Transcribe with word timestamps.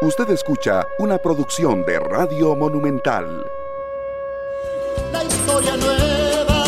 Usted 0.00 0.30
escucha 0.30 0.86
una 1.00 1.18
producción 1.18 1.84
de 1.84 1.98
Radio 1.98 2.54
Monumental. 2.54 3.44
La 5.10 5.24
historia 5.24 5.76
nueva. 5.76 6.64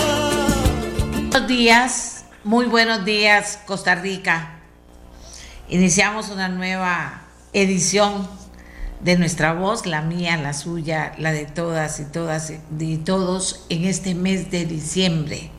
Buenos 1.30 1.46
días, 1.46 2.24
muy 2.42 2.66
buenos 2.66 3.04
días 3.04 3.60
Costa 3.66 3.94
Rica. 3.94 4.58
Iniciamos 5.68 6.30
una 6.30 6.48
nueva 6.48 7.22
edición 7.52 8.28
de 8.98 9.16
nuestra 9.16 9.52
voz, 9.52 9.86
la 9.86 10.02
mía, 10.02 10.36
la 10.36 10.52
suya, 10.52 11.12
la 11.16 11.30
de 11.30 11.46
todas 11.46 12.00
y 12.00 12.06
todas 12.06 12.52
y 12.80 12.96
todos 12.96 13.64
en 13.68 13.84
este 13.84 14.16
mes 14.16 14.50
de 14.50 14.64
diciembre. 14.64 15.52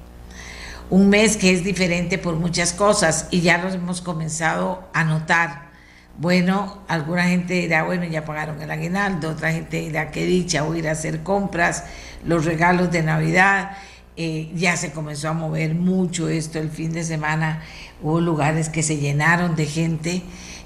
Un 0.89 1.07
mes 1.07 1.37
que 1.37 1.53
es 1.53 1.63
diferente 1.63 2.17
por 2.17 2.35
muchas 2.35 2.73
cosas 2.73 3.29
y 3.31 3.39
ya 3.39 3.59
los 3.59 3.75
hemos 3.75 4.01
comenzado 4.01 4.83
a 4.93 5.05
notar 5.05 5.70
bueno, 6.17 6.83
alguna 6.87 7.23
gente 7.23 7.53
dirá, 7.53 7.83
bueno, 7.83 8.05
ya 8.05 8.25
pagaron 8.25 8.61
el 8.61 8.69
aguinaldo, 8.69 9.29
otra 9.31 9.51
gente 9.51 9.77
dirá, 9.81 10.11
qué 10.11 10.25
dicha, 10.25 10.61
voy 10.61 10.77
a 10.77 10.79
ir 10.79 10.87
a 10.89 10.91
hacer 10.91 11.23
compras, 11.23 11.85
los 12.25 12.45
regalos 12.45 12.91
de 12.91 13.01
Navidad. 13.01 13.71
Eh, 14.17 14.51
ya 14.53 14.75
se 14.75 14.91
comenzó 14.91 15.29
a 15.29 15.33
mover 15.33 15.73
mucho 15.73 16.27
esto 16.27 16.59
el 16.59 16.69
fin 16.69 16.91
de 16.91 17.03
semana. 17.03 17.61
Hubo 18.01 18.19
lugares 18.19 18.69
que 18.69 18.83
se 18.83 18.97
llenaron 18.97 19.55
de 19.55 19.65
gente 19.65 20.21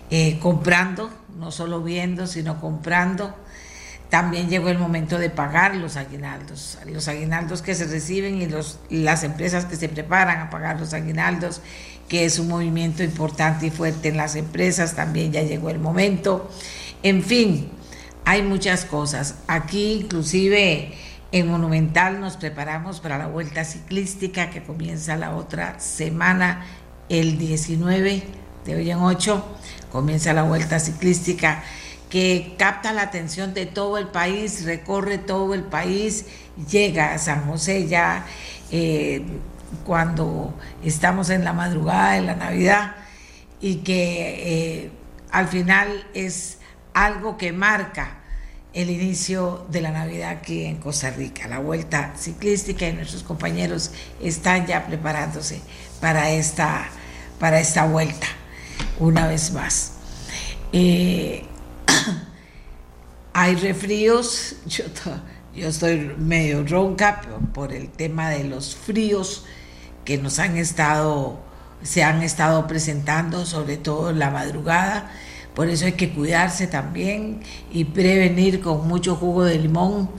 eh, 0.09 0.39
comprando, 0.39 1.09
no 1.37 1.51
solo 1.51 1.81
viendo, 1.81 2.27
sino 2.27 2.59
comprando. 2.59 3.35
También 4.15 4.47
llegó 4.47 4.69
el 4.69 4.77
momento 4.77 5.19
de 5.19 5.29
pagar 5.29 5.75
los 5.75 5.97
aguinaldos, 5.97 6.77
los 6.85 7.09
aguinaldos 7.09 7.61
que 7.61 7.75
se 7.75 7.83
reciben 7.83 8.41
y 8.41 8.45
los, 8.45 8.79
las 8.89 9.25
empresas 9.25 9.65
que 9.65 9.75
se 9.75 9.89
preparan 9.89 10.39
a 10.39 10.49
pagar 10.49 10.79
los 10.79 10.93
aguinaldos 10.93 11.59
que 12.07 12.23
es 12.23 12.39
un 12.39 12.47
movimiento 12.47 13.03
importante 13.03 13.65
y 13.67 13.71
fuerte 13.71 14.07
en 14.07 14.15
las 14.15 14.37
empresas, 14.37 14.95
también 14.95 15.33
ya 15.33 15.41
llegó 15.41 15.69
el 15.69 15.79
momento. 15.79 16.49
En 17.03 17.23
fin, 17.23 17.67
hay 18.23 18.41
muchas 18.41 18.85
cosas. 18.85 19.35
Aquí 19.47 20.03
inclusive 20.03 20.93
en 21.33 21.49
Monumental 21.49 22.21
nos 22.21 22.37
preparamos 22.37 23.01
para 23.01 23.17
la 23.17 23.27
vuelta 23.27 23.65
ciclística 23.65 24.49
que 24.49 24.63
comienza 24.63 25.17
la 25.17 25.35
otra 25.35 25.77
semana, 25.81 26.65
el 27.09 27.37
19 27.37 28.23
de 28.63 28.75
hoy 28.75 28.91
en 28.91 28.99
8, 28.99 29.57
comienza 29.91 30.31
la 30.31 30.43
vuelta 30.43 30.79
ciclística 30.79 31.65
que 32.15 32.55
capta 32.57 32.93
la 32.93 33.01
atención 33.01 33.53
de 33.53 33.65
todo 33.65 33.97
el 33.97 34.07
país, 34.07 34.63
recorre 34.63 35.17
todo 35.17 35.53
el 35.53 35.63
país, 35.63 36.27
llega 36.69 37.13
a 37.13 37.17
San 37.17 37.45
José 37.45 37.89
ya. 37.89 38.25
Eh, 38.71 39.21
cuando 39.85 40.57
estamos 40.81 41.29
en 41.29 41.43
la 41.43 41.51
madrugada 41.51 42.13
de 42.13 42.21
la 42.21 42.35
Navidad 42.35 42.95
y 43.59 43.79
que 43.79 44.85
eh, 44.85 44.91
al 45.29 45.49
final 45.49 46.07
es 46.13 46.59
algo 46.93 47.35
que 47.35 47.51
marca 47.51 48.19
el 48.71 48.91
inicio 48.91 49.65
de 49.69 49.81
la 49.81 49.91
Navidad 49.91 50.29
aquí 50.29 50.63
en 50.63 50.77
Costa 50.77 51.09
Rica. 51.09 51.49
La 51.49 51.59
vuelta 51.59 52.13
ciclística 52.15 52.87
y 52.87 52.93
nuestros 52.93 53.23
compañeros 53.23 53.91
están 54.23 54.65
ya 54.65 54.87
preparándose 54.87 55.59
para 55.99 56.31
esta, 56.31 56.87
para 57.41 57.59
esta 57.59 57.85
vuelta 57.85 58.27
una 59.01 59.27
vez 59.27 59.51
más. 59.51 59.95
Eh, 60.71 61.45
hay 63.33 63.55
refríos, 63.55 64.55
yo, 64.65 65.67
estoy 65.67 66.15
medio 66.17 66.65
ronca 66.65 67.21
por 67.53 67.73
el 67.73 67.89
tema 67.89 68.29
de 68.29 68.43
los 68.43 68.75
fríos 68.75 69.45
que 70.03 70.17
nos 70.17 70.39
han 70.39 70.57
estado, 70.57 71.39
se 71.83 72.03
han 72.03 72.21
estado 72.21 72.67
presentando, 72.67 73.45
sobre 73.45 73.77
todo 73.77 74.09
en 74.09 74.19
la 74.19 74.29
madrugada. 74.29 75.11
Por 75.53 75.69
eso 75.69 75.85
hay 75.85 75.93
que 75.93 76.11
cuidarse 76.13 76.67
también 76.67 77.41
y 77.71 77.85
prevenir 77.85 78.59
con 78.61 78.87
mucho 78.87 79.15
jugo 79.15 79.45
de 79.45 79.57
limón, 79.57 80.11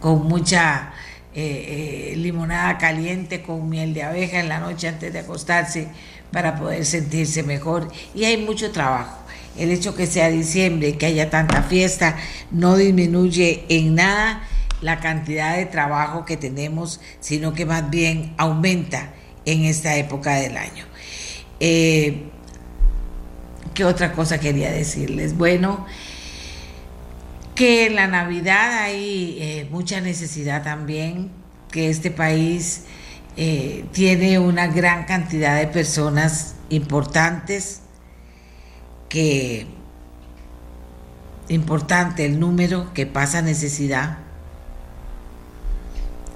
con 0.00 0.26
mucha 0.26 0.92
eh, 1.34 2.12
eh, 2.12 2.16
limonada 2.16 2.78
caliente, 2.78 3.42
con 3.42 3.68
miel 3.68 3.92
de 3.92 4.04
abeja 4.04 4.38
en 4.38 4.48
la 4.48 4.60
noche 4.60 4.86
antes 4.86 5.12
de 5.12 5.18
acostarse 5.18 5.88
para 6.30 6.56
poder 6.56 6.86
sentirse 6.86 7.42
mejor. 7.42 7.88
Y 8.14 8.24
hay 8.24 8.36
mucho 8.36 8.70
trabajo. 8.70 9.23
El 9.56 9.70
hecho 9.70 9.94
que 9.94 10.06
sea 10.06 10.28
diciembre, 10.28 10.96
que 10.96 11.06
haya 11.06 11.30
tanta 11.30 11.62
fiesta, 11.62 12.16
no 12.50 12.76
disminuye 12.76 13.64
en 13.68 13.94
nada 13.94 14.42
la 14.80 15.00
cantidad 15.00 15.56
de 15.56 15.66
trabajo 15.66 16.24
que 16.24 16.36
tenemos, 16.36 17.00
sino 17.20 17.54
que 17.54 17.64
más 17.64 17.88
bien 17.90 18.34
aumenta 18.36 19.14
en 19.44 19.64
esta 19.64 19.96
época 19.96 20.34
del 20.34 20.56
año. 20.56 20.84
Eh, 21.60 22.24
¿Qué 23.74 23.84
otra 23.84 24.12
cosa 24.12 24.38
quería 24.38 24.70
decirles? 24.70 25.36
Bueno, 25.36 25.86
que 27.54 27.86
en 27.86 27.96
la 27.96 28.06
Navidad 28.06 28.82
hay 28.82 29.38
eh, 29.40 29.68
mucha 29.70 30.00
necesidad 30.00 30.62
también, 30.62 31.30
que 31.70 31.88
este 31.88 32.10
país 32.10 32.82
eh, 33.36 33.84
tiene 33.92 34.38
una 34.38 34.66
gran 34.68 35.04
cantidad 35.04 35.58
de 35.58 35.66
personas 35.66 36.54
importantes, 36.68 37.80
que 39.14 39.68
importante 41.48 42.26
el 42.26 42.40
número 42.40 42.92
que 42.94 43.06
pasa 43.06 43.42
necesidad, 43.42 44.18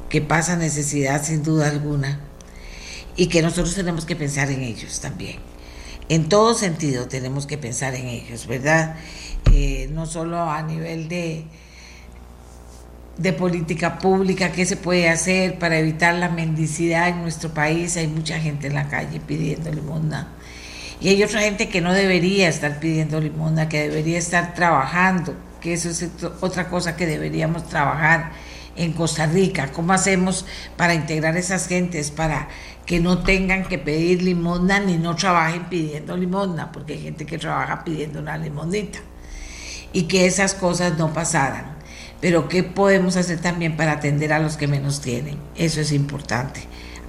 que 0.09 0.21
pasa 0.21 0.55
necesidad 0.55 1.25
sin 1.25 1.43
duda 1.43 1.71
alguna 1.71 2.21
y 3.17 3.27
que 3.27 3.43
nosotros 3.43 3.75
tenemos 3.75 4.05
que 4.05 4.15
pensar 4.15 4.53
en 4.53 4.63
ellos 4.63 5.01
también. 5.01 5.39
En 6.09 6.29
todo 6.29 6.55
sentido 6.55 7.09
tenemos 7.09 7.49
que 7.49 7.59
pensar 7.59 7.97
en 7.97 8.07
ellos, 8.07 8.47
¿verdad? 8.47 8.95
Eh, 9.53 9.91
no 9.93 10.07
solo 10.07 10.41
a 10.41 10.63
nivel 10.63 11.09
de, 11.09 11.47
de 13.17 13.33
política 13.33 13.99
pública, 13.99 14.53
qué 14.53 14.65
se 14.65 14.77
puede 14.77 15.09
hacer 15.09 15.59
para 15.59 15.81
evitar 15.81 16.15
la 16.15 16.29
mendicidad 16.29 17.09
en 17.09 17.23
nuestro 17.23 17.53
país. 17.53 17.97
Hay 17.97 18.07
mucha 18.07 18.39
gente 18.39 18.69
en 18.69 18.75
la 18.75 18.89
calle 18.89 19.19
pidiendo 19.19 19.69
limosna. 19.73 20.38
Y 21.01 21.09
hay 21.09 21.23
otra 21.23 21.43
gente 21.43 21.69
que 21.69 21.81
no 21.81 21.93
debería 21.93 22.49
estar 22.49 22.81
pidiendo 22.81 23.21
limosna, 23.21 23.69
que 23.69 23.89
debería 23.89 24.19
estar 24.19 24.55
trabajando, 24.55 25.35
que 25.61 25.73
eso 25.73 25.91
es 25.91 26.09
otra 26.41 26.69
cosa 26.69 26.97
que 26.97 27.07
deberíamos 27.07 27.69
trabajar 27.69 28.33
en 28.75 28.93
Costa 28.93 29.27
Rica. 29.27 29.71
¿Cómo 29.73 29.93
hacemos 29.93 30.45
para 30.77 30.95
integrar 30.95 31.37
esas 31.37 31.69
gentes, 31.69 32.11
para 32.11 32.49
que 32.85 32.99
no 32.99 33.19
tengan 33.19 33.65
que 33.65 33.79
pedir 33.79 34.23
limosna 34.23 34.81
ni 34.81 34.97
no 34.97 35.15
trabajen 35.15 35.67
pidiendo 35.67 36.17
limosna, 36.17 36.73
porque 36.73 36.95
hay 36.95 37.03
gente 37.03 37.27
que 37.27 37.39
trabaja 37.39 37.85
pidiendo 37.85 38.19
una 38.19 38.37
limonita, 38.37 38.99
y 39.93 40.05
que 40.05 40.27
esas 40.27 40.55
cosas 40.55 40.99
no 40.99 41.13
pasaran. 41.13 41.77
Pero 42.21 42.49
¿qué 42.49 42.65
podemos 42.65 43.17
hacer 43.17 43.41
también 43.41 43.77
para 43.77 43.93
atender 43.93 44.33
a 44.33 44.41
los 44.41 44.57
que 44.57 44.67
menos 44.67 45.01
tienen? 45.01 45.39
Eso 45.55 45.81
es 45.81 45.93
importante, 45.93 46.63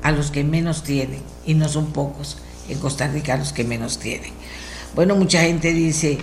a 0.04 0.12
los 0.12 0.30
que 0.30 0.44
menos 0.44 0.84
tienen, 0.84 1.22
y 1.44 1.56
no 1.56 1.68
son 1.70 1.92
pocos 1.92 2.38
en 2.69 2.80
Costa 2.80 3.07
Rica 3.07 3.38
los 3.38 3.53
que 3.53 3.63
menos 3.63 4.00
tienen. 4.00 4.31
Bueno, 4.96 5.16
mucha 5.16 5.41
gente 5.41 5.74
dice, 5.74 6.18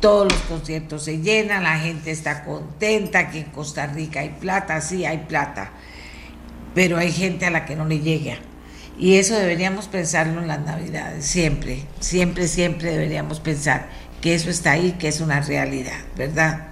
todos 0.00 0.32
los 0.32 0.40
conciertos 0.42 1.04
se 1.04 1.18
llenan, 1.20 1.64
la 1.64 1.78
gente 1.78 2.10
está 2.10 2.44
contenta, 2.44 3.30
que 3.30 3.40
en 3.40 3.50
Costa 3.50 3.86
Rica 3.86 4.20
hay 4.20 4.30
plata, 4.30 4.80
sí 4.80 5.04
hay 5.04 5.18
plata, 5.28 5.70
pero 6.74 6.98
hay 6.98 7.12
gente 7.12 7.46
a 7.46 7.50
la 7.50 7.64
que 7.64 7.76
no 7.76 7.84
le 7.84 8.00
llega 8.00 8.38
y 8.98 9.14
eso 9.16 9.34
deberíamos 9.34 9.88
pensarlo 9.88 10.40
en 10.40 10.48
las 10.48 10.60
navidades, 10.64 11.24
siempre, 11.24 11.82
siempre, 12.00 12.46
siempre 12.46 12.92
deberíamos 12.92 13.40
pensar 13.40 13.88
que 14.20 14.34
eso 14.34 14.50
está 14.50 14.72
ahí, 14.72 14.92
que 14.92 15.08
es 15.08 15.20
una 15.20 15.40
realidad, 15.40 15.98
¿verdad? 16.16 16.68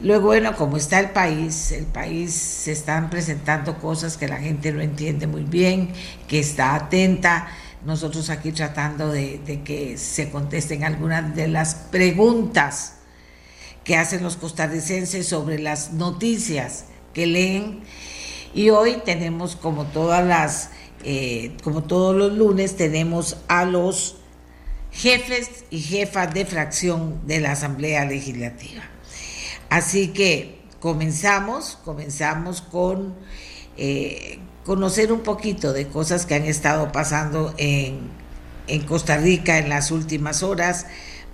Luego, 0.00 0.26
bueno, 0.26 0.54
como 0.54 0.76
está 0.76 1.00
el 1.00 1.10
país, 1.10 1.72
el 1.72 1.86
país 1.86 2.34
se 2.34 2.72
están 2.72 3.08
presentando 3.08 3.78
cosas 3.78 4.18
que 4.18 4.28
la 4.28 4.36
gente 4.36 4.70
no 4.70 4.82
entiende 4.82 5.26
muy 5.26 5.42
bien, 5.42 5.90
que 6.28 6.38
está 6.38 6.74
atenta. 6.74 7.48
Nosotros 7.84 8.30
aquí 8.30 8.52
tratando 8.52 9.12
de, 9.12 9.62
que 9.64 9.96
se 9.98 10.30
contesten 10.30 10.84
algunas 10.84 11.34
de 11.36 11.48
las 11.48 11.74
preguntas 11.74 12.94
que 13.84 13.96
hacen 13.96 14.22
los 14.22 14.36
costarricenses 14.36 15.28
sobre 15.28 15.58
las 15.58 15.92
noticias 15.92 16.86
que 17.14 17.26
leen. 17.26 17.82
Y 18.54 18.70
hoy 18.70 19.02
tenemos 19.04 19.54
como 19.54 19.84
todas 19.84 20.26
las 20.26 20.70
eh, 21.08 21.56
como 21.62 21.84
todos 21.84 22.16
los 22.16 22.32
lunes, 22.32 22.76
tenemos 22.76 23.36
a 23.48 23.64
los 23.64 24.16
jefes 24.90 25.64
y 25.70 25.80
jefas 25.80 26.32
de 26.34 26.44
fracción 26.44 27.26
de 27.26 27.40
la 27.40 27.52
Asamblea 27.52 28.04
Legislativa. 28.04 28.82
Así 29.68 30.08
que 30.08 30.62
comenzamos, 30.80 31.78
comenzamos 31.84 32.60
con 32.60 33.14
eh, 33.76 34.38
conocer 34.66 35.12
un 35.12 35.20
poquito 35.20 35.72
de 35.72 35.86
cosas 35.86 36.26
que 36.26 36.34
han 36.34 36.44
estado 36.44 36.90
pasando 36.90 37.54
en, 37.56 38.10
en 38.66 38.82
Costa 38.84 39.16
Rica 39.16 39.58
en 39.58 39.68
las 39.68 39.92
últimas 39.92 40.42
horas 40.42 40.86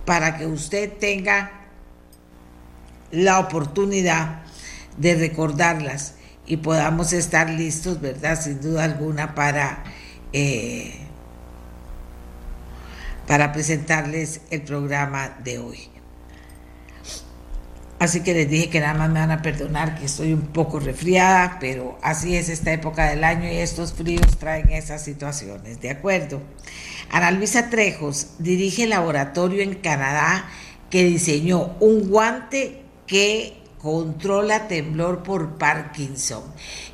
para 0.05 0.37
que 0.37 0.45
usted 0.45 0.93
tenga 0.99 1.51
la 3.11 3.39
oportunidad 3.39 4.43
de 4.97 5.15
recordarlas 5.15 6.13
y 6.45 6.57
podamos 6.57 7.11
estar 7.11 7.49
listos, 7.49 7.99
¿verdad? 7.99 8.39
Sin 8.39 8.61
duda 8.61 8.83
alguna 8.83 9.33
para, 9.33 9.83
eh, 10.31 10.93
para 13.25 13.51
presentarles 13.51 14.41
el 14.51 14.61
programa 14.61 15.37
de 15.43 15.57
hoy. 15.57 15.92
Así 18.03 18.19
que 18.19 18.33
les 18.33 18.49
dije 18.49 18.69
que 18.69 18.81
nada 18.81 18.95
más 18.95 19.09
me 19.09 19.21
van 19.21 19.31
a 19.31 19.41
perdonar 19.41 19.97
que 19.97 20.07
estoy 20.07 20.33
un 20.33 20.47
poco 20.47 20.77
resfriada, 20.77 21.55
pero 21.61 21.97
así 22.01 22.35
es 22.35 22.49
esta 22.49 22.73
época 22.73 23.09
del 23.09 23.23
año 23.23 23.49
y 23.49 23.55
estos 23.55 23.93
fríos 23.93 24.37
traen 24.39 24.69
esas 24.71 25.01
situaciones, 25.01 25.79
¿de 25.79 25.91
acuerdo? 25.91 26.41
Ana 27.09 27.31
Luisa 27.31 27.69
Trejos 27.69 28.31
dirige 28.39 28.83
el 28.83 28.89
laboratorio 28.89 29.63
en 29.63 29.75
Canadá 29.75 30.49
que 30.89 31.05
diseñó 31.05 31.77
un 31.79 32.09
guante 32.09 32.81
que 33.07 33.63
controla 33.83 34.69
temblor 34.69 35.23
por 35.23 35.57
Parkinson. 35.57 36.41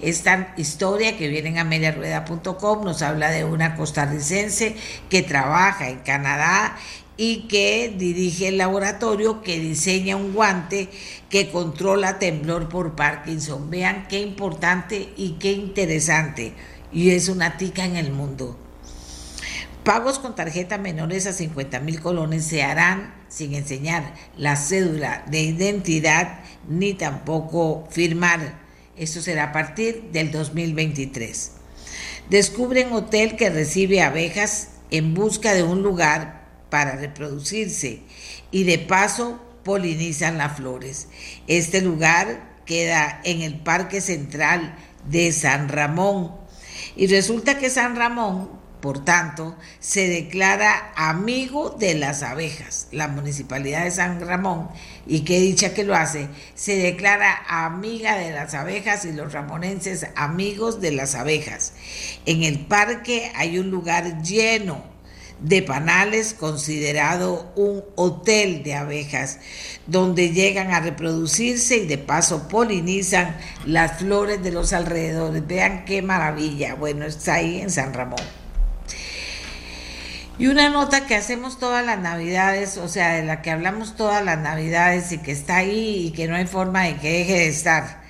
Esta 0.02 0.54
historia 0.58 1.18
que 1.18 1.28
viene 1.28 1.50
en 1.50 1.60
ameliarueda.com 1.60 2.84
nos 2.84 3.02
habla 3.04 3.30
de 3.30 3.46
una 3.46 3.76
costarricense 3.76 4.76
que 5.08 5.22
trabaja 5.22 5.90
en 5.90 6.00
Canadá 6.00 6.76
y 7.22 7.50
que 7.50 7.94
dirige 7.98 8.48
el 8.48 8.58
laboratorio 8.58 9.42
que 9.42 9.60
diseña 9.60 10.16
un 10.16 10.32
guante 10.32 10.88
que 11.30 11.52
controla 11.52 12.18
temblor 12.18 12.70
por 12.70 12.96
Parkinson. 12.96 13.70
Vean 13.70 14.08
qué 14.08 14.22
importante 14.22 15.10
y 15.18 15.32
qué 15.32 15.52
interesante. 15.52 16.54
Y 16.94 17.10
es 17.10 17.28
una 17.28 17.58
tica 17.58 17.84
en 17.84 17.98
el 17.98 18.14
mundo. 18.14 18.58
Pagos 19.84 20.18
con 20.18 20.34
tarjeta 20.34 20.78
menores 20.78 21.28
a 21.28 21.34
50 21.34 21.82
mil 21.82 22.00
colones 22.00 22.46
se 22.46 22.64
harán 22.64 23.14
sin 23.28 23.54
enseñar 23.54 24.14
la 24.38 24.56
cédula 24.56 25.26
de 25.30 25.42
identidad 25.42 26.40
ni 26.70 26.94
tampoco 26.94 27.86
firmar. 27.92 28.62
Esto 28.96 29.22
será 29.22 29.44
a 29.44 29.52
partir 29.52 30.04
del 30.14 30.32
2023. 30.32 31.52
Descubren 32.30 32.94
hotel 32.94 33.36
que 33.36 33.50
recibe 33.50 34.02
abejas 34.02 34.70
en 34.90 35.14
busca 35.14 35.54
de 35.54 35.64
un 35.64 35.84
lugar 35.84 36.39
para 36.70 36.96
reproducirse 36.96 38.02
y 38.52 38.64
de 38.64 38.80
paso 38.80 39.40
polinizan 39.64 40.38
las 40.38 40.58
flores. 40.58 41.08
Este 41.48 41.82
lugar 41.82 42.60
queda 42.66 43.22
en 43.24 43.42
el 43.42 43.60
Parque 43.60 44.02
Central 44.02 44.76
de 45.10 45.32
San 45.32 45.70
Ramón 45.70 46.32
y 46.96 47.08
resulta 47.08 47.58
que 47.58 47.70
San 47.70 47.96
Ramón, 47.96 48.50
por 48.82 49.04
tanto, 49.04 49.58
se 49.80 50.08
declara 50.08 50.94
amigo 50.96 51.72
de 51.72 51.96
las 51.96 52.24
abejas. 52.24 52.88
La 52.92 53.08
municipalidad 53.08 53.84
de 53.84 53.92
San 53.92 54.22
Ramón, 54.22 54.70
y 55.06 55.22
qué 55.22 55.40
dicha 55.40 55.74
que 55.74 55.84
lo 55.84 55.96
hace, 55.96 56.30
se 56.56 56.78
declara 56.78 57.44
amiga 57.48 58.16
de 58.16 58.32
las 58.32 58.54
abejas 58.54 59.04
y 59.06 59.12
los 59.12 59.34
ramonenses 59.34 60.08
amigos 60.16 60.80
de 60.80 60.92
las 60.92 61.16
abejas. 61.16 61.74
En 62.26 62.44
el 62.44 62.66
parque 62.66 63.32
hay 63.36 63.60
un 63.60 63.70
lugar 63.70 64.22
lleno 64.22 64.99
de 65.42 65.62
Panales, 65.62 66.34
considerado 66.34 67.52
un 67.56 67.84
hotel 67.96 68.64
de 68.64 68.76
abejas, 68.76 69.40
donde 69.88 70.32
llegan 70.32 70.72
a 70.72 70.82
reproducirse 70.82 71.78
y 71.78 71.88
de 71.88 71.98
paso 71.98 72.48
polinizan 72.48 73.38
las 73.66 74.00
flores 74.00 74.44
de 74.44 74.52
los 74.52 74.74
alrededores. 74.74 75.46
Vean 75.48 75.86
qué 75.86 76.02
maravilla. 76.02 76.76
Bueno, 76.76 77.06
está 77.06 77.36
ahí 77.36 77.62
en 77.62 77.70
San 77.70 77.94
Ramón. 77.94 78.20
Y 80.38 80.48
una 80.48 80.70
nota 80.70 81.06
que 81.06 81.16
hacemos 81.16 81.60
todas 81.60 81.86
las 81.86 82.00
navidades, 82.00 82.78
o 82.78 82.88
sea, 82.88 83.16
de 83.16 83.24
la 83.24 83.42
que 83.42 83.52
hablamos 83.52 83.98
todas 83.98 84.24
las 84.24 84.40
navidades 84.40 85.12
y 85.12 85.18
que 85.18 85.34
está 85.34 85.58
ahí 85.58 86.08
y 86.08 86.12
que 86.12 86.28
no 86.30 86.36
hay 86.36 86.48
forma 86.48 86.84
de 86.84 86.96
que 86.96 87.12
deje 87.12 87.34
de 87.34 87.48
estar 87.50 88.09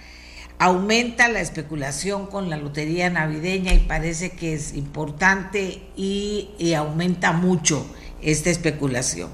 aumenta 0.59 1.29
la 1.29 1.39
especulación 1.39 2.27
con 2.27 2.50
la 2.50 2.57
lotería 2.57 3.09
navideña 3.09 3.73
y 3.73 3.79
parece 3.79 4.31
que 4.31 4.53
es 4.53 4.73
importante 4.75 5.81
y, 5.95 6.73
aumenta 6.77 7.31
mucho 7.31 7.88
esta 8.21 8.50
especulación. 8.50 9.29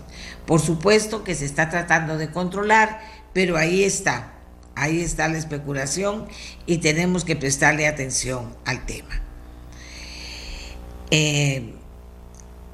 Por 0.45 0.61
supuesto 0.61 1.23
que 1.23 1.33
se 1.33 1.45
está 1.45 1.69
tratando 1.69 2.19
de 2.19 2.29
controlar, 2.29 3.01
pero 3.33 3.57
ahí 3.57 3.83
está, 3.83 4.33
ahí 4.75 5.01
está 5.01 5.27
la 5.27 5.39
especulación 5.39 6.27
y 6.67 6.77
tenemos 6.77 7.25
que 7.25 7.35
prestarle 7.35 7.87
atención 7.87 8.55
al 8.63 8.85
tema. 8.85 9.21
Eh, 11.09 11.73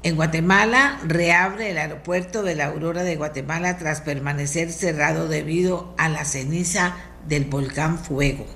en 0.02 0.16
Guatemala 0.16 1.00
reabre 1.04 1.70
el 1.70 1.78
aeropuerto 1.78 2.42
de 2.42 2.54
la 2.54 2.66
Aurora 2.66 3.02
de 3.02 3.16
Guatemala 3.16 3.78
tras 3.78 4.02
permanecer 4.02 4.72
cerrado 4.72 5.28
debido 5.28 5.94
a 5.96 6.08
la 6.08 6.24
ceniza 6.24 6.96
del 7.26 7.44
volcán 7.44 7.98
Fuego. 7.98 8.46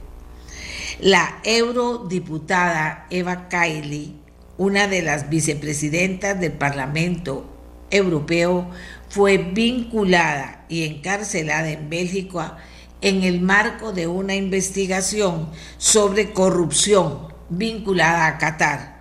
La 1.01 1.41
eurodiputada 1.45 3.07
Eva 3.11 3.49
Kaili, 3.49 4.17
una 4.57 4.89
de 4.89 5.03
las 5.03 5.29
vicepresidentas 5.29 6.41
del 6.41 6.53
Parlamento 6.53 7.47
Europeo, 7.91 8.71
fue 9.09 9.39
vinculada 9.39 10.65
y 10.69 10.85
encarcelada 10.85 11.71
en 11.71 11.91
Bélgica 11.91 12.57
en 13.01 13.23
el 13.25 13.41
marco 13.41 13.93
de 13.93 14.07
una 14.07 14.35
investigación 14.35 15.51
sobre 15.79 16.33
corrupción 16.33 17.29
vinculada 17.49 18.27
a 18.27 18.39
Qatar. 18.39 18.97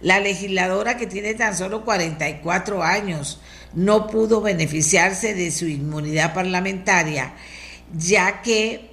La 0.00 0.20
legisladora 0.20 0.96
que 0.96 1.06
tiene 1.06 1.34
tan 1.34 1.56
solo 1.56 1.84
44 1.84 2.82
años 2.82 3.40
no 3.74 4.06
pudo 4.06 4.40
beneficiarse 4.40 5.34
de 5.34 5.50
su 5.50 5.66
inmunidad 5.66 6.32
parlamentaria 6.32 7.34
ya 7.92 8.42
que 8.42 8.90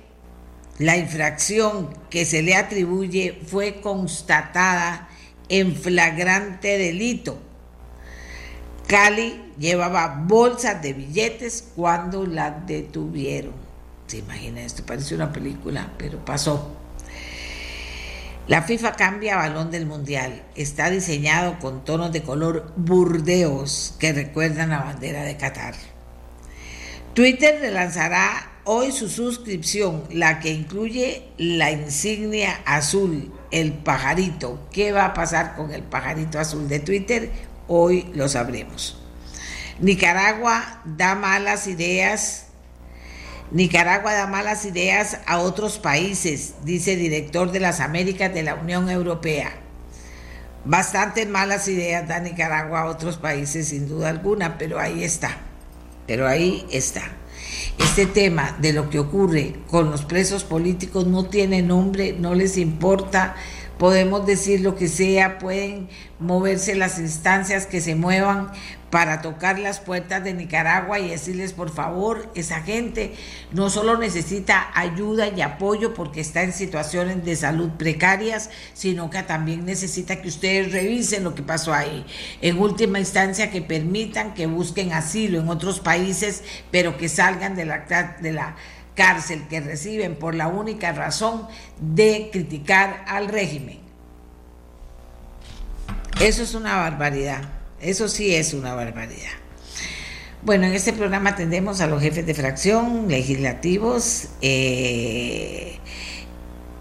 la 0.79 0.97
infracción 0.97 1.89
que 2.09 2.25
se 2.25 2.41
le 2.41 2.55
atribuye 2.55 3.39
fue 3.45 3.81
constatada 3.81 5.09
en 5.49 5.75
flagrante 5.75 6.77
delito. 6.77 7.39
Cali 8.87 9.53
llevaba 9.57 10.23
bolsas 10.25 10.81
de 10.81 10.93
billetes 10.93 11.71
cuando 11.75 12.25
la 12.25 12.51
detuvieron. 12.51 13.53
Se 14.07 14.17
imagina 14.17 14.61
esto, 14.61 14.85
parece 14.85 15.15
una 15.15 15.33
película, 15.33 15.91
pero 15.97 16.23
pasó. 16.23 16.73
La 18.47 18.61
FIFA 18.61 18.93
cambia 18.93 19.35
balón 19.35 19.71
del 19.71 19.85
mundial. 19.85 20.41
Está 20.55 20.89
diseñado 20.89 21.59
con 21.59 21.83
tonos 21.83 22.13
de 22.13 22.23
color 22.23 22.71
burdeos 22.77 23.95
que 23.99 24.13
recuerdan 24.13 24.69
la 24.69 24.79
bandera 24.79 25.23
de 25.23 25.35
Qatar. 25.35 25.75
Twitter 27.13 27.59
relanzará 27.59 28.56
hoy 28.67 28.91
su 28.91 29.07
suscripción, 29.07 30.03
la 30.11 30.41
que 30.41 30.51
incluye 30.51 31.23
la 31.37 31.71
insignia 31.71 32.59
azul, 32.65 33.33
el 33.49 33.71
pajarito. 33.71 34.67
¿Qué 34.73 34.91
va 34.91 35.05
a 35.05 35.13
pasar 35.13 35.55
con 35.55 35.71
el 35.71 35.83
pajarito 35.83 36.37
azul 36.37 36.67
de 36.67 36.79
Twitter? 36.79 37.31
Hoy 37.69 38.11
lo 38.13 38.27
sabremos. 38.27 39.01
Nicaragua 39.79 40.81
da 40.83 41.15
malas 41.15 41.67
ideas. 41.67 42.47
Nicaragua 43.51 44.13
da 44.13 44.27
malas 44.27 44.65
ideas 44.65 45.19
a 45.25 45.39
otros 45.39 45.79
países, 45.79 46.55
dice 46.65 46.97
director 46.97 47.53
de 47.53 47.61
las 47.61 47.79
Américas 47.79 48.33
de 48.33 48.43
la 48.43 48.55
Unión 48.55 48.89
Europea. 48.89 49.51
Bastantes 50.65 51.25
malas 51.29 51.69
ideas 51.69 52.05
da 52.09 52.19
Nicaragua 52.19 52.81
a 52.81 52.85
otros 52.87 53.15
países, 53.15 53.69
sin 53.69 53.87
duda 53.87 54.09
alguna, 54.09 54.57
pero 54.57 54.77
ahí 54.77 55.05
está. 55.05 55.37
Pero 56.05 56.27
ahí 56.27 56.67
está. 56.69 57.03
Este 57.77 58.05
tema 58.05 58.55
de 58.59 58.73
lo 58.73 58.89
que 58.89 58.99
ocurre 58.99 59.55
con 59.69 59.91
los 59.91 60.03
presos 60.03 60.43
políticos 60.43 61.07
no 61.07 61.25
tiene 61.25 61.61
nombre, 61.61 62.15
no 62.19 62.35
les 62.35 62.57
importa, 62.57 63.35
podemos 63.77 64.25
decir 64.25 64.61
lo 64.61 64.75
que 64.75 64.87
sea, 64.87 65.39
pueden 65.39 65.89
moverse 66.19 66.75
las 66.75 66.99
instancias 66.99 67.65
que 67.65 67.81
se 67.81 67.95
muevan, 67.95 68.51
para 68.89 69.21
tocar 69.21 69.59
las 69.59 69.79
puertas 69.79 70.23
de 70.23 70.33
Nicaragua 70.33 70.99
y 70.99 71.09
decirles, 71.09 71.51
por 71.51 71.69
favor, 71.69 72.31
esa 72.35 72.61
gente 72.61 73.13
no 73.51 73.69
solo 73.69 73.97
necesita 73.97 74.71
ayuda 74.73 75.27
y 75.27 75.41
apoyo 75.41 75.93
porque 75.93 76.21
está 76.21 76.43
en 76.43 76.53
situaciones 76.53 77.23
de 77.25 77.35
salud 77.35 77.71
precarias, 77.77 78.49
sino 78.73 79.09
que 79.09 79.23
también 79.23 79.65
necesita 79.65 80.21
que 80.21 80.29
ustedes 80.29 80.71
revisen 80.71 81.25
lo 81.25 81.35
que 81.35 81.43
pasó 81.43 81.73
ahí. 81.73 82.05
En 82.41 82.59
última 82.59 82.99
instancia, 82.99 83.51
que 83.51 83.61
permitan 83.61 84.33
que 84.33 84.47
busquen 84.47 84.93
asilo 84.93 85.39
en 85.39 85.49
otros 85.49 85.81
países, 85.81 86.43
pero 86.71 86.97
que 86.97 87.09
salgan 87.09 87.55
de 87.55 87.65
la, 87.65 88.15
de 88.21 88.31
la 88.31 88.55
cárcel 88.97 89.47
que 89.47 89.61
reciben 89.61 90.15
por 90.15 90.35
la 90.35 90.47
única 90.47 90.91
razón 90.91 91.47
de 91.79 92.29
criticar 92.33 93.05
al 93.07 93.29
régimen. 93.29 93.79
Eso 96.19 96.43
es 96.43 96.55
una 96.55 96.77
barbaridad. 96.77 97.41
Eso 97.79 98.09
sí 98.09 98.35
es 98.35 98.53
una 98.53 98.73
barbaridad. 98.73 99.37
Bueno, 100.41 100.65
en 100.65 100.73
este 100.73 100.93
programa 100.93 101.31
atendemos 101.31 101.79
a 101.79 101.87
los 101.87 102.01
jefes 102.01 102.25
de 102.25 102.33
fracción, 102.33 103.07
legislativos, 103.07 104.29
eh, 104.41 105.77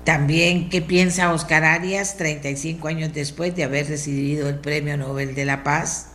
también 0.04 0.68
qué 0.70 0.82
piensa 0.82 1.32
Oscar 1.32 1.64
Arias 1.64 2.16
35 2.16 2.88
años 2.88 3.12
después 3.12 3.56
de 3.56 3.64
haber 3.64 3.88
recibido 3.88 4.48
el 4.48 4.58
Premio 4.58 4.96
Nobel 4.96 5.34
de 5.34 5.44
la 5.44 5.64
Paz. 5.64 6.12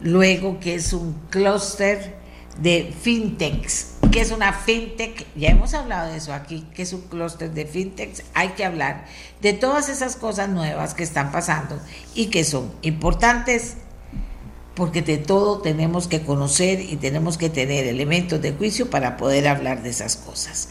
Luego 0.00 0.58
que 0.60 0.74
es 0.74 0.92
un 0.92 1.14
clúster 1.30 2.16
de 2.60 2.92
fintechs. 3.00 3.97
¿Qué 4.12 4.22
es 4.22 4.30
una 4.30 4.54
fintech? 4.54 5.26
Ya 5.36 5.50
hemos 5.50 5.74
hablado 5.74 6.10
de 6.10 6.16
eso 6.16 6.32
aquí, 6.32 6.66
que 6.74 6.82
es 6.82 6.92
un 6.94 7.02
clúster 7.02 7.52
de 7.52 7.66
fintechs. 7.66 8.22
Hay 8.32 8.50
que 8.50 8.64
hablar 8.64 9.04
de 9.42 9.52
todas 9.52 9.90
esas 9.90 10.16
cosas 10.16 10.48
nuevas 10.48 10.94
que 10.94 11.02
están 11.02 11.30
pasando 11.30 11.78
y 12.14 12.26
que 12.26 12.42
son 12.44 12.72
importantes 12.82 13.76
porque 14.74 15.02
de 15.02 15.18
todo 15.18 15.58
tenemos 15.58 16.06
que 16.06 16.22
conocer 16.22 16.80
y 16.80 16.96
tenemos 16.96 17.36
que 17.36 17.50
tener 17.50 17.84
elementos 17.86 18.40
de 18.40 18.52
juicio 18.52 18.88
para 18.88 19.16
poder 19.16 19.48
hablar 19.48 19.82
de 19.82 19.90
esas 19.90 20.16
cosas. 20.16 20.68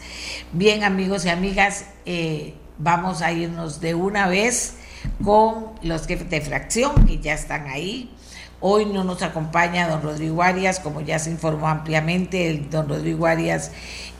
Bien, 0.52 0.82
amigos 0.82 1.24
y 1.26 1.28
amigas, 1.28 1.84
eh, 2.06 2.54
vamos 2.78 3.22
a 3.22 3.32
irnos 3.32 3.80
de 3.80 3.94
una 3.94 4.26
vez 4.26 4.74
con 5.22 5.72
los 5.82 6.06
jefes 6.06 6.30
de 6.30 6.40
fracción 6.40 7.06
que 7.06 7.18
ya 7.18 7.34
están 7.34 7.68
ahí. 7.68 8.10
Hoy 8.60 8.86
no 8.86 9.04
nos 9.04 9.22
acompaña 9.22 9.88
don 9.88 10.02
Rodrigo 10.02 10.42
Arias, 10.42 10.80
como 10.80 11.00
ya 11.00 11.18
se 11.18 11.30
informó 11.30 11.68
ampliamente, 11.68 12.50
el 12.50 12.68
don 12.70 12.88
Rodrigo 12.88 13.26
Arias 13.26 13.70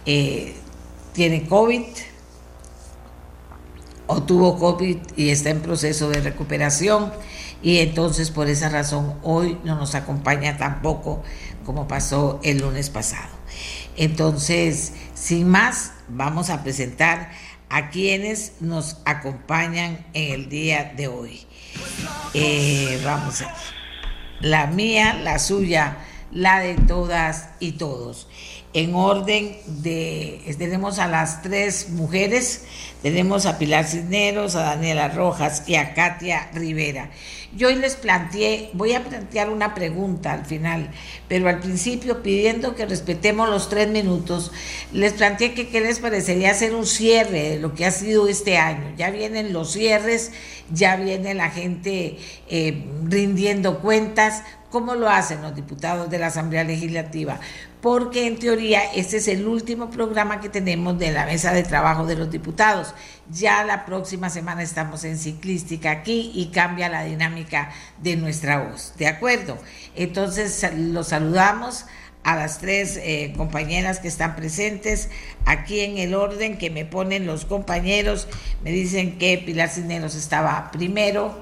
eh, 0.07 0.55
tiene 1.13 1.47
COVID 1.47 1.83
o 4.07 4.23
tuvo 4.23 4.57
COVID 4.59 4.99
y 5.17 5.31
está 5.31 5.51
en 5.51 5.61
proceso 5.61 6.09
de 6.09 6.21
recuperación 6.21 7.13
y 7.63 7.79
entonces 7.79 8.31
por 8.31 8.49
esa 8.49 8.69
razón 8.69 9.15
hoy 9.23 9.59
no 9.65 9.75
nos 9.75 9.97
acompaña 9.97 10.57
tampoco 10.57 11.23
como 11.67 11.89
pasó 11.89 12.39
el 12.45 12.59
lunes 12.59 12.91
pasado. 12.91 13.29
Entonces, 13.97 14.93
sin 15.15 15.49
más, 15.49 15.93
vamos 16.09 16.51
a 16.51 16.63
presentar 16.63 17.31
a 17.69 17.91
quienes 17.91 18.53
nos 18.61 18.99
acompañan 19.05 20.07
en 20.15 20.33
el 20.33 20.49
día 20.49 20.95
de 20.97 21.09
hoy. 21.09 21.47
Eh, 22.33 23.01
vamos 23.05 23.43
a 23.43 23.53
la 24.41 24.67
mía, 24.67 25.15
la 25.23 25.39
suya, 25.39 25.99
la 26.33 26.61
de 26.61 26.75
todas 26.75 27.51
y 27.61 27.73
todos. 27.73 28.29
En 28.75 28.95
orden 28.95 29.57
de, 29.67 30.43
tenemos 30.59 30.99
a 30.99 31.09
las 31.09 31.41
tres 31.41 31.89
mujeres, 31.89 32.65
tenemos 33.03 33.47
a 33.47 33.57
Pilar 33.59 33.87
Cisneros, 33.87 34.57
a 34.57 34.63
Daniela 34.63 35.09
Rojas 35.09 35.63
y 35.67 35.77
a 35.77 35.95
Katia 35.95 36.51
Rivera. 36.53 37.11
Yo 37.57 37.69
hoy 37.69 37.77
les 37.77 37.97
planteé, 37.97 38.69
voy 38.75 38.93
a 38.93 39.03
plantear 39.03 39.49
una 39.49 39.75
pregunta 39.75 40.35
al 40.35 40.45
final, 40.45 40.91
pero 41.29 41.49
al 41.49 41.61
principio 41.61 42.23
pidiendo 42.23 42.75
que 42.75 42.85
respetemos 42.85 43.49
los 43.49 43.71
tres 43.71 43.89
minutos, 43.89 44.53
les 44.93 45.15
planteé 45.15 45.55
que 45.55 45.69
qué 45.69 45.81
les 45.81 45.99
parecería 45.99 46.51
hacer 46.51 46.75
un 46.75 46.85
cierre 46.85 47.51
de 47.51 47.59
lo 47.59 47.75
que 47.75 47.87
ha 47.87 47.91
sido 47.91 48.29
este 48.29 48.59
año. 48.59 48.93
Ya 48.99 49.11
vienen 49.11 49.55
los 49.55 49.73
cierres, 49.73 50.31
ya 50.71 50.97
viene 50.97 51.33
la 51.33 51.49
gente 51.49 52.19
eh, 52.49 52.85
rindiendo 53.05 53.81
cuentas. 53.81 54.43
¿Cómo 54.71 54.95
lo 54.95 55.09
hacen 55.09 55.41
los 55.41 55.55
diputados 55.55 56.11
de 56.11 56.19
la 56.19 56.27
Asamblea 56.27 56.65
Legislativa? 56.65 57.41
Porque 57.81 58.27
en 58.27 58.39
teoría 58.39 58.81
este 58.93 59.19
es 59.19 59.29
el 59.29 59.47
último 59.47 59.89
programa 59.91 60.41
que 60.41 60.49
tenemos 60.49 60.99
de 60.99 61.13
la 61.13 61.27
mesa 61.27 61.53
de 61.53 61.63
trabajo 61.63 62.07
de 62.07 62.17
los 62.17 62.31
diputados. 62.31 62.95
Ya 63.31 63.63
la 63.65 63.87
próxima 63.87 64.31
semana 64.31 64.63
estamos 64.63 65.05
en 65.05 65.17
ciclística 65.17 65.91
aquí 65.93 66.33
y 66.35 66.47
cambia 66.47 66.89
la 66.89 67.05
dinámica 67.05 67.71
de 68.03 68.17
nuestra 68.17 68.59
voz. 68.59 68.95
¿De 68.97 69.07
acuerdo? 69.07 69.59
Entonces 69.95 70.67
los 70.77 71.09
saludamos 71.09 71.87
a 72.25 72.37
las 72.37 72.59
tres 72.59 72.99
eh, 73.03 73.33
compañeras 73.37 74.01
que 74.01 74.09
están 74.09 74.37
presentes 74.37 75.09
aquí 75.47 75.81
en 75.81 75.99
el 75.99 76.15
orden 76.15 76.59
que 76.59 76.71
me 76.71 76.85
ponen 76.85 77.27
los 77.27 77.45
compañeros. 77.45 78.29
Me 78.63 78.71
dicen 78.71 79.19
que 79.19 79.39
Pilar 79.39 79.71
Cisneros 79.71 80.15
estaba 80.15 80.71
primero. 80.71 81.39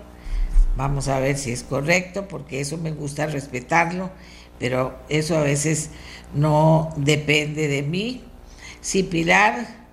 Vamos 0.76 1.08
a 1.08 1.18
ver 1.18 1.38
si 1.38 1.50
es 1.52 1.62
correcto, 1.62 2.28
porque 2.28 2.60
eso 2.60 2.76
me 2.76 2.92
gusta 2.92 3.26
respetarlo, 3.26 4.10
pero 4.58 4.96
eso 5.08 5.36
a 5.36 5.42
veces 5.42 5.90
no 6.34 6.92
depende 6.96 7.68
de 7.68 7.82
mí. 7.82 8.24
Sí, 8.80 9.02
Pilar 9.02 9.86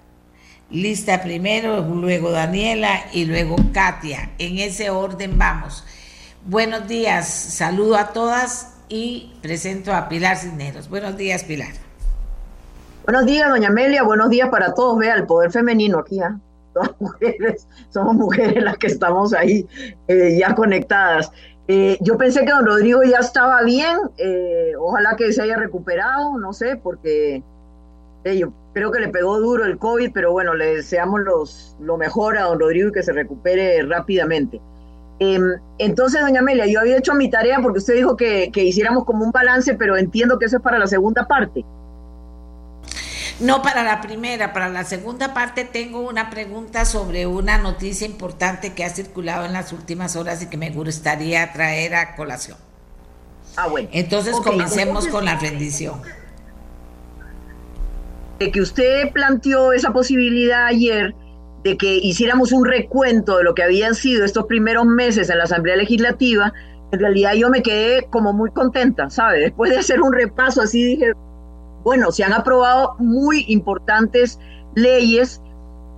lista 0.73 1.21
primero, 1.21 1.81
luego 1.81 2.31
Daniela 2.31 3.05
y 3.13 3.25
luego 3.25 3.55
Katia. 3.71 4.31
En 4.39 4.57
ese 4.57 4.89
orden 4.89 5.37
vamos. 5.37 5.85
Buenos 6.45 6.87
días, 6.87 7.27
saludo 7.27 7.95
a 7.95 8.11
todas 8.11 8.75
y 8.89 9.33
presento 9.41 9.93
a 9.93 10.09
Pilar 10.09 10.35
Cisneros. 10.37 10.89
Buenos 10.89 11.15
días, 11.15 11.43
Pilar. 11.43 11.71
Buenos 13.05 13.25
días, 13.25 13.49
doña 13.49 13.69
Amelia. 13.69 14.03
Buenos 14.03 14.29
días 14.29 14.49
para 14.49 14.73
todos. 14.73 14.97
Vea 14.97 15.15
el 15.15 15.25
poder 15.25 15.51
femenino 15.51 15.99
aquí. 15.99 16.19
¿ah? 16.19 16.37
Todas 16.73 16.99
mujeres, 16.99 17.67
somos 17.89 18.15
mujeres 18.15 18.63
las 18.63 18.77
que 18.77 18.87
estamos 18.87 19.33
ahí 19.33 19.67
eh, 20.07 20.37
ya 20.39 20.55
conectadas. 20.55 21.31
Eh, 21.67 21.97
yo 22.01 22.17
pensé 22.17 22.43
que 22.45 22.51
don 22.51 22.65
Rodrigo 22.65 23.03
ya 23.03 23.19
estaba 23.19 23.61
bien. 23.63 23.97
Eh, 24.17 24.73
ojalá 24.77 25.15
que 25.15 25.31
se 25.31 25.41
haya 25.41 25.57
recuperado, 25.57 26.37
no 26.37 26.53
sé, 26.53 26.75
porque 26.75 27.41
yo 28.25 28.53
creo 28.73 28.91
que 28.91 28.99
le 28.99 29.09
pegó 29.09 29.39
duro 29.39 29.65
el 29.65 29.77
COVID, 29.77 30.11
pero 30.13 30.31
bueno, 30.31 30.53
le 30.53 30.75
deseamos 30.75 31.21
los, 31.21 31.75
lo 31.79 31.97
mejor 31.97 32.37
a 32.37 32.43
don 32.43 32.59
Rodrigo 32.59 32.89
y 32.89 32.91
que 32.91 33.03
se 33.03 33.13
recupere 33.13 33.81
rápidamente. 33.83 34.61
Em, 35.19 35.59
entonces, 35.77 36.21
doña 36.21 36.39
Amelia, 36.39 36.65
yo 36.65 36.79
había 36.79 36.97
hecho 36.97 37.13
mi 37.13 37.29
tarea 37.29 37.59
porque 37.61 37.79
usted 37.79 37.95
dijo 37.95 38.17
que, 38.17 38.49
que 38.51 38.63
hiciéramos 38.63 39.05
como 39.05 39.23
un 39.23 39.31
balance, 39.31 39.75
pero 39.75 39.95
entiendo 39.95 40.39
que 40.39 40.45
eso 40.45 40.57
es 40.57 40.63
para 40.63 40.79
la 40.79 40.87
segunda 40.87 41.27
parte. 41.27 41.63
No 43.39 43.61
para 43.61 43.83
la 43.83 43.99
primera, 44.01 44.53
para 44.53 44.69
la 44.69 44.83
segunda 44.83 45.33
parte 45.33 45.65
tengo 45.65 46.07
una 46.07 46.29
pregunta 46.29 46.85
sobre 46.85 47.25
una 47.25 47.57
noticia 47.57 48.05
importante 48.05 48.73
que 48.73 48.85
ha 48.85 48.89
circulado 48.89 49.45
en 49.45 49.53
las 49.53 49.73
últimas 49.73 50.15
horas 50.15 50.41
y 50.43 50.49
que 50.49 50.57
me 50.57 50.69
gustaría 50.69 51.51
traer 51.51 51.95
a 51.95 52.15
colación. 52.15 52.57
Ah, 53.55 53.67
bueno. 53.67 53.89
Entonces 53.91 54.35
comencemos 54.37 55.07
con 55.07 55.25
la 55.25 55.37
rendición 55.37 56.01
que 58.51 58.61
usted 58.61 59.11
planteó 59.11 59.73
esa 59.73 59.91
posibilidad 59.91 60.65
ayer 60.65 61.15
de 61.63 61.77
que 61.77 61.95
hiciéramos 61.95 62.51
un 62.51 62.65
recuento 62.65 63.37
de 63.37 63.43
lo 63.43 63.55
que 63.55 63.63
habían 63.63 63.95
sido 63.95 64.25
estos 64.25 64.45
primeros 64.45 64.85
meses 64.85 65.29
en 65.29 65.37
la 65.37 65.45
Asamblea 65.45 65.77
Legislativa, 65.77 66.53
en 66.91 66.99
realidad 66.99 67.33
yo 67.33 67.49
me 67.49 67.63
quedé 67.63 68.05
como 68.09 68.33
muy 68.33 68.51
contenta, 68.51 69.09
¿sabe? 69.09 69.39
Después 69.39 69.71
de 69.71 69.77
hacer 69.77 70.01
un 70.01 70.13
repaso 70.13 70.61
así 70.61 70.83
dije, 70.83 71.13
bueno, 71.83 72.11
se 72.11 72.23
han 72.23 72.33
aprobado 72.33 72.95
muy 72.99 73.45
importantes 73.47 74.39
leyes 74.75 75.41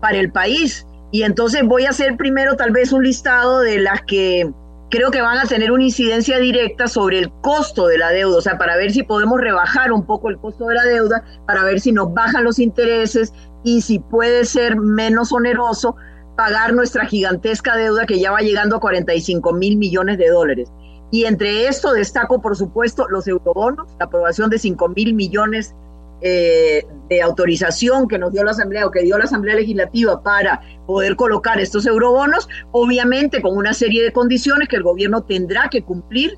para 0.02 0.18
el 0.18 0.32
país 0.32 0.86
y 1.12 1.24
entonces 1.24 1.64
voy 1.64 1.86
a 1.86 1.92
hacer 1.92 2.18
primero 2.18 2.56
tal 2.56 2.72
vez 2.72 2.92
un 2.92 3.04
listado 3.04 3.60
de 3.60 3.80
las 3.80 4.02
que 4.02 4.52
creo 4.90 5.12
que 5.12 5.22
van 5.22 5.38
a 5.38 5.46
tener 5.46 5.72
una 5.72 5.84
incidencia 5.84 6.40
directa 6.40 6.88
sobre 6.88 7.20
el 7.20 7.32
costo 7.42 7.88
de 7.88 7.98
la 7.98 8.10
deuda, 8.10 8.38
o 8.38 8.42
sea, 8.42 8.58
para 8.58 8.78
ver 8.78 8.92
si 8.92 9.04
podemos 9.04 9.40
rebajar 9.40 9.92
un 9.92 10.06
poco 10.06 10.30
el 10.30 10.38
costo 10.38 10.68
de 10.68 10.76
la 10.76 10.84
deuda, 10.84 11.24
para 11.46 11.64
ver 11.64 11.80
si 11.80 11.92
nos 11.92 12.14
bajan 12.14 12.44
los 12.44 12.60
intereses 12.60 13.34
y 13.64 13.82
si 13.82 14.00
puede 14.00 14.46
ser 14.46 14.78
menos 14.78 15.32
oneroso 15.32 15.96
pagar 16.36 16.74
nuestra 16.74 17.06
gigantesca 17.06 17.76
deuda 17.76 18.06
que 18.06 18.20
ya 18.20 18.32
va 18.32 18.40
llegando 18.40 18.76
a 18.76 18.80
45 18.80 19.54
mil 19.54 19.78
millones 19.78 20.18
de 20.18 20.30
dólares. 20.30 20.70
Y 21.12 21.26
entre 21.26 21.68
esto 21.68 21.94
destaco, 21.94 22.42
por 22.42 22.56
supuesto, 22.56 23.08
los 23.10 23.28
eurobonos, 23.28 23.88
la 24.00 24.06
aprobación 24.06 24.50
de 24.50 24.60
5 24.60 24.90
mil 24.90 25.14
millones 25.14 25.76
eh, 26.22 26.86
de 27.10 27.22
autorización 27.22 28.08
que 28.08 28.18
nos 28.18 28.32
dio 28.32 28.44
la 28.44 28.52
Asamblea 28.52 28.88
o 28.88 28.92
que 28.92 29.04
dio 29.04 29.18
la 29.18 29.26
Asamblea 29.26 29.56
Legislativa 29.56 30.24
para 30.24 30.62
poder 30.88 31.16
colocar 31.16 31.60
estos 31.60 31.86
eurobonos, 31.86 32.50
obviamente 32.72 33.42
con 33.42 33.56
una 33.56 33.74
serie 33.74 34.04
de 34.04 34.12
condiciones 34.12 34.68
que 34.68 34.78
el 34.78 34.84
gobierno 34.84 35.24
tendrá 35.24 35.70
que 35.70 35.84
cumplir 35.84 36.38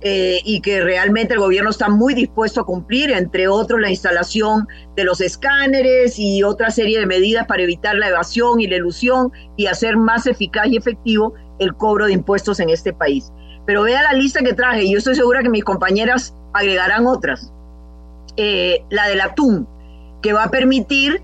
eh, 0.00 0.40
y 0.44 0.60
que 0.60 0.80
realmente 0.80 1.34
el 1.34 1.40
gobierno 1.40 1.70
está 1.70 1.88
muy 1.88 2.14
dispuesto 2.14 2.60
a 2.60 2.66
cumplir, 2.66 3.10
entre 3.10 3.48
otros 3.48 3.80
la 3.80 3.90
instalación 3.90 4.68
de 4.94 5.04
los 5.04 5.20
escáneres 5.20 6.18
y 6.18 6.42
otra 6.42 6.70
serie 6.70 7.00
de 7.00 7.06
medidas 7.06 7.46
para 7.46 7.62
evitar 7.62 7.96
la 7.96 8.08
evasión 8.08 8.60
y 8.60 8.66
la 8.68 8.76
ilusión 8.76 9.32
y 9.56 9.66
hacer 9.66 9.96
más 9.96 10.26
eficaz 10.26 10.68
y 10.68 10.76
efectivo 10.76 11.34
el 11.58 11.74
cobro 11.74 12.06
de 12.06 12.12
impuestos 12.12 12.60
en 12.60 12.70
este 12.70 12.92
país. 12.92 13.32
Pero 13.66 13.82
vea 13.82 14.02
la 14.02 14.12
lista 14.12 14.40
que 14.40 14.54
traje 14.54 14.84
y 14.84 14.92
yo 14.92 14.98
estoy 14.98 15.14
segura 15.14 15.42
que 15.42 15.50
mis 15.50 15.64
compañeras 15.64 16.34
agregarán 16.52 17.06
otras. 17.06 17.52
Eh, 18.36 18.84
la 18.90 19.08
del 19.08 19.20
atún, 19.20 19.66
que 20.22 20.32
va 20.32 20.44
a 20.44 20.50
permitir 20.50 21.22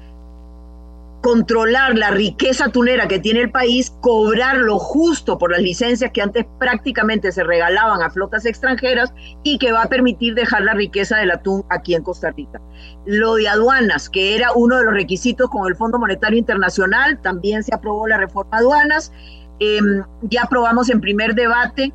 controlar 1.22 1.96
la 1.96 2.11
riqueza 2.11 2.68
tunera 2.68 3.06
que 3.06 3.20
tiene 3.20 3.40
el 3.40 3.50
país, 3.50 3.92
cobrar 4.00 4.56
lo 4.56 4.78
justo 4.78 5.38
por 5.38 5.52
las 5.52 5.62
licencias 5.62 6.11
que 6.11 6.20
antes 6.20 6.44
prácticamente 6.58 7.30
se 7.30 7.44
regalaban 7.44 8.02
a 8.02 8.11
flotas 8.11 8.44
extranjeras 8.44 9.14
y 9.44 9.58
que 9.58 9.70
va 9.70 9.82
a 9.82 9.88
permitir 9.88 10.34
dejar 10.34 10.62
la 10.62 10.75
riqueza 10.75 11.18
del 11.18 11.30
atún 11.30 11.64
aquí 11.70 11.94
en 11.94 12.02
Costa 12.02 12.32
Rica. 12.32 12.61
Lo 13.06 13.37
de 13.37 13.49
aduanas, 13.49 14.11
que 14.11 14.34
era 14.34 14.52
uno 14.52 14.78
de 14.78 14.84
los 14.84 14.94
requisitos 14.94 15.49
con 15.49 15.68
el 15.68 15.76
Fondo 15.76 15.99
Monetario 15.99 16.38
Internacional, 16.38 17.20
también 17.22 17.62
se 17.62 17.72
aprobó 17.72 18.08
la 18.08 18.16
reforma 18.16 18.58
aduanas. 18.58 19.12
Em, 19.61 20.02
ya 20.22 20.42
aprobamos 20.42 20.90
en 20.90 21.00
primer 21.00 21.37
debate 21.37 21.92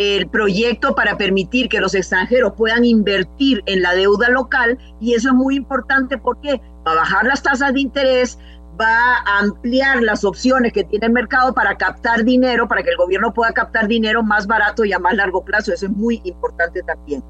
el 0.00 0.28
proyecto 0.28 0.94
para 0.94 1.18
permitir 1.18 1.68
que 1.68 1.78
los 1.78 1.94
extranjeros 1.94 2.54
puedan 2.56 2.86
invertir 2.86 3.62
en 3.66 3.82
la 3.82 3.92
deuda 3.92 4.30
local 4.30 4.78
y 4.98 5.12
eso 5.12 5.28
es 5.28 5.34
muy 5.34 5.56
importante 5.56 6.16
porque 6.16 6.58
va 6.86 6.92
a 6.92 6.94
bajar 6.94 7.26
las 7.26 7.42
tasas 7.42 7.74
de 7.74 7.80
interés, 7.80 8.38
va 8.80 9.18
a 9.26 9.40
ampliar 9.40 10.00
las 10.00 10.24
opciones 10.24 10.72
que 10.72 10.84
tiene 10.84 11.08
el 11.08 11.12
mercado 11.12 11.52
para 11.52 11.76
captar 11.76 12.24
dinero, 12.24 12.66
para 12.66 12.82
que 12.82 12.88
el 12.88 12.96
gobierno 12.96 13.34
pueda 13.34 13.52
captar 13.52 13.88
dinero 13.88 14.22
más 14.22 14.46
barato 14.46 14.86
y 14.86 14.94
a 14.94 14.98
más 14.98 15.14
largo 15.16 15.44
plazo. 15.44 15.70
Eso 15.70 15.84
es 15.84 15.92
muy 15.92 16.22
importante 16.24 16.82
también. 16.82 17.22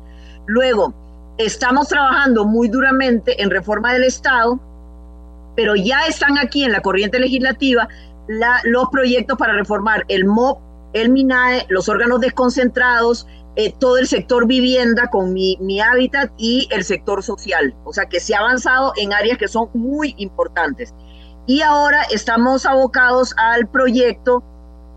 Luego, 0.47 0.95
estamos 1.39 1.89
trabajando 1.89 2.45
muy 2.45 2.69
duramente 2.69 3.43
en 3.43 3.51
reforma 3.51 3.95
del 3.95 4.05
Estado, 4.05 4.61
pero 5.57 5.75
ya 5.75 6.07
están 6.07 6.39
aquí 6.39 6.63
en 6.63 6.71
la 6.71 6.83
corriente 6.83 7.19
legislativa 7.19 7.89
los 8.63 8.89
proyectos 8.91 9.37
para 9.37 9.55
reformar 9.55 10.05
el 10.07 10.25
MOP, 10.25 10.61
el 10.93 11.11
MINAE, 11.11 11.67
los 11.69 11.89
órganos 11.89 12.21
desconcentrados, 12.21 13.27
eh, 13.57 13.75
todo 13.79 13.99
el 13.99 14.07
sector 14.07 14.47
vivienda 14.47 15.09
con 15.09 15.33
mi, 15.33 15.57
mi 15.61 15.81
hábitat 15.81 16.31
y 16.39 16.69
el 16.71 16.85
sector 16.85 17.23
social. 17.23 17.75
O 17.85 17.93
sea 17.93 18.07
que 18.07 18.21
se 18.21 18.35
ha 18.35 18.39
avanzado 18.39 18.93
en 18.97 19.13
áreas 19.13 19.39
que 19.39 19.49
son 19.49 19.69
muy 19.75 20.15
importantes. 20.19 20.95
Y 21.47 21.63
ahora 21.63 22.03
estamos 22.11 22.65
abocados 22.65 23.35
al 23.37 23.69
proyecto 23.69 24.45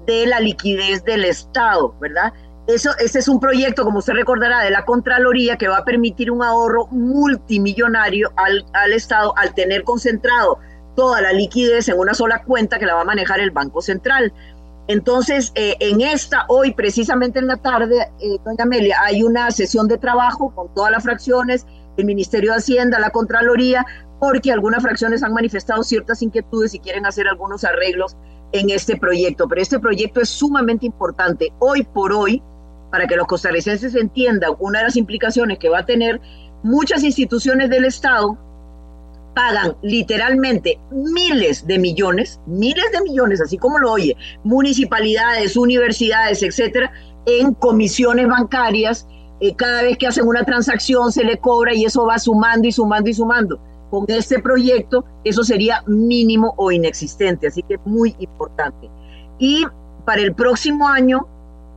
de 0.06 0.28
la 0.28 0.40
liquidez 0.40 1.04
del 1.04 1.26
Estado, 1.26 1.96
¿verdad? 2.00 2.34
Eso, 2.68 2.92
ese 3.00 3.20
es 3.20 3.28
un 3.28 3.40
proyecto, 3.40 3.84
como 3.84 4.00
usted 4.00 4.14
recordará, 4.14 4.62
de 4.62 4.70
la 4.70 4.86
Contraloría 4.86 5.58
que 5.58 5.68
va 5.68 5.80
a 5.80 5.86
permitir 5.86 6.32
un 6.32 6.44
ahorro 6.44 6.88
multimillonario 6.88 8.32
al, 8.38 8.66
al 8.74 8.94
Estado 8.94 9.34
al 9.38 9.54
tener 9.54 9.84
concentrado 9.84 10.60
toda 10.96 11.22
la 11.22 11.34
liquidez 11.34 11.90
en 11.90 11.98
una 11.98 12.14
sola 12.14 12.44
cuenta 12.44 12.80
que 12.80 12.86
la 12.86 12.94
va 12.94 13.02
a 13.02 13.06
manejar 13.06 13.40
el 13.40 13.52
Banco 13.52 13.82
Central. 13.82 14.32
Entonces, 14.88 15.52
eh, 15.56 15.76
en 15.80 16.02
esta, 16.02 16.46
hoy 16.50 16.74
precisamente 16.74 17.40
en 17.40 17.48
la 17.48 17.58
tarde, 17.58 18.12
eh, 18.20 18.38
doña 18.44 18.64
Amelia, 18.64 18.98
hay 19.02 19.24
una 19.24 19.50
sesión 19.52 19.88
de 19.88 19.98
trabajo 19.98 20.54
con 20.54 20.74
todas 20.74 20.92
las 20.92 21.04
fracciones, 21.04 21.66
el 21.96 22.06
Ministerio 22.06 22.52
de 22.52 22.58
Hacienda, 22.58 23.00
la 23.00 23.12
Contraloría, 23.12 23.86
porque 24.20 24.52
algunas 24.52 24.84
fracciones 24.84 25.24
han 25.24 25.34
manifestado 25.34 25.84
ciertas 25.84 26.22
inquietudes 26.22 26.74
y 26.74 26.80
quieren 26.80 27.06
hacer 27.06 27.28
algunos 27.28 27.64
arreglos 27.64 28.18
en 28.52 28.70
este 28.70 28.98
proyecto. 28.98 29.48
Pero 29.48 29.62
este 29.62 29.80
proyecto 29.80 30.22
es 30.22 30.30
sumamente 30.30 30.86
importante. 30.86 31.54
Hoy 31.60 31.84
por 31.84 32.12
hoy, 32.12 32.42
para 32.92 33.08
que 33.08 33.16
los 33.16 33.28
costarricenses 33.28 33.96
entiendan 33.96 34.52
una 34.60 34.80
de 34.80 34.86
las 34.86 34.96
implicaciones 34.98 35.60
que 35.60 35.70
va 35.70 35.80
a 35.80 35.86
tener 35.86 36.20
muchas 36.62 37.04
instituciones 37.04 37.70
del 37.70 37.86
Estado, 37.86 38.38
pagan 39.34 39.76
literalmente 39.82 40.80
miles 40.92 41.66
de 41.68 41.80
millones, 41.80 42.40
miles 42.46 42.86
de 42.92 43.02
millones, 43.02 43.42
así 43.42 43.58
como 43.58 43.80
lo 43.80 43.92
oye, 43.92 44.16
municipalidades, 44.44 45.58
universidades, 45.58 46.44
etcétera, 46.44 46.92
en 47.26 47.54
comisiones 47.54 48.28
bancarias. 48.28 49.08
Eh, 49.40 49.56
cada 49.56 49.82
vez 49.82 49.98
que 49.98 50.08
hacen 50.08 50.28
una 50.28 50.44
transacción 50.44 51.12
se 51.12 51.24
le 51.24 51.38
cobra 51.38 51.74
y 51.74 51.86
eso 51.86 52.06
va 52.06 52.20
sumando 52.20 52.68
y 52.68 52.72
sumando 52.72 53.10
y 53.10 53.14
sumando. 53.14 53.60
Con 53.90 54.06
este 54.08 54.40
proyecto 54.40 55.06
eso 55.24 55.44
sería 55.44 55.84
mínimo 55.86 56.54
o 56.58 56.72
inexistente, 56.72 57.48
así 57.48 57.62
que 57.64 57.78
muy 57.86 58.16
importante. 58.20 58.90
Y 59.40 59.66
para 60.06 60.22
el 60.22 60.34
próximo 60.34 60.88
año, 60.88 61.28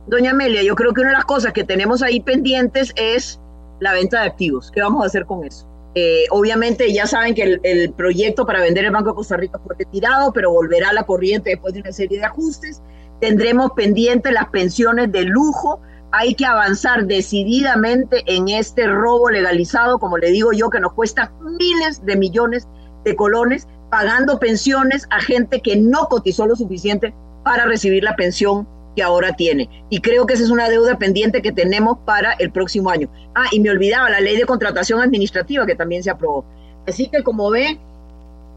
doña 0.07 0.31
Amelia, 0.31 0.63
yo 0.63 0.75
creo 0.75 0.93
que 0.93 1.01
una 1.01 1.11
de 1.11 1.15
las 1.17 1.25
cosas 1.25 1.53
que 1.53 1.63
tenemos 1.63 2.01
ahí 2.01 2.19
pendientes 2.19 2.93
es 2.95 3.39
la 3.79 3.93
venta 3.93 4.21
de 4.21 4.27
activos. 4.27 4.71
¿Qué 4.71 4.81
vamos 4.81 5.03
a 5.03 5.07
hacer 5.07 5.25
con 5.25 5.43
eso? 5.43 5.67
Eh, 5.99 6.25
obviamente 6.29 6.93
ya 6.93 7.07
saben 7.07 7.33
que 7.33 7.59
el, 7.63 7.91
proyecto 7.93 8.45
para 8.45 8.61
vender 8.61 8.85
el 8.85 8.91
Banco 8.91 9.09
de 9.09 9.15
Costa 9.15 9.35
Rica 9.35 9.57
fue 9.57 9.75
retirado, 9.79 10.31
pero 10.31 10.51
volverá 10.51 10.89
a 10.89 10.93
la 10.93 11.07
corriente 11.07 11.49
después 11.49 11.73
de 11.73 11.79
una 11.79 11.91
serie 11.91 12.19
de 12.19 12.25
ajustes. 12.25 12.83
Tendremos 13.19 13.71
pendientes 13.71 14.31
las 14.31 14.47
pensiones 14.49 15.11
de 15.11 15.23
lujo. 15.23 15.81
Hay 16.11 16.35
que 16.35 16.45
avanzar 16.45 17.07
decididamente 17.07 18.21
en 18.27 18.47
este 18.47 18.85
robo 18.85 19.31
legalizado, 19.31 19.97
como 19.97 20.19
le 20.19 20.29
digo 20.29 20.51
yo, 20.53 20.69
que 20.69 20.79
nos 20.79 20.93
cuesta 20.93 21.33
miles 21.41 22.05
de 22.05 22.15
millones 22.15 22.67
de 23.03 23.15
colones, 23.15 23.67
pagando 23.89 24.37
pensiones 24.37 25.07
a 25.09 25.19
gente 25.19 25.63
que 25.63 25.77
no 25.77 26.09
cotizó 26.09 26.45
lo 26.45 26.55
suficiente 26.55 27.15
para 27.43 27.65
recibir 27.65 28.03
la 28.03 28.15
pensión 28.15 28.67
que 28.97 29.03
ahora 29.03 29.31
tiene. 29.33 29.69
Y 29.91 30.01
creo 30.01 30.25
que 30.25 30.33
esa 30.33 30.43
es 30.43 30.49
una 30.49 30.67
deuda 30.69 30.97
pendiente 30.97 31.43
que 31.43 31.51
tenemos 31.51 31.99
para 32.03 32.33
el 32.33 32.51
próximo 32.51 32.89
año. 32.89 33.07
Ah, 33.35 33.45
y 33.51 33.59
me 33.59 33.69
olvidaba 33.69 34.09
la 34.09 34.19
ley 34.19 34.35
de 34.35 34.45
contratación 34.45 34.99
administrativa 34.99 35.67
que 35.67 35.75
también 35.75 36.01
se 36.01 36.09
aprobó. 36.09 36.43
Así 36.87 37.07
que 37.07 37.21
como 37.21 37.51
ve, 37.51 37.77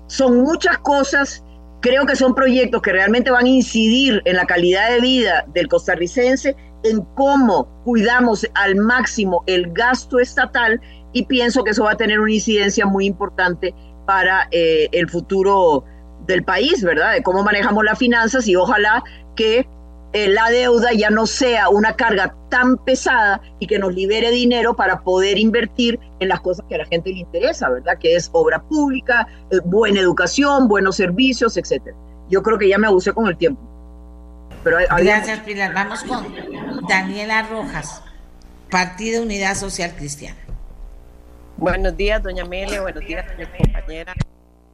son 0.07 0.41
muchas 0.41 0.79
cosas. 0.79 1.45
Creo 1.81 2.07
que 2.07 2.17
son 2.17 2.35
proyectos 2.35 2.81
que 2.81 2.91
realmente 2.91 3.31
van 3.31 3.45
a 3.45 3.49
incidir 3.51 4.23
en 4.25 4.37
la 4.37 4.47
calidad 4.47 4.89
de 4.89 5.01
vida 5.01 5.45
del 5.53 5.69
costarricense, 5.69 6.57
en 6.85 7.03
cómo 7.15 7.69
cuidamos 7.85 8.47
al 8.55 8.77
máximo 8.77 9.45
el 9.47 9.71
gasto 9.75 10.21
estatal 10.21 10.81
y 11.13 11.27
pienso 11.27 11.65
que 11.65 11.73
eso 11.73 11.85
va 11.85 11.93
a 11.93 11.97
tener 11.99 12.19
una 12.19 12.33
incidencia 12.33 12.87
muy 12.87 13.05
importante 13.05 13.75
para 14.07 14.49
eh, 14.53 14.89
el 14.93 15.11
futuro 15.11 15.85
del 16.27 16.45
país, 16.45 16.83
¿verdad? 16.83 17.13
De 17.13 17.23
cómo 17.23 17.43
manejamos 17.43 17.85
las 17.85 17.99
finanzas 17.99 18.49
y 18.49 18.57
ojalá 18.57 19.05
que 19.37 19.69
eh, 20.13 20.29
la 20.29 20.51
deuda 20.51 20.93
ya 20.93 21.09
no 21.11 21.27
sea 21.27 21.69
una 21.69 21.95
carga 21.95 22.35
tan 22.49 22.77
pesada 22.79 23.41
y 23.61 23.67
que 23.67 23.79
nos 23.79 23.95
libere 23.95 24.31
dinero 24.31 24.75
para 24.75 25.03
poder 25.03 25.39
invertir 25.39 26.01
en 26.19 26.29
las 26.29 26.41
cosas 26.41 26.67
que 26.69 26.75
a 26.75 26.79
la 26.79 26.87
gente 26.87 27.11
le 27.11 27.21
interesa, 27.21 27.71
¿verdad? 27.71 27.97
Que 27.99 28.17
es 28.17 28.29
obra 28.33 28.61
pública, 28.63 29.29
eh, 29.51 29.61
buena 29.65 30.01
educación, 30.01 30.67
buenos 30.67 30.97
servicios, 30.97 31.57
etcétera. 31.57 31.97
Yo 32.29 32.43
creo 32.43 32.59
que 32.59 32.69
ya 32.69 32.79
me 32.79 32.89
abusé 32.89 33.13
con 33.13 33.29
el 33.29 33.37
tiempo. 33.37 33.63
Pero 34.65 34.79
Gracias, 34.99 35.41
Pilar. 35.41 35.73
Vamos 35.73 36.03
con 36.03 36.27
Daniela 36.89 37.43
Rojas, 37.49 38.03
Partido 38.69 39.23
Unidad 39.23 39.55
Social 39.55 39.95
Cristiana. 39.97 40.39
Buenos 41.57 41.97
días, 41.97 42.23
doña 42.23 42.43
Amelia. 42.43 42.83
Buenos 42.83 43.05
días 43.07 43.27
a 43.31 43.35
mi 43.37 43.47
compañera 43.47 44.13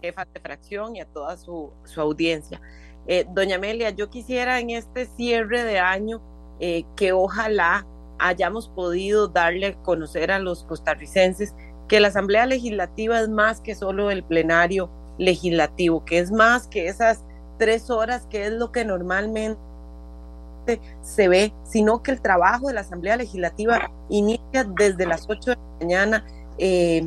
jefa 0.01 0.25
de 0.25 0.41
fracción 0.41 0.97
y 0.97 1.01
a 1.01 1.07
toda 1.07 1.37
su, 1.37 1.73
su 1.85 2.01
audiencia. 2.01 2.61
Eh, 3.09 3.27
doña 3.31 3.57
Amelia, 3.57 3.91
yo 3.91 4.11
quisiera 4.11 4.59
en 4.59 4.71
este 4.71 5.07
cierre 5.07 5.63
de 5.63 5.79
año 5.79 6.21
eh, 6.59 6.85
que 6.97 7.13
ojalá 7.13 7.87
hayamos 8.19 8.69
podido 8.69 9.29
darle 9.29 9.67
a 9.67 9.75
conocer 9.83 10.33
a 10.33 10.39
los 10.39 10.65
costarricenses 10.65 11.55
que 11.87 12.01
la 12.01 12.09
Asamblea 12.09 12.47
Legislativa 12.47 13.21
es 13.21 13.29
más 13.29 13.61
que 13.61 13.75
solo 13.75 14.11
el 14.11 14.25
plenario 14.25 14.91
legislativo, 15.19 16.05
que 16.05 16.19
es 16.19 16.33
más 16.33 16.67
que 16.67 16.89
esas 16.89 17.23
tres 17.59 17.91
horas 17.91 18.27
que 18.27 18.47
es 18.47 18.53
lo 18.53 18.73
que 18.73 18.85
normalmente 18.85 19.61
se 21.03 21.29
ve, 21.29 21.53
sino 21.65 22.03
que 22.03 22.11
el 22.11 22.21
trabajo 22.21 22.69
de 22.69 22.75
la 22.75 22.81
Asamblea 22.81 23.17
Legislativa 23.17 23.91
inicia 24.09 24.65
desde 24.65 25.07
las 25.07 25.27
8 25.29 25.51
de 25.51 25.57
la 25.57 25.79
mañana 25.81 26.27
eh, 26.59 27.07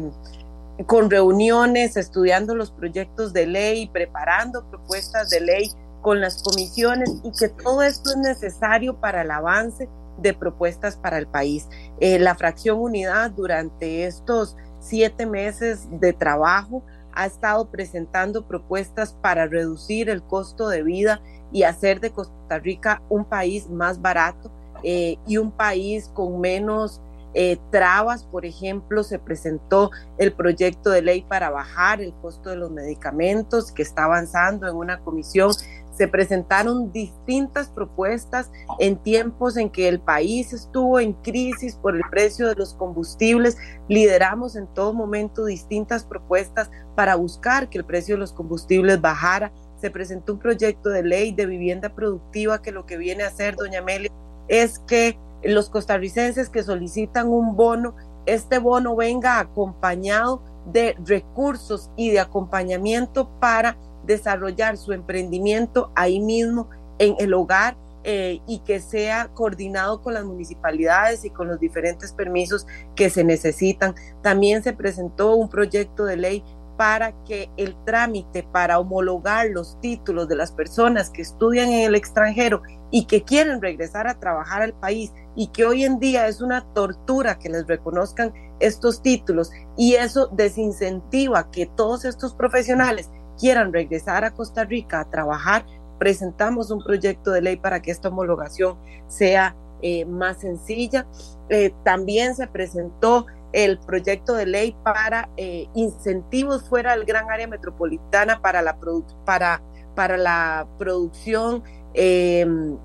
con 0.85 1.09
reuniones, 1.09 1.97
estudiando 1.97 2.55
los 2.55 2.71
proyectos 2.71 3.33
de 3.33 3.47
ley, 3.47 3.87
preparando 3.87 4.63
propuestas 4.69 5.29
de 5.29 5.41
ley 5.41 5.71
con 6.01 6.21
las 6.21 6.43
comisiones 6.43 7.09
y 7.23 7.31
que 7.31 7.49
todo 7.49 7.81
esto 7.83 8.11
es 8.11 8.17
necesario 8.17 8.99
para 8.99 9.21
el 9.21 9.31
avance 9.31 9.89
de 10.17 10.33
propuestas 10.33 10.97
para 10.97 11.17
el 11.17 11.27
país. 11.27 11.67
Eh, 11.99 12.19
la 12.19 12.35
fracción 12.35 12.79
unidad 12.79 13.31
durante 13.31 14.05
estos 14.05 14.55
siete 14.79 15.25
meses 15.25 15.87
de 15.99 16.13
trabajo 16.13 16.83
ha 17.13 17.25
estado 17.25 17.69
presentando 17.69 18.47
propuestas 18.47 19.13
para 19.13 19.47
reducir 19.47 20.09
el 20.09 20.21
costo 20.23 20.69
de 20.69 20.83
vida 20.83 21.21
y 21.51 21.63
hacer 21.63 21.99
de 21.99 22.11
Costa 22.11 22.59
Rica 22.59 23.01
un 23.09 23.25
país 23.25 23.69
más 23.69 24.01
barato 24.01 24.51
eh, 24.83 25.17
y 25.27 25.37
un 25.37 25.51
país 25.51 26.09
con 26.13 26.39
menos 26.39 27.01
eh, 27.35 27.57
trabas, 27.69 28.23
por 28.23 28.45
ejemplo, 28.45 29.03
se 29.03 29.19
presentó 29.19 29.91
el 30.17 30.33
proyecto 30.33 30.89
de 30.89 31.03
ley 31.03 31.21
para 31.21 31.51
bajar 31.51 32.01
el 32.01 32.13
costo 32.13 32.49
de 32.49 32.55
los 32.55 32.71
medicamentos 32.71 33.71
que 33.71 33.83
está 33.83 34.05
avanzando 34.05 34.67
en 34.67 34.75
una 34.75 34.99
comisión. 34.99 35.51
Se 35.99 36.07
presentaron 36.07 36.93
distintas 36.93 37.67
propuestas 37.67 38.49
en 38.79 38.95
tiempos 38.95 39.57
en 39.57 39.69
que 39.69 39.89
el 39.89 39.99
país 39.99 40.53
estuvo 40.53 40.97
en 40.97 41.11
crisis 41.11 41.75
por 41.75 41.93
el 41.93 42.03
precio 42.09 42.47
de 42.47 42.55
los 42.55 42.73
combustibles. 42.73 43.57
Lideramos 43.89 44.55
en 44.55 44.67
todo 44.67 44.93
momento 44.93 45.43
distintas 45.43 46.05
propuestas 46.05 46.71
para 46.95 47.15
buscar 47.15 47.69
que 47.69 47.79
el 47.79 47.83
precio 47.83 48.15
de 48.15 48.19
los 48.19 48.31
combustibles 48.31 49.01
bajara. 49.01 49.51
Se 49.81 49.91
presentó 49.91 50.31
un 50.31 50.39
proyecto 50.39 50.87
de 50.87 51.03
ley 51.03 51.33
de 51.33 51.45
vivienda 51.45 51.89
productiva 51.89 52.61
que 52.61 52.71
lo 52.71 52.85
que 52.85 52.95
viene 52.95 53.23
a 53.23 53.27
hacer, 53.27 53.57
doña 53.57 53.79
Amelia, 53.79 54.09
es 54.47 54.79
que 54.79 55.19
los 55.43 55.69
costarricenses 55.69 56.47
que 56.47 56.63
solicitan 56.63 57.27
un 57.27 57.57
bono, 57.57 57.93
este 58.25 58.57
bono 58.57 58.95
venga 58.95 59.37
acompañado 59.41 60.41
de 60.71 60.95
recursos 61.05 61.91
y 61.97 62.11
de 62.11 62.21
acompañamiento 62.21 63.29
para 63.41 63.75
desarrollar 64.09 64.75
su 64.75 64.91
emprendimiento 64.91 65.91
ahí 65.95 66.19
mismo 66.19 66.67
en 66.97 67.15
el 67.19 67.33
hogar 67.33 67.77
eh, 68.03 68.41
y 68.47 68.59
que 68.59 68.79
sea 68.79 69.29
coordinado 69.33 70.01
con 70.01 70.15
las 70.15 70.25
municipalidades 70.25 71.23
y 71.25 71.29
con 71.29 71.47
los 71.47 71.59
diferentes 71.59 72.11
permisos 72.11 72.65
que 72.95 73.09
se 73.09 73.23
necesitan. 73.23 73.93
También 74.23 74.63
se 74.63 74.73
presentó 74.73 75.35
un 75.35 75.47
proyecto 75.47 76.05
de 76.05 76.17
ley 76.17 76.43
para 76.75 77.11
que 77.25 77.49
el 77.57 77.75
trámite 77.85 78.41
para 78.41 78.79
homologar 78.79 79.47
los 79.49 79.79
títulos 79.81 80.27
de 80.27 80.37
las 80.37 80.51
personas 80.51 81.09
que 81.09 81.21
estudian 81.21 81.69
en 81.69 81.83
el 81.87 81.95
extranjero 81.95 82.61
y 82.89 83.05
que 83.05 83.23
quieren 83.23 83.61
regresar 83.61 84.07
a 84.07 84.17
trabajar 84.17 84.61
al 84.61 84.73
país 84.73 85.11
y 85.35 85.47
que 85.47 85.65
hoy 85.65 85.83
en 85.83 85.99
día 85.99 86.27
es 86.27 86.41
una 86.41 86.65
tortura 86.73 87.37
que 87.37 87.49
les 87.49 87.67
reconozcan 87.67 88.33
estos 88.59 89.01
títulos 89.01 89.51
y 89.77 89.95
eso 89.95 90.27
desincentiva 90.27 91.51
que 91.51 91.65
todos 91.65 92.05
estos 92.05 92.33
profesionales 92.33 93.09
quieran 93.39 93.73
regresar 93.73 94.25
a 94.25 94.31
Costa 94.31 94.65
Rica 94.65 94.99
a 94.99 95.09
trabajar, 95.09 95.65
presentamos 95.97 96.71
un 96.71 96.83
proyecto 96.83 97.31
de 97.31 97.41
ley 97.41 97.57
para 97.57 97.81
que 97.81 97.91
esta 97.91 98.09
homologación 98.09 98.77
sea 99.07 99.55
eh, 99.81 100.05
más 100.05 100.39
sencilla. 100.39 101.07
Eh, 101.49 101.73
también 101.83 102.35
se 102.35 102.47
presentó 102.47 103.25
el 103.51 103.79
proyecto 103.79 104.33
de 104.33 104.45
ley 104.45 104.75
para 104.83 105.29
eh, 105.37 105.67
incentivos 105.73 106.67
fuera 106.67 106.95
del 106.95 107.05
gran 107.05 107.29
área 107.31 107.47
metropolitana 107.47 108.41
para 108.41 108.61
la, 108.61 108.77
para, 109.25 109.61
para 109.95 110.17
la 110.17 110.67
producción 110.77 111.63
em, 111.93 112.77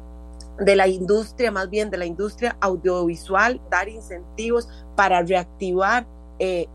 de 0.59 0.77
la 0.77 0.87
industria, 0.87 1.51
más 1.51 1.69
bien 1.69 1.90
de 1.90 1.99
la 1.99 2.07
industria 2.07 2.57
audiovisual, 2.61 3.61
dar 3.71 3.88
incentivos 3.88 4.69
para 4.97 5.23
reactivar 5.23 6.07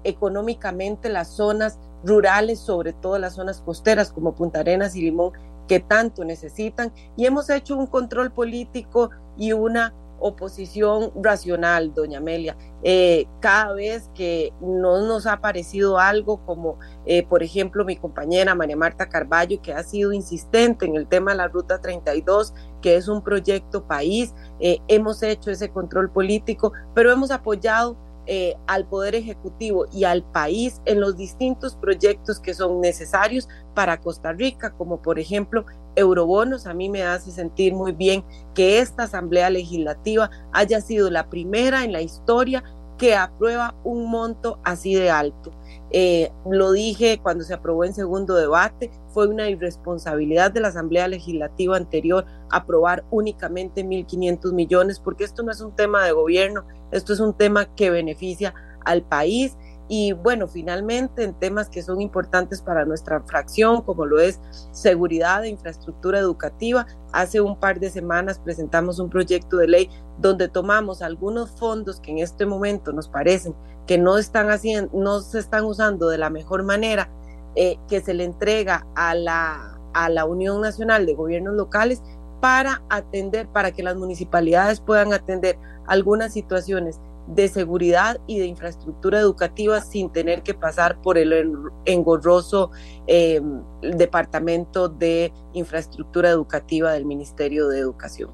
económicamente 0.03 1.09
las 1.09 1.35
zonas 1.35 1.77
rurales, 2.03 2.59
sobre 2.59 2.93
todo 2.93 3.17
las 3.19 3.35
zonas 3.35 3.61
costeras 3.61 4.11
como 4.11 4.35
Punta 4.35 4.61
Arenas 4.61 4.95
y 4.95 5.01
Limón, 5.01 5.33
que 5.67 5.79
tanto 5.79 6.25
necesitan. 6.25 6.91
Y 7.15 7.25
hemos 7.25 7.49
hecho 7.49 7.77
un 7.77 7.87
control 7.87 8.31
político 8.31 9.09
y 9.37 9.53
una 9.53 9.93
oposición 10.19 11.11
racional, 11.15 11.93
doña 11.93 12.19
Amelia. 12.19 12.57
Eh, 12.83 13.25
cada 13.39 13.73
vez 13.73 14.09
que 14.13 14.53
no 14.61 15.05
nos 15.05 15.25
ha 15.25 15.41
parecido 15.41 15.97
algo 15.97 16.45
como, 16.45 16.77
eh, 17.05 17.25
por 17.25 17.43
ejemplo, 17.43 17.85
mi 17.85 17.95
compañera 17.95 18.55
María 18.55 18.75
Marta 18.75 19.09
Carballo, 19.09 19.61
que 19.61 19.73
ha 19.73 19.83
sido 19.83 20.13
insistente 20.13 20.85
en 20.85 20.95
el 20.95 21.07
tema 21.07 21.31
de 21.31 21.37
la 21.37 21.47
Ruta 21.47 21.79
32, 21.79 22.53
que 22.81 22.95
es 22.95 23.07
un 23.07 23.21
proyecto 23.23 23.85
país, 23.85 24.33
eh, 24.59 24.79
hemos 24.87 25.23
hecho 25.23 25.51
ese 25.51 25.69
control 25.69 26.09
político, 26.11 26.73
pero 26.93 27.11
hemos 27.11 27.31
apoyado 27.31 27.97
eh, 28.31 28.55
al 28.67 28.85
Poder 28.85 29.15
Ejecutivo 29.15 29.87
y 29.91 30.03
al 30.03 30.21
país 30.21 30.83
en 30.85 31.01
los 31.01 31.17
distintos 31.17 31.75
proyectos 31.75 32.39
que 32.39 32.53
son 32.53 32.79
necesarios 32.79 33.49
para 33.73 33.99
Costa 33.99 34.33
Rica, 34.33 34.69
como 34.77 35.01
por 35.01 35.17
ejemplo 35.17 35.65
eurobonos. 35.95 36.67
A 36.67 36.75
mí 36.75 36.89
me 36.89 37.01
hace 37.01 37.31
sentir 37.31 37.73
muy 37.73 37.91
bien 37.91 38.23
que 38.53 38.77
esta 38.81 39.05
Asamblea 39.05 39.49
Legislativa 39.49 40.29
haya 40.51 40.79
sido 40.79 41.09
la 41.09 41.27
primera 41.27 41.83
en 41.83 41.91
la 41.91 42.03
historia 42.03 42.63
que 42.99 43.15
aprueba 43.15 43.73
un 43.83 44.11
monto 44.11 44.59
así 44.63 44.93
de 44.93 45.09
alto. 45.09 45.51
Eh, 45.89 46.31
lo 46.47 46.71
dije 46.71 47.19
cuando 47.23 47.43
se 47.43 47.55
aprobó 47.55 47.83
en 47.83 47.95
segundo 47.95 48.35
debate, 48.35 48.91
fue 49.07 49.27
una 49.27 49.49
irresponsabilidad 49.49 50.51
de 50.51 50.59
la 50.59 50.67
Asamblea 50.67 51.07
Legislativa 51.07 51.77
anterior 51.77 52.25
aprobar 52.51 53.03
únicamente 53.09 53.83
1.500 53.83 54.53
millones, 54.53 54.99
porque 54.99 55.23
esto 55.23 55.41
no 55.41 55.51
es 55.51 55.61
un 55.61 55.75
tema 55.75 56.03
de 56.03 56.11
gobierno, 56.11 56.65
esto 56.91 57.13
es 57.13 57.19
un 57.19 57.33
tema 57.33 57.65
que 57.75 57.89
beneficia 57.89 58.53
al 58.85 59.03
país 59.03 59.55
y 59.91 60.13
bueno, 60.13 60.47
finalmente 60.47 61.23
en 61.23 61.33
temas 61.33 61.67
que 61.67 61.81
son 61.81 61.99
importantes 61.99 62.61
para 62.61 62.85
nuestra 62.85 63.21
fracción, 63.21 63.81
como 63.81 64.05
lo 64.05 64.19
es 64.19 64.39
seguridad 64.71 65.43
e 65.43 65.49
infraestructura 65.49 66.19
educativa, 66.19 66.85
hace 67.11 67.41
un 67.41 67.59
par 67.59 67.79
de 67.79 67.89
semanas 67.89 68.37
presentamos 68.37 68.99
un 68.99 69.09
proyecto 69.09 69.57
de 69.57 69.67
ley 69.67 69.89
donde 70.19 70.47
tomamos 70.47 71.01
algunos 71.01 71.49
fondos 71.51 71.99
que 71.99 72.11
en 72.11 72.19
este 72.19 72.45
momento 72.45 72.93
nos 72.93 73.09
parecen 73.09 73.55
que 73.87 73.97
no 73.97 74.19
están 74.19 74.51
haciendo, 74.51 74.91
no 74.93 75.21
se 75.21 75.39
están 75.39 75.65
usando 75.65 76.09
de 76.09 76.19
la 76.19 76.29
mejor 76.29 76.61
manera, 76.61 77.09
eh, 77.55 77.79
que 77.87 78.01
se 78.01 78.13
le 78.13 78.25
entrega 78.25 78.85
a 78.93 79.15
la, 79.15 79.79
a 79.95 80.09
la 80.09 80.25
Unión 80.25 80.61
Nacional 80.61 81.07
de 81.07 81.15
Gobiernos 81.15 81.55
Locales 81.55 82.03
para 82.39 82.83
atender, 82.89 83.47
para 83.47 83.71
que 83.71 83.81
las 83.81 83.95
municipalidades 83.95 84.79
puedan 84.79 85.11
atender 85.13 85.57
algunas 85.89 86.31
situaciones 86.31 86.99
de 87.27 87.47
seguridad 87.47 88.19
y 88.25 88.39
de 88.39 88.45
infraestructura 88.45 89.19
educativa 89.19 89.81
sin 89.81 90.09
tener 90.11 90.41
que 90.41 90.53
pasar 90.53 90.99
por 91.01 91.17
el 91.17 91.55
engorroso 91.85 92.71
em, 93.05 93.61
Departamento 93.81 94.89
de 94.89 95.31
Infraestructura 95.53 96.29
Educativa 96.29 96.93
del 96.93 97.05
Ministerio 97.05 97.67
de 97.67 97.79
Educación. 97.79 98.31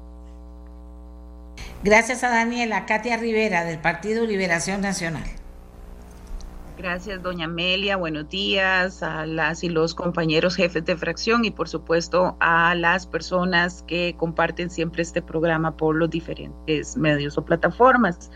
Gracias 1.82 2.24
a 2.24 2.30
Daniela. 2.30 2.86
Katia 2.86 3.16
Rivera, 3.16 3.64
del 3.64 3.78
Partido 3.78 4.24
Liberación 4.24 4.80
Nacional. 4.80 5.26
Gracias, 6.76 7.22
doña 7.22 7.46
Amelia. 7.46 7.96
Buenos 7.96 8.28
días 8.28 9.02
a 9.02 9.24
las 9.24 9.64
y 9.64 9.70
los 9.70 9.94
compañeros 9.94 10.56
jefes 10.56 10.84
de 10.84 10.94
fracción 10.94 11.46
y, 11.46 11.50
por 11.50 11.70
supuesto, 11.70 12.36
a 12.38 12.74
las 12.74 13.06
personas 13.06 13.82
que 13.86 14.14
comparten 14.18 14.68
siempre 14.68 15.00
este 15.00 15.22
programa 15.22 15.74
por 15.74 15.96
los 15.96 16.10
diferentes 16.10 16.94
medios 16.98 17.38
o 17.38 17.44
plataformas. 17.46 18.30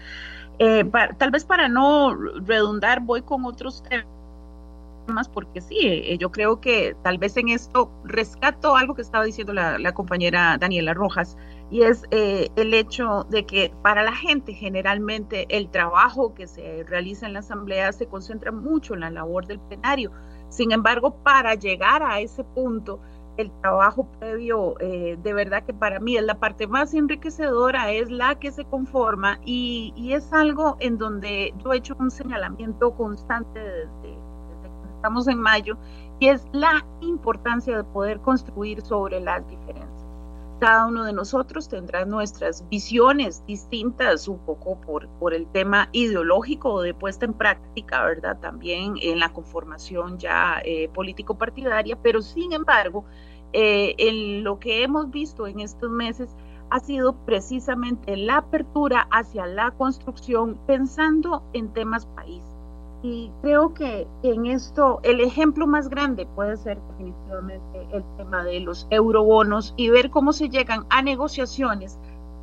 Eh, 0.59 0.85
tal 1.19 1.31
vez 1.31 1.45
para 1.45 1.69
no 1.69 2.15
redundar, 2.15 3.01
voy 3.01 3.21
con 3.21 3.45
otros 3.45 3.83
temas, 3.83 5.29
porque 5.29 5.61
sí, 5.61 5.79
eh, 5.83 6.17
yo 6.19 6.33
creo 6.33 6.63
que 6.63 6.97
tal 7.03 7.19
vez 7.19 7.37
en 7.37 7.51
esto 7.51 7.91
rescato 8.05 8.75
algo 8.75 8.95
que 8.95 9.03
estaba 9.03 9.25
diciendo 9.25 9.53
la, 9.53 9.93
compañera 9.93 10.57
Daniela 10.59 10.95
Rojas, 10.95 11.37
y 11.71 11.83
es 11.83 12.03
eh, 12.11 12.49
el 12.57 12.75
hecho 12.75 13.27
de 13.31 13.47
que 13.47 13.73
para 13.83 14.03
la 14.03 14.15
gente 14.15 14.53
generalmente 14.55 15.47
el 15.49 15.71
trabajo 15.71 16.35
que 16.35 16.47
se 16.47 16.85
realiza 16.85 17.27
en 17.27 17.35
la 17.35 17.39
asamblea 17.39 17.93
se 17.93 18.07
concentra 18.07 18.51
mucho 18.51 18.95
en 18.95 19.01
la 19.01 19.11
labor 19.11 19.47
del 19.47 19.61
plenario. 19.61 20.11
Sin 20.49 20.73
embargo, 20.73 21.15
para 21.23 21.55
llegar 21.55 22.03
a 22.03 22.19
ese 22.19 22.43
punto, 22.43 23.01
el 23.37 23.53
trabajo 23.61 24.07
previo, 24.19 24.75
eh, 24.81 25.17
de 25.23 25.33
verdad 25.33 25.65
que 25.65 25.73
para 25.73 26.01
mí 26.01 26.17
es 26.17 26.25
la 26.25 26.39
parte 26.39 26.67
más 26.67 26.93
enriquecedora, 26.93 27.93
es 27.93 28.11
la 28.11 28.35
que 28.35 28.51
se 28.51 28.65
conforma 28.65 29.39
y, 29.45 29.93
es 30.13 30.33
algo 30.33 30.77
en 30.81 30.99
donde 30.99 31.55
yo 31.59 31.73
he 31.73 31.77
hecho 31.77 31.97
un 32.01 32.11
señalamiento 32.11 32.93
constante 32.97 33.61
desde, 33.61 34.03
que 34.03 34.69
estamos 34.97 35.29
en 35.29 35.39
mayo 35.39 35.79
y 36.19 36.29
es 36.29 36.45
la 36.53 36.85
importancia 37.01 37.77
de 37.77 37.85
poder 37.85 38.21
construir 38.21 38.83
sobre 38.83 39.21
las 39.21 39.47
diferencias. 39.49 40.00
Cada 40.61 40.87
uno 40.87 41.05
de 41.05 41.15
nosotros 41.15 41.71
tendrá 41.71 42.05
nuestras 42.05 42.69
visiones 42.69 43.43
distintas, 43.47 44.29
un 44.29 44.39
poco 44.41 44.79
por, 44.83 45.09
por 45.19 45.33
el 45.33 45.47
tema 45.47 45.89
ideológico 45.93 46.83
de 46.83 46.93
puesta 46.93 47.25
en 47.25 47.33
práctica, 47.33 48.05
¿verdad? 48.05 48.39
También 48.41 48.95
en 49.01 49.21
la 49.21 49.33
conformación 49.33 50.19
ya 50.19 50.61
eh, 50.63 50.91
político-partidaria, 50.91 51.97
pero 52.03 52.21
sin 52.21 52.53
embargo, 52.53 53.07
eh, 53.55 53.95
en 53.97 54.45
lo 54.45 54.59
que 54.59 54.83
hemos 54.83 55.11
visto 55.11 55.47
en 55.47 55.61
estos 55.61 55.91
meses 55.91 56.37
ha 56.69 56.79
sido 56.79 57.15
precisamente 57.25 58.19
la 58.19 58.37
apertura 58.37 59.09
hacia 59.11 59.47
la 59.47 59.71
construcción 59.71 60.59
pensando 60.67 61.43
en 61.55 61.73
temas 61.73 62.05
país. 62.05 62.45
Y 63.03 63.33
creo 63.41 63.73
que 63.73 64.07
en 64.23 64.45
esto 64.45 65.01
el 65.05 65.21
ejemplo 65.21 65.67
más 65.67 65.89
grande 65.89 66.27
puede 66.27 66.59
ser 66.59 66.79
definitivamente 66.91 67.70
el 67.93 68.05
tema 68.17 68.45
de 68.45 68.61
los 68.61 68.87
eurobonos 68.91 69.75
y 69.77 69.91
ver 69.91 70.11
cómo 70.11 70.33
se 70.33 70.49
llegan 70.49 70.87
a 70.91 71.03
negociaciones 71.03 71.99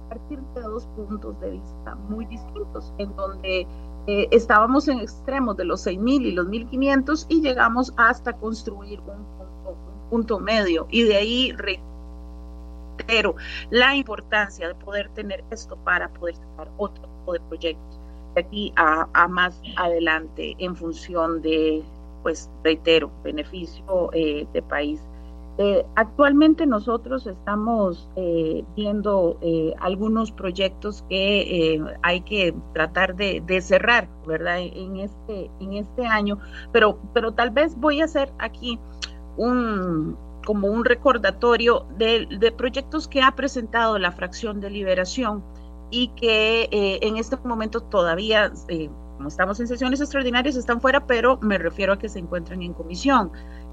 a 0.06 0.10
partir 0.10 0.40
de 0.40 0.62
dos 0.62 0.86
puntos 0.96 1.40
de 1.42 1.52
vista 1.52 1.96
muy 2.10 2.26
distintos, 2.26 2.94
en 2.98 3.16
donde 3.16 3.68
eh, 4.08 4.28
estábamos 4.32 4.88
en 4.88 5.00
extremos 5.00 5.58
de 5.58 5.66
los 5.66 5.86
6.000 5.86 6.22
y 6.28 6.32
los 6.32 6.48
1.500 6.48 7.26
y 7.30 7.42
llegamos 7.42 7.94
hasta 7.98 8.34
construir 8.34 9.02
un 9.02 10.10
punto 10.10 10.40
medio 10.40 10.88
y 10.90 11.04
de 11.04 11.18
ahí 11.18 11.52
reitero 11.52 13.36
la 13.70 13.96
importancia 13.96 14.68
de 14.70 14.76
poder 14.76 15.10
tener 15.10 15.44
esto 15.52 15.76
para 15.84 16.08
poder 16.10 16.36
sacar 16.36 16.72
otro 16.78 17.04
tipo 17.04 17.34
de 17.34 17.40
proyectos 17.42 18.00
de 18.36 18.42
aquí 18.42 18.74
a, 18.76 19.28
más 19.28 19.60
adelante 19.76 20.56
en 20.60 20.76
función 20.76 21.42
de, 21.42 21.84
pues 22.24 22.50
reitero, 22.64 23.12
beneficio 23.24 24.10
eh, 24.14 24.48
de 24.54 24.62
país. 24.62 25.02
Eh, 25.60 25.86
actualmente 25.96 26.68
nosotros 26.68 27.26
estamos 27.26 28.10
eh, 28.16 28.64
viendo 28.76 29.40
algunos 29.80 30.32
proyectos 30.32 31.04
que 31.10 31.82
hay 32.04 32.22
que 32.22 32.54
tratar 32.74 33.16
de, 33.16 33.42
de, 33.46 33.62
cerrar, 33.62 34.08
¿verdad? 34.28 34.60
En 34.60 34.98
este, 34.98 35.50
en 35.60 35.74
este 35.74 36.06
año, 36.06 36.38
pero, 36.72 37.00
pero 37.14 37.32
tal 37.34 37.50
vez 37.50 37.76
voy 37.76 38.02
a 38.02 38.06
hacer 38.06 38.32
aquí 38.38 38.80
un, 39.38 40.16
como 40.48 40.70
un 40.70 40.86
recordatorio 40.86 41.86
de, 41.98 42.54
proyectos 42.56 43.10
que 43.10 43.22
ha 43.22 43.36
presentado 43.36 44.00
la 44.00 44.14
fracción 44.14 44.62
de 44.62 44.70
liberación 44.70 45.44
y 45.92 46.08
que 46.16 46.70
eh, 46.72 47.00
en 47.02 47.18
este 47.18 47.36
momento 47.44 47.82
todavía, 47.82 48.54
eh, 48.70 48.90
como 49.18 49.28
estamos 49.28 49.60
en 49.60 49.68
sesiones 49.68 50.00
extraordinarias, 50.00 50.56
están 50.56 50.80
fuera, 50.80 51.06
pero 51.06 51.38
me 51.42 51.58
refiero 51.58 51.92
a 51.92 52.00
que 52.00 52.08
se 52.08 52.20
encuentran 52.20 52.62
en 52.62 52.72
comisión. 52.72 53.30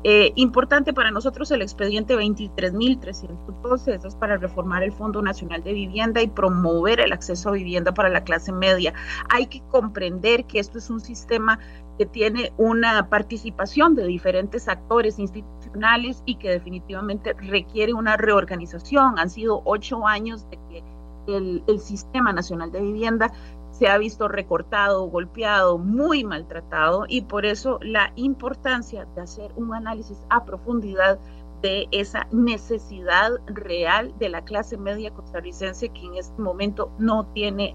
Eh, 0.07 0.33
importante 0.37 0.93
para 0.93 1.11
nosotros 1.11 1.51
el 1.51 1.63
expediente 1.63 2.15
23.312, 2.15 3.95
eso 3.95 4.09
es 4.09 4.15
para 4.15 4.37
reformar 4.37 4.83
el 4.83 4.93
Fondo 4.93 5.23
Nacional 5.23 5.65
de 5.65 5.73
Vivienda 5.73 6.21
y 6.21 6.27
promover 6.27 7.01
el 7.01 7.11
acceso 7.11 7.49
a 7.49 7.53
vivienda 7.53 7.95
para 7.95 8.11
la 8.11 8.23
clase 8.23 8.53
media. 8.53 8.93
Hay 9.31 9.47
que 9.47 9.63
comprender 9.71 10.45
que 10.45 10.59
esto 10.59 10.77
es 10.77 10.91
un 10.91 11.01
sistema 11.01 11.59
que 11.99 12.05
tiene 12.05 12.53
una 12.59 13.09
participación 13.09 13.95
de 13.95 14.07
diferentes 14.07 14.69
actores 14.69 15.19
institucionales 15.19 16.23
y 16.27 16.35
que 16.37 16.51
definitivamente 16.51 17.33
requiere 17.33 17.95
una 17.95 18.19
reorganización. 18.19 19.19
Han 19.19 19.31
sido 19.31 19.63
ocho 19.65 20.07
años 20.07 20.47
de 20.51 20.59
que 20.69 20.85
el, 21.29 21.65
el 21.67 21.81
Sistema 21.81 22.31
Nacional 22.31 22.71
de 22.71 22.83
Vivienda 22.83 23.33
se 23.79 23.89
ha 23.89 23.99
visto 23.99 24.29
recortado, 24.29 25.07
golpeado, 25.09 25.79
muy 25.79 26.23
maltratado 26.23 27.07
y 27.09 27.23
por 27.23 27.45
eso 27.45 27.81
la 27.83 28.13
importancia 28.15 29.07
de 29.17 29.23
hacer 29.23 29.51
un 29.57 29.75
análisis 29.75 30.19
a 30.31 30.45
profundidad 30.45 31.19
de 31.61 31.89
esa 31.91 32.29
necesidad 32.31 33.33
real 33.47 34.15
de 34.19 34.29
la 34.29 34.45
clase 34.45 34.77
media 34.77 35.11
costarricense 35.11 35.89
que 35.89 36.07
en 36.07 36.15
este 36.15 36.41
momento 36.41 36.93
no 36.99 37.27
tiene 37.35 37.75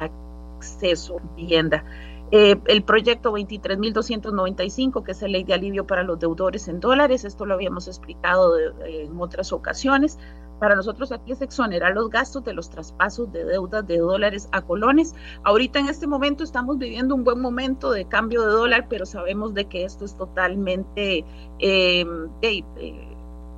acceso 0.00 1.18
a 1.18 1.36
vivienda. 1.36 1.84
Eh, 2.30 2.60
el 2.66 2.82
proyecto 2.82 3.32
23.295, 3.32 5.04
que 5.04 5.12
es 5.12 5.22
la 5.22 5.28
ley 5.28 5.44
de 5.44 5.54
alivio 5.54 5.86
para 5.86 6.02
los 6.02 6.18
deudores 6.18 6.66
en 6.66 6.80
dólares, 6.80 7.24
esto 7.24 7.46
lo 7.46 7.54
habíamos 7.54 7.86
explicado 7.86 8.58
en 8.58 9.18
otras 9.20 9.52
ocasiones, 9.52 10.18
para 10.58 10.74
nosotros 10.74 11.12
aquí 11.12 11.32
es 11.32 11.40
exonerar 11.40 11.94
los 11.94 12.10
gastos 12.10 12.44
de 12.44 12.52
los 12.52 12.70
traspasos 12.70 13.32
de 13.32 13.44
deudas 13.44 13.86
de 13.86 13.98
dólares 13.98 14.48
a 14.52 14.62
colones. 14.62 15.14
Ahorita 15.44 15.78
en 15.78 15.88
este 15.88 16.06
momento 16.06 16.44
estamos 16.44 16.78
viviendo 16.78 17.14
un 17.14 17.24
buen 17.24 17.40
momento 17.40 17.90
de 17.90 18.06
cambio 18.06 18.42
de 18.42 18.48
dólar, 18.48 18.86
pero 18.88 19.06
sabemos 19.06 19.54
de 19.54 19.66
que 19.66 19.84
esto 19.84 20.04
es 20.04 20.16
totalmente, 20.16 21.24
eh, 21.58 22.06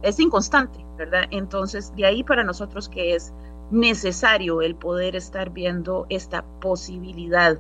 es 0.02 0.20
inconstante, 0.20 0.84
¿verdad? 0.96 1.24
Entonces, 1.30 1.94
de 1.96 2.06
ahí 2.06 2.22
para 2.22 2.44
nosotros 2.44 2.88
que 2.88 3.14
es 3.14 3.32
necesario 3.70 4.62
el 4.62 4.74
poder 4.74 5.16
estar 5.16 5.50
viendo 5.50 6.06
esta 6.08 6.44
posibilidad. 6.60 7.58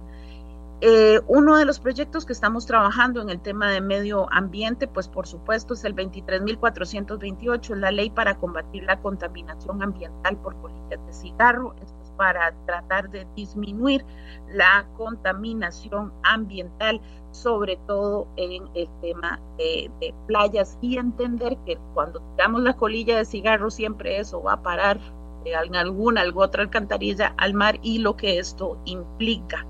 Eh, 0.82 1.20
uno 1.26 1.58
de 1.58 1.66
los 1.66 1.78
proyectos 1.78 2.24
que 2.24 2.32
estamos 2.32 2.64
trabajando 2.64 3.20
en 3.20 3.28
el 3.28 3.38
tema 3.38 3.70
de 3.70 3.82
medio 3.82 4.32
ambiente, 4.32 4.88
pues 4.88 5.08
por 5.08 5.26
supuesto 5.26 5.74
es 5.74 5.84
el 5.84 5.94
23.428, 5.94 7.74
la 7.76 7.90
ley 7.90 8.08
para 8.08 8.38
combatir 8.38 8.84
la 8.84 8.98
contaminación 8.98 9.82
ambiental 9.82 10.38
por 10.38 10.58
colillas 10.62 11.04
de 11.06 11.12
cigarro. 11.12 11.74
Esto 11.82 12.00
es 12.02 12.10
para 12.12 12.54
tratar 12.64 13.10
de 13.10 13.26
disminuir 13.36 14.06
la 14.48 14.86
contaminación 14.96 16.14
ambiental, 16.22 17.02
sobre 17.30 17.76
todo 17.86 18.28
en 18.36 18.66
el 18.74 18.88
tema 19.02 19.38
de, 19.58 19.90
playas 20.26 20.78
y 20.80 20.96
entender 20.96 21.58
que 21.66 21.78
cuando 21.92 22.20
tiramos 22.36 22.62
la 22.62 22.72
colilla 22.74 23.18
de 23.18 23.26
cigarro 23.26 23.70
siempre 23.70 24.18
eso 24.18 24.42
va 24.42 24.54
a 24.54 24.62
parar 24.62 24.98
en 25.44 25.76
alguna, 25.76 26.22
alguna 26.22 26.46
otra 26.46 26.62
alcantarilla 26.62 27.34
al 27.36 27.52
mar 27.52 27.78
y 27.82 27.98
lo 27.98 28.16
que 28.16 28.38
esto 28.38 28.78
implica. 28.86 29.66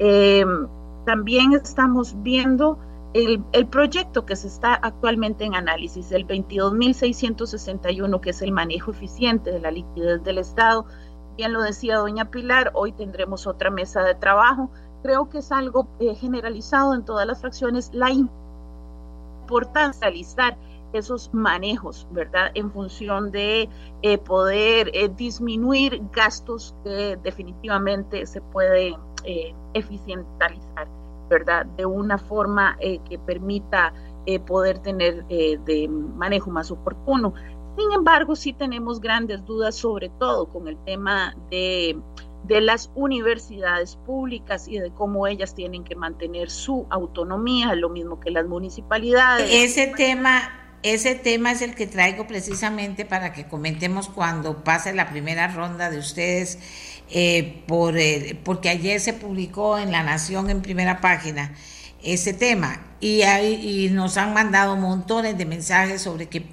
Eh, 0.00 0.44
también 1.04 1.52
estamos 1.52 2.20
viendo 2.22 2.78
el, 3.12 3.44
el, 3.52 3.66
proyecto 3.66 4.24
que 4.24 4.34
se 4.34 4.48
está 4.48 4.74
actualmente 4.74 5.44
en 5.44 5.54
análisis, 5.54 6.10
el 6.10 6.26
22.661, 6.26 8.20
que 8.20 8.30
es 8.30 8.40
el 8.40 8.50
manejo 8.52 8.90
eficiente 8.92 9.52
de 9.52 9.60
la 9.60 9.70
liquidez 9.70 10.24
del 10.24 10.38
Estado. 10.38 10.86
Bien 11.36 11.52
lo 11.52 11.60
decía 11.62 11.98
doña 11.98 12.30
Pilar, 12.30 12.70
hoy 12.74 12.92
tendremos 12.92 13.46
otra 13.46 13.70
mesa 13.70 14.02
de 14.02 14.14
trabajo. 14.14 14.70
Creo 15.02 15.28
que 15.28 15.38
es 15.38 15.52
algo 15.52 15.86
eh, 16.00 16.14
generalizado 16.14 16.94
en 16.94 17.04
todas 17.04 17.26
las 17.26 17.40
fracciones, 17.40 17.90
la 17.92 18.10
importancia 18.10 20.00
de 20.00 20.06
realizar 20.06 20.56
esos 20.92 21.32
manejos, 21.32 22.06
¿verdad? 22.10 22.50
En 22.54 22.70
función 22.72 23.30
de 23.30 23.68
eh, 24.02 24.18
poder 24.18 24.90
eh, 24.94 25.08
disminuir 25.08 26.02
gastos 26.12 26.74
que 26.84 27.18
definitivamente 27.22 28.26
se 28.26 28.40
puede 28.40 28.96
eh, 29.24 29.54
eficientalizar, 29.74 30.88
¿verdad? 31.28 31.66
De 31.76 31.86
una 31.86 32.18
forma 32.18 32.76
eh, 32.80 32.98
que 33.08 33.18
permita 33.18 33.92
eh, 34.26 34.38
poder 34.40 34.78
tener 34.80 35.24
de 35.26 35.88
manejo 35.88 36.50
más 36.50 36.70
oportuno. 36.70 37.34
Sin 37.76 37.92
embargo, 37.92 38.36
sí 38.36 38.52
tenemos 38.52 39.00
grandes 39.00 39.44
dudas, 39.44 39.76
sobre 39.76 40.10
todo 40.18 40.48
con 40.48 40.68
el 40.68 40.76
tema 40.84 41.34
de, 41.50 41.98
de 42.44 42.60
las 42.60 42.90
universidades 42.94 43.96
públicas 44.04 44.68
y 44.68 44.78
de 44.78 44.90
cómo 44.90 45.26
ellas 45.26 45.54
tienen 45.54 45.84
que 45.84 45.94
mantener 45.94 46.50
su 46.50 46.86
autonomía, 46.90 47.74
lo 47.74 47.88
mismo 47.88 48.20
que 48.20 48.30
las 48.30 48.46
municipalidades. 48.46 49.48
Ese 49.50 49.86
tema 49.96 50.60
ese 50.82 51.14
tema 51.14 51.52
es 51.52 51.60
el 51.60 51.74
que 51.74 51.86
traigo 51.86 52.26
precisamente 52.26 53.04
para 53.04 53.34
que 53.34 53.46
comentemos 53.46 54.08
cuando 54.08 54.64
pase 54.64 54.94
la 54.94 55.10
primera 55.10 55.48
ronda 55.48 55.90
de 55.90 55.98
ustedes, 55.98 56.58
eh, 57.10 57.62
por, 57.66 57.94
porque 58.44 58.68
ayer 58.68 59.00
se 59.00 59.12
publicó 59.12 59.78
en 59.78 59.92
La 59.92 60.02
Nación 60.02 60.50
en 60.50 60.62
primera 60.62 61.00
página 61.00 61.54
ese 62.02 62.32
tema 62.32 62.80
y, 63.00 63.22
hay, 63.22 63.54
y 63.54 63.90
nos 63.90 64.16
han 64.16 64.32
mandado 64.32 64.76
montones 64.76 65.36
de 65.36 65.46
mensajes 65.46 66.02
sobre 66.02 66.28
que 66.28 66.44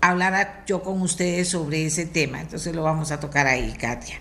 hablara 0.00 0.64
yo 0.66 0.82
con 0.82 1.00
ustedes 1.00 1.48
sobre 1.48 1.86
ese 1.86 2.06
tema. 2.06 2.40
Entonces 2.40 2.74
lo 2.74 2.82
vamos 2.82 3.10
a 3.12 3.20
tocar 3.20 3.46
ahí, 3.46 3.72
Katia. 3.72 4.16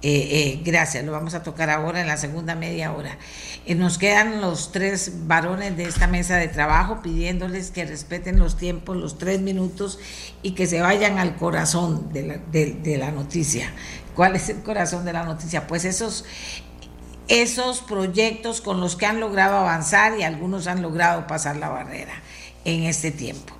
Eh, 0.00 0.28
eh, 0.30 0.62
gracias, 0.64 1.04
lo 1.04 1.10
vamos 1.10 1.34
a 1.34 1.42
tocar 1.42 1.70
ahora 1.70 2.00
en 2.00 2.06
la 2.06 2.16
segunda 2.16 2.54
media 2.54 2.92
hora. 2.92 3.18
Eh, 3.66 3.74
nos 3.74 3.98
quedan 3.98 4.40
los 4.40 4.70
tres 4.70 5.26
varones 5.26 5.76
de 5.76 5.84
esta 5.84 6.06
mesa 6.06 6.36
de 6.36 6.46
trabajo 6.46 7.02
pidiéndoles 7.02 7.72
que 7.72 7.84
respeten 7.84 8.38
los 8.38 8.56
tiempos, 8.56 8.96
los 8.96 9.18
tres 9.18 9.40
minutos 9.40 9.98
y 10.40 10.52
que 10.52 10.68
se 10.68 10.80
vayan 10.80 11.18
al 11.18 11.34
corazón 11.34 12.12
de 12.12 12.22
la, 12.22 12.36
de, 12.36 12.96
la 12.96 13.10
noticia. 13.10 13.72
¿Cuál 14.18 14.34
es 14.34 14.48
el 14.48 14.64
corazón 14.64 15.04
de 15.04 15.12
la 15.12 15.22
noticia? 15.22 15.68
Pues 15.68 15.84
esos, 15.84 16.24
esos 17.28 17.82
proyectos 17.82 18.60
con 18.60 18.80
los 18.80 18.96
que 18.96 19.06
han 19.06 19.20
logrado 19.20 19.58
avanzar 19.58 20.18
y 20.18 20.24
algunos 20.24 20.66
han 20.66 20.82
logrado 20.82 21.28
pasar 21.28 21.54
la 21.54 21.68
barrera 21.68 22.20
en 22.64 22.82
este 22.82 23.12
tiempo. 23.12 23.54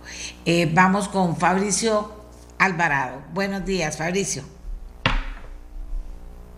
vamos 0.73 1.07
con 1.07 1.37
Fabricio 1.37 2.11
Alvarado. 2.59 3.23
Buenos 3.33 3.64
días, 3.64 3.97
Fabricio. 3.97 4.42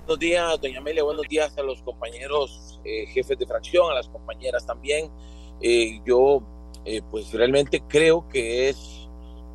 Buenos 0.07 0.19
días, 0.19 0.61
doña 0.63 0.79
Amelia. 0.79 1.05
Buenos 1.05 1.29
días 1.29 1.53
a 1.59 1.63
los 1.63 1.83
compañeros 1.83 2.81
eh, 2.85 3.05
jefes 3.09 3.39
de 3.39 3.47
fracción, 3.47 3.93
a 3.93 3.95
las 3.97 4.09
compañeras 4.09 4.65
también. 4.65 5.11
Eh, 5.61 6.01
yo, 6.07 6.43
eh, 6.87 7.03
pues 7.11 7.31
realmente 7.35 7.83
creo 7.87 8.27
que 8.31 8.71
es 8.71 9.09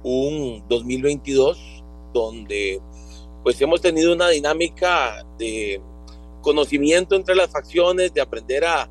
un 0.04 0.64
2022 0.70 1.84
donde, 2.14 2.80
pues 3.46 3.62
hemos 3.62 3.80
tenido 3.80 4.12
una 4.12 4.30
dinámica 4.30 5.24
de 5.38 5.80
conocimiento 6.42 7.16
entre 7.16 7.36
las 7.36 7.52
facciones, 7.52 8.12
de 8.12 8.20
aprender 8.20 8.66
a, 8.66 8.90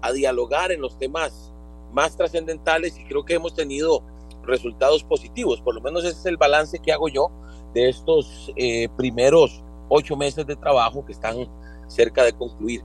a 0.00 0.12
dialogar 0.12 0.70
en 0.70 0.80
los 0.80 0.96
temas 0.96 1.52
más 1.92 2.16
trascendentales 2.16 2.96
y 3.00 3.04
creo 3.04 3.24
que 3.24 3.34
hemos 3.34 3.56
tenido 3.56 4.04
resultados 4.44 5.02
positivos. 5.02 5.60
Por 5.60 5.74
lo 5.74 5.80
menos 5.80 6.04
ese 6.04 6.20
es 6.20 6.26
el 6.26 6.36
balance 6.36 6.78
que 6.78 6.92
hago 6.92 7.08
yo 7.08 7.32
de 7.74 7.88
estos 7.88 8.52
primeros 8.96 9.64
ocho 9.88 10.16
meses 10.16 10.46
de 10.46 10.54
trabajo 10.54 11.04
que 11.04 11.10
están 11.10 11.48
cerca 11.88 12.22
de 12.22 12.32
concluir. 12.32 12.82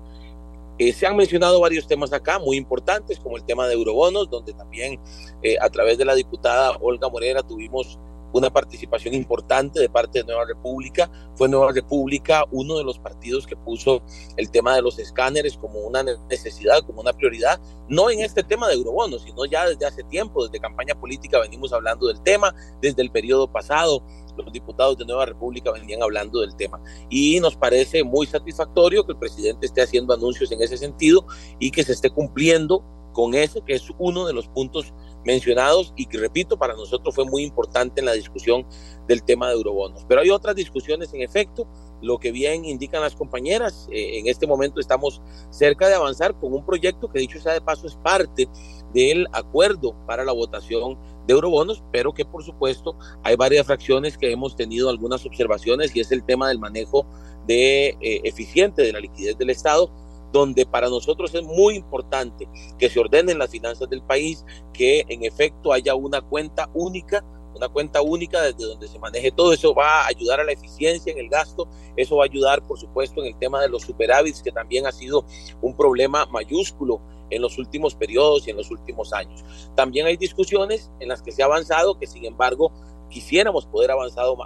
Eh, 0.79 0.91
se 0.91 1.05
han 1.05 1.15
mencionado 1.15 1.59
varios 1.59 1.85
temas 1.85 2.11
acá 2.13 2.39
muy 2.39 2.57
importantes, 2.57 3.19
como 3.19 3.37
el 3.37 3.43
tema 3.43 3.67
de 3.67 3.75
eurobonos, 3.75 4.27
donde 4.27 4.53
también 4.53 4.99
eh, 5.43 5.55
a 5.61 5.69
través 5.69 5.99
de 5.99 6.05
la 6.05 6.15
diputada 6.15 6.75
Olga 6.81 7.09
Morera 7.09 7.43
tuvimos 7.43 7.99
una 8.33 8.49
participación 8.49 9.13
importante 9.13 9.79
de 9.79 9.89
parte 9.89 10.19
de 10.19 10.25
Nueva 10.25 10.45
República. 10.45 11.11
Fue 11.35 11.49
Nueva 11.49 11.71
República 11.71 12.45
uno 12.51 12.77
de 12.77 12.83
los 12.83 12.99
partidos 12.99 13.45
que 13.45 13.55
puso 13.55 14.03
el 14.37 14.51
tema 14.51 14.75
de 14.75 14.81
los 14.81 14.99
escáneres 14.99 15.57
como 15.57 15.79
una 15.79 16.03
necesidad, 16.03 16.81
como 16.85 17.01
una 17.01 17.13
prioridad, 17.13 17.59
no 17.87 18.09
en 18.09 18.19
este 18.19 18.43
tema 18.43 18.67
de 18.67 18.75
eurobonos, 18.75 19.23
sino 19.23 19.45
ya 19.45 19.67
desde 19.67 19.85
hace 19.85 20.03
tiempo, 20.03 20.45
desde 20.45 20.59
campaña 20.59 20.95
política 20.95 21.39
venimos 21.39 21.73
hablando 21.73 22.07
del 22.07 22.21
tema, 22.21 22.53
desde 22.81 23.01
el 23.01 23.11
periodo 23.11 23.51
pasado 23.51 24.03
los 24.37 24.51
diputados 24.51 24.97
de 24.97 25.05
Nueva 25.05 25.25
República 25.25 25.71
venían 25.71 26.01
hablando 26.01 26.41
del 26.41 26.55
tema. 26.55 26.81
Y 27.09 27.39
nos 27.39 27.55
parece 27.55 28.03
muy 28.03 28.25
satisfactorio 28.25 29.05
que 29.05 29.13
el 29.13 29.17
presidente 29.19 29.65
esté 29.65 29.81
haciendo 29.81 30.13
anuncios 30.13 30.51
en 30.51 30.61
ese 30.61 30.77
sentido 30.77 31.25
y 31.59 31.71
que 31.71 31.83
se 31.83 31.93
esté 31.93 32.09
cumpliendo 32.09 32.83
con 33.13 33.33
eso, 33.33 33.63
que 33.65 33.73
es 33.73 33.87
uno 33.97 34.25
de 34.25 34.33
los 34.33 34.47
puntos 34.47 34.93
mencionados 35.25 35.93
y 35.95 36.05
que, 36.05 36.17
repito, 36.17 36.57
para 36.57 36.73
nosotros 36.73 37.13
fue 37.13 37.25
muy 37.25 37.43
importante 37.43 37.99
en 37.99 38.05
la 38.05 38.13
discusión 38.13 38.65
del 39.07 39.23
tema 39.23 39.47
de 39.47 39.53
eurobonos. 39.53 40.05
Pero 40.07 40.21
hay 40.21 40.29
otras 40.29 40.55
discusiones 40.55 41.13
en 41.13 41.21
efecto, 41.21 41.67
lo 42.01 42.17
que 42.17 42.31
bien 42.31 42.65
indican 42.65 43.01
las 43.01 43.15
compañeras, 43.15 43.87
eh, 43.91 44.19
en 44.19 44.27
este 44.27 44.47
momento 44.47 44.79
estamos 44.79 45.21
cerca 45.51 45.87
de 45.87 45.95
avanzar 45.95 46.37
con 46.39 46.53
un 46.53 46.65
proyecto 46.65 47.11
que 47.11 47.19
dicho 47.19 47.39
sea 47.39 47.53
de 47.53 47.61
paso 47.61 47.87
es 47.87 47.95
parte 47.95 48.49
del 48.93 49.27
acuerdo 49.31 49.95
para 50.07 50.25
la 50.25 50.31
votación 50.31 50.97
de 51.27 51.33
eurobonos, 51.33 51.83
pero 51.91 52.13
que 52.13 52.25
por 52.25 52.43
supuesto 52.43 52.97
hay 53.23 53.35
varias 53.35 53.67
fracciones 53.67 54.17
que 54.17 54.31
hemos 54.31 54.55
tenido 54.55 54.89
algunas 54.89 55.25
observaciones 55.25 55.95
y 55.95 55.99
es 55.99 56.11
el 56.11 56.23
tema 56.23 56.47
del 56.47 56.59
manejo 56.59 57.05
de 57.45 57.89
eh, 58.01 58.21
eficiente 58.23 58.81
de 58.81 58.93
la 58.93 58.99
liquidez 58.99 59.37
del 59.37 59.51
Estado 59.51 59.91
donde 60.31 60.65
para 60.65 60.89
nosotros 60.89 61.33
es 61.35 61.43
muy 61.43 61.75
importante 61.75 62.47
que 62.77 62.89
se 62.89 62.99
ordenen 62.99 63.37
las 63.37 63.49
finanzas 63.49 63.89
del 63.89 64.01
país, 64.01 64.45
que 64.73 65.05
en 65.07 65.23
efecto 65.23 65.73
haya 65.73 65.95
una 65.95 66.21
cuenta 66.21 66.69
única 66.73 67.23
una 67.53 67.69
cuenta 67.69 68.01
única 68.01 68.41
desde 68.41 68.65
donde 68.65 68.87
se 68.87 68.99
maneje 68.99 69.31
todo. 69.31 69.53
Eso 69.53 69.73
va 69.73 70.01
a 70.01 70.07
ayudar 70.07 70.39
a 70.39 70.43
la 70.43 70.51
eficiencia 70.51 71.11
en 71.11 71.19
el 71.19 71.29
gasto, 71.29 71.67
eso 71.95 72.17
va 72.17 72.23
a 72.23 72.25
ayudar, 72.25 72.65
por 72.65 72.79
supuesto, 72.79 73.21
en 73.21 73.27
el 73.27 73.37
tema 73.37 73.61
de 73.61 73.69
los 73.69 73.83
superávits, 73.83 74.41
que 74.41 74.51
también 74.51 74.87
ha 74.87 74.91
sido 74.91 75.25
un 75.61 75.75
problema 75.75 76.25
mayúsculo 76.27 77.01
en 77.29 77.41
los 77.41 77.57
últimos 77.57 77.95
periodos 77.95 78.47
y 78.47 78.51
en 78.51 78.57
los 78.57 78.71
últimos 78.71 79.13
años. 79.13 79.43
También 79.75 80.05
hay 80.05 80.17
discusiones 80.17 80.91
en 80.99 81.09
las 81.09 81.21
que 81.21 81.31
se 81.31 81.43
ha 81.43 81.45
avanzado, 81.45 81.97
que 81.97 82.07
sin 82.07 82.25
embargo 82.25 82.71
quisiéramos 83.09 83.65
poder, 83.65 83.91
avanzado, 83.91 84.37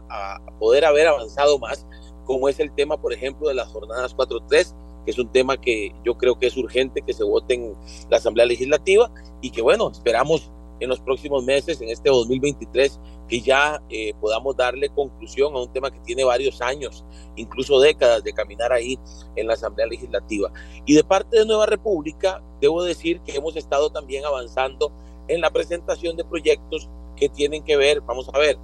poder 0.59 0.85
haber 0.85 1.07
avanzado 1.07 1.57
más, 1.59 1.85
como 2.25 2.49
es 2.49 2.59
el 2.59 2.73
tema, 2.73 2.99
por 2.99 3.13
ejemplo, 3.13 3.47
de 3.47 3.53
las 3.53 3.69
jornadas 3.69 4.15
4.3, 4.15 4.75
que 5.05 5.11
es 5.11 5.19
un 5.19 5.31
tema 5.31 5.55
que 5.59 5.93
yo 6.03 6.17
creo 6.17 6.37
que 6.37 6.47
es 6.47 6.57
urgente 6.57 7.01
que 7.01 7.13
se 7.13 7.23
vote 7.23 7.53
en 7.53 7.73
la 8.09 8.17
Asamblea 8.17 8.45
Legislativa 8.45 9.11
y 9.41 9.51
que 9.51 9.61
bueno, 9.61 9.89
esperamos 9.91 10.51
en 10.79 10.89
los 10.89 10.99
próximos 10.99 11.43
meses, 11.43 11.79
en 11.81 11.89
este 11.89 12.09
2023, 12.09 12.99
que 13.27 13.41
ya 13.41 13.81
eh, 13.89 14.13
podamos 14.19 14.55
darle 14.55 14.89
conclusión 14.89 15.55
a 15.55 15.61
un 15.61 15.71
tema 15.71 15.91
que 15.91 15.99
tiene 15.99 16.23
varios 16.23 16.61
años, 16.61 17.05
incluso 17.35 17.79
décadas 17.79 18.23
de 18.23 18.33
caminar 18.33 18.73
ahí 18.73 18.99
en 19.35 19.47
la 19.47 19.53
Asamblea 19.53 19.87
Legislativa. 19.87 20.51
Y 20.85 20.95
de 20.95 21.03
parte 21.03 21.39
de 21.39 21.45
Nueva 21.45 21.65
República, 21.65 22.43
debo 22.61 22.83
decir 22.83 23.21
que 23.21 23.35
hemos 23.35 23.55
estado 23.55 23.89
también 23.89 24.25
avanzando 24.25 24.91
en 25.27 25.41
la 25.41 25.49
presentación 25.49 26.17
de 26.17 26.25
proyectos 26.25 26.89
que 27.15 27.29
tienen 27.29 27.63
que 27.63 27.77
ver, 27.77 28.01
vamos 28.01 28.29
a 28.33 28.37
ver, 28.37 28.57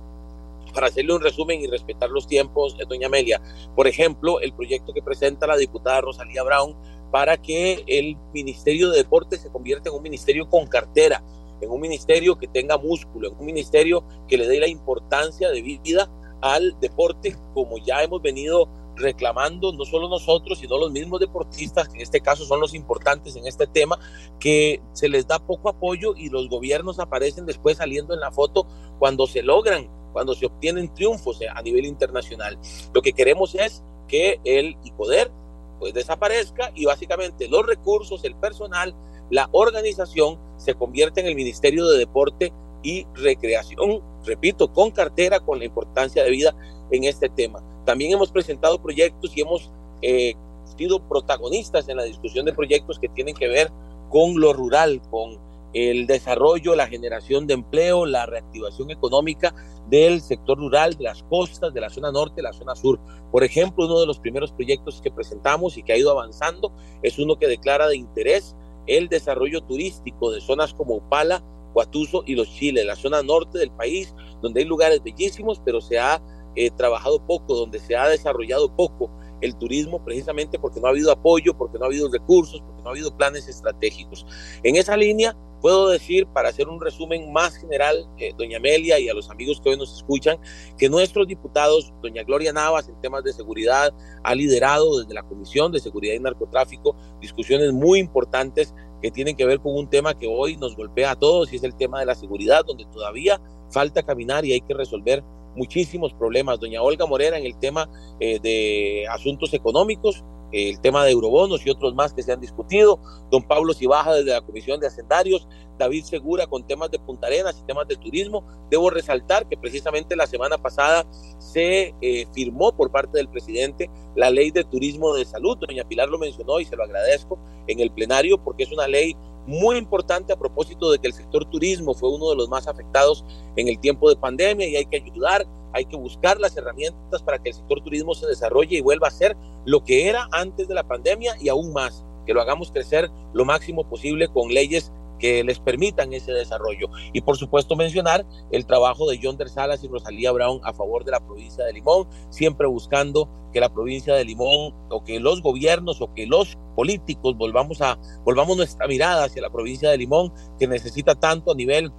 para 0.71 0.87
hacerle 0.87 1.13
un 1.13 1.21
resumen 1.21 1.61
y 1.61 1.67
respetar 1.67 2.09
los 2.09 2.27
tiempos, 2.27 2.75
eh, 2.79 2.85
doña 2.87 3.07
Amelia, 3.07 3.41
por 3.75 3.87
ejemplo, 3.87 4.39
el 4.39 4.53
proyecto 4.53 4.93
que 4.93 5.01
presenta 5.01 5.47
la 5.47 5.57
diputada 5.57 6.01
Rosalía 6.01 6.43
Brown 6.43 6.75
para 7.11 7.37
que 7.37 7.83
el 7.87 8.17
Ministerio 8.33 8.89
de 8.89 8.97
Deportes 8.97 9.41
se 9.41 9.51
convierta 9.51 9.89
en 9.89 9.95
un 9.95 10.01
ministerio 10.01 10.49
con 10.49 10.65
cartera, 10.67 11.23
en 11.59 11.69
un 11.69 11.79
ministerio 11.79 12.37
que 12.37 12.47
tenga 12.47 12.77
músculo, 12.77 13.29
en 13.29 13.37
un 13.37 13.45
ministerio 13.45 14.03
que 14.27 14.37
le 14.37 14.47
dé 14.47 14.59
la 14.59 14.67
importancia 14.67 15.49
de 15.49 15.61
vida 15.61 16.09
al 16.41 16.75
deporte, 16.79 17.35
como 17.53 17.77
ya 17.77 18.01
hemos 18.01 18.21
venido 18.21 18.69
reclamando 18.95 19.71
no 19.73 19.85
solo 19.85 20.09
nosotros, 20.09 20.59
sino 20.59 20.77
los 20.77 20.91
mismos 20.91 21.19
deportistas, 21.19 21.87
que 21.87 21.95
en 21.95 22.01
este 22.01 22.21
caso 22.21 22.45
son 22.45 22.59
los 22.59 22.73
importantes 22.73 23.35
en 23.35 23.47
este 23.47 23.67
tema, 23.67 23.99
que 24.39 24.81
se 24.93 25.09
les 25.09 25.27
da 25.27 25.39
poco 25.39 25.69
apoyo 25.69 26.13
y 26.15 26.29
los 26.29 26.49
gobiernos 26.49 26.99
aparecen 26.99 27.45
después 27.45 27.77
saliendo 27.77 28.13
en 28.13 28.19
la 28.19 28.31
foto 28.31 28.67
cuando 28.99 29.27
se 29.27 29.43
logran, 29.43 29.89
cuando 30.11 30.33
se 30.33 30.45
obtienen 30.45 30.93
triunfos 30.93 31.39
a 31.53 31.61
nivel 31.61 31.85
internacional. 31.85 32.57
Lo 32.93 33.01
que 33.01 33.13
queremos 33.13 33.55
es 33.55 33.83
que 34.07 34.39
el 34.43 34.77
ICODER 34.83 35.31
pues 35.79 35.93
desaparezca 35.93 36.71
y 36.75 36.85
básicamente 36.85 37.47
los 37.47 37.65
recursos, 37.65 38.23
el 38.23 38.35
personal, 38.35 38.93
la 39.31 39.49
organización 39.51 40.37
se 40.57 40.75
convierte 40.75 41.21
en 41.21 41.27
el 41.27 41.35
Ministerio 41.35 41.87
de 41.87 41.97
Deporte 41.97 42.53
y 42.83 43.05
Recreación, 43.15 44.01
repito, 44.25 44.71
con 44.71 44.91
cartera, 44.91 45.39
con 45.39 45.59
la 45.59 45.65
importancia 45.65 46.23
de 46.23 46.29
vida 46.29 46.55
en 46.91 47.05
este 47.05 47.29
tema. 47.29 47.63
También 47.85 48.11
hemos 48.11 48.31
presentado 48.31 48.81
proyectos 48.81 49.35
y 49.35 49.41
hemos 49.41 49.71
eh, 50.01 50.35
sido 50.77 50.99
protagonistas 51.07 51.87
en 51.89 51.97
la 51.97 52.03
discusión 52.03 52.45
de 52.45 52.53
proyectos 52.53 52.99
que 52.99 53.09
tienen 53.09 53.35
que 53.35 53.47
ver 53.47 53.71
con 54.09 54.39
lo 54.39 54.53
rural, 54.53 55.01
con 55.09 55.39
el 55.73 56.07
desarrollo, 56.07 56.75
la 56.75 56.87
generación 56.87 57.47
de 57.47 57.53
empleo, 57.53 58.05
la 58.05 58.25
reactivación 58.25 58.91
económica 58.91 59.53
del 59.87 60.21
sector 60.21 60.57
rural, 60.57 60.95
de 60.95 61.05
las 61.05 61.23
costas, 61.23 61.73
de 61.73 61.81
la 61.81 61.89
zona 61.89 62.11
norte, 62.11 62.37
de 62.37 62.43
la 62.43 62.53
zona 62.53 62.75
sur. 62.75 62.99
Por 63.31 63.43
ejemplo, 63.43 63.85
uno 63.85 63.99
de 63.99 64.07
los 64.07 64.19
primeros 64.19 64.51
proyectos 64.51 65.01
que 65.01 65.11
presentamos 65.11 65.77
y 65.77 65.83
que 65.83 65.93
ha 65.93 65.97
ido 65.97 66.11
avanzando 66.11 66.71
es 67.01 67.19
uno 67.19 67.37
que 67.37 67.47
declara 67.47 67.87
de 67.87 67.97
interés 67.97 68.55
el 68.87 69.09
desarrollo 69.09 69.61
turístico 69.61 70.31
de 70.31 70.41
zonas 70.41 70.73
como 70.73 70.95
Upala, 70.95 71.43
Huatuso 71.73 72.23
y 72.25 72.35
Los 72.35 72.49
Chiles, 72.49 72.85
la 72.85 72.95
zona 72.95 73.23
norte 73.23 73.57
del 73.57 73.71
país, 73.71 74.13
donde 74.41 74.61
hay 74.61 74.65
lugares 74.65 75.01
bellísimos, 75.03 75.61
pero 75.63 75.79
se 75.79 75.99
ha 75.99 76.21
eh, 76.55 76.69
trabajado 76.71 77.25
poco, 77.25 77.55
donde 77.55 77.79
se 77.79 77.95
ha 77.95 78.09
desarrollado 78.09 78.75
poco 78.75 79.09
el 79.41 79.55
turismo 79.55 80.03
precisamente 80.03 80.59
porque 80.59 80.79
no 80.79 80.87
ha 80.87 80.91
habido 80.91 81.11
apoyo, 81.11 81.57
porque 81.57 81.77
no 81.77 81.85
ha 81.85 81.87
habido 81.87 82.09
recursos, 82.09 82.61
porque 82.61 82.81
no 82.81 82.89
ha 82.89 82.91
habido 82.91 83.15
planes 83.15 83.47
estratégicos. 83.47 84.25
En 84.63 84.75
esa 84.75 84.95
línea, 84.95 85.35
puedo 85.61 85.89
decir, 85.89 86.27
para 86.27 86.49
hacer 86.49 86.67
un 86.67 86.81
resumen 86.81 87.31
más 87.31 87.55
general, 87.55 88.07
eh, 88.17 88.33
doña 88.37 88.57
Amelia 88.57 88.99
y 88.99 89.09
a 89.09 89.13
los 89.13 89.29
amigos 89.29 89.61
que 89.61 89.69
hoy 89.69 89.77
nos 89.77 89.95
escuchan, 89.95 90.37
que 90.77 90.89
nuestros 90.89 91.27
diputados, 91.27 91.93
doña 92.01 92.23
Gloria 92.23 92.51
Navas, 92.51 92.89
en 92.89 92.99
temas 93.01 93.23
de 93.23 93.33
seguridad, 93.33 93.93
ha 94.23 94.35
liderado 94.35 94.99
desde 94.99 95.13
la 95.13 95.23
Comisión 95.23 95.71
de 95.71 95.79
Seguridad 95.79 96.15
y 96.15 96.19
Narcotráfico 96.19 96.95
discusiones 97.19 97.71
muy 97.71 97.99
importantes 97.99 98.73
que 99.01 99.11
tienen 99.11 99.35
que 99.35 99.45
ver 99.45 99.59
con 99.59 99.75
un 99.75 99.89
tema 99.89 100.17
que 100.17 100.27
hoy 100.27 100.57
nos 100.57 100.75
golpea 100.75 101.11
a 101.11 101.15
todos 101.15 101.51
y 101.51 101.55
es 101.55 101.63
el 101.63 101.75
tema 101.75 101.99
de 101.99 102.05
la 102.05 102.15
seguridad, 102.15 102.63
donde 102.65 102.85
todavía 102.85 103.41
falta 103.71 104.03
caminar 104.03 104.45
y 104.45 104.53
hay 104.53 104.61
que 104.61 104.73
resolver 104.73 105.23
muchísimos 105.55 106.13
problemas. 106.13 106.59
Doña 106.59 106.81
Olga 106.81 107.05
Morera 107.05 107.37
en 107.37 107.45
el 107.45 107.57
tema 107.57 107.89
eh, 108.19 108.39
de 108.39 109.05
asuntos 109.09 109.53
económicos, 109.53 110.23
el 110.51 110.81
tema 110.81 111.05
de 111.05 111.11
eurobonos 111.11 111.65
y 111.65 111.69
otros 111.69 111.95
más 111.95 112.13
que 112.13 112.23
se 112.23 112.31
han 112.31 112.41
discutido. 112.41 112.99
Don 113.31 113.43
Pablo 113.43 113.73
Cibaja 113.73 114.13
desde 114.13 114.31
la 114.31 114.41
Comisión 114.41 114.79
de 114.79 114.87
Hacendarios, 114.87 115.47
David 115.77 116.03
Segura 116.03 116.45
con 116.47 116.65
temas 116.67 116.91
de 116.91 116.99
Punta 116.99 117.27
Arenas 117.27 117.59
y 117.61 117.65
temas 117.65 117.87
de 117.87 117.95
turismo. 117.95 118.43
Debo 118.69 118.89
resaltar 118.89 119.47
que 119.47 119.57
precisamente 119.57 120.15
la 120.15 120.27
semana 120.27 120.57
pasada 120.57 121.05
se 121.39 121.95
eh, 122.01 122.25
firmó 122.33 122.75
por 122.75 122.91
parte 122.91 123.17
del 123.17 123.29
presidente 123.29 123.89
la 124.15 124.29
ley 124.29 124.51
de 124.51 124.63
turismo 124.63 125.15
de 125.15 125.25
salud. 125.25 125.57
Doña 125.57 125.85
Pilar 125.85 126.09
lo 126.09 126.19
mencionó 126.19 126.59
y 126.59 126.65
se 126.65 126.75
lo 126.75 126.83
agradezco 126.83 127.39
en 127.67 127.79
el 127.79 127.91
plenario 127.91 128.37
porque 128.43 128.63
es 128.63 128.71
una 128.71 128.87
ley 128.87 129.15
muy 129.51 129.77
importante 129.77 130.33
a 130.33 130.39
propósito 130.39 130.91
de 130.91 130.97
que 130.97 131.07
el 131.07 131.13
sector 131.13 131.45
turismo 131.45 131.93
fue 131.93 132.09
uno 132.09 132.29
de 132.29 132.37
los 132.37 132.49
más 132.49 132.67
afectados 132.67 133.25
en 133.55 133.67
el 133.67 133.79
tiempo 133.79 134.09
de 134.09 134.15
pandemia 134.15 134.67
y 134.67 134.77
hay 134.77 134.85
que 134.85 134.97
ayudar, 134.97 135.45
hay 135.73 135.85
que 135.85 135.97
buscar 135.97 136.39
las 136.39 136.55
herramientas 136.57 137.21
para 137.21 137.37
que 137.37 137.49
el 137.49 137.55
sector 137.55 137.81
turismo 137.83 138.15
se 138.15 138.27
desarrolle 138.27 138.77
y 138.77 138.81
vuelva 138.81 139.07
a 139.07 139.11
ser 139.11 139.35
lo 139.65 139.83
que 139.83 140.07
era 140.07 140.27
antes 140.31 140.67
de 140.67 140.73
la 140.73 140.87
pandemia 140.87 141.35
y 141.39 141.49
aún 141.49 141.73
más, 141.73 142.05
que 142.25 142.33
lo 142.33 142.41
hagamos 142.41 142.71
crecer 142.71 143.11
lo 143.33 143.45
máximo 143.45 143.87
posible 143.87 144.27
con 144.29 144.49
leyes 144.49 144.91
que 145.21 145.43
les 145.43 145.59
permitan 145.59 146.11
ese 146.13 146.33
desarrollo. 146.33 146.87
Y 147.13 147.21
por 147.21 147.37
supuesto 147.37 147.75
mencionar 147.75 148.25
el 148.51 148.65
trabajo 148.65 149.09
de 149.09 149.19
John 149.21 149.37
Salas 149.47 149.83
y 149.83 149.87
Rosalía 149.87 150.31
Brown 150.31 150.59
a 150.63 150.73
favor 150.73 151.05
de 151.05 151.11
la 151.11 151.19
provincia 151.19 151.63
de 151.63 151.73
Limón, 151.73 152.07
siempre 152.29 152.67
buscando 152.67 153.29
que 153.53 153.59
la 153.59 153.71
provincia 153.71 154.15
de 154.15 154.25
Limón 154.25 154.73
o 154.89 155.03
que 155.03 155.19
los 155.19 155.41
gobiernos 155.41 156.01
o 156.01 156.13
que 156.13 156.25
los 156.25 156.57
políticos 156.75 157.37
volvamos 157.37 157.81
a 157.81 157.99
volvamos 158.25 158.57
nuestra 158.57 158.87
mirada 158.87 159.25
hacia 159.25 159.41
la 159.41 159.49
provincia 159.51 159.89
de 159.91 159.97
Limón 159.97 160.33
que 160.57 160.67
necesita 160.67 161.15
tanto 161.15 161.51
a 161.51 161.55
nivel 161.55 161.91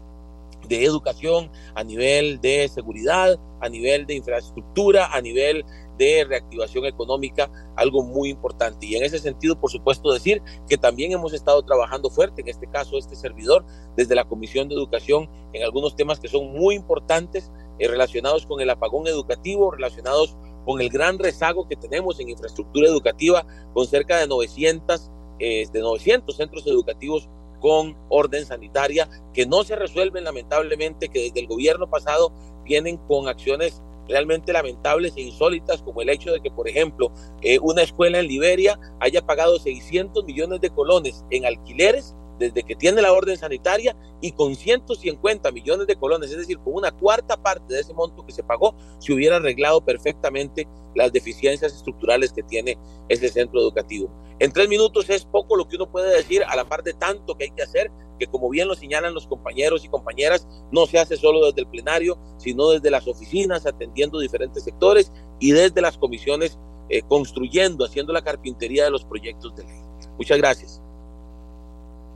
de 0.69 0.85
educación, 0.85 1.51
a 1.75 1.85
nivel 1.85 2.41
de 2.41 2.69
seguridad, 2.69 3.39
a 3.61 3.69
nivel 3.69 4.07
de 4.07 4.15
infraestructura, 4.15 5.07
a 5.13 5.21
nivel 5.21 5.65
de 5.99 6.25
reactivación 6.25 6.87
económica, 6.87 7.51
algo 7.77 8.03
muy 8.03 8.31
importante. 8.31 8.87
Y 8.87 8.97
en 8.97 9.05
ese 9.05 9.19
sentido, 9.19 9.59
por 9.59 9.71
supuesto, 9.71 10.13
decir 10.13 10.43
que 10.69 10.77
también 10.77 11.13
hemos 11.13 11.33
estado 11.33 11.63
trabajando 11.63 12.11
fuerte, 12.11 12.43
en 12.43 12.49
este 12.49 12.67
caso, 12.67 12.99
este 12.99 13.17
servidor, 13.17 13.65
desde 13.97 14.15
la 14.15 14.25
Comisión 14.25 14.69
de 14.69 14.75
Educación, 14.75 15.31
en 15.53 15.63
algunos 15.63 15.97
temas 15.97 16.21
que 16.21 16.29
son 16.29 16.53
muy 16.53 16.75
importantes 16.75 17.51
eh, 17.79 17.89
relacionados 17.89 18.47
con 18.47 18.61
el 18.61 18.71
apagón 18.71 19.07
educativo, 19.07 19.71
relacionados 19.71 20.37
con 20.65 20.81
el 20.81 20.89
gran 20.89 21.19
rezago 21.19 21.69
que 21.69 21.77
tenemos 21.77 22.21
en 22.21 22.29
infraestructura 22.29 22.89
educativa, 22.89 23.47
con 23.75 23.87
cerca 23.87 24.19
de 24.19 24.27
900, 24.27 25.11
eh, 25.39 25.67
de 25.73 25.81
900 25.81 26.37
centros 26.37 26.67
educativos 26.67 27.29
con 27.61 27.97
orden 28.09 28.45
sanitaria 28.45 29.09
que 29.33 29.47
no 29.47 29.63
se 29.63 29.77
resuelven 29.77 30.25
lamentablemente, 30.25 31.09
que 31.09 31.23
desde 31.23 31.41
el 31.41 31.47
gobierno 31.47 31.89
pasado 31.89 32.33
vienen 32.65 32.97
con 32.97 33.29
acciones 33.29 33.81
realmente 34.09 34.53
lamentables 34.53 35.15
e 35.17 35.23
insólitas, 35.23 35.83
como 35.83 36.03
el 36.03 36.09
hecho 36.09 36.33
de 36.33 36.41
que, 36.41 36.51
por 36.51 36.69
ejemplo, 36.69 37.13
eh, 37.43 37.59
una 37.61 37.83
escuela 37.83 38.21
en 38.21 38.29
Liberia 38.29 38.79
haya 39.01 39.25
pagado 39.25 39.59
600 39.59 40.25
millones 40.25 40.61
de 40.61 40.71
colones 40.71 41.25
en 41.31 41.47
alquileres 41.47 42.15
desde 42.39 42.63
que 42.63 42.75
tiene 42.75 43.03
la 43.03 43.13
orden 43.13 43.37
sanitaria 43.37 43.97
y 44.21 44.33
con 44.33 44.57
150 44.57 45.51
millones 45.53 45.87
de 45.87 45.97
colones, 45.97 46.31
es 46.31 46.39
decir, 46.39 46.59
con 46.59 46.75
una 46.75 46.91
cuarta 46.91 47.37
parte 47.37 47.75
de 47.75 47.81
ese 47.81 47.95
monto 47.95 48.25
que 48.25 48.33
se 48.33 48.43
pagó, 48.43 48.75
se 48.99 49.13
hubiera 49.13 49.37
arreglado 49.37 49.85
perfectamente 49.85 50.67
las 50.95 51.13
deficiencias 51.13 51.75
estructurales 51.75 52.33
que 52.33 52.43
tiene 52.43 52.79
ese 53.09 53.29
centro 53.29 53.61
educativo. 53.61 54.11
En 54.43 54.51
tres 54.51 54.69
minutos 54.69 55.09
es 55.09 55.25
poco 55.25 55.55
lo 55.55 55.69
que 55.69 55.77
uno 55.77 55.89
puede 55.89 56.17
decir 56.17 56.43
a 56.43 56.57
la 56.57 56.65
par 56.65 56.83
de 56.83 56.95
tanto 56.95 57.37
que 57.37 57.45
hay 57.45 57.51
que 57.53 57.63
hacer, 57.63 57.93
que 58.19 58.27
como 58.27 58.51
bien 58.51 58.67
lo 58.67 58.75
señalan 58.75 59.15
los 59.15 59.29
compañeros 59.29 59.85
y 59.85 59.89
compañeras, 59.89 60.49
no 60.73 60.85
se 60.87 60.99
hace 60.99 61.17
solo 61.17 61.47
desde 61.47 61.61
el 61.61 61.69
plenario, 61.69 62.19
sino 62.39 62.71
desde 62.71 62.91
las 62.91 63.07
oficinas, 63.07 63.67
atendiendo 63.67 64.19
diferentes 64.19 64.65
sectores 64.65 65.13
y 65.39 65.53
desde 65.53 65.81
las 65.81 65.97
comisiones, 65.97 66.59
eh, 66.89 67.03
construyendo, 67.03 67.85
haciendo 67.85 68.13
la 68.13 68.23
carpintería 68.23 68.83
de 68.83 68.91
los 68.91 69.05
proyectos 69.05 69.55
de 69.55 69.63
ley. 69.63 69.81
Muchas 70.19 70.39
gracias. 70.39 70.83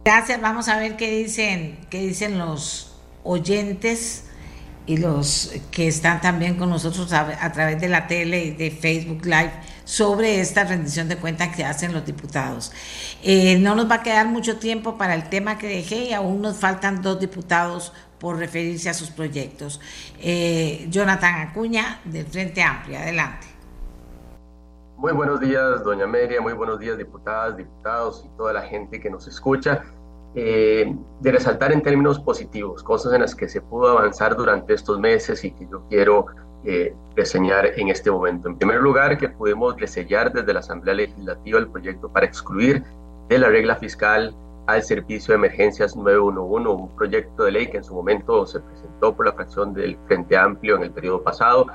Gracias, 0.04 0.40
vamos 0.40 0.66
a 0.66 0.80
ver 0.80 0.96
qué 0.96 1.08
dicen, 1.08 1.86
qué 1.90 2.00
dicen 2.00 2.38
los 2.38 2.92
oyentes 3.22 4.24
y 4.84 4.96
los 4.96 5.52
que 5.70 5.86
están 5.86 6.20
también 6.20 6.56
con 6.56 6.70
nosotros 6.70 7.12
a, 7.12 7.52
través 7.52 7.80
de 7.80 7.88
la 7.88 8.08
tele 8.08 8.46
y 8.46 8.50
de 8.50 8.72
Facebook 8.72 9.24
Live 9.24 9.52
sobre 9.86 10.40
esta 10.40 10.64
rendición 10.64 11.08
de 11.08 11.16
cuentas 11.16 11.56
que 11.56 11.64
hacen 11.64 11.94
los 11.94 12.04
diputados. 12.04 12.72
Eh, 13.22 13.56
no 13.58 13.74
nos 13.74 13.88
va 13.88 13.96
a 13.96 14.02
quedar 14.02 14.26
mucho 14.26 14.58
tiempo 14.58 14.98
para 14.98 15.14
el 15.14 15.30
tema 15.30 15.56
que 15.56 15.68
dejé 15.68 16.06
y 16.06 16.12
aún 16.12 16.42
nos 16.42 16.56
faltan 16.56 17.00
dos 17.00 17.20
diputados 17.20 17.92
por 18.18 18.36
referirse 18.36 18.90
a 18.90 18.94
sus 18.94 19.10
proyectos. 19.10 19.80
Eh, 20.20 20.88
Jonathan 20.90 21.48
Acuña, 21.48 22.00
del 22.04 22.26
Frente 22.26 22.62
Amplio, 22.62 22.98
adelante. 22.98 23.46
Muy 24.96 25.12
buenos 25.12 25.38
días, 25.38 25.84
doña 25.84 26.06
Meria, 26.06 26.40
muy 26.40 26.52
buenos 26.52 26.80
días, 26.80 26.98
diputadas, 26.98 27.56
diputados 27.56 28.24
y 28.26 28.36
toda 28.36 28.52
la 28.52 28.62
gente 28.62 28.98
que 28.98 29.08
nos 29.08 29.28
escucha. 29.28 29.84
Eh, 30.34 30.94
de 31.20 31.32
resaltar 31.32 31.70
en 31.72 31.80
términos 31.80 32.18
positivos, 32.18 32.82
cosas 32.82 33.12
en 33.12 33.22
las 33.22 33.34
que 33.34 33.48
se 33.48 33.62
pudo 33.62 33.88
avanzar 33.88 34.36
durante 34.36 34.74
estos 34.74 34.98
meses 34.98 35.44
y 35.44 35.52
que 35.52 35.66
yo 35.70 35.86
quiero 35.88 36.26
eh, 36.66 36.94
reseñar 37.14 37.66
en 37.76 37.88
este 37.88 38.10
momento. 38.10 38.48
En 38.48 38.58
primer 38.58 38.80
lugar, 38.80 39.16
que 39.16 39.28
pudimos 39.28 39.78
resellar 39.78 40.32
desde 40.32 40.52
la 40.52 40.60
Asamblea 40.60 40.94
Legislativa 40.94 41.58
el 41.58 41.68
proyecto 41.68 42.08
para 42.08 42.26
excluir 42.26 42.82
de 43.28 43.38
la 43.38 43.48
regla 43.48 43.76
fiscal 43.76 44.34
al 44.66 44.82
Servicio 44.82 45.32
de 45.32 45.36
Emergencias 45.36 45.96
911, 45.96 46.68
un 46.68 46.88
proyecto 46.96 47.44
de 47.44 47.52
ley 47.52 47.66
que 47.68 47.76
en 47.78 47.84
su 47.84 47.94
momento 47.94 48.46
se 48.46 48.60
presentó 48.60 49.14
por 49.14 49.26
la 49.26 49.32
fracción 49.32 49.72
del 49.72 49.96
Frente 50.06 50.36
Amplio 50.36 50.76
en 50.76 50.82
el 50.82 50.90
periodo 50.90 51.22
pasado, 51.22 51.66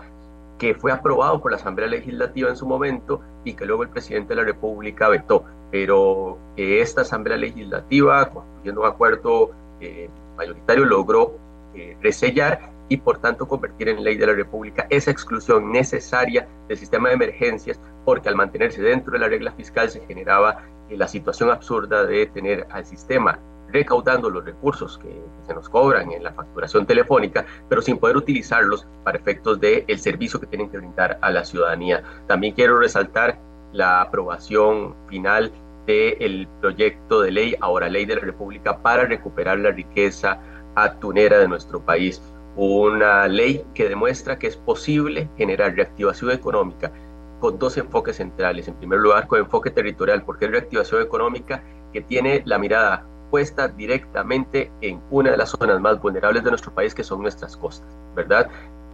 que 0.57 0.75
fue 0.75 0.91
aprobado 0.91 1.41
por 1.41 1.51
la 1.51 1.57
Asamblea 1.57 1.87
Legislativa 1.87 2.49
en 2.49 2.57
su 2.57 2.67
momento 2.67 3.21
y 3.45 3.53
que 3.53 3.65
luego 3.65 3.83
el 3.83 3.89
presidente 3.89 4.29
de 4.29 4.41
la 4.41 4.43
República 4.43 5.07
vetó 5.07 5.45
pero 5.71 6.37
que 6.55 6.81
esta 6.81 7.01
Asamblea 7.01 7.37
Legislativa, 7.37 8.29
construyendo 8.29 8.81
un 8.81 8.87
acuerdo 8.87 9.51
eh, 9.79 10.09
mayoritario, 10.37 10.85
logró 10.85 11.33
eh, 11.73 11.97
resellar 12.01 12.69
y 12.91 12.97
por 12.97 13.19
tanto 13.19 13.47
convertir 13.47 13.87
en 13.87 14.03
ley 14.03 14.17
de 14.17 14.27
la 14.27 14.33
República 14.33 14.85
esa 14.89 15.11
exclusión 15.11 15.71
necesaria 15.71 16.45
del 16.67 16.77
sistema 16.77 17.07
de 17.07 17.15
emergencias 17.15 17.79
porque 18.03 18.27
al 18.27 18.35
mantenerse 18.35 18.81
dentro 18.81 19.13
de 19.13 19.19
la 19.19 19.29
regla 19.29 19.53
fiscal 19.53 19.89
se 19.89 20.01
generaba 20.01 20.65
eh, 20.89 20.97
la 20.97 21.07
situación 21.07 21.49
absurda 21.49 22.03
de 22.03 22.25
tener 22.25 22.67
al 22.69 22.85
sistema 22.85 23.39
recaudando 23.69 24.29
los 24.29 24.43
recursos 24.43 24.97
que, 24.97 25.07
se 25.47 25.53
nos 25.53 25.69
cobran 25.69 26.11
en 26.11 26.21
la 26.21 26.33
facturación 26.33 26.85
telefónica, 26.85 27.45
pero 27.69 27.81
sin 27.81 27.97
poder 27.97 28.17
utilizarlos 28.17 28.85
para 29.05 29.17
efectos 29.17 29.61
del 29.61 29.85
el 29.87 29.99
servicio 29.99 30.41
que 30.41 30.47
tienen 30.47 30.69
que 30.69 30.77
brindar 30.77 31.17
a 31.21 31.31
la 31.31 31.45
ciudadanía. 31.45 32.03
También 32.27 32.53
quiero 32.53 32.77
resaltar 32.77 33.39
la 33.71 34.01
aprobación 34.01 34.93
final 35.07 35.53
del 35.87 36.49
proyecto 36.59 37.21
de 37.21 37.31
ley, 37.31 37.55
ahora 37.61 37.87
ley 37.87 38.05
de 38.05 38.15
la 38.15 38.21
República, 38.21 38.79
para 38.79 39.05
recuperar 39.05 39.59
la 39.59 39.71
riqueza 39.71 40.41
atunera 40.75 41.39
de 41.39 41.47
nuestro 41.47 41.79
país. 41.79 42.21
Una 42.55 43.27
ley 43.27 43.65
que 43.73 43.87
demuestra 43.87 44.37
que 44.37 44.47
es 44.47 44.57
posible 44.57 45.29
generar 45.37 45.73
reactivación 45.73 46.31
económica 46.31 46.91
con 47.39 47.57
dos 47.57 47.77
enfoques 47.77 48.17
centrales. 48.17 48.67
En 48.67 48.75
primer 48.75 48.99
lugar, 48.99 49.27
con 49.27 49.39
enfoque 49.39 49.71
territorial, 49.71 50.23
porque 50.23 50.45
es 50.45 50.51
reactivación 50.51 51.01
económica 51.01 51.63
que 51.91 52.01
tiene 52.01 52.41
la 52.45 52.57
mirada 52.57 53.05
puesta 53.29 53.67
directamente 53.67 54.71
en 54.81 55.01
una 55.09 55.31
de 55.31 55.37
las 55.37 55.49
zonas 55.49 55.79
más 55.79 55.99
vulnerables 56.01 56.43
de 56.43 56.49
nuestro 56.49 56.73
país, 56.73 56.93
que 56.93 57.03
son 57.03 57.21
nuestras 57.21 57.57
costas, 57.57 57.87
¿verdad? 58.15 58.49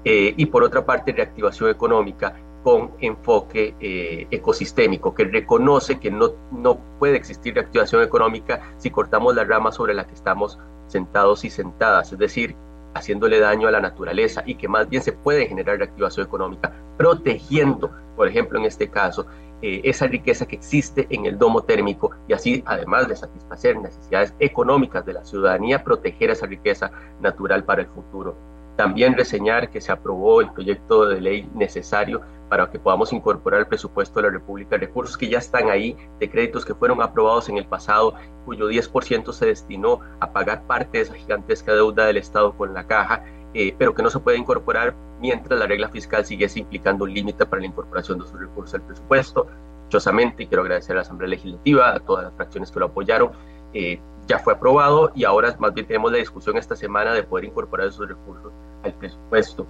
Eh, 0.06 0.34
y 0.38 0.46
por 0.46 0.64
otra 0.64 0.86
parte, 0.86 1.12
reactivación 1.12 1.70
económica 1.70 2.36
con 2.64 2.92
enfoque 3.00 3.76
eh, 3.80 4.28
ecosistémico, 4.30 5.14
que 5.14 5.26
reconoce 5.26 6.00
que 6.00 6.12
no, 6.12 6.34
no 6.52 6.78
puede 7.00 7.18
existir 7.18 7.56
reactivación 7.56 8.04
económica 8.04 8.62
si 8.78 8.92
cortamos 8.92 9.36
la 9.36 9.44
rama 9.44 9.72
sobre 9.72 9.94
la 9.94 10.06
que 10.06 10.14
estamos 10.14 10.60
sentados 10.88 11.44
y 11.44 11.50
sentadas, 11.50 12.14
es 12.14 12.20
decir, 12.20 12.56
haciéndole 12.98 13.40
daño 13.40 13.68
a 13.68 13.72
la 13.72 13.80
naturaleza 13.80 14.44
y 14.46 14.56
que 14.56 14.68
más 14.68 14.90
bien 14.90 15.02
se 15.02 15.14
puede 15.14 15.48
generar 15.48 15.78
reactivación 15.78 16.26
económica, 16.26 16.74
protegiendo, 16.98 17.92
por 18.16 18.28
ejemplo, 18.28 18.60
en 18.60 18.66
este 18.66 18.90
caso, 18.90 19.26
eh, 19.62 19.82
esa 19.84 20.06
riqueza 20.06 20.46
que 20.46 20.56
existe 20.56 21.08
en 21.10 21.26
el 21.26 21.38
domo 21.38 21.64
térmico 21.64 22.12
y 22.28 22.34
así, 22.34 22.64
además 22.66 23.08
de 23.08 23.16
satisfacer 23.16 23.76
necesidades 23.78 24.34
económicas 24.40 25.04
de 25.06 25.14
la 25.14 25.26
ciudadanía, 25.26 25.84
proteger 25.84 26.30
esa 26.30 26.46
riqueza 26.46 26.92
natural 27.22 27.64
para 27.64 27.82
el 27.82 27.88
futuro. 27.88 28.38
También 28.76 29.16
reseñar 29.16 29.72
que 29.72 29.82
se 29.82 29.92
aprobó 29.92 30.42
el 30.42 30.52
proyecto 30.52 31.08
de 31.08 31.20
ley 31.20 31.50
necesario 31.56 32.22
para 32.50 32.70
que 32.70 32.80
podamos 32.80 33.14
incorporar 33.14 33.62
al 33.62 33.68
presupuesto 33.68 34.20
de 34.20 34.28
la 34.28 34.34
República 34.34 34.78
recursos 34.78 35.18
que 35.18 35.30
ya 35.30 35.40
están 35.40 35.70
ahí, 35.70 35.96
de 36.20 36.30
créditos 36.30 36.66
que 36.66 36.74
fueron 36.74 37.02
aprobados 37.02 37.50
en 37.50 37.58
el 37.58 37.66
pasado, 37.66 38.14
cuyo 38.46 38.70
10% 38.70 39.32
se 39.34 39.48
destinó 39.48 40.00
a 40.20 40.32
pagar 40.32 40.64
parte 40.64 40.98
de 40.98 41.04
esa 41.04 41.14
gigantesca 41.14 41.74
deuda 41.74 42.06
del 42.06 42.18
Estado 42.18 42.54
con 42.54 42.74
la 42.74 42.88
caja, 42.88 43.24
eh, 43.54 43.76
pero 43.78 43.94
que 43.94 44.04
no 44.04 44.10
se 44.10 44.20
puede 44.20 44.38
incorporar 44.38 44.96
mientras 45.20 45.60
la 45.60 45.66
regla 45.66 45.90
fiscal 45.90 46.26
siguiese 46.26 46.60
implicando 46.60 47.06
un 47.06 47.14
límite 47.14 47.46
para 47.46 47.62
la 47.62 47.68
incorporación 47.68 48.20
de 48.20 48.26
esos 48.26 48.40
recursos 48.40 48.76
al 48.76 48.82
presupuesto. 48.82 49.48
Dichosamente, 49.86 50.48
quiero 50.48 50.64
agradecer 50.64 50.94
a 50.94 50.96
la 50.96 51.02
Asamblea 51.02 51.30
Legislativa, 51.30 51.94
a 51.94 52.00
todas 52.00 52.26
las 52.26 52.34
fracciones 52.34 52.72
que 52.72 52.80
lo 52.80 52.88
apoyaron. 52.88 53.32
Eh, 53.74 54.00
ya 54.28 54.40
fue 54.40 54.54
aprobado 54.54 55.12
y 55.16 55.24
ahora 55.24 55.56
más 55.60 55.74
bien 55.74 55.88
tenemos 55.88 56.12
la 56.12 56.18
discusión 56.18 56.58
esta 56.58 56.76
semana 56.76 57.14
de 57.14 57.24
poder 57.24 57.46
incorporar 57.46 57.88
esos 57.88 58.08
recursos 58.08 58.52
al 58.84 58.94
presupuesto. 58.94 59.66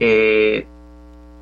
Eh, 0.00 0.66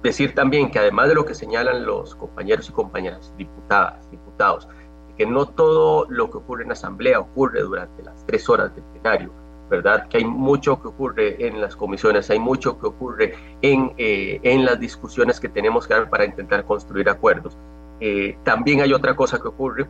decir 0.02 0.34
también 0.34 0.70
que 0.70 0.78
además 0.78 1.08
de 1.08 1.14
lo 1.14 1.24
que 1.24 1.34
señalan 1.34 1.84
los 1.84 2.14
compañeros 2.14 2.68
y 2.68 2.72
compañeras, 2.72 3.32
diputadas, 3.36 4.10
diputados, 4.10 4.68
que 5.16 5.26
no 5.26 5.46
todo 5.46 6.06
lo 6.08 6.30
que 6.30 6.38
ocurre 6.38 6.62
en 6.62 6.68
la 6.68 6.74
Asamblea 6.74 7.18
ocurre 7.18 7.60
durante 7.62 8.02
las 8.02 8.24
tres 8.24 8.48
horas 8.48 8.74
del 8.74 8.84
plenario, 8.84 9.32
¿verdad? 9.68 10.08
Que 10.08 10.18
hay 10.18 10.24
mucho 10.24 10.80
que 10.80 10.88
ocurre 10.88 11.46
en 11.46 11.60
las 11.60 11.74
comisiones, 11.74 12.30
hay 12.30 12.38
mucho 12.38 12.78
que 12.78 12.86
ocurre 12.86 13.34
en, 13.60 13.92
eh, 13.98 14.38
en 14.42 14.64
las 14.64 14.78
discusiones 14.78 15.40
que 15.40 15.48
tenemos 15.48 15.86
que 15.86 15.94
dar 15.94 16.08
para 16.08 16.24
intentar 16.24 16.64
construir 16.64 17.08
acuerdos. 17.08 17.56
Eh, 18.00 18.38
también 18.44 18.80
hay 18.80 18.92
otra 18.92 19.16
cosa 19.16 19.40
que 19.40 19.48
ocurre, 19.48 19.86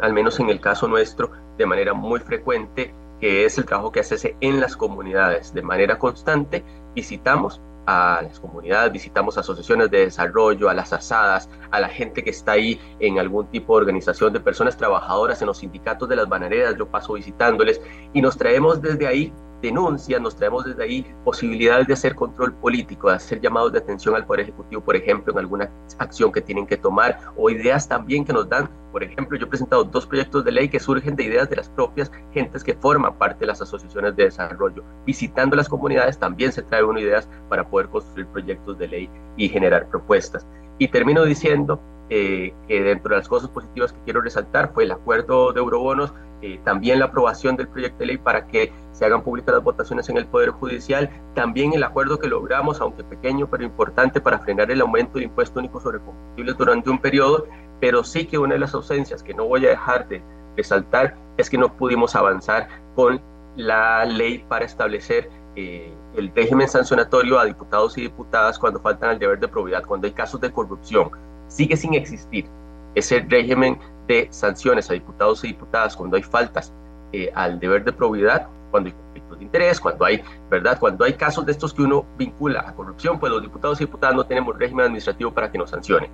al 0.00 0.14
menos 0.14 0.40
en 0.40 0.48
el 0.48 0.60
caso 0.60 0.88
nuestro, 0.88 1.30
de 1.58 1.66
manera 1.66 1.92
muy 1.92 2.20
frecuente, 2.20 2.94
que 3.20 3.44
es 3.44 3.58
el 3.58 3.66
trabajo 3.66 3.92
que 3.92 4.00
hace 4.00 4.36
en 4.40 4.60
las 4.60 4.76
comunidades. 4.76 5.52
De 5.52 5.62
manera 5.62 5.98
constante 5.98 6.64
visitamos 6.94 7.60
a 7.86 8.20
las 8.22 8.40
comunidades, 8.40 8.92
visitamos 8.92 9.38
asociaciones 9.38 9.90
de 9.90 10.00
desarrollo, 10.00 10.68
a 10.68 10.74
las 10.74 10.92
asadas, 10.92 11.48
a 11.70 11.80
la 11.80 11.88
gente 11.88 12.22
que 12.22 12.30
está 12.30 12.52
ahí 12.52 12.80
en 12.98 13.18
algún 13.18 13.46
tipo 13.46 13.74
de 13.74 13.82
organización 13.82 14.32
de 14.32 14.40
personas 14.40 14.76
trabajadoras 14.76 15.40
en 15.40 15.46
los 15.46 15.58
sindicatos 15.58 16.08
de 16.08 16.16
las 16.16 16.28
bananeras, 16.28 16.76
yo 16.76 16.88
paso 16.88 17.14
visitándoles 17.14 17.80
y 18.12 18.20
nos 18.20 18.36
traemos 18.36 18.82
desde 18.82 19.06
ahí 19.06 19.32
denuncias, 19.60 20.20
nos 20.20 20.36
traemos 20.36 20.64
desde 20.64 20.82
ahí 20.82 21.06
posibilidades 21.24 21.86
de 21.86 21.94
hacer 21.94 22.14
control 22.14 22.52
político, 22.54 23.08
de 23.08 23.16
hacer 23.16 23.40
llamados 23.40 23.72
de 23.72 23.78
atención 23.78 24.14
al 24.14 24.24
Poder 24.24 24.40
Ejecutivo, 24.40 24.82
por 24.82 24.96
ejemplo, 24.96 25.32
en 25.32 25.38
alguna 25.38 25.70
acción 25.98 26.32
que 26.32 26.40
tienen 26.40 26.66
que 26.66 26.76
tomar, 26.76 27.18
o 27.36 27.50
ideas 27.50 27.88
también 27.88 28.24
que 28.24 28.32
nos 28.32 28.48
dan. 28.48 28.68
Por 28.92 29.02
ejemplo, 29.02 29.36
yo 29.38 29.46
he 29.46 29.48
presentado 29.48 29.84
dos 29.84 30.06
proyectos 30.06 30.44
de 30.44 30.52
ley 30.52 30.68
que 30.68 30.80
surgen 30.80 31.16
de 31.16 31.24
ideas 31.24 31.50
de 31.50 31.56
las 31.56 31.68
propias 31.68 32.10
gentes 32.32 32.64
que 32.64 32.74
forman 32.74 33.14
parte 33.14 33.40
de 33.40 33.46
las 33.46 33.60
asociaciones 33.60 34.16
de 34.16 34.24
desarrollo. 34.24 34.82
Visitando 35.04 35.56
las 35.56 35.68
comunidades 35.68 36.18
también 36.18 36.52
se 36.52 36.62
trae 36.62 36.82
una 36.82 37.00
ideas 37.00 37.28
para 37.48 37.68
poder 37.68 37.88
construir 37.88 38.26
proyectos 38.28 38.78
de 38.78 38.88
ley 38.88 39.10
y 39.36 39.48
generar 39.48 39.88
propuestas. 39.88 40.46
Y 40.78 40.88
termino 40.88 41.24
diciendo 41.24 41.80
eh, 42.08 42.54
que 42.68 42.82
dentro 42.82 43.10
de 43.10 43.16
las 43.16 43.28
cosas 43.28 43.50
positivas 43.50 43.92
que 43.92 43.98
quiero 44.04 44.20
resaltar 44.20 44.72
fue 44.72 44.84
el 44.84 44.92
acuerdo 44.92 45.52
de 45.52 45.58
eurobonos, 45.58 46.12
eh, 46.46 46.60
también 46.62 47.00
la 47.00 47.06
aprobación 47.06 47.56
del 47.56 47.66
proyecto 47.66 47.98
de 47.98 48.06
ley 48.06 48.18
para 48.18 48.46
que 48.46 48.72
se 48.92 49.04
hagan 49.04 49.22
públicas 49.22 49.52
las 49.52 49.64
votaciones 49.64 50.08
en 50.08 50.16
el 50.16 50.26
Poder 50.26 50.50
Judicial, 50.50 51.10
también 51.34 51.72
el 51.72 51.82
acuerdo 51.82 52.20
que 52.20 52.28
logramos, 52.28 52.80
aunque 52.80 53.02
pequeño 53.02 53.48
pero 53.50 53.64
importante, 53.64 54.20
para 54.20 54.38
frenar 54.38 54.70
el 54.70 54.80
aumento 54.80 55.14
del 55.14 55.24
impuesto 55.24 55.58
único 55.58 55.80
sobre 55.80 55.98
combustibles 55.98 56.56
durante 56.56 56.88
un 56.88 57.00
periodo, 57.00 57.48
pero 57.80 58.04
sí 58.04 58.26
que 58.26 58.38
una 58.38 58.54
de 58.54 58.60
las 58.60 58.74
ausencias 58.74 59.24
que 59.24 59.34
no 59.34 59.46
voy 59.46 59.66
a 59.66 59.70
dejar 59.70 60.06
de 60.06 60.22
resaltar 60.56 61.16
es 61.36 61.50
que 61.50 61.58
no 61.58 61.76
pudimos 61.76 62.14
avanzar 62.14 62.68
con 62.94 63.20
la 63.56 64.04
ley 64.04 64.44
para 64.48 64.66
establecer 64.66 65.28
eh, 65.56 65.92
el 66.14 66.30
régimen 66.32 66.68
sancionatorio 66.68 67.40
a 67.40 67.44
diputados 67.44 67.98
y 67.98 68.02
diputadas 68.02 68.56
cuando 68.56 68.78
faltan 68.78 69.10
al 69.10 69.18
deber 69.18 69.40
de 69.40 69.48
probidad, 69.48 69.82
cuando 69.82 70.06
hay 70.06 70.12
casos 70.12 70.40
de 70.40 70.52
corrupción. 70.52 71.10
Sigue 71.48 71.76
sin 71.76 71.94
existir 71.94 72.46
ese 72.94 73.18
régimen 73.28 73.78
de 74.06 74.28
sanciones 74.30 74.90
a 74.90 74.94
diputados 74.94 75.42
y 75.44 75.48
diputadas 75.48 75.96
cuando 75.96 76.16
hay 76.16 76.22
faltas 76.22 76.72
eh, 77.12 77.30
al 77.34 77.58
deber 77.58 77.84
de 77.84 77.92
probidad, 77.92 78.48
cuando 78.70 78.88
hay 78.88 78.94
conflictos 78.94 79.38
de 79.38 79.44
interés, 79.44 79.80
cuando 79.80 80.04
hay, 80.04 80.22
¿verdad? 80.50 80.78
Cuando 80.78 81.04
hay 81.04 81.14
casos 81.14 81.46
de 81.46 81.52
estos 81.52 81.72
que 81.72 81.82
uno 81.82 82.04
vincula 82.18 82.64
a 82.66 82.74
corrupción, 82.74 83.18
pues 83.18 83.32
los 83.32 83.42
diputados 83.42 83.80
y 83.80 83.84
diputadas 83.84 84.16
no 84.16 84.24
tenemos 84.24 84.56
régimen 84.58 84.86
administrativo 84.86 85.32
para 85.32 85.50
que 85.50 85.58
nos 85.58 85.70
sancionen. 85.70 86.10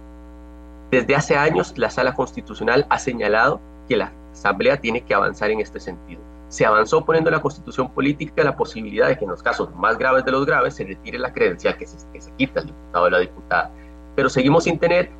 Desde 0.90 1.16
hace 1.16 1.36
años 1.36 1.76
la 1.78 1.90
Sala 1.90 2.14
Constitucional 2.14 2.86
ha 2.90 2.99
señalado 2.99 3.61
que 3.88 3.97
la 3.97 4.12
Asamblea 4.32 4.78
tiene 4.78 5.01
que 5.03 5.14
avanzar 5.14 5.51
en 5.51 5.61
este 5.61 5.80
sentido. 5.80 6.20
Se 6.49 6.66
avanzó 6.66 7.05
poniendo 7.05 7.30
en 7.30 7.36
la 7.36 7.43
Constitución 7.43 7.90
política 7.90 8.45
la 8.45 8.57
posibilidad 8.57 9.09
de 9.09 9.16
que 9.16 9.24
en 9.24 9.30
los 9.30 9.43
casos 9.43 9.74
más 9.74 9.97
graves 9.97 10.24
de 10.26 10.32
los 10.32 10.45
graves 10.45 10.74
se 10.74 10.84
retire 10.84 11.18
la 11.18 11.32
credencial 11.32 11.78
que 11.78 11.86
se, 11.86 11.97
que 12.12 12.20
se 12.20 12.30
quita 12.32 12.61
al 12.61 12.66
diputado 12.66 13.07
o 13.07 13.11
la 13.11 13.18
diputada. 13.20 13.70
Pero 14.14 14.28
seguimos 14.28 14.64
sin 14.64 14.78
tener 14.78 15.11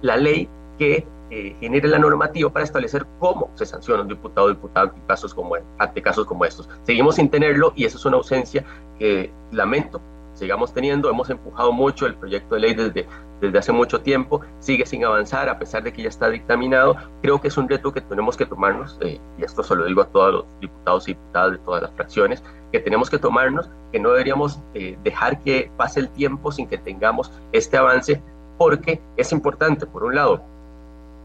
la 0.00 0.16
ley 0.16 0.48
que 0.78 1.06
eh, 1.34 1.56
genere 1.60 1.88
la 1.88 1.98
normativa 1.98 2.52
para 2.52 2.62
establecer 2.62 3.06
cómo 3.18 3.50
se 3.54 3.64
sanciona 3.64 4.02
un 4.02 4.08
diputado 4.08 4.48
o 4.48 4.50
diputada 4.50 4.88
ante 4.88 5.00
casos, 5.06 5.32
como, 5.32 5.56
ante 5.78 6.02
casos 6.02 6.26
como 6.26 6.44
estos. 6.44 6.68
Seguimos 6.82 7.14
sin 7.14 7.30
tenerlo 7.30 7.72
y 7.74 7.86
eso 7.86 7.96
es 7.96 8.04
una 8.04 8.18
ausencia 8.18 8.62
que 8.98 9.32
lamento 9.50 9.98
sigamos 10.34 10.74
teniendo. 10.74 11.08
Hemos 11.08 11.30
empujado 11.30 11.72
mucho 11.72 12.04
el 12.06 12.14
proyecto 12.14 12.54
de 12.54 12.60
ley 12.60 12.74
desde, 12.74 13.06
desde 13.40 13.58
hace 13.58 13.72
mucho 13.72 14.02
tiempo, 14.02 14.42
sigue 14.58 14.84
sin 14.84 15.04
avanzar 15.04 15.48
a 15.48 15.58
pesar 15.58 15.82
de 15.82 15.92
que 15.92 16.02
ya 16.02 16.08
está 16.08 16.28
dictaminado. 16.28 16.96
Creo 17.22 17.40
que 17.40 17.48
es 17.48 17.56
un 17.56 17.68
reto 17.68 17.92
que 17.92 18.00
tenemos 18.02 18.36
que 18.36 18.44
tomarnos, 18.44 18.98
eh, 19.00 19.18
y 19.38 19.44
esto 19.44 19.62
se 19.62 19.74
lo 19.74 19.86
digo 19.86 20.02
a 20.02 20.06
todos 20.06 20.32
los 20.32 20.60
diputados 20.60 21.08
y 21.08 21.12
diputadas 21.12 21.52
de 21.52 21.58
todas 21.58 21.82
las 21.82 21.92
fracciones, 21.92 22.42
que 22.72 22.80
tenemos 22.80 23.08
que 23.08 23.18
tomarnos, 23.18 23.70
que 23.90 24.00
no 24.00 24.10
deberíamos 24.10 24.60
eh, 24.74 24.98
dejar 25.02 25.40
que 25.40 25.70
pase 25.76 26.00
el 26.00 26.08
tiempo 26.10 26.52
sin 26.52 26.66
que 26.66 26.78
tengamos 26.78 27.30
este 27.52 27.76
avance 27.76 28.22
porque 28.58 29.00
es 29.16 29.32
importante, 29.32 29.86
por 29.86 30.04
un 30.04 30.14
lado, 30.14 30.42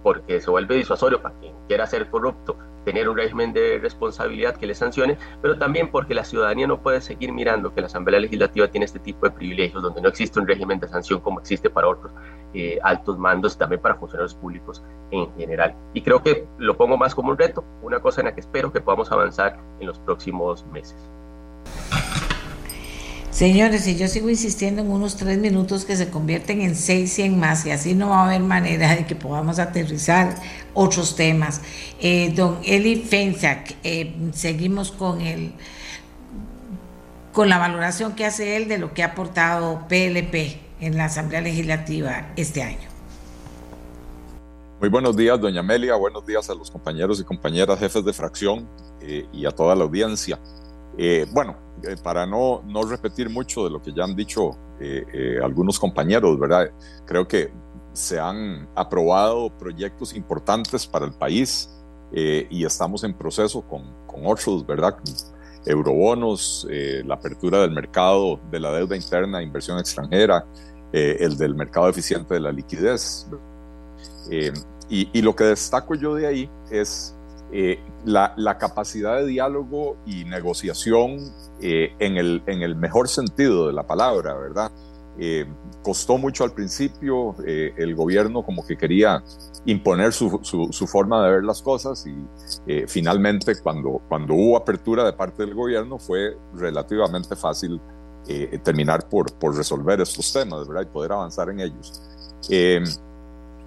porque 0.08 0.40
se 0.40 0.50
vuelve 0.50 0.76
disuasorio 0.76 1.22
para 1.22 1.36
quien 1.36 1.54
quiera 1.68 1.86
ser 1.86 2.10
corrupto, 2.10 2.56
tener 2.86 3.10
un 3.10 3.18
régimen 3.18 3.52
de 3.52 3.78
responsabilidad 3.78 4.56
que 4.56 4.66
le 4.66 4.74
sancione, 4.74 5.18
pero 5.42 5.58
también 5.58 5.92
porque 5.92 6.14
la 6.14 6.24
ciudadanía 6.24 6.66
no 6.66 6.82
puede 6.82 7.02
seguir 7.02 7.34
mirando 7.34 7.74
que 7.74 7.82
la 7.82 7.88
Asamblea 7.88 8.18
Legislativa 8.22 8.70
tiene 8.70 8.86
este 8.86 9.00
tipo 9.00 9.26
de 9.26 9.34
privilegios, 9.34 9.84
donde 9.84 10.00
no 10.00 10.08
existe 10.08 10.40
un 10.40 10.48
régimen 10.48 10.80
de 10.80 10.88
sanción 10.88 11.20
como 11.20 11.42
existe 11.42 11.70
para 11.70 11.90
otros 11.90 12.14
eh, 12.54 12.80
altos 12.84 13.18
mandos 13.20 13.56
y 13.56 13.58
también 13.58 13.82
para 13.82 13.96
funcionarios 13.96 14.34
públicos 14.34 14.82
en 15.12 15.30
general. 15.36 15.76
Y 15.94 16.02
creo 16.02 16.24
que 16.24 16.48
lo 16.58 16.78
pongo 16.78 16.96
más 16.96 17.14
como 17.14 17.32
un 17.32 17.38
reto, 17.38 17.66
una 17.82 18.00
cosa 18.00 18.22
en 18.22 18.28
la 18.28 18.34
que 18.34 18.40
espero 18.40 18.72
que 18.72 18.80
podamos 18.80 19.12
avanzar 19.12 19.60
en 19.82 19.88
los 19.88 20.00
próximos 20.00 20.66
meses. 20.68 20.96
Señores, 23.38 23.86
y 23.86 23.96
yo 23.96 24.08
sigo 24.08 24.32
insistiendo 24.32 24.82
en 24.82 24.90
unos 24.90 25.16
tres 25.16 25.38
minutos 25.38 25.86
que 25.86 25.96
se 25.96 26.10
convierten 26.10 26.60
en 26.62 26.76
seis 26.76 27.20
y 27.20 27.22
en 27.22 27.40
más, 27.40 27.68
y 27.68 27.70
así 27.70 27.94
no 27.94 28.10
va 28.10 28.24
a 28.24 28.26
haber 28.26 28.42
manera 28.42 28.96
de 28.96 29.06
que 29.06 29.16
podamos 29.16 29.60
aterrizar 29.60 30.34
otros 30.74 31.16
temas. 31.16 31.62
Eh, 32.00 32.34
don 32.36 32.58
Eli 32.64 32.96
Fensack, 32.96 33.76
eh, 33.84 34.16
seguimos 34.34 34.92
con 34.92 35.22
el 35.22 35.54
con 37.32 37.48
la 37.48 37.60
valoración 37.60 38.16
que 38.16 38.26
hace 38.26 38.58
él 38.58 38.68
de 38.68 38.80
lo 38.80 38.96
que 38.96 39.04
ha 39.04 39.10
aportado 39.10 39.88
PLP 39.88 40.60
en 40.80 40.98
la 40.98 41.06
Asamblea 41.06 41.42
Legislativa 41.42 42.30
este 42.38 42.64
año. 42.64 42.90
Muy 44.80 44.90
buenos 44.90 45.16
días, 45.16 45.40
doña 45.40 45.60
Amelia. 45.60 45.94
Buenos 45.94 46.26
días 46.26 46.50
a 46.50 46.56
los 46.56 46.72
compañeros 46.72 47.20
y 47.20 47.24
compañeras 47.24 47.78
jefes 47.78 48.04
de 48.04 48.14
fracción 48.14 48.68
eh, 49.00 49.28
y 49.32 49.46
a 49.46 49.52
toda 49.52 49.76
la 49.76 49.84
audiencia. 49.84 50.40
Eh, 50.98 51.26
bueno, 51.32 51.56
eh, 51.84 51.96
para 52.02 52.26
no, 52.26 52.64
no 52.66 52.84
repetir 52.84 53.30
mucho 53.30 53.64
de 53.64 53.70
lo 53.70 53.82
que 53.82 53.94
ya 53.94 54.04
han 54.04 54.16
dicho 54.16 54.52
algunos 55.44 55.80
compañeros, 55.80 56.40
¿verdad? 56.40 56.70
Creo 57.06 57.28
que 57.28 57.52
se 57.94 58.20
han 58.20 58.70
aprobado 58.76 59.50
proyectos 59.50 60.16
importantes 60.16 60.86
para 60.86 61.04
el 61.04 61.14
país 61.14 61.68
y 62.12 62.64
estamos 62.64 63.04
en 63.04 63.16
proceso 63.16 63.64
con, 63.64 63.82
con 64.06 64.28
otros, 64.28 64.68
¿verdad? 64.68 64.96
Eurobonos, 65.66 66.68
la 66.70 67.16
apertura 67.16 67.62
del 67.62 67.72
mercado 67.72 68.40
de 68.52 68.60
la 68.60 68.72
deuda 68.72 68.96
interna, 68.96 69.42
inversión 69.42 69.80
extranjera, 69.80 70.46
el 70.92 71.36
del 71.38 71.56
mercado 71.56 71.90
eficiente 71.90 72.36
de 72.36 72.40
la 72.40 72.52
liquidez. 72.52 73.26
Y, 74.90 75.22
lo 75.22 75.36
que 75.36 75.44
destaco 75.44 75.96
yo 75.96 76.16
de 76.16 76.28
ahí 76.28 76.50
es 76.72 77.17
eh, 77.52 77.80
la, 78.04 78.58
capacidad 78.58 79.18
de 79.18 79.26
diálogo 79.26 79.98
y 80.06 80.26
negociación 80.26 81.20
eh, 81.62 81.94
en, 82.00 82.18
el, 82.18 82.44
en 82.46 82.62
el 82.62 82.76
mejor 82.76 83.08
sentido 83.08 83.68
de 83.68 83.74
la 83.74 83.88
palabra, 83.88 84.34
¿verdad? 84.34 84.72
Eh, 85.18 85.46
costó 85.82 86.18
mucho 86.18 86.44
al 86.44 86.52
principio, 86.52 87.36
el 87.46 87.96
gobierno 87.96 88.44
como 88.44 88.66
que 88.66 88.78
quería 88.78 89.24
imponer 89.66 90.12
su, 90.14 90.40
su, 90.44 90.88
forma 90.88 91.24
de 91.26 91.32
ver 91.32 91.44
las 91.44 91.62
cosas 91.62 92.06
y 92.06 92.86
finalmente 92.88 93.56
cuando, 93.62 94.02
cuando 94.08 94.34
hubo 94.34 94.58
apertura 94.58 95.06
de 95.06 95.14
parte 95.14 95.44
del 95.44 95.56
gobierno 95.56 95.98
fue 95.98 96.38
relativamente 96.54 97.36
fácil 97.36 97.80
terminar 98.64 99.08
por, 99.08 99.34
por 99.40 99.56
resolver 99.56 100.02
estos 100.02 100.32
temas, 100.34 100.68
¿verdad? 100.68 100.84
Y 100.84 100.94
poder 100.94 101.14
avanzar 101.14 101.50
en 101.50 101.62
ellos. 101.62 102.02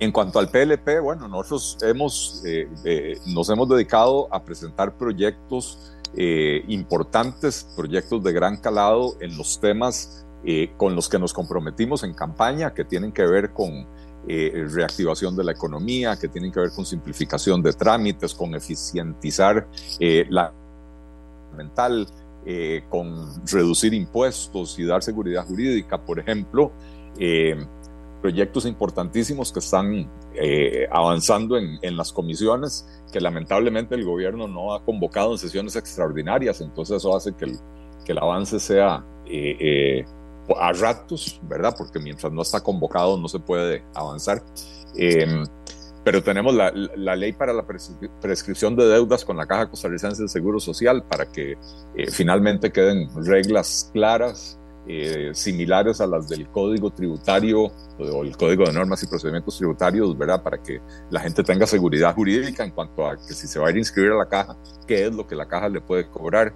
En 0.01 0.13
cuanto 0.13 0.39
al 0.39 0.49
PLP, 0.49 1.03
bueno, 1.03 1.29
nosotros 1.29 1.77
hemos, 1.83 2.43
eh, 2.47 2.67
eh, 2.85 3.19
nos 3.27 3.51
hemos 3.51 3.69
dedicado 3.69 4.35
a 4.35 4.43
presentar 4.43 4.97
proyectos 4.97 5.93
eh, 6.17 6.65
importantes, 6.69 7.69
proyectos 7.77 8.25
de 8.25 8.33
gran 8.33 8.57
calado 8.57 9.17
en 9.21 9.37
los 9.37 9.61
temas 9.61 10.27
con 10.79 10.97
los 10.97 11.07
que 11.11 11.19
nos 11.19 11.35
comprometimos 11.35 12.03
en 12.03 12.15
campaña, 12.15 12.73
que 12.73 12.83
tienen 12.83 13.13
que 13.13 13.27
ver 13.27 13.53
con 13.53 13.87
reactivación 14.27 15.37
de 15.37 15.45
la 15.45 15.53
economía, 15.53 16.17
que 16.19 16.29
tienen 16.29 16.51
que 16.51 16.61
ver 16.61 16.71
con 16.75 16.87
simplificación 16.87 17.63
de 17.63 17.75
trámites, 17.75 18.35
con 18.35 18.55
eficientizar 18.55 19.69
la 20.31 20.51
mental, 21.55 22.07
con 22.89 23.45
reducir 23.45 23.93
impuestos 23.93 24.79
y 24.79 24.87
dar 24.87 25.03
seguridad 25.03 25.45
jurídica, 25.47 26.03
por 26.03 26.19
ejemplo 26.19 26.73
proyectos 28.21 28.67
importantísimos 28.67 29.53
que 29.53 29.59
están 29.59 30.09
eh, 30.35 30.87
avanzando 30.91 31.57
en, 31.57 31.79
en, 31.83 31.97
las 31.97 32.13
comisiones, 32.13 32.87
que 33.13 33.21
lamentablemente 33.21 33.95
el 33.95 34.05
gobierno 34.05 34.47
no 34.47 34.75
ha 34.75 34.85
convocado 34.85 35.33
en 35.33 35.39
sesiones 35.39 35.77
extraordinarias, 35.77 36.61
entonces 36.61 36.99
eso 36.99 37.17
hace 37.17 37.33
que 37.35 37.47
el, 37.47 37.59
que 38.05 38.13
el 38.13 38.19
avance 38.19 38.61
sea 38.61 39.05
eh, 39.27 39.57
eh, 39.61 40.05
a 40.59 40.73
ratos, 40.73 41.41
¿verdad? 41.45 41.75
Porque 41.77 41.99
mientras 41.99 42.33
no 42.33 42.43
está 42.43 42.61
convocado 42.61 43.17
no 43.17 43.29
se 43.29 43.39
puede 43.39 43.83
avanzar. 43.95 44.43
Em, 44.97 45.45
pero 46.05 46.23
tenemos 46.23 46.55
la, 46.55 46.73
la, 46.97 47.15
ley 47.15 47.33
para 47.33 47.53
la 47.53 47.65
prescripción 48.21 48.75
de 48.75 48.87
deudas 48.87 49.25
con 49.25 49.37
la 49.37 49.47
Caja 49.47 49.69
Costarricense 49.69 50.23
de 50.23 50.29
Seguro 50.29 50.59
Social 50.59 51.05
para 51.05 51.31
que 51.31 51.57
finalmente 52.11 52.73
queden 52.73 53.09
reglas 53.25 53.91
claras 53.93 54.60
eh, 54.87 55.31
similares 55.35 56.01
a 56.01 56.07
las 56.07 56.29
del 56.29 56.49
Código 56.49 56.91
Tributario 56.91 57.71
o 57.99 58.25
el 58.25 58.37
Código 58.37 58.65
de 58.65 58.73
Normas 58.73 59.03
y 59.03 59.07
Procedimientos 59.07 59.57
Tributarios, 59.57 60.17
¿verdad? 60.17 60.43
Para 60.43 60.63
que 60.63 60.81
la 61.11 61.21
gente 61.21 61.43
tenga 61.43 61.67
seguridad 61.67 62.15
jurídica 62.15 62.65
en 62.65 62.71
cuanto 62.71 63.07
a 63.07 63.17
que 63.17 63.35
si 63.35 63.47
se 63.47 63.59
va 63.59 63.69
a 63.69 63.71
ir 63.71 63.77
a 63.77 63.79
inscribir 63.81 64.13
a 64.13 64.17
la 64.17 64.27
caja, 64.27 64.57
qué 64.87 65.07
es 65.07 65.15
lo 65.15 65.27
que 65.27 65.35
la 65.35 65.47
caja 65.47 65.69
le 65.69 65.81
puede 65.81 66.09
cobrar. 66.09 66.53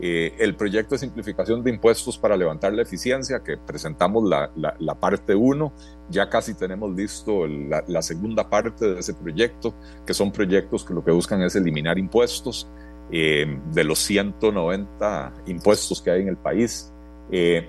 Eh, 0.00 0.34
el 0.38 0.54
proyecto 0.54 0.94
de 0.94 1.00
simplificación 1.00 1.64
de 1.64 1.70
impuestos 1.70 2.18
para 2.18 2.36
levantar 2.36 2.72
la 2.72 2.82
eficiencia, 2.82 3.42
que 3.42 3.56
presentamos 3.56 4.28
la, 4.28 4.52
la, 4.78 4.94
parte 4.94 5.34
1, 5.34 5.72
ya 6.08 6.28
casi 6.28 6.54
tenemos 6.54 6.94
listo 6.94 7.48
la, 7.48 7.82
la, 7.88 8.00
segunda 8.00 8.48
parte 8.48 8.94
de 8.94 9.00
ese 9.00 9.14
proyecto, 9.14 9.74
que 10.06 10.14
son 10.14 10.30
proyectos 10.30 10.84
que 10.84 10.94
lo 10.94 11.04
que 11.04 11.10
buscan 11.10 11.42
es 11.42 11.56
eliminar 11.56 11.98
impuestos 11.98 12.68
eh, 13.10 13.58
de 13.72 13.84
los 13.84 14.00
190 14.00 15.32
impuestos 15.46 16.02
que 16.02 16.10
hay 16.10 16.22
en 16.22 16.28
el 16.28 16.36
país. 16.36 16.92
Eh, 17.30 17.68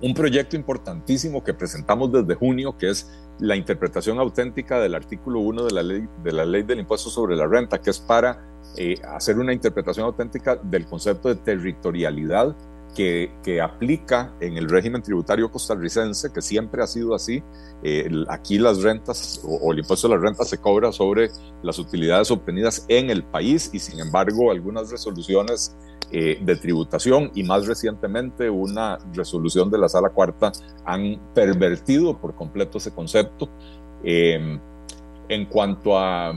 un 0.00 0.12
proyecto 0.12 0.56
importantísimo 0.56 1.42
que 1.42 1.54
presentamos 1.54 2.12
desde 2.12 2.34
junio, 2.34 2.76
que 2.76 2.90
es 2.90 3.10
la 3.38 3.56
interpretación 3.56 4.18
auténtica 4.18 4.78
del 4.80 4.94
artículo 4.94 5.40
1 5.40 5.64
de 5.64 5.72
la 5.72 5.82
ley, 5.82 6.08
de 6.22 6.32
la 6.32 6.44
ley 6.44 6.62
del 6.62 6.80
impuesto 6.80 7.10
sobre 7.10 7.36
la 7.36 7.46
renta, 7.46 7.80
que 7.80 7.90
es 7.90 7.98
para 7.98 8.38
eh, 8.76 8.96
hacer 9.14 9.38
una 9.38 9.52
interpretación 9.52 10.06
auténtica 10.06 10.56
del 10.56 10.86
concepto 10.86 11.28
de 11.28 11.36
territorialidad 11.36 12.54
que, 12.94 13.60
aplica 13.60 14.32
en 14.40 14.56
el 14.56 14.68
régimen 14.68 15.02
tributario 15.02 15.50
costarricense, 15.50 16.32
que 16.32 16.40
siempre 16.40 16.82
ha 16.82 16.86
sido 16.86 17.14
así. 17.14 17.42
Eh, 17.82 18.08
aquí 18.28 18.58
las 18.58 18.82
rentas 18.82 19.42
o, 19.44 19.72
el 19.72 19.80
impuesto 19.80 20.08
de 20.08 20.14
las 20.14 20.22
rentas 20.22 20.48
se 20.48 20.58
cobra 20.58 20.92
sobre 20.92 21.30
las 21.62 21.78
utilidades 21.78 22.30
obtenidas 22.30 22.86
en 22.88 23.10
el 23.10 23.24
país 23.24 23.70
y 23.72 23.78
sin 23.78 24.00
embargo 24.00 24.50
algunas 24.50 24.90
resoluciones 24.90 25.76
eh, 26.10 26.38
de 26.40 26.56
tributación 26.56 27.30
y 27.34 27.42
más 27.42 27.66
recientemente 27.66 28.48
una 28.48 28.98
resolución 29.12 29.70
de 29.70 29.78
la 29.78 29.88
sala 29.88 30.10
cuarta 30.10 30.52
han 30.84 31.20
pervertido 31.34 32.18
por 32.18 32.34
completo 32.34 32.78
ese 32.78 32.92
concepto. 32.92 33.48
Eh, 34.02 34.58
en 35.28 35.46
cuanto 35.46 35.98
a 35.98 36.32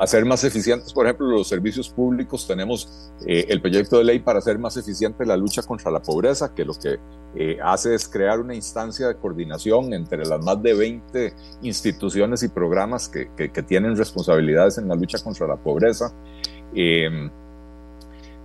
hacer 0.00 0.24
más 0.24 0.44
eficientes, 0.44 0.92
por 0.92 1.06
ejemplo, 1.06 1.26
los 1.26 1.48
servicios 1.48 1.88
públicos, 1.88 2.46
tenemos 2.46 3.10
eh, 3.26 3.46
el 3.48 3.60
proyecto 3.60 3.98
de 3.98 4.04
ley 4.04 4.18
para 4.20 4.38
hacer 4.38 4.58
más 4.58 4.76
eficiente 4.76 5.26
la 5.26 5.36
lucha 5.36 5.62
contra 5.62 5.90
la 5.90 6.00
pobreza, 6.00 6.54
que 6.54 6.64
lo 6.64 6.74
que 6.74 6.98
eh, 7.34 7.58
hace 7.62 7.94
es 7.94 8.08
crear 8.08 8.40
una 8.40 8.54
instancia 8.54 9.08
de 9.08 9.16
coordinación 9.16 9.92
entre 9.92 10.24
las 10.24 10.44
más 10.44 10.62
de 10.62 10.74
20 10.74 11.34
instituciones 11.62 12.42
y 12.42 12.48
programas 12.48 13.08
que, 13.08 13.28
tienen 13.66 13.96
responsabilidades 13.96 14.78
en 14.78 14.88
la 14.88 14.94
lucha 14.94 15.18
contra 15.18 15.46
la 15.46 15.56
pobreza. 15.56 16.12
Em, 16.74 17.30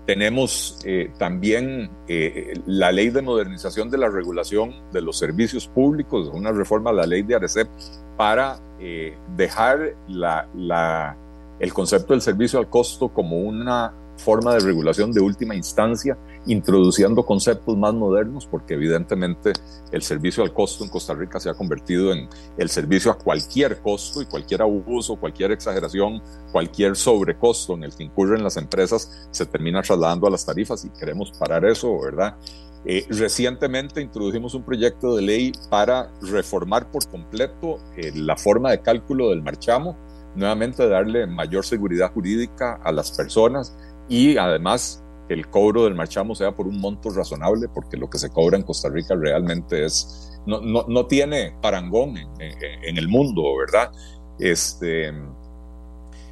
tenemos 0.06 0.80
eh, 0.86 1.12
también 1.18 1.90
la 2.66 2.92
ley 2.92 3.10
de 3.10 3.22
modernización 3.22 3.90
de 3.90 3.98
la 3.98 4.10
regulación 4.10 4.74
de 4.92 5.02
los 5.02 5.18
servicios 5.18 5.68
públicos, 5.68 6.30
una 6.34 6.52
reforma 6.52 6.90
a 6.90 6.94
la 6.94 7.06
ley 7.06 7.22
de 7.22 7.36
ARECEP 7.36 7.68
para 8.18 8.60
eh, 8.80 9.16
dejar 9.36 9.96
la, 10.08 11.16
el 11.60 11.74
concepto 11.74 12.14
del 12.14 12.22
servicio 12.22 12.60
al 12.60 12.70
costo 12.70 13.10
como 13.10 13.40
una 13.40 13.94
forma 14.18 14.54
de 14.54 14.60
regulación 14.60 15.12
de 15.12 15.22
última 15.22 15.56
instancia, 15.56 16.18
introduciendo 16.46 17.26
conceptos 17.26 17.78
más 17.78 17.94
modernos, 17.94 18.46
porque 18.46 18.74
evidentemente 18.74 19.54
el 19.92 20.02
servicio 20.02 20.44
al 20.44 20.54
costo 20.54 20.84
en 20.84 20.90
Costa 20.90 21.14
Rica 21.14 21.40
se 21.40 21.50
ha 21.50 21.54
convertido 21.54 22.12
en 22.12 22.28
el 22.58 22.70
servicio 22.70 23.12
a 23.12 23.18
cualquier 23.18 23.82
costo 23.82 24.22
y 24.22 24.26
cualquier 24.26 24.62
abuso, 24.62 25.16
cualquier 25.16 25.52
exageración, 25.52 26.22
cualquier 26.52 26.96
sobrecosto 26.96 27.74
en 27.74 27.84
el 27.84 27.96
que 27.96 28.04
incurren 28.04 28.44
las 28.44 28.58
empresas 28.58 29.28
se 29.32 29.46
termina 29.46 29.82
trasladando 29.82 30.28
a 30.28 30.32
las 30.32 30.46
tarifas 30.46 30.84
y 30.86 30.90
queremos 30.90 31.32
parar 31.32 31.66
eso, 31.66 32.00
¿verdad? 32.00 32.36
Eh, 32.86 33.06
recientemente 33.10 34.02
introdujimos 34.02 34.54
un 34.56 34.64
proyecto 34.64 35.16
de 35.16 35.22
ley 35.22 35.52
para 35.70 36.12
reformar 36.22 36.92
por 36.92 37.08
completo 37.08 37.80
eh, 37.96 38.12
la 38.14 38.36
forma 38.36 38.72
de 38.72 38.82
cálculo 38.82 39.30
del 39.30 39.42
marchamo, 39.42 39.96
nuevamente 40.36 40.88
darle 40.88 41.26
mayor 41.26 41.66
seguridad 41.66 42.12
jurídica 42.12 42.80
a 42.84 42.92
las 42.92 43.12
personas 43.12 43.74
y 44.10 44.38
además 44.38 45.04
que 45.28 45.34
el 45.34 45.48
cobro 45.50 45.86
del 45.86 45.96
marchamo 45.96 46.36
sea 46.36 46.56
por 46.56 46.68
un 46.68 46.80
monto 46.80 47.10
razonable, 47.10 47.68
porque 47.74 47.98
lo 47.98 48.10
que 48.10 48.18
se 48.18 48.30
cobra 48.30 48.58
en 48.58 48.64
Costa 48.64 48.90
Rica 48.90 49.16
realmente 49.16 49.86
es, 49.86 50.40
no, 50.46 50.62
no, 50.62 50.86
no 50.88 51.06
tiene 51.06 51.56
parangón 51.62 52.18
en, 52.18 52.98
el 52.98 53.08
mundo, 53.08 53.44
¿verdad? 53.58 53.92
Este, 54.40 55.08
eh, 55.08 55.14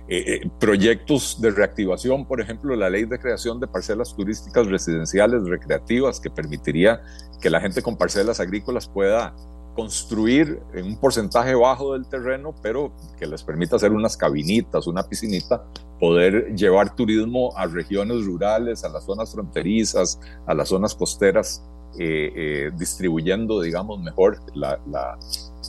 eh, 0.10 0.50
proyectos 0.60 1.40
de 1.40 1.52
reactivación, 1.52 2.26
por 2.26 2.42
ejemplo, 2.42 2.76
la 2.76 2.90
ley 2.90 3.06
de 3.06 3.18
creación 3.18 3.60
de 3.62 3.68
parcelas 3.68 4.14
turísticas 4.14 4.68
residenciales 4.68 5.44
recreativas 5.46 6.20
que 6.20 6.30
permitiría 6.30 7.02
que 7.40 7.50
la 7.50 7.62
gente 7.62 7.82
con 7.82 7.98
parcelas 7.98 8.42
agrícolas 8.42 8.90
pueda 8.90 9.34
construir 9.74 10.62
en 10.74 10.86
un 10.86 10.98
porcentaje 10.98 11.56
bajo 11.56 11.94
del 11.94 12.08
terreno, 12.08 12.54
pero 12.62 12.92
que 13.18 13.26
les 13.26 13.44
permita 13.44 13.78
hacer 13.78 13.92
unas 13.92 14.18
cabinitas, 14.18 14.88
una 14.88 15.04
piscinita, 15.04 15.64
poder 16.00 16.56
llevar 16.56 16.96
turismo 16.96 17.56
a 17.56 17.68
regiones 17.68 18.26
rurales, 18.26 18.84
a 18.84 18.90
las 18.90 19.06
zonas 19.06 19.32
fronterizas, 19.32 20.20
a 20.46 20.54
las 20.54 20.70
zonas 20.70 20.96
costeras, 20.96 21.64
eh, 21.98 22.72
distribuyendo, 22.78 23.62
digamos, 23.62 24.00
mejor 24.00 24.40
la, 24.56 24.80
la, 24.90 25.18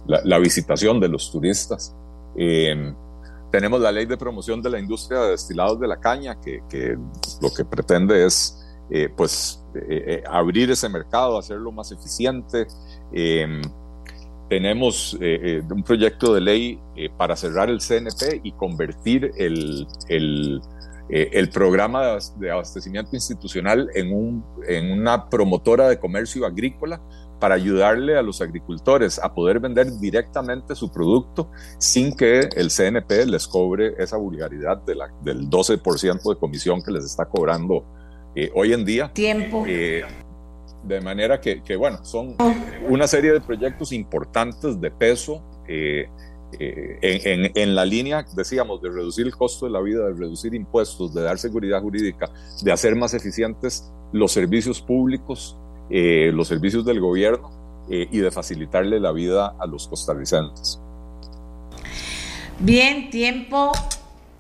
la, 0.07 0.39
visitación 0.39 1.01
de 1.01 1.09
los 1.09 1.31
turistas. 1.31 1.95
Tenemos 3.51 3.81
la 3.81 3.93
ley 3.93 4.07
de 4.07 4.17
promoción 4.17 4.63
de 4.63 4.71
la 4.71 4.79
industria 4.79 5.21
de 5.21 5.31
destilados 5.33 5.79
de 5.79 5.89
la 5.89 6.01
caña, 6.01 6.41
que, 6.41 6.97
lo 7.41 7.51
que 7.53 7.65
pretende 7.65 8.25
es 8.25 8.59
pues 9.17 9.63
abrir 10.31 10.71
ese 10.71 10.89
mercado, 10.89 11.39
hacerlo 11.39 11.73
más 11.73 11.93
eficiente. 11.93 12.67
Em, 13.13 13.61
tenemos 14.53 15.15
un 15.15 15.83
proyecto 15.83 16.35
de 16.35 16.43
ley 16.43 16.79
para 17.17 17.37
cerrar 17.37 17.71
el 17.71 17.81
CNP 17.81 18.43
y 18.43 18.53
convertir 18.53 19.31
el, 19.39 19.87
el, 20.11 20.61
el 21.09 21.49
programa 21.49 22.19
de 22.37 22.51
abastecimiento 22.51 23.17
institucional 23.17 23.89
en, 23.95 24.13
un, 24.13 24.45
en 24.69 24.93
una 24.93 25.31
promotora 25.31 25.89
de 25.89 25.99
comercio 25.99 26.45
agrícola 26.45 27.01
para 27.41 27.55
ayudarle 27.55 28.19
a 28.19 28.21
los 28.21 28.43
agricultores 28.43 29.19
a 29.19 29.33
poder 29.33 29.59
vender 29.59 29.91
directamente 29.99 30.75
su 30.75 30.93
producto 30.93 31.51
sin 31.79 32.15
que 32.15 32.41
el 32.55 32.71
CNP 32.71 33.25
les 33.25 33.49
cobre 33.49 33.95
esa 33.97 34.19
vulgaridad 34.19 34.77
de 34.83 34.97
la, 34.97 35.09
del 35.23 35.49
12% 35.49 36.29
de 36.29 36.39
comisión 36.39 36.83
que 36.83 36.91
les 36.91 37.07
está 37.07 37.25
cobrando 37.25 37.87
eh, 38.35 38.51
hoy 38.55 38.75
en 38.75 38.85
día. 38.85 39.11
Tiempo. 39.15 39.65
Eh, 39.67 40.05
de 40.85 41.01
manera 41.01 41.41
que, 41.41 41.63
que, 41.63 41.77
bueno, 41.77 42.05
son 42.05 42.37
una 42.89 43.07
serie 43.07 43.33
de 43.33 43.41
proyectos 43.41 43.93
importantes 43.93 44.81
de 44.81 44.91
peso. 44.91 45.43
Eh, 45.69 46.09
en, 46.59 47.45
en, 47.47 47.53
en, 47.55 47.75
la 47.75 47.87
línea, 47.87 48.27
decíamos, 48.37 48.83
de 48.83 48.91
reducir 48.91 49.27
el 49.27 49.35
costo 49.35 49.65
de 49.65 49.73
la 49.73 49.81
vida, 49.81 50.05
de 50.09 50.13
reducir 50.13 50.55
impuestos, 50.55 51.15
de 51.15 51.23
dar 51.23 51.39
seguridad 51.39 51.81
jurídica, 51.81 52.31
de 52.63 52.71
hacer 52.71 52.95
más 52.95 53.15
eficientes 53.15 53.91
los 54.13 54.33
servicios 54.33 54.83
públicos 54.83 55.57
eh, 55.95 56.31
los 56.33 56.49
servicios 56.49 56.87
del 56.87 57.01
gobierno 57.01 57.51
eh, 57.91 58.09
y 58.11 58.19
de 58.21 58.31
facilitarle 58.31 58.99
la 58.99 59.13
vida 59.13 59.55
a 59.59 59.67
los 59.67 59.87
costarricenses. 59.87 60.81
Bien, 62.59 63.11
tiempo. 63.11 63.73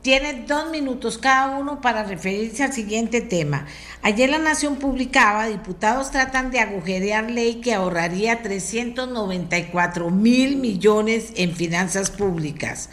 Tiene 0.02 0.42
dos 0.48 0.68
minutos 0.72 1.16
cada 1.16 1.56
uno 1.56 1.80
para 1.80 2.02
referirse 2.02 2.64
al 2.64 2.72
siguiente 2.72 3.20
tema. 3.20 3.66
Ayer 4.02 4.28
la 4.30 4.38
Nación 4.38 4.74
publicaba, 4.74 5.46
diputados 5.46 6.10
tratan 6.10 6.50
de 6.50 6.58
agujerear 6.58 7.30
ley 7.30 7.60
que 7.60 7.72
ahorraría 7.72 8.42
394 8.42 10.10
mil 10.10 10.56
millones 10.56 11.32
en 11.36 11.54
finanzas 11.54 12.10
públicas. 12.10 12.90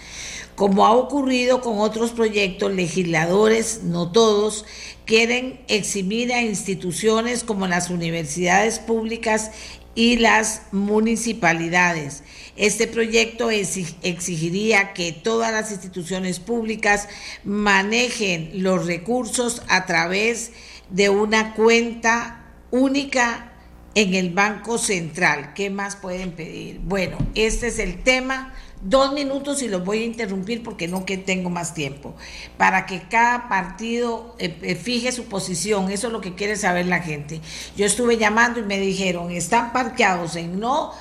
Como 0.53 0.85
ha 0.85 0.91
ocurrido 0.91 1.61
con 1.61 1.79
otros 1.79 2.11
proyectos, 2.11 2.71
legisladores, 2.71 3.81
no 3.83 4.11
todos, 4.11 4.65
quieren 5.05 5.61
eximir 5.67 6.31
a 6.31 6.43
instituciones 6.43 7.43
como 7.43 7.65
las 7.65 7.89
universidades 7.89 8.77
públicas 8.77 9.49
y 9.95 10.17
las 10.17 10.61
municipalidades. 10.71 12.21
Este 12.59 12.87
proyecto 12.87 13.49
exigiría 13.51 14.91
que 14.91 15.13
todas 15.13 15.53
las 15.53 15.71
instituciones 15.71 16.41
públicas 16.41 17.07
manejen 17.45 18.51
los 18.55 18.85
recursos 18.85 19.61
a 19.69 19.85
través 19.85 20.51
de 20.89 21.09
una 21.09 21.53
cuenta 21.53 22.51
única 22.69 23.53
en 23.95 24.13
el 24.13 24.31
Banco 24.31 24.77
Central. 24.77 25.53
¿Qué 25.53 25.69
más 25.69 25.95
pueden 25.95 26.33
pedir? 26.33 26.81
Bueno, 26.83 27.17
este 27.33 27.67
es 27.67 27.79
el 27.79 28.03
tema 28.03 28.53
dos 28.81 29.13
minutos 29.13 29.61
y 29.61 29.69
los 29.69 29.85
voy 29.85 29.99
a 29.99 30.05
interrumpir 30.05 30.61
porque 30.61 30.89
no 30.89 31.05
que 31.05 31.17
tengo 31.17 31.49
más 31.49 31.73
tiempo, 31.73 32.15
para 32.57 32.85
que 32.85 33.03
cada 33.09 33.47
partido 33.47 34.35
eh, 34.37 34.57
eh, 34.63 34.75
fije 34.75 35.13
su 35.13 35.25
posición, 35.25 35.91
eso 35.91 36.07
es 36.07 36.13
lo 36.13 36.19
que 36.21 36.35
quiere 36.35 36.57
saber 36.57 36.87
la 36.87 36.99
gente. 36.99 37.39
Yo 37.77 37.85
estuve 37.85 38.17
llamando 38.17 38.59
y 38.59 38.63
me 38.63 38.79
dijeron, 38.79 39.31
están 39.31 39.71
parqueados 39.71 40.35
en 40.35 40.59
no 40.59 40.91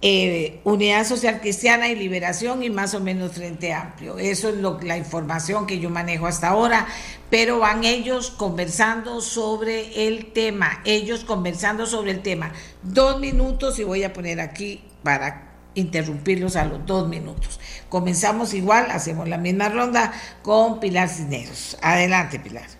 eh, 0.00 0.60
Unidad 0.62 1.04
Social 1.04 1.40
Cristiana 1.40 1.88
y 1.88 1.96
Liberación 1.96 2.62
y 2.62 2.70
más 2.70 2.94
o 2.94 3.00
menos 3.00 3.32
Frente 3.32 3.72
Amplio. 3.72 4.18
Eso 4.18 4.50
es 4.50 4.56
lo, 4.56 4.78
la 4.80 4.96
información 4.96 5.66
que 5.66 5.80
yo 5.80 5.90
manejo 5.90 6.26
hasta 6.26 6.48
ahora, 6.48 6.86
pero 7.30 7.58
van 7.58 7.84
ellos 7.84 8.30
conversando 8.30 9.20
sobre 9.20 10.06
el 10.06 10.32
tema, 10.32 10.80
ellos 10.84 11.24
conversando 11.24 11.86
sobre 11.86 12.12
el 12.12 12.22
tema. 12.22 12.52
Dos 12.82 13.18
minutos 13.18 13.78
y 13.80 13.84
voy 13.84 14.04
a 14.04 14.12
poner 14.12 14.40
aquí 14.40 14.84
para 15.02 15.48
interrumpirlos 15.74 16.56
a 16.56 16.64
los 16.64 16.86
dos 16.86 17.08
minutos. 17.08 17.58
Comenzamos 17.88 18.54
igual, 18.54 18.90
hacemos 18.90 19.28
la 19.28 19.38
misma 19.38 19.68
ronda 19.68 20.12
con 20.42 20.80
Pilar 20.80 21.08
Cisneros. 21.08 21.76
Adelante, 21.82 22.38
Pilar. 22.38 22.77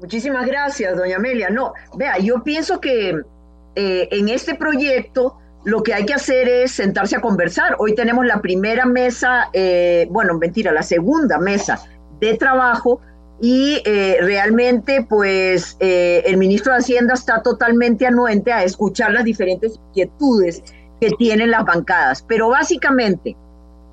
Muchísimas 0.00 0.46
gracias, 0.46 0.96
doña 0.96 1.16
Amelia. 1.16 1.50
No, 1.50 1.74
vea, 1.96 2.18
yo 2.18 2.42
pienso 2.42 2.80
que 2.80 3.10
eh, 3.76 4.08
en 4.10 4.28
este 4.28 4.54
proyecto 4.54 5.38
lo 5.64 5.82
que 5.82 5.92
hay 5.92 6.06
que 6.06 6.14
hacer 6.14 6.48
es 6.48 6.72
sentarse 6.72 7.16
a 7.16 7.20
conversar. 7.20 7.76
Hoy 7.78 7.94
tenemos 7.94 8.24
la 8.24 8.40
primera 8.40 8.86
mesa, 8.86 9.50
eh, 9.52 10.06
bueno, 10.10 10.38
mentira, 10.38 10.72
la 10.72 10.82
segunda 10.82 11.38
mesa 11.38 11.82
de 12.18 12.34
trabajo 12.36 13.00
y 13.40 13.82
eh, 13.84 14.18
realmente 14.20 15.06
pues 15.08 15.76
eh, 15.80 16.22
el 16.26 16.36
ministro 16.36 16.72
de 16.72 16.78
Hacienda 16.78 17.14
está 17.14 17.42
totalmente 17.42 18.06
anuente 18.06 18.52
a 18.52 18.64
escuchar 18.64 19.12
las 19.12 19.24
diferentes 19.24 19.78
inquietudes 19.88 20.62
que 21.00 21.10
tienen 21.18 21.50
las 21.50 21.64
bancadas. 21.64 22.22
Pero 22.26 22.48
básicamente, 22.48 23.36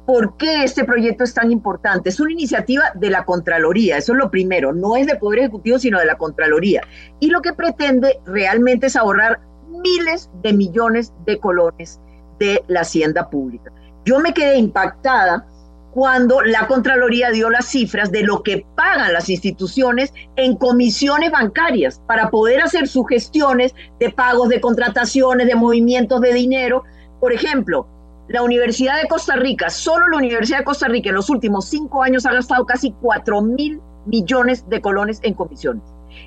¿por 0.08 0.38
qué 0.38 0.64
este 0.64 0.86
proyecto 0.86 1.26
es 1.26 1.34
tan 1.34 1.52
importante? 1.52 2.10
Es 2.10 2.22
una 2.22 2.32
iniciativa 2.32 2.86
de 2.96 3.10
la 3.10 3.26
Contraloría, 3.26 3.98
eso 3.98 4.14
es 4.14 4.18
lo 4.18 4.32
primero, 4.32 4.74
no 4.74 4.96
es 4.96 5.06
de 5.06 5.18
Poder 5.18 5.40
Ejecutivo, 5.40 5.78
sino 5.78 6.00
de 6.00 6.06
la 6.06 6.18
Contraloría. 6.18 6.82
Y 7.20 7.30
lo 7.30 7.42
que 7.42 7.52
pretende 7.52 8.22
realmente 8.26 8.88
es 8.88 8.96
ahorrar 8.96 9.42
miles 9.68 10.30
de 10.42 10.54
millones 10.54 11.12
de 11.26 11.38
colones 11.40 12.00
de 12.40 12.64
la 12.68 12.82
hacienda 12.82 13.30
pública. 13.30 13.70
Yo 14.06 14.20
me 14.20 14.34
quedé 14.34 14.58
impactada 14.58 15.46
cuando 15.92 16.42
la 16.42 16.68
Contraloría 16.68 17.32
dio 17.32 17.50
las 17.50 17.66
cifras 17.66 18.10
de 18.10 18.24
lo 18.24 18.44
que 18.44 18.66
pagan 18.76 19.12
las 19.12 19.30
instituciones 19.30 20.14
en 20.38 20.56
comisiones 20.56 21.32
bancarias 21.32 22.02
para 22.08 22.30
poder 22.30 22.62
hacer 22.62 22.88
sus 22.88 23.10
gestiones 23.10 23.76
de 24.00 24.10
pagos, 24.12 24.48
de 24.48 24.62
contrataciones, 24.62 25.48
de 25.48 25.56
movimientos 25.56 26.22
de 26.22 26.34
dinero. 26.34 26.86
Por 27.20 27.34
ejemplo, 27.34 27.88
la 28.28 28.44
Universidad 28.44 29.02
de 29.02 29.08
Costa 29.08 29.36
Rica, 29.36 29.70
solo 29.70 30.08
la 30.10 30.18
Universidad 30.18 30.60
de 30.60 30.66
Costa 30.66 30.88
Rica 30.88 31.10
en 31.10 31.16
los 31.16 31.30
últimos 31.30 31.66
cinco 31.66 32.04
años 32.04 32.26
ha 32.26 32.34
gastado 32.34 32.66
casi 32.66 32.92
4 33.02 33.42
mil 33.42 33.80
millones 34.06 34.68
de 34.70 34.82
colones 34.82 35.20
en 35.24 35.34
comisiones. 35.34 35.84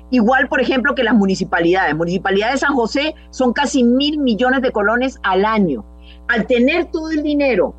Igual, 0.09 0.47
por 0.47 0.61
ejemplo, 0.61 0.95
que 0.95 1.03
las 1.03 1.13
municipalidades. 1.13 1.95
Municipalidad 1.95 2.51
de 2.51 2.57
San 2.57 2.73
José 2.73 3.15
son 3.29 3.53
casi 3.53 3.83
mil 3.83 4.17
millones 4.19 4.61
de 4.61 4.71
colones 4.71 5.19
al 5.23 5.45
año. 5.45 5.85
Al 6.27 6.47
tener 6.47 6.85
todo 6.85 7.11
el 7.11 7.23
dinero 7.23 7.73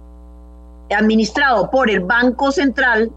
administrado 0.95 1.70
por 1.70 1.91
el 1.91 2.01
Banco 2.01 2.53
Central, 2.53 3.11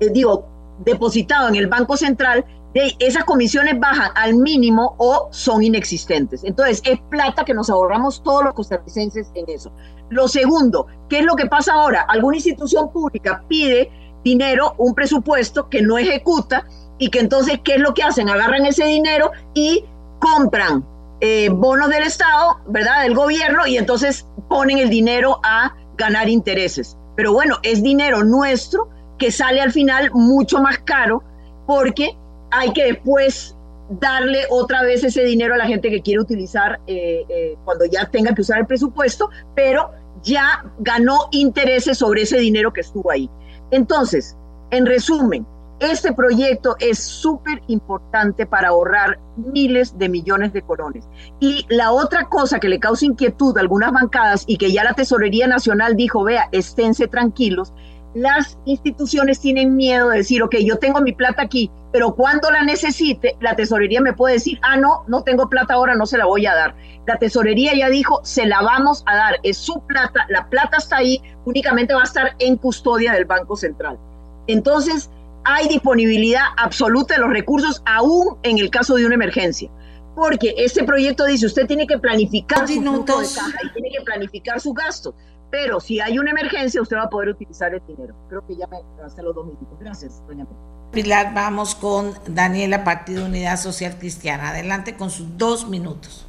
eh, 0.00 0.08
digo, 0.10 0.46
depositado 0.84 1.48
en 1.48 1.56
el 1.56 1.66
Banco 1.66 1.96
Central, 1.96 2.44
esas 2.74 3.24
comisiones 3.24 3.78
bajan 3.80 4.10
al 4.14 4.34
mínimo 4.34 4.94
o 4.98 5.28
son 5.32 5.62
inexistentes. 5.62 6.44
Entonces, 6.44 6.82
es 6.84 7.00
plata 7.10 7.44
que 7.44 7.54
nos 7.54 7.68
ahorramos 7.68 8.22
todos 8.22 8.44
los 8.44 8.54
costarricenses 8.54 9.30
en 9.34 9.48
eso. 9.48 9.72
Lo 10.08 10.28
segundo, 10.28 10.86
¿qué 11.08 11.20
es 11.20 11.24
lo 11.24 11.36
que 11.36 11.46
pasa 11.46 11.74
ahora? 11.74 12.02
Alguna 12.02 12.36
institución 12.36 12.92
pública 12.92 13.44
pide 13.48 13.90
dinero, 14.24 14.74
un 14.78 14.94
presupuesto 14.94 15.68
que 15.68 15.82
no 15.82 15.98
ejecuta 15.98 16.66
y 16.98 17.10
que 17.10 17.20
entonces, 17.20 17.60
¿qué 17.64 17.76
es 17.76 17.80
lo 17.80 17.94
que 17.94 18.02
hacen? 18.02 18.28
Agarran 18.28 18.66
ese 18.66 18.84
dinero 18.84 19.30
y 19.54 19.84
compran 20.20 20.84
eh, 21.20 21.48
bonos 21.50 21.88
del 21.88 22.02
Estado, 22.02 22.58
¿verdad? 22.66 23.02
Del 23.02 23.14
gobierno 23.14 23.66
y 23.66 23.76
entonces 23.76 24.26
ponen 24.48 24.78
el 24.78 24.90
dinero 24.90 25.40
a 25.42 25.74
ganar 25.96 26.28
intereses. 26.28 26.96
Pero 27.16 27.32
bueno, 27.32 27.58
es 27.62 27.82
dinero 27.82 28.24
nuestro 28.24 28.88
que 29.18 29.30
sale 29.30 29.60
al 29.60 29.72
final 29.72 30.10
mucho 30.12 30.60
más 30.60 30.78
caro 30.78 31.22
porque 31.66 32.16
hay 32.50 32.72
que 32.72 32.84
después 32.84 33.56
darle 33.90 34.44
otra 34.50 34.82
vez 34.82 35.02
ese 35.02 35.24
dinero 35.24 35.54
a 35.54 35.58
la 35.58 35.66
gente 35.66 35.90
que 35.90 36.00
quiere 36.00 36.20
utilizar 36.20 36.80
eh, 36.86 37.24
eh, 37.28 37.56
cuando 37.64 37.84
ya 37.86 38.08
tenga 38.08 38.34
que 38.34 38.42
usar 38.42 38.58
el 38.60 38.66
presupuesto, 38.66 39.30
pero 39.54 39.90
ya 40.22 40.64
ganó 40.78 41.28
intereses 41.32 41.98
sobre 41.98 42.22
ese 42.22 42.38
dinero 42.38 42.72
que 42.72 42.82
estuvo 42.82 43.10
ahí. 43.10 43.28
Entonces, 43.70 44.36
en 44.70 44.86
resumen, 44.86 45.46
este 45.80 46.12
proyecto 46.12 46.76
es 46.78 46.98
súper 46.98 47.62
importante 47.68 48.46
para 48.46 48.68
ahorrar 48.68 49.18
miles 49.36 49.96
de 49.98 50.10
millones 50.10 50.52
de 50.52 50.62
colones. 50.62 51.08
Y 51.40 51.64
la 51.70 51.92
otra 51.92 52.28
cosa 52.28 52.60
que 52.60 52.68
le 52.68 52.78
causa 52.78 53.06
inquietud 53.06 53.56
a 53.56 53.62
algunas 53.62 53.90
bancadas 53.90 54.44
y 54.46 54.58
que 54.58 54.72
ya 54.72 54.84
la 54.84 54.92
Tesorería 54.92 55.46
Nacional 55.46 55.96
dijo, 55.96 56.22
vea, 56.22 56.48
esténse 56.52 57.08
tranquilos, 57.08 57.72
las 58.14 58.58
instituciones 58.64 59.40
tienen 59.40 59.76
miedo 59.76 60.08
de 60.08 60.18
decir, 60.18 60.42
ok, 60.42 60.56
yo 60.64 60.78
tengo 60.78 61.00
mi 61.00 61.12
plata 61.12 61.42
aquí, 61.42 61.70
pero 61.92 62.14
cuando 62.14 62.50
la 62.50 62.62
necesite, 62.62 63.36
la 63.40 63.54
tesorería 63.54 64.00
me 64.00 64.12
puede 64.12 64.34
decir, 64.34 64.58
ah, 64.62 64.76
no, 64.76 65.04
no 65.06 65.22
tengo 65.22 65.48
plata 65.48 65.74
ahora, 65.74 65.94
no 65.94 66.06
se 66.06 66.18
la 66.18 66.26
voy 66.26 66.46
a 66.46 66.54
dar. 66.54 66.74
La 67.06 67.18
tesorería 67.18 67.72
ya 67.74 67.88
dijo, 67.88 68.20
se 68.24 68.46
la 68.46 68.62
vamos 68.62 69.02
a 69.06 69.14
dar, 69.14 69.36
es 69.42 69.56
su 69.56 69.80
plata, 69.86 70.26
la 70.28 70.48
plata 70.48 70.78
está 70.78 70.96
ahí, 70.98 71.22
únicamente 71.44 71.94
va 71.94 72.00
a 72.00 72.04
estar 72.04 72.34
en 72.38 72.56
custodia 72.56 73.12
del 73.12 73.24
Banco 73.24 73.56
Central. 73.56 73.98
Entonces, 74.46 75.10
hay 75.44 75.68
disponibilidad 75.68 76.42
absoluta 76.56 77.14
de 77.14 77.20
los 77.20 77.30
recursos, 77.30 77.82
aún 77.86 78.36
en 78.42 78.58
el 78.58 78.70
caso 78.70 78.96
de 78.96 79.06
una 79.06 79.14
emergencia. 79.14 79.70
Porque 80.14 80.54
este 80.58 80.84
proyecto 80.84 81.24
dice, 81.24 81.46
usted 81.46 81.66
tiene 81.66 81.86
que 81.86 81.98
planificar 81.98 82.66
su 82.66 82.74
de 82.74 83.04
caja 83.04 83.58
y 83.64 83.72
tiene 83.72 83.90
que 83.90 84.04
planificar 84.04 84.60
su 84.60 84.72
gasto. 84.72 85.14
Pero 85.50 85.80
si 85.80 86.00
hay 86.00 86.18
una 86.18 86.30
emergencia, 86.30 86.80
usted 86.80 86.96
va 86.96 87.04
a 87.04 87.10
poder 87.10 87.30
utilizar 87.30 87.74
el 87.74 87.82
dinero. 87.86 88.14
Creo 88.28 88.46
que 88.46 88.56
ya 88.56 88.66
me 88.68 88.78
gasté 88.98 89.22
los 89.22 89.34
dos 89.34 89.46
minutos. 89.46 89.78
Gracias, 89.80 90.22
doña 90.26 90.46
Pilar, 90.92 91.34
vamos 91.34 91.74
con 91.74 92.14
Daniela, 92.26 92.82
Partido 92.82 93.26
Unidad 93.26 93.56
Social 93.58 93.96
Cristiana. 93.98 94.50
Adelante 94.50 94.96
con 94.96 95.10
sus 95.10 95.38
dos 95.38 95.68
minutos. 95.68 96.26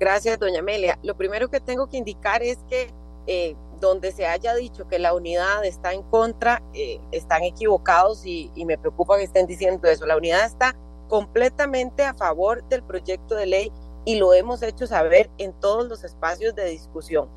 Gracias, 0.00 0.38
doña 0.38 0.60
Amelia. 0.60 0.98
Lo 1.02 1.16
primero 1.16 1.48
que 1.48 1.60
tengo 1.60 1.88
que 1.88 1.96
indicar 1.96 2.42
es 2.42 2.58
que 2.68 2.92
eh, 3.26 3.56
donde 3.80 4.10
se 4.12 4.26
haya 4.26 4.54
dicho 4.54 4.88
que 4.88 4.98
la 4.98 5.14
unidad 5.14 5.64
está 5.64 5.92
en 5.92 6.02
contra, 6.02 6.62
eh, 6.74 7.00
están 7.12 7.42
equivocados 7.42 8.24
y, 8.24 8.50
y 8.54 8.64
me 8.64 8.78
preocupa 8.78 9.16
que 9.16 9.24
estén 9.24 9.46
diciendo 9.46 9.88
eso. 9.88 10.06
La 10.06 10.16
unidad 10.16 10.44
está 10.44 10.74
completamente 11.08 12.04
a 12.04 12.14
favor 12.14 12.64
del 12.68 12.82
proyecto 12.82 13.34
de 13.34 13.46
ley 13.46 13.72
y 14.04 14.16
lo 14.16 14.32
hemos 14.32 14.62
hecho 14.62 14.86
saber 14.86 15.30
en 15.38 15.52
todos 15.52 15.86
los 15.86 16.04
espacios 16.04 16.54
de 16.54 16.64
discusión. 16.66 17.28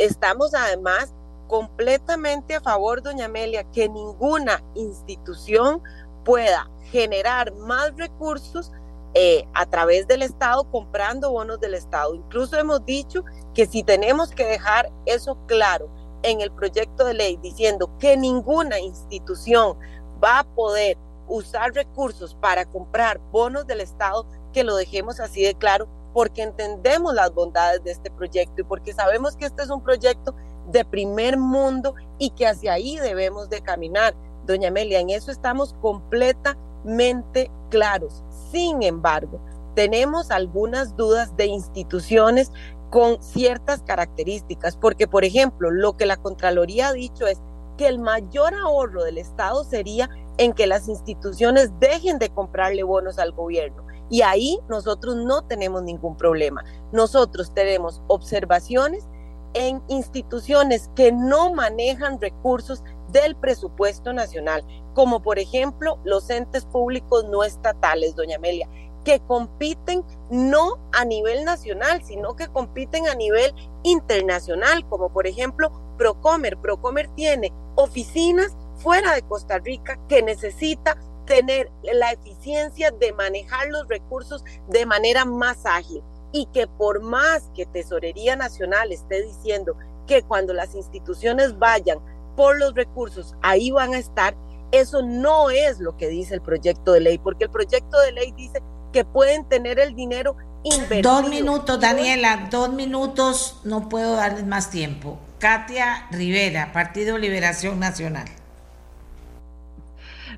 Estamos 0.00 0.54
además 0.54 1.12
completamente 1.46 2.54
a 2.54 2.60
favor, 2.62 3.02
doña 3.02 3.26
Amelia, 3.26 3.64
que 3.64 3.86
ninguna 3.86 4.64
institución 4.74 5.82
pueda 6.24 6.70
generar 6.84 7.52
más 7.56 7.94
recursos 7.98 8.72
eh, 9.12 9.46
a 9.52 9.66
través 9.66 10.06
del 10.06 10.22
Estado 10.22 10.64
comprando 10.70 11.30
bonos 11.32 11.60
del 11.60 11.74
Estado. 11.74 12.14
Incluso 12.14 12.56
hemos 12.56 12.82
dicho 12.86 13.26
que 13.52 13.66
si 13.66 13.82
tenemos 13.82 14.30
que 14.30 14.46
dejar 14.46 14.90
eso 15.04 15.36
claro 15.46 15.90
en 16.22 16.40
el 16.40 16.50
proyecto 16.50 17.04
de 17.04 17.12
ley, 17.12 17.36
diciendo 17.42 17.90
que 17.98 18.16
ninguna 18.16 18.80
institución 18.80 19.76
va 20.24 20.38
a 20.38 20.44
poder 20.44 20.96
usar 21.28 21.74
recursos 21.74 22.34
para 22.36 22.64
comprar 22.64 23.18
bonos 23.30 23.66
del 23.66 23.82
Estado, 23.82 24.26
que 24.54 24.64
lo 24.64 24.76
dejemos 24.76 25.20
así 25.20 25.42
de 25.42 25.54
claro 25.54 25.88
porque 26.12 26.42
entendemos 26.42 27.14
las 27.14 27.32
bondades 27.32 27.82
de 27.84 27.92
este 27.92 28.10
proyecto 28.10 28.60
y 28.60 28.64
porque 28.64 28.92
sabemos 28.92 29.36
que 29.36 29.46
este 29.46 29.62
es 29.62 29.70
un 29.70 29.82
proyecto 29.82 30.34
de 30.68 30.84
primer 30.84 31.38
mundo 31.38 31.94
y 32.18 32.30
que 32.30 32.46
hacia 32.46 32.74
ahí 32.74 32.96
debemos 32.96 33.48
de 33.48 33.60
caminar. 33.60 34.14
Doña 34.46 34.68
Amelia, 34.68 35.00
en 35.00 35.10
eso 35.10 35.30
estamos 35.30 35.74
completamente 35.80 37.50
claros. 37.70 38.24
Sin 38.50 38.82
embargo, 38.82 39.40
tenemos 39.74 40.30
algunas 40.30 40.96
dudas 40.96 41.36
de 41.36 41.46
instituciones 41.46 42.50
con 42.90 43.22
ciertas 43.22 43.82
características, 43.82 44.76
porque 44.76 45.06
por 45.06 45.24
ejemplo, 45.24 45.70
lo 45.70 45.96
que 45.96 46.06
la 46.06 46.16
Contraloría 46.16 46.88
ha 46.88 46.92
dicho 46.92 47.26
es 47.26 47.40
que 47.76 47.86
el 47.86 47.98
mayor 47.98 48.52
ahorro 48.54 49.04
del 49.04 49.18
Estado 49.18 49.64
sería 49.64 50.10
en 50.38 50.52
que 50.52 50.66
las 50.66 50.88
instituciones 50.88 51.70
dejen 51.78 52.18
de 52.18 52.30
comprarle 52.30 52.82
bonos 52.82 53.18
al 53.18 53.32
gobierno. 53.32 53.84
Y 54.10 54.22
ahí 54.22 54.58
nosotros 54.68 55.16
no 55.16 55.42
tenemos 55.42 55.82
ningún 55.82 56.16
problema. 56.16 56.64
Nosotros 56.92 57.54
tenemos 57.54 58.02
observaciones 58.08 59.08
en 59.54 59.82
instituciones 59.88 60.90
que 60.94 61.12
no 61.12 61.54
manejan 61.54 62.20
recursos 62.20 62.82
del 63.12 63.36
presupuesto 63.36 64.12
nacional, 64.12 64.64
como 64.94 65.22
por 65.22 65.38
ejemplo 65.38 65.98
los 66.04 66.28
entes 66.30 66.64
públicos 66.66 67.24
no 67.24 67.42
estatales, 67.44 68.14
doña 68.14 68.36
Amelia, 68.36 68.68
que 69.04 69.20
compiten 69.20 70.04
no 70.30 70.78
a 70.92 71.04
nivel 71.04 71.44
nacional, 71.44 72.02
sino 72.04 72.36
que 72.36 72.48
compiten 72.48 73.08
a 73.08 73.14
nivel 73.14 73.52
internacional, 73.82 74.86
como 74.88 75.12
por 75.12 75.26
ejemplo 75.26 75.70
Procomer. 75.96 76.56
Procomer 76.58 77.08
tiene 77.14 77.52
oficinas 77.76 78.56
fuera 78.76 79.14
de 79.14 79.22
Costa 79.22 79.58
Rica 79.58 79.98
que 80.08 80.22
necesita 80.22 80.96
tener 81.30 81.70
la 81.84 82.10
eficiencia 82.10 82.90
de 82.90 83.12
manejar 83.12 83.68
los 83.68 83.86
recursos 83.86 84.42
de 84.68 84.84
manera 84.84 85.24
más 85.24 85.64
ágil 85.64 86.02
y 86.32 86.46
que 86.46 86.66
por 86.66 87.00
más 87.02 87.48
que 87.54 87.66
Tesorería 87.66 88.34
Nacional 88.34 88.90
esté 88.90 89.22
diciendo 89.22 89.76
que 90.08 90.22
cuando 90.22 90.52
las 90.52 90.74
instituciones 90.74 91.56
vayan 91.56 92.00
por 92.34 92.58
los 92.58 92.74
recursos, 92.74 93.36
ahí 93.42 93.70
van 93.70 93.94
a 93.94 93.98
estar, 93.98 94.34
eso 94.72 95.02
no 95.02 95.50
es 95.50 95.78
lo 95.78 95.96
que 95.96 96.08
dice 96.08 96.34
el 96.34 96.42
proyecto 96.42 96.94
de 96.94 97.00
ley, 97.00 97.18
porque 97.18 97.44
el 97.44 97.50
proyecto 97.50 98.00
de 98.00 98.10
ley 98.10 98.32
dice 98.32 98.60
que 98.92 99.04
pueden 99.04 99.48
tener 99.48 99.78
el 99.78 99.94
dinero 99.94 100.34
invertido. 100.64 101.12
Dos 101.12 101.28
minutos, 101.30 101.78
Daniela, 101.78 102.48
dos 102.50 102.72
minutos, 102.72 103.60
no 103.62 103.88
puedo 103.88 104.16
darles 104.16 104.46
más 104.46 104.70
tiempo. 104.70 105.20
Katia 105.38 106.08
Rivera, 106.10 106.72
Partido 106.72 107.18
Liberación 107.18 107.78
Nacional. 107.78 108.39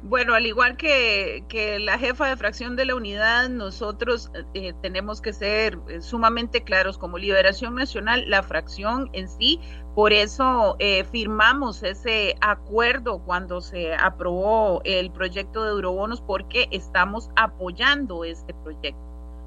Bueno, 0.05 0.35
al 0.35 0.47
igual 0.47 0.77
que, 0.77 1.45
la 1.81 1.97
jefa 1.97 2.27
de 2.27 2.37
fracción 2.37 2.75
de 2.75 2.87
la 2.87 2.97
unidad, 2.97 3.49
nosotros 3.49 4.33
eh, 4.53 4.73
tenemos 4.83 5.21
que 5.21 5.33
ser 5.33 5.79
eh, 5.89 6.01
sumamente 6.01 6.65
claros 6.65 6.99
como 6.99 7.19
Liberación 7.19 7.77
Nacional, 7.77 8.29
la 8.29 8.43
fracción 8.43 9.11
en 9.13 9.29
sí. 9.29 9.61
Por 9.95 10.13
eso 10.13 10.75
eh, 10.81 11.05
firmamos 11.05 11.85
ese 11.85 12.35
acuerdo 12.41 13.21
cuando 13.21 13.61
se 13.61 13.95
aprobó 13.95 14.81
el 14.85 15.13
proyecto 15.13 15.63
de 15.63 15.71
eurobonos 15.71 16.21
porque 16.21 16.67
estamos 16.73 17.31
apoyando 17.37 18.25
este 18.25 18.55
proyecto. 18.55 19.01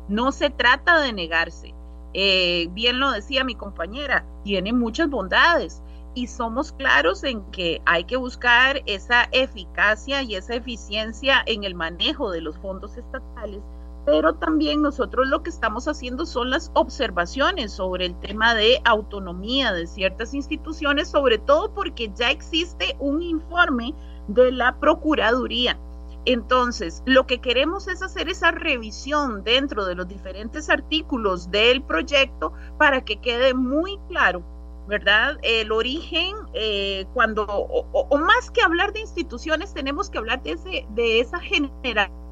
No 0.08 0.32
se 0.32 0.52
trata 0.52 1.02
de 1.02 1.12
negarse. 1.12 1.74
bien 2.14 3.02
lo 3.02 3.12
decía 3.12 3.44
mi 3.44 3.56
compañera, 3.56 4.26
tiene 4.46 4.72
muchas 4.72 5.10
bondades 5.10 5.82
y 6.16 6.28
somos 6.28 6.72
claros 6.72 7.24
en 7.24 7.44
que 7.52 7.82
hay 7.86 8.06
que 8.06 8.16
buscar 8.16 8.82
esa 8.86 9.28
eficacia 9.32 10.24
y 10.24 10.36
esa 10.36 10.56
eficiencia 10.56 11.44
en 11.46 11.66
el 11.66 11.76
manejo 11.76 12.32
de 12.32 12.42
los 12.42 12.58
fondos 12.58 12.98
estatales, 12.98 13.62
pero 14.06 14.36
también 14.36 14.82
nosotros 14.82 15.28
lo 15.28 15.44
que 15.44 15.50
estamos 15.50 15.88
haciendo 15.88 16.26
son 16.26 16.50
las 16.50 16.72
observaciones 16.74 17.74
sobre 17.74 18.06
el 18.06 18.20
tema 18.20 18.56
de 18.56 18.82
autonomía 18.86 19.74
de 19.74 19.88
ciertas 19.88 20.34
instituciones, 20.34 21.10
sobre 21.10 21.38
todo 21.38 21.74
porque 21.74 22.12
ya 22.16 22.32
existe 22.32 22.96
un 23.00 23.22
informe 23.22 23.94
de 24.28 24.52
la 24.52 24.80
Procuraduría. 24.80 25.78
Entonces, 26.24 27.04
lo 27.06 27.28
que 27.28 27.40
queremos 27.40 27.88
es 27.88 28.02
hacer 28.02 28.30
esa 28.30 28.52
revisión 28.52 29.44
dentro 29.44 29.86
de 29.86 29.96
los 29.96 30.08
diferentes 30.08 30.70
artículos 30.70 31.52
del 31.52 31.84
proyecto 31.84 32.54
para 32.80 33.04
que 33.04 33.18
quede 33.18 33.54
muy 33.54 34.00
claro 34.08 34.44
¿verdad? 34.88 35.38
El 35.42 35.72
origen, 35.72 36.36
eh, 36.54 37.06
cuando, 37.14 37.46
o, 37.46 38.18
más 38.18 38.52
que 38.52 38.62
hablar 38.62 38.94
de 38.94 39.02
instituciones, 39.02 39.74
tenemos 39.74 40.10
que 40.10 40.18
hablar 40.18 40.44
de, 40.44 40.52
ese, 40.52 40.86
de 40.90 41.20
esa 41.20 41.40
generación. 41.40 42.26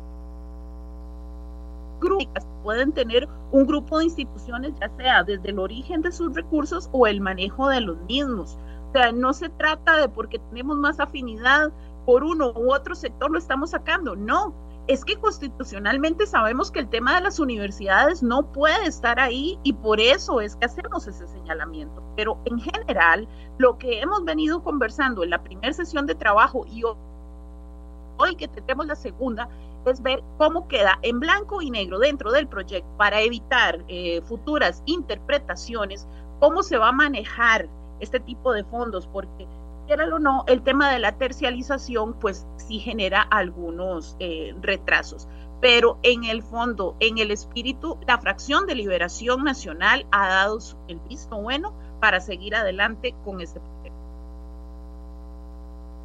Pueden 2.64 2.92
tener 2.92 3.28
un 3.52 3.66
grupo 3.66 3.98
de 3.98 4.06
instituciones, 4.06 4.74
ya 4.80 4.90
sea 4.98 5.24
desde 5.24 5.50
el 5.50 5.60
origen 5.60 6.02
de 6.02 6.12
sus 6.12 6.34
recursos 6.34 6.90
o 6.92 7.08
el 7.08 7.22
manejo 7.22 7.70
de 7.70 7.82
los 7.82 7.98
mismos. 8.04 8.58
O 8.90 8.92
sea, 8.94 9.12
no 9.12 9.34
se 9.34 9.50
trata 9.50 9.98
de 9.98 10.10
porque 10.10 10.40
tenemos 10.40 10.78
más 10.78 11.00
afinidad 11.00 11.72
por 12.06 12.24
uno 12.24 12.52
u 12.56 12.74
otro 12.74 12.96
sector 12.96 13.32
lo 13.32 13.38
estamos 13.38 13.72
sacando, 13.72 14.16
no, 14.16 14.54
es 14.88 15.06
que 15.06 15.18
constitucionalmente 15.18 16.26
sabemos 16.28 16.72
que 16.72 16.80
el 16.80 16.90
tema 16.90 17.16
de 17.16 17.22
las 17.22 17.40
universidades 17.40 18.22
no 18.22 18.52
puede 18.52 18.86
estar 18.86 19.20
ahí 19.20 19.58
y 19.64 19.74
por 19.74 20.00
eso 20.00 20.42
es 20.42 20.56
que 20.58 20.66
hacemos 20.66 21.08
ese 21.08 21.28
señalamiento. 21.28 22.04
Pero 22.16 22.38
en 22.46 22.60
general, 22.60 23.28
lo 23.58 23.78
que 23.78 24.02
hemos 24.02 24.26
venido 24.26 24.62
conversando 24.62 25.24
en 25.24 25.30
la 25.30 25.42
primera 25.42 25.72
sesión 25.72 26.06
de 26.06 26.16
trabajo 26.16 26.66
y 26.68 26.84
hoy 28.18 28.36
que 28.36 28.48
tendremos 28.48 28.88
la 28.88 28.96
segunda, 28.96 29.48
es 29.86 30.02
ver 30.02 30.24
cómo 30.38 30.68
queda 30.68 30.98
en 31.02 31.20
blanco 31.20 31.62
y 31.62 31.70
negro 31.70 32.00
dentro 32.00 32.32
del 32.32 32.48
proyecto 32.48 32.88
para 32.98 33.22
evitar 33.22 33.84
eh, 33.88 34.22
futuras 34.22 34.82
interpretaciones, 34.86 36.08
cómo 36.40 36.64
se 36.64 36.78
va 36.78 36.90
a 36.90 36.94
manejar 36.94 37.68
este 38.00 38.20
tipo 38.20 38.54
de 38.54 38.64
fondos, 38.66 39.08
porque 39.08 39.46
o 40.02 40.20
no, 40.20 40.44
el 40.48 40.64
tema 40.64 40.92
de 40.92 41.00
la 41.00 41.18
tercialización 41.18 42.14
pues 42.20 42.46
sí 42.58 42.80
genera 42.80 43.22
algunos 43.22 44.16
eh, 44.20 44.54
retrasos. 44.62 45.28
Pero 45.62 45.98
en 46.04 46.26
el 46.26 46.44
fondo, 46.44 46.98
en 47.00 47.18
el 47.20 47.32
espíritu, 47.32 47.98
la 48.06 48.18
fracción 48.18 48.66
de 48.66 48.76
liberación 48.76 49.44
nacional 49.44 50.06
ha 50.12 50.28
dado 50.28 50.60
el 50.88 51.00
visto 51.02 51.38
bueno 51.38 51.74
para 52.02 52.20
seguir 52.20 52.56
adelante 52.56 53.16
con 53.24 53.40
este 53.40 53.60
proyecto. 53.60 53.94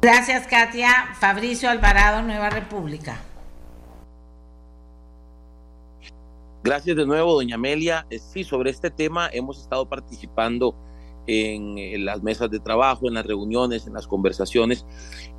Gracias, 0.01 0.47
Katia. 0.47 1.09
Fabricio 1.19 1.69
Alvarado, 1.69 2.21
Nueva 2.21 2.49
República. 2.49 3.19
Gracias 6.63 6.95
de 6.95 7.05
nuevo, 7.05 7.33
doña 7.33 7.55
Amelia. 7.55 8.05
Eh, 8.09 8.19
sí, 8.19 8.43
sobre 8.43 8.69
este 8.69 8.89
tema 8.89 9.29
hemos 9.31 9.59
estado 9.59 9.87
participando 9.87 10.73
en, 11.27 12.05
las 12.05 12.23
mesas 12.23 12.49
de 12.49 12.59
trabajo, 12.59 13.07
en 13.07 13.15
las 13.15 13.25
reuniones, 13.25 13.87
en 13.87 13.93
las 13.93 14.07
conversaciones. 14.07 14.85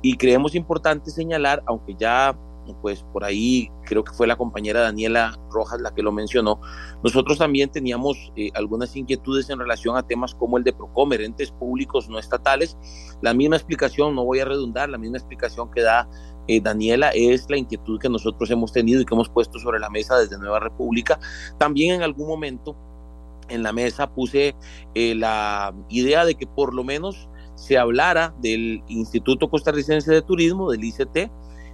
Y 0.01 0.17
creemos 0.17 0.55
importante 0.55 1.11
señalar, 1.11 1.63
aunque 1.65 1.95
ya 1.97 2.37
pues 2.81 3.03
por 3.11 3.23
ahí 3.23 3.69
creo 3.85 4.03
que 4.03 4.13
fue 4.13 4.27
la 4.27 4.35
compañera 4.35 4.81
Daniela 4.81 5.37
Rojas 5.49 5.81
la 5.81 5.93
que 5.93 6.03
lo 6.03 6.11
mencionó, 6.11 6.61
nosotros 7.03 7.39
también 7.39 7.69
teníamos 7.69 8.31
eh, 8.35 8.49
algunas 8.53 8.95
inquietudes 8.95 9.49
en 9.49 9.59
relación 9.59 9.97
a 9.97 10.03
temas 10.03 10.35
como 10.35 10.57
el 10.57 10.63
de 10.63 10.71
Procomer, 10.71 11.21
entes 11.21 11.51
públicos 11.51 12.07
no 12.07 12.19
estatales. 12.19 12.77
La 13.21 13.33
misma 13.33 13.55
explicación, 13.55 14.15
no 14.15 14.23
voy 14.23 14.39
a 14.39 14.45
redundar, 14.45 14.89
la 14.89 14.97
misma 14.97 15.17
explicación 15.17 15.71
que 15.71 15.81
da 15.81 16.07
eh, 16.47 16.61
Daniela 16.61 17.09
es 17.09 17.49
la 17.49 17.57
inquietud 17.57 17.99
que 17.99 18.09
nosotros 18.09 18.49
hemos 18.51 18.71
tenido 18.71 19.01
y 19.01 19.05
que 19.05 19.13
hemos 19.13 19.29
puesto 19.29 19.59
sobre 19.59 19.79
la 19.79 19.89
mesa 19.89 20.17
desde 20.17 20.37
Nueva 20.37 20.59
República. 20.59 21.19
También 21.57 21.95
en 21.95 22.03
algún 22.03 22.27
momento 22.27 22.75
en 23.51 23.63
la 23.63 23.73
mesa 23.73 24.09
puse 24.13 24.55
eh, 24.95 25.15
la 25.15 25.73
idea 25.89 26.25
de 26.25 26.35
que 26.35 26.47
por 26.47 26.73
lo 26.73 26.83
menos 26.83 27.29
se 27.55 27.77
hablara 27.77 28.33
del 28.41 28.83
Instituto 28.87 29.49
Costarricense 29.49 30.11
de 30.11 30.21
Turismo, 30.21 30.71
del 30.71 30.83
ICT, 30.83 31.31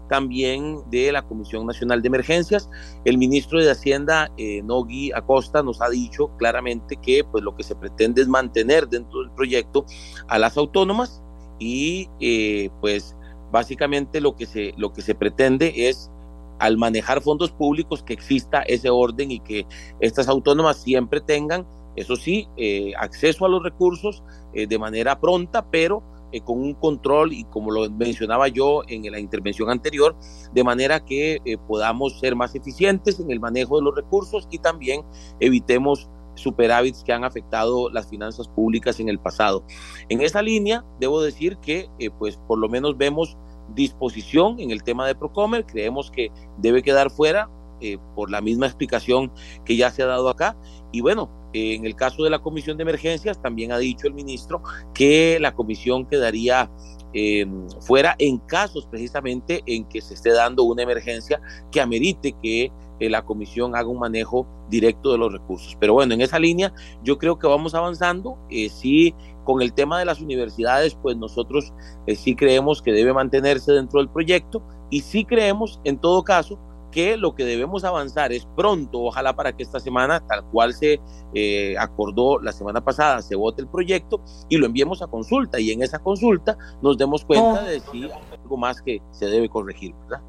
también 0.09 0.79
de 0.89 1.11
la 1.11 1.21
Comisión 1.21 1.65
Nacional 1.65 2.01
de 2.01 2.07
Emergencias. 2.07 2.69
El 3.05 3.17
ministro 3.17 3.59
de 3.59 3.71
Hacienda, 3.71 4.31
eh, 4.37 4.61
Nogui 4.63 5.11
Acosta, 5.11 5.63
nos 5.63 5.81
ha 5.81 5.89
dicho 5.89 6.29
claramente 6.37 6.97
que 6.97 7.23
pues, 7.23 7.43
lo 7.43 7.55
que 7.55 7.63
se 7.63 7.75
pretende 7.75 8.21
es 8.21 8.27
mantener 8.27 8.87
dentro 8.87 9.21
del 9.21 9.31
proyecto 9.31 9.85
a 10.27 10.39
las 10.39 10.57
autónomas 10.57 11.21
y 11.59 12.09
eh, 12.19 12.69
pues 12.81 13.15
básicamente 13.51 14.21
lo 14.21 14.35
que, 14.35 14.45
se, 14.45 14.73
lo 14.77 14.93
que 14.93 15.01
se 15.01 15.15
pretende 15.15 15.89
es 15.89 16.11
al 16.59 16.77
manejar 16.77 17.21
fondos 17.21 17.51
públicos 17.51 18.03
que 18.03 18.13
exista 18.13 18.61
ese 18.61 18.89
orden 18.89 19.31
y 19.31 19.39
que 19.39 19.65
estas 19.99 20.27
autónomas 20.27 20.81
siempre 20.81 21.21
tengan, 21.21 21.65
eso 21.95 22.15
sí, 22.15 22.47
eh, 22.57 22.93
acceso 22.97 23.45
a 23.45 23.49
los 23.49 23.63
recursos 23.63 24.23
eh, 24.53 24.67
de 24.67 24.77
manera 24.77 25.19
pronta, 25.19 25.65
pero 25.69 26.03
eh, 26.31 26.41
con 26.41 26.59
un 26.59 26.75
control 26.75 27.33
y 27.33 27.43
como 27.45 27.71
lo 27.71 27.89
mencionaba 27.89 28.47
yo 28.47 28.83
en 28.87 29.11
la 29.11 29.19
intervención 29.19 29.69
anterior, 29.69 30.15
de 30.53 30.63
manera 30.63 31.03
que 31.03 31.39
podamos 31.67 32.19
ser 32.19 32.35
más 32.35 32.53
eficientes 32.53 33.19
en 33.19 33.31
el 33.31 33.39
manejo 33.39 33.77
de 33.77 33.83
los 33.83 33.95
recursos 33.95 34.47
y 34.51 34.59
también 34.59 35.01
evitemos 35.39 36.07
superávits 36.35 37.03
que 37.03 37.13
han 37.13 37.23
afectado 37.23 37.89
las 37.89 38.07
finanzas 38.07 38.47
públicas 38.47 38.99
en 38.99 39.09
el 39.09 39.17
pasado. 39.17 39.63
En 40.07 40.21
esa 40.21 40.43
línea, 40.43 40.85
debo 40.99 41.19
decir 41.19 41.57
que 41.57 41.89
pues 42.19 42.37
por 42.47 42.59
lo 42.59 42.69
menos 42.69 42.95
vemos 42.95 43.37
disposición 43.73 44.59
en 44.59 44.71
el 44.71 44.83
tema 44.83 45.07
de 45.07 45.15
Procomer, 45.15 45.65
creemos 45.65 46.11
que 46.11 46.31
debe 46.57 46.83
quedar 46.83 47.09
fuera 47.09 47.49
eh, 47.79 47.97
por 48.15 48.31
la 48.31 48.41
misma 48.41 48.65
explicación 48.65 49.31
que 49.63 49.75
ya 49.75 49.91
se 49.91 50.01
ha 50.01 50.07
dado 50.07 50.29
acá. 50.29 50.57
Y 50.91 51.01
bueno, 51.01 51.29
en 51.53 51.85
el 51.85 51.95
caso 51.95 52.23
de 52.23 52.29
la 52.29 52.39
Comisión 52.39 52.77
de 52.77 52.83
Emergencias, 52.83 53.41
también 53.41 53.71
ha 53.71 53.77
dicho 53.77 54.07
el 54.07 54.13
ministro 54.13 54.61
que 54.93 55.37
la 55.39 55.53
comisión 55.53 56.05
quedaría 56.05 56.71
em, 57.13 57.69
fuera 57.81 58.15
en 58.19 58.37
casos 58.39 58.87
precisamente 58.87 59.61
en 59.65 59.85
que 59.85 60.01
se 60.01 60.15
esté 60.15 60.31
dando 60.31 60.63
una 60.63 60.83
emergencia 60.83 61.39
que 61.71 61.79
amerite 61.79 62.35
que 62.41 62.71
eh, 62.99 63.09
la 63.09 63.23
comisión 63.23 63.75
haga 63.75 63.87
un 63.87 63.99
manejo 63.99 64.47
directo 64.69 65.11
de 65.11 65.19
los 65.19 65.31
recursos. 65.31 65.77
Pero 65.79 65.93
bueno, 65.93 66.13
en 66.13 66.21
esa 66.21 66.39
línea 66.39 66.73
yo 67.03 67.17
creo 67.17 67.37
que 67.37 67.47
vamos 67.47 67.75
avanzando. 67.75 68.37
Eh, 68.49 68.69
sí 68.69 69.13
con 69.47 69.61
el 69.61 69.71
tema 69.71 69.97
de 69.97 70.03
las 70.03 70.19
universidades, 70.19 70.93
pues 71.01 71.15
nosotros 71.15 71.73
eh, 72.05 72.17
sí 72.17 72.35
creemos 72.35 72.81
que 72.81 72.91
debe 72.91 73.13
mantenerse 73.13 73.71
dentro 73.71 74.01
del 74.01 74.09
proyecto 74.09 74.61
y 74.89 74.99
sí 74.99 75.23
creemos, 75.23 75.79
en 75.85 75.99
todo 75.99 76.21
caso, 76.25 76.59
que 76.91 77.15
lo 77.15 77.33
que 77.33 77.45
debemos 77.45 77.85
avanzar 77.85 78.33
es 78.33 78.45
pronto, 78.57 79.03
ojalá 79.03 79.37
para 79.37 79.55
que 79.55 79.63
esta 79.63 79.79
semana, 79.79 80.19
tal 80.27 80.43
cual 80.51 80.73
se 80.73 80.99
eh, 81.33 81.75
acordó 81.79 82.41
la 82.41 82.51
semana 82.51 82.83
pasada, 82.83 83.21
se 83.21 83.37
vote 83.37 83.61
el 83.61 83.69
proyecto 83.69 84.21
y 84.49 84.57
lo 84.57 84.65
enviemos 84.65 85.01
a 85.01 85.07
consulta 85.07 85.61
y 85.61 85.71
en 85.71 85.81
esa 85.81 85.99
consulta 85.99 86.57
nos 86.81 86.97
demos 86.97 87.23
cuenta 87.23 87.63
de 87.63 87.79
si 87.79 88.03
hay 88.03 88.11
algo 88.43 88.57
más 88.57 88.81
que 88.81 89.01
se 89.11 89.27
debe 89.27 89.47
corregir, 89.47 89.95
¿verdad? 90.09 90.21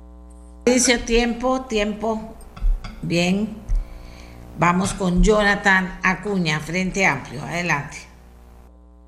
Dice 0.64 0.98
tiempo, 0.98 1.62
tiempo. 1.62 2.20
Bien. 3.02 3.48
Vamos 4.60 4.94
con 4.94 5.24
Jonathan 5.24 5.98
Acuña, 6.04 6.60
Frente 6.60 7.04
Amplio. 7.04 7.42
Adelante. 7.42 8.07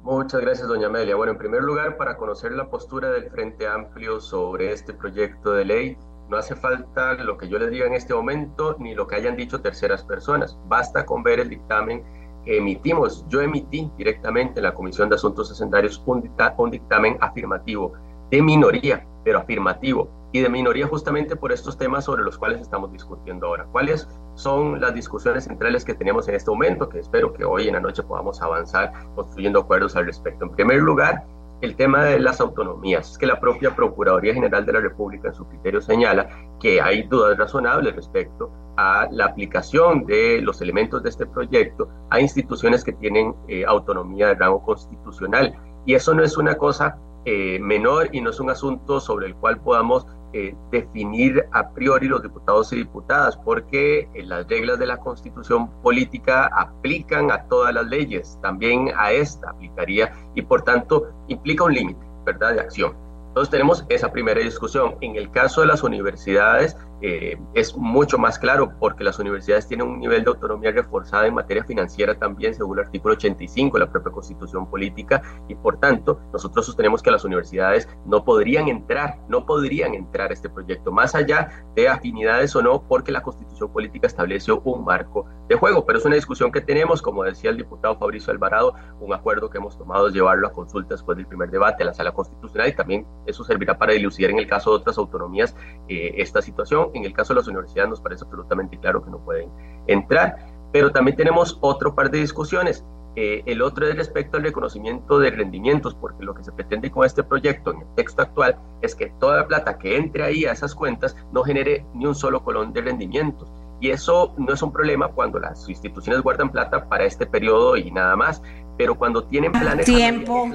Muchas 0.02 0.40
gracias, 0.40 0.66
doña 0.66 0.86
Amelia. 0.86 1.14
Bueno, 1.14 1.32
en 1.32 1.38
primer 1.38 1.62
lugar, 1.62 1.98
para 1.98 2.16
conocer 2.16 2.52
la 2.52 2.70
postura 2.70 3.10
del 3.10 3.30
Frente 3.30 3.66
Amplio 3.66 4.18
sobre 4.18 4.72
este 4.72 4.94
proyecto 4.94 5.52
de 5.52 5.66
ley, 5.66 5.98
no 6.30 6.38
hace 6.38 6.56
falta 6.56 7.14
lo 7.14 7.36
que 7.36 7.48
yo 7.48 7.58
les 7.58 7.70
diga 7.70 7.86
en 7.86 7.92
este 7.92 8.14
momento 8.14 8.76
ni 8.78 8.94
lo 8.94 9.06
que 9.06 9.16
hayan 9.16 9.36
dicho 9.36 9.60
terceras 9.60 10.02
personas. 10.02 10.56
Basta 10.68 11.04
con 11.04 11.22
ver 11.22 11.40
el 11.40 11.50
dictamen 11.50 12.02
que 12.46 12.56
emitimos. 12.56 13.26
Yo 13.28 13.42
emití 13.42 13.90
directamente 13.98 14.60
en 14.60 14.64
la 14.64 14.74
Comisión 14.74 15.10
de 15.10 15.16
Asuntos 15.16 15.52
Hacendarios 15.52 16.02
un, 16.06 16.30
un 16.56 16.70
dictamen 16.70 17.18
afirmativo, 17.20 17.92
de 18.30 18.40
minoría, 18.40 19.06
pero 19.22 19.40
afirmativo, 19.40 20.08
y 20.32 20.40
de 20.40 20.48
minoría 20.48 20.86
justamente 20.86 21.36
por 21.36 21.52
estos 21.52 21.76
temas 21.76 22.06
sobre 22.06 22.22
los 22.22 22.38
cuales 22.38 22.62
estamos 22.62 22.90
discutiendo 22.90 23.48
ahora. 23.48 23.66
¿Cuáles 23.70 24.08
son 24.40 24.80
las 24.80 24.94
discusiones 24.94 25.44
centrales 25.44 25.84
que 25.84 25.94
tenemos 25.94 26.28
en 26.28 26.34
este 26.34 26.50
momento? 26.50 26.88
Que 26.88 27.00
espero 27.00 27.32
que 27.32 27.44
hoy 27.44 27.68
en 27.68 27.74
la 27.74 27.80
noche 27.80 28.02
podamos 28.02 28.40
avanzar 28.42 28.92
construyendo 29.14 29.60
acuerdos 29.60 29.96
al 29.96 30.06
respecto. 30.06 30.44
En 30.44 30.50
primer 30.50 30.78
lugar, 30.80 31.24
el 31.60 31.76
tema 31.76 32.04
de 32.04 32.20
las 32.20 32.40
autonomías. 32.40 33.12
Es 33.12 33.18
que 33.18 33.26
la 33.26 33.38
propia 33.38 33.74
Procuraduría 33.74 34.34
General 34.34 34.64
de 34.64 34.72
la 34.72 34.80
República 34.80 35.28
en 35.28 35.34
su 35.34 35.46
criterio 35.46 35.80
señala 35.80 36.28
que 36.58 36.80
hay 36.80 37.02
dudas 37.02 37.36
razonables 37.36 37.94
respecto 37.94 38.50
a 38.76 39.08
la 39.10 39.26
aplicación 39.26 40.06
de 40.06 40.40
los 40.40 40.62
elementos 40.62 41.02
de 41.02 41.10
este 41.10 41.26
proyecto 41.26 41.88
a 42.08 42.20
instituciones 42.20 42.82
que 42.82 42.92
tienen 42.92 43.34
eh, 43.48 43.64
autonomía 43.66 44.28
de 44.28 44.34
rango 44.34 44.62
constitucional. 44.62 45.54
Y 45.84 45.94
eso 45.94 46.14
no 46.14 46.22
es 46.22 46.36
una 46.38 46.54
cosa 46.54 46.98
eh, 47.26 47.58
menor 47.60 48.08
y 48.12 48.22
no 48.22 48.30
es 48.30 48.40
un 48.40 48.48
asunto 48.48 49.00
sobre 49.00 49.26
el 49.26 49.34
cual 49.34 49.60
podamos 49.60 50.06
eh, 50.32 50.54
definir 50.70 51.44
a 51.52 51.70
priori 51.70 52.08
los 52.08 52.22
diputados 52.22 52.72
y 52.72 52.76
diputadas, 52.76 53.36
porque 53.36 54.08
eh, 54.14 54.22
las 54.22 54.46
reglas 54.48 54.78
de 54.78 54.86
la 54.86 54.96
constitución 54.96 55.70
política 55.82 56.48
aplican 56.54 57.30
a 57.30 57.44
todas 57.44 57.74
las 57.74 57.86
leyes, 57.86 58.38
también 58.42 58.90
a 58.96 59.12
esta 59.12 59.50
aplicaría 59.50 60.12
y 60.34 60.42
por 60.42 60.62
tanto 60.62 61.08
implica 61.28 61.64
un 61.64 61.74
límite, 61.74 62.00
¿verdad?, 62.24 62.54
de 62.54 62.60
acción. 62.60 62.94
Entonces 63.28 63.50
tenemos 63.50 63.84
esa 63.88 64.10
primera 64.10 64.40
discusión. 64.40 64.96
En 65.00 65.14
el 65.16 65.30
caso 65.30 65.60
de 65.60 65.68
las 65.68 65.82
universidades 65.84 66.76
eh, 67.02 67.38
es 67.54 67.76
mucho 67.76 68.18
más 68.18 68.38
claro 68.38 68.72
porque 68.78 69.04
las 69.04 69.18
universidades 69.18 69.66
tienen 69.66 69.86
un 69.86 70.00
nivel 70.00 70.24
de 70.24 70.30
autonomía 70.30 70.70
reforzada 70.70 71.26
en 71.26 71.34
materia 71.34 71.64
financiera 71.64 72.14
también 72.18 72.54
según 72.54 72.78
el 72.78 72.84
artículo 72.84 73.14
85 73.14 73.78
de 73.78 73.84
la 73.84 73.90
propia 73.90 74.12
constitución 74.12 74.68
política 74.68 75.22
y 75.48 75.54
por 75.54 75.78
tanto 75.78 76.20
nosotros 76.32 76.66
sostenemos 76.66 77.02
que 77.02 77.10
las 77.10 77.24
universidades 77.24 77.88
no 78.04 78.24
podrían 78.24 78.68
entrar, 78.68 79.18
no 79.28 79.46
podrían 79.46 79.94
entrar 79.94 80.30
a 80.30 80.34
este 80.34 80.48
proyecto 80.48 80.92
más 80.92 81.14
allá 81.14 81.64
de 81.74 81.88
afinidades 81.88 82.54
o 82.56 82.62
no 82.62 82.82
porque 82.82 83.12
la 83.12 83.22
constitución 83.22 83.72
política 83.72 84.06
estableció 84.06 84.60
un 84.64 84.84
marco 84.84 85.26
de 85.48 85.56
juego. 85.56 85.84
Pero 85.84 85.98
es 85.98 86.04
una 86.04 86.14
discusión 86.14 86.52
que 86.52 86.60
tenemos, 86.60 87.02
como 87.02 87.24
decía 87.24 87.50
el 87.50 87.56
diputado 87.56 87.96
Fabricio 87.98 88.32
Alvarado, 88.32 88.74
un 89.00 89.12
acuerdo 89.12 89.50
que 89.50 89.58
hemos 89.58 89.76
tomado 89.76 90.08
es 90.08 90.14
llevarlo 90.14 90.46
a 90.46 90.52
consulta 90.52 90.94
después 90.94 91.16
del 91.16 91.26
primer 91.26 91.50
debate 91.50 91.82
a 91.82 91.86
la 91.86 91.94
sala 91.94 92.12
constitucional 92.12 92.68
y 92.68 92.72
también 92.72 93.06
eso 93.26 93.44
servirá 93.44 93.76
para 93.78 93.92
dilucidar 93.92 94.30
en 94.30 94.38
el 94.38 94.46
caso 94.46 94.70
de 94.70 94.76
otras 94.76 94.98
autonomías 94.98 95.56
eh, 95.88 96.14
esta 96.16 96.42
situación. 96.42 96.89
En 96.94 97.04
el 97.04 97.12
caso 97.12 97.32
de 97.32 97.40
las 97.40 97.48
universidades 97.48 97.90
nos 97.90 98.00
parece 98.00 98.24
absolutamente 98.24 98.78
claro 98.78 99.02
que 99.02 99.10
no 99.10 99.18
pueden 99.18 99.50
entrar, 99.86 100.36
pero 100.72 100.92
también 100.92 101.16
tenemos 101.16 101.58
otro 101.60 101.94
par 101.94 102.10
de 102.10 102.18
discusiones. 102.18 102.84
Eh, 103.16 103.42
el 103.46 103.60
otro 103.60 103.88
es 103.88 103.96
respecto 103.96 104.36
al 104.36 104.44
reconocimiento 104.44 105.18
de 105.18 105.30
rendimientos, 105.30 105.94
porque 105.94 106.24
lo 106.24 106.32
que 106.32 106.44
se 106.44 106.52
pretende 106.52 106.90
con 106.90 107.04
este 107.04 107.24
proyecto 107.24 107.72
en 107.72 107.80
el 107.80 107.94
texto 107.96 108.22
actual 108.22 108.56
es 108.82 108.94
que 108.94 109.12
toda 109.18 109.36
la 109.36 109.46
plata 109.48 109.78
que 109.78 109.96
entre 109.96 110.22
ahí 110.22 110.44
a 110.44 110.52
esas 110.52 110.74
cuentas 110.74 111.16
no 111.32 111.42
genere 111.42 111.84
ni 111.94 112.06
un 112.06 112.14
solo 112.14 112.44
colón 112.44 112.72
de 112.72 112.82
rendimientos. 112.82 113.50
Y 113.80 113.90
eso 113.90 114.34
no 114.36 114.52
es 114.52 114.62
un 114.62 114.72
problema 114.72 115.08
cuando 115.08 115.40
las 115.40 115.68
instituciones 115.68 116.22
guardan 116.22 116.50
plata 116.50 116.88
para 116.88 117.04
este 117.04 117.26
periodo 117.26 117.76
y 117.76 117.90
nada 117.90 118.14
más, 118.14 118.42
pero 118.76 118.94
cuando 118.94 119.24
tienen 119.24 119.52
planes... 119.52 119.86
Tiempo, 119.86 120.48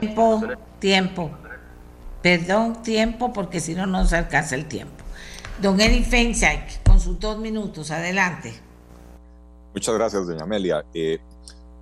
tiempo, 0.00 0.42
tiempo. 0.78 1.30
Perdón, 2.22 2.82
tiempo, 2.82 3.32
porque 3.32 3.60
si 3.60 3.74
no, 3.74 3.86
no 3.86 4.04
se 4.04 4.16
alcanza 4.16 4.54
el 4.56 4.66
tiempo. 4.66 4.97
Don 5.60 5.80
Eric 5.80 6.04
Feinsack, 6.04 6.84
con 6.84 7.00
sus 7.00 7.18
dos 7.18 7.36
minutos, 7.38 7.90
adelante. 7.90 8.54
Muchas 9.74 9.92
gracias, 9.92 10.24
doña 10.24 10.44
Amelia. 10.44 10.84
Eh, 10.94 11.18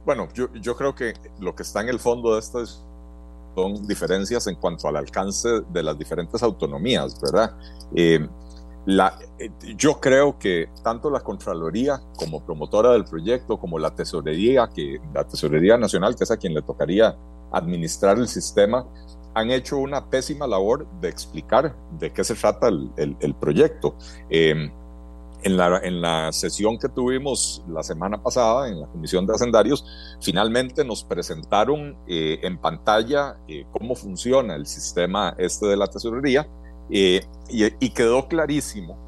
bueno, 0.07 0.29
yo, 0.33 0.51
yo, 0.55 0.75
creo 0.75 0.95
que 0.95 1.13
lo 1.41 1.55
que 1.55 1.63
está 1.63 1.83
en 1.83 1.91
el 1.91 1.99
fondo 1.99 2.33
de 2.33 2.41
esto 2.41 2.65
son 3.55 3.87
diferencias 3.87 4.47
en 4.47 4.55
cuanto 4.55 4.89
al 4.89 4.97
alcance 4.97 5.61
de 5.71 5.83
las 5.83 5.99
diferentes 5.99 6.43
autonomías, 6.43 7.21
¿verdad? 7.21 7.55
Eh, 7.95 8.27
la, 8.87 9.19
eh, 9.39 9.51
yo 9.77 10.01
creo 10.01 10.39
que 10.39 10.71
tanto 10.83 11.11
la 11.11 11.21
Contraloría 11.21 12.01
como 12.17 12.43
promotora 12.47 12.93
del 12.93 13.05
proyecto, 13.05 13.59
como 13.59 13.79
la 13.79 13.95
Tesorería, 13.95 14.71
que, 14.75 15.01
la 15.13 15.25
Tesorería 15.25 15.77
Nacional, 15.77 16.17
que 16.17 16.25
es 16.25 16.31
a 16.31 16.39
quien 16.39 16.55
le 16.55 16.63
tocaría 16.63 17.15
administrar 17.53 18.17
el 18.19 18.29
sistema, 18.29 18.87
han 19.37 19.51
hecho 19.51 19.77
una 19.77 20.09
pésima 20.09 20.47
labor 20.47 20.89
de 21.03 21.11
explicar 21.11 21.77
de 21.99 22.11
qué 22.11 22.25
se 22.25 22.35
trata 22.35 22.69
el, 22.69 22.91
el, 22.97 23.35
proyecto. 23.35 23.95
Em, 24.31 24.73
en, 25.43 25.57
la, 25.59 25.79
en 25.85 26.01
la 26.01 26.33
sesión 26.33 26.79
que 26.79 26.89
tuvimos 26.89 27.63
la 27.69 27.83
semana 27.83 28.23
pasada 28.23 28.67
en 28.69 28.81
la 28.81 28.87
Comisión 28.87 29.27
de 29.27 29.35
Hacendarios, 29.35 29.85
finalmente 30.23 30.87
nos 30.87 31.05
presentaron 31.05 31.99
eh, 32.09 32.39
en 32.43 32.57
pantalla 32.57 33.37
eh, 33.47 33.67
cómo 33.73 33.95
funciona 33.95 34.55
el 34.55 34.67
sistema 34.67 35.35
este 35.37 35.67
de 35.67 35.77
la 35.77 35.87
tesorería 35.87 36.49
eh, 36.89 37.21
y, 37.51 37.67
y 37.67 37.91
quedó 37.91 38.29
clarísimo 38.29 39.06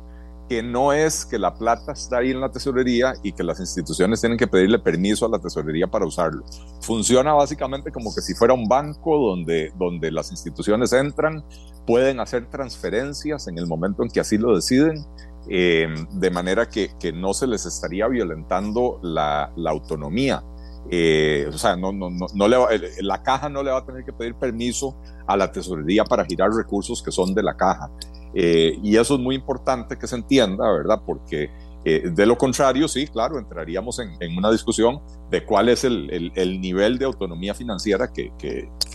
que 0.48 0.62
no 0.62 0.92
es 0.92 1.26
que 1.26 1.38
la 1.38 1.54
plata 1.54 1.92
está 1.92 2.18
ahí 2.18 2.30
en 2.30 2.40
la 2.40 2.50
tesorería 2.50 3.12
y 3.22 3.32
que 3.32 3.42
las 3.42 3.60
instituciones 3.60 4.20
tienen 4.20 4.38
que 4.38 4.46
pedirle 4.46 4.78
permiso 4.78 5.26
a 5.26 5.28
la 5.28 5.38
tesorería 5.38 5.86
para 5.86 6.06
usarlo. 6.06 6.44
Funciona 6.80 7.34
básicamente 7.34 7.92
como 7.92 8.14
que 8.14 8.22
si 8.22 8.34
fuera 8.34 8.54
un 8.54 8.66
banco 8.66 9.18
donde, 9.18 9.72
donde 9.78 10.10
las 10.10 10.30
instituciones 10.30 10.92
entran, 10.92 11.44
pueden 11.86 12.20
hacer 12.20 12.48
transferencias 12.50 13.46
en 13.48 13.58
el 13.58 13.66
momento 13.66 14.02
en 14.02 14.08
que 14.08 14.20
así 14.20 14.38
lo 14.38 14.54
deciden 14.54 15.04
de 15.48 16.30
manera 16.30 16.68
que, 16.68 16.90
que, 17.00 17.12
no 17.12 17.32
se 17.32 17.46
les 17.46 17.64
estaría 17.64 18.06
violentando 18.06 19.00
la, 19.02 19.50
autonomía. 19.66 20.42
o 20.84 21.58
sea, 21.58 21.76
no, 21.76 21.92
no, 21.92 22.10
no, 22.10 22.48
la 22.48 23.22
caja 23.22 23.48
no 23.48 23.62
le 23.62 23.70
va 23.70 23.78
a 23.78 23.84
tener 23.86 24.04
que 24.04 24.12
pedir 24.12 24.34
permiso 24.34 24.96
a 25.26 25.36
la 25.36 25.50
tesorería 25.50 26.04
para 26.04 26.24
girar 26.24 26.50
recursos 26.50 27.02
que 27.02 27.10
son 27.10 27.34
de 27.34 27.42
la 27.42 27.56
caja. 27.56 27.90
Y 28.34 28.96
eso 28.96 29.14
es 29.14 29.20
muy 29.20 29.34
importante 29.34 29.96
que 29.98 30.06
se 30.06 30.16
entienda, 30.16 30.70
¿verdad? 30.70 31.00
Porque 31.04 31.50
eh, 31.84 32.10
de 32.10 32.26
lo 32.26 32.36
contrario, 32.36 32.88
sí, 32.88 33.06
claro, 33.06 33.38
entraríamos 33.38 33.98
en, 33.98 34.36
una 34.36 34.50
discusión 34.50 35.00
de 35.30 35.44
cuál 35.44 35.68
es 35.68 35.84
el, 35.84 36.30
nivel 36.60 36.98
de 36.98 37.04
autonomía 37.04 37.54
financiera 37.54 38.12
que, 38.12 38.32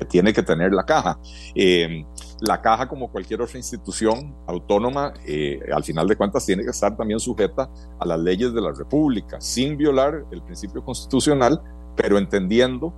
tiene 0.09 0.33
que 0.33 0.43
tener 0.43 0.73
la 0.73 0.83
caja. 0.83 1.17
Eh, 1.55 2.05
la 2.41 2.61
caja, 2.61 2.87
como 2.87 3.09
cualquier 3.09 3.41
otra 3.41 3.57
institución 3.57 4.35
autónoma, 4.45 5.13
eh, 5.25 5.59
al 5.73 5.83
final 5.83 6.07
de 6.07 6.15
cuentas 6.15 6.45
tiene 6.45 6.63
que 6.63 6.71
estar 6.71 6.95
también 6.97 7.19
sujeta 7.19 7.69
a 7.99 8.05
las 8.05 8.19
leyes 8.19 8.53
de 8.53 8.61
la 8.61 8.73
República, 8.73 9.39
sin 9.39 9.77
violar 9.77 10.25
el 10.31 10.43
principio 10.43 10.83
constitucional, 10.83 11.61
pero 11.95 12.17
entendiendo 12.17 12.93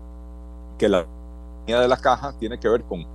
que 0.78 0.90
la 0.90 1.00
autonomía 1.00 1.80
de 1.80 1.88
la 1.88 1.98
caja 1.98 2.36
tiene 2.40 2.60
que 2.60 2.68
ver 2.68 2.84
con, 2.84 3.06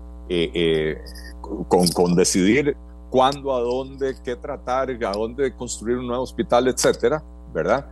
con, 1.68 1.88
con 1.88 2.14
decidir 2.14 2.76
cuándo, 3.10 3.54
a 3.54 3.60
dónde, 3.60 4.14
qué 4.24 4.36
tratar, 4.36 4.90
a 4.90 5.12
dónde 5.12 5.54
construir 5.54 5.98
un 5.98 6.06
nuevo 6.06 6.22
hospital, 6.22 6.68
etcétera, 6.68 7.22
¿verdad? 7.52 7.86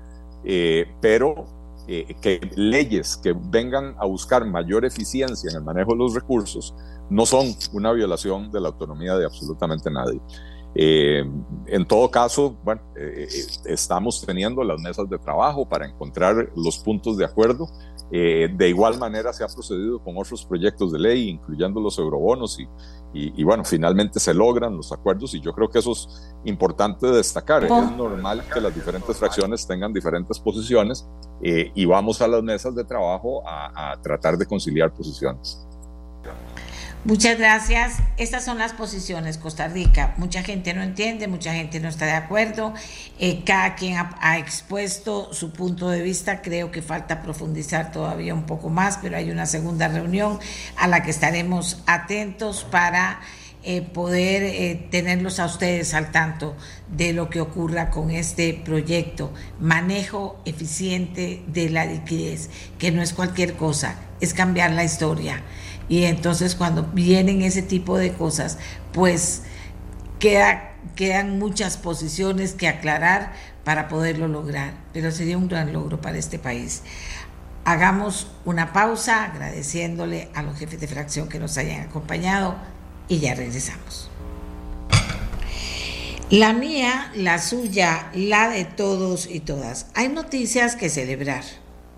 Eh, 0.45 0.87
pero 1.01 1.47
eh, 1.89 2.15
que 2.21 2.41
leyes 2.55 3.17
que 3.17 3.35
vengan 3.37 3.97
a 3.99 4.07
buscar 4.07 4.45
mayor 4.47 4.85
eficiencia 4.85 5.51
en 5.51 5.57
el 5.57 5.63
manejo 5.63 5.93
de 5.93 5.99
los 5.99 6.15
recursos 6.15 6.75
no 7.11 7.27
son 7.27 7.55
una 7.73 7.93
violación 7.93 8.51
de 8.51 8.61
la 8.61 8.69
autonomía 8.69 9.17
de 9.17 9.25
absolutamente 9.25 9.91
nadie. 9.91 10.21
Eh, 10.75 11.25
en 11.67 11.87
todo 11.87 12.11
caso, 12.11 12.57
bueno, 12.63 12.83
estamos 13.65 14.25
teniendo 14.25 14.63
las 14.63 14.81
mesas 14.81 15.09
de 15.09 15.19
trabajo 15.19 15.69
para 15.69 15.87
encontrar 15.87 16.53
los 16.55 16.79
puntos 16.79 17.17
de 17.17 17.25
acuerdo. 17.25 17.69
De 18.11 18.69
igual 18.69 18.99
manera 18.99 19.33
se 19.33 19.45
ha 19.45 19.49
procedido 19.49 20.03
con 20.03 20.17
otros 20.17 20.45
proyectos 20.45 20.93
de 20.93 20.99
ley, 20.99 21.29
incluyendo 21.29 21.81
los 21.81 21.99
eurobonos 21.99 22.59
y, 22.59 22.67
y, 23.13 23.43
bueno, 23.43 23.65
finalmente 23.65 24.21
se 24.21 24.35
logran 24.35 24.77
los 24.77 24.93
acuerdos 24.93 25.35
y 25.35 25.41
yo 25.41 25.53
creo 25.53 25.69
que 25.69 25.79
eso 25.79 25.93
es 25.93 26.35
importante 26.45 27.07
destacar. 27.07 27.65
Es 27.65 27.71
normal 27.71 28.45
que 28.53 28.61
las 28.61 28.75
diferentes 28.75 29.17
fracciones 29.17 29.67
tengan 29.67 29.93
diferentes 29.93 30.39
posiciones 30.39 31.09
eh, 31.43 31.73
y 31.75 31.87
vamos 31.87 32.21
a 32.21 32.29
las 32.29 32.43
mesas 32.43 32.75
de 32.75 32.85
trabajo 32.85 33.43
a, 33.47 33.93
a 33.93 34.01
tratar 34.01 34.37
de 34.37 34.47
conciliar 34.47 34.93
posiciones. 34.93 35.67
Muchas 37.05 37.39
gracias. 37.39 37.99
Estas 38.17 38.45
son 38.45 38.59
las 38.59 38.73
posiciones, 38.73 39.39
Costa 39.39 39.69
Rica. 39.69 40.15
Mucha 40.17 40.43
gente 40.43 40.75
no 40.75 40.83
entiende, 40.83 41.29
mucha 41.29 41.55
gente 41.55 41.79
no 41.79 41.89
está 41.89 42.07
de 42.07 42.13
acuerdo. 42.13 42.75
Eh, 43.21 43.45
cada 43.47 43.77
quien 43.77 43.97
ha, 43.97 44.39
expuesto 44.39 45.33
su 45.33 45.53
punto 45.53 45.89
de 45.91 46.03
vista. 46.03 46.43
Creo 46.43 46.73
que 46.73 46.83
falta 46.83 47.23
profundizar 47.23 47.93
todavía 47.93 48.35
un 48.35 48.47
poco 48.47 48.69
más, 48.69 48.99
pero 49.01 49.17
hay 49.17 49.31
una 49.31 49.47
segunda 49.47 49.87
reunión 49.87 50.41
a 50.77 50.89
la 50.89 51.05
que 51.05 51.11
estaremos 51.11 51.83
atentos 51.87 52.67
para 52.69 53.21
eh, 53.63 53.83
poder 53.83 54.43
eh, 54.43 54.89
tenerlos 54.91 55.39
a 55.39 55.47
ustedes 55.47 55.95
al 55.95 56.11
tanto 56.11 56.57
de 56.89 57.13
lo 57.13 57.31
que 57.31 57.41
ocurra 57.41 57.91
con 57.91 58.11
este 58.11 58.61
proyecto. 58.65 59.33
Manejo 59.61 60.41
eficiente 60.45 61.45
de 61.47 61.71
la 61.71 61.87
liquidez, 61.87 62.51
que 62.77 62.91
no 62.91 63.03
es 63.03 63.13
cualquier 63.13 63.55
cosa, 63.55 63.95
es 64.21 64.35
cambiar 64.35 64.73
la 64.73 64.83
historia. 64.83 65.45
Y 65.89 66.05
entonces 66.05 66.55
cuando 66.55 66.83
vienen 66.83 67.43
ese 67.43 67.63
tipo 67.63 67.97
de 67.97 68.13
cosas, 68.13 68.59
pues 68.93 69.43
queda, 70.19 70.75
quedan 70.97 71.39
muchas 71.39 71.77
posiciones 71.77 72.53
que 72.53 72.69
aclarar 72.69 73.33
para 73.65 73.89
poderlo 73.89 74.29
lograr. 74.29 74.75
Pero 74.93 75.11
sería 75.11 75.39
un 75.39 75.49
gran 75.49 75.73
logro 75.73 76.01
para 76.01 76.19
este 76.19 76.39
país. 76.39 76.83
Hagamos 77.65 78.31
una 78.45 78.73
pausa 78.73 79.25
agradeciéndole 79.25 80.31
a 80.35 80.43
los 80.43 80.59
jefes 80.59 80.81
de 80.81 80.89
fracción 80.89 81.29
que 81.29 81.39
nos 81.39 81.59
hayan 81.59 81.83
acompañado 81.83 82.57
y 83.09 83.19
ya 83.19 83.35
regresamos. 83.35 84.11
La 86.31 86.53
mía, 86.53 87.11
la 87.15 87.39
suya, 87.39 88.11
la 88.15 88.51
de 88.51 88.67
todos 88.67 89.27
y 89.27 89.41
todas. 89.41 89.87
Hay 89.95 90.09
noticias 90.11 90.77
que 90.77 90.91
celebrar, 90.91 91.43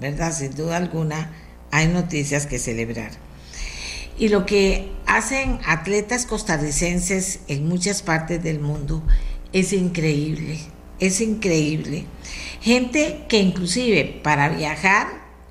¿verdad? 0.00 0.32
Sin 0.32 0.54
duda 0.54 0.76
alguna, 0.76 1.32
hay 1.72 1.88
noticias 1.88 2.46
que 2.46 2.60
celebrar. 2.60 3.10
Y 4.20 4.28
lo 4.28 4.44
que 4.44 4.92
hacen 5.06 5.60
atletas 5.64 6.26
costarricenses 6.26 7.40
en 7.48 7.66
muchas 7.66 8.02
partes 8.02 8.42
del 8.42 8.60
mundo 8.60 9.02
es 9.54 9.72
increíble, 9.72 10.58
es 10.98 11.22
increíble. 11.22 12.04
Gente 12.60 13.24
que 13.30 13.38
inclusive 13.38 14.20
para 14.22 14.50
viajar 14.50 15.06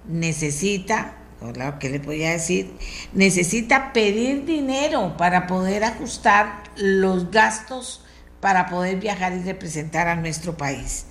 necesita, 0.07 1.17
lo 1.41 1.79
que 1.79 1.89
le 1.89 1.99
podía 1.99 2.29
decir, 2.29 2.71
necesita 3.11 3.91
pedir 3.91 4.45
dinero 4.45 5.17
para 5.17 5.47
poder 5.47 5.83
ajustar 5.83 6.61
los 6.77 7.31
gastos 7.31 8.05
para 8.39 8.67
poder 8.67 8.99
viajar 8.99 9.33
y 9.33 9.41
representar 9.41 10.07
a 10.07 10.15
nuestro 10.15 10.57
país. 10.57 11.05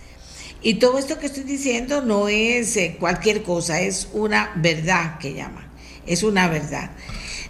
Y 0.62 0.74
todo 0.74 0.96
esto 0.96 1.18
que 1.18 1.26
estoy 1.26 1.42
diciendo 1.42 2.02
no 2.02 2.28
es 2.28 2.76
eh, 2.76 2.96
cualquier 3.00 3.42
cosa, 3.42 3.80
es 3.80 4.10
una 4.12 4.52
verdad 4.54 5.18
que 5.18 5.34
llama, 5.34 5.68
es 6.06 6.22
una 6.22 6.46
verdad. 6.46 6.92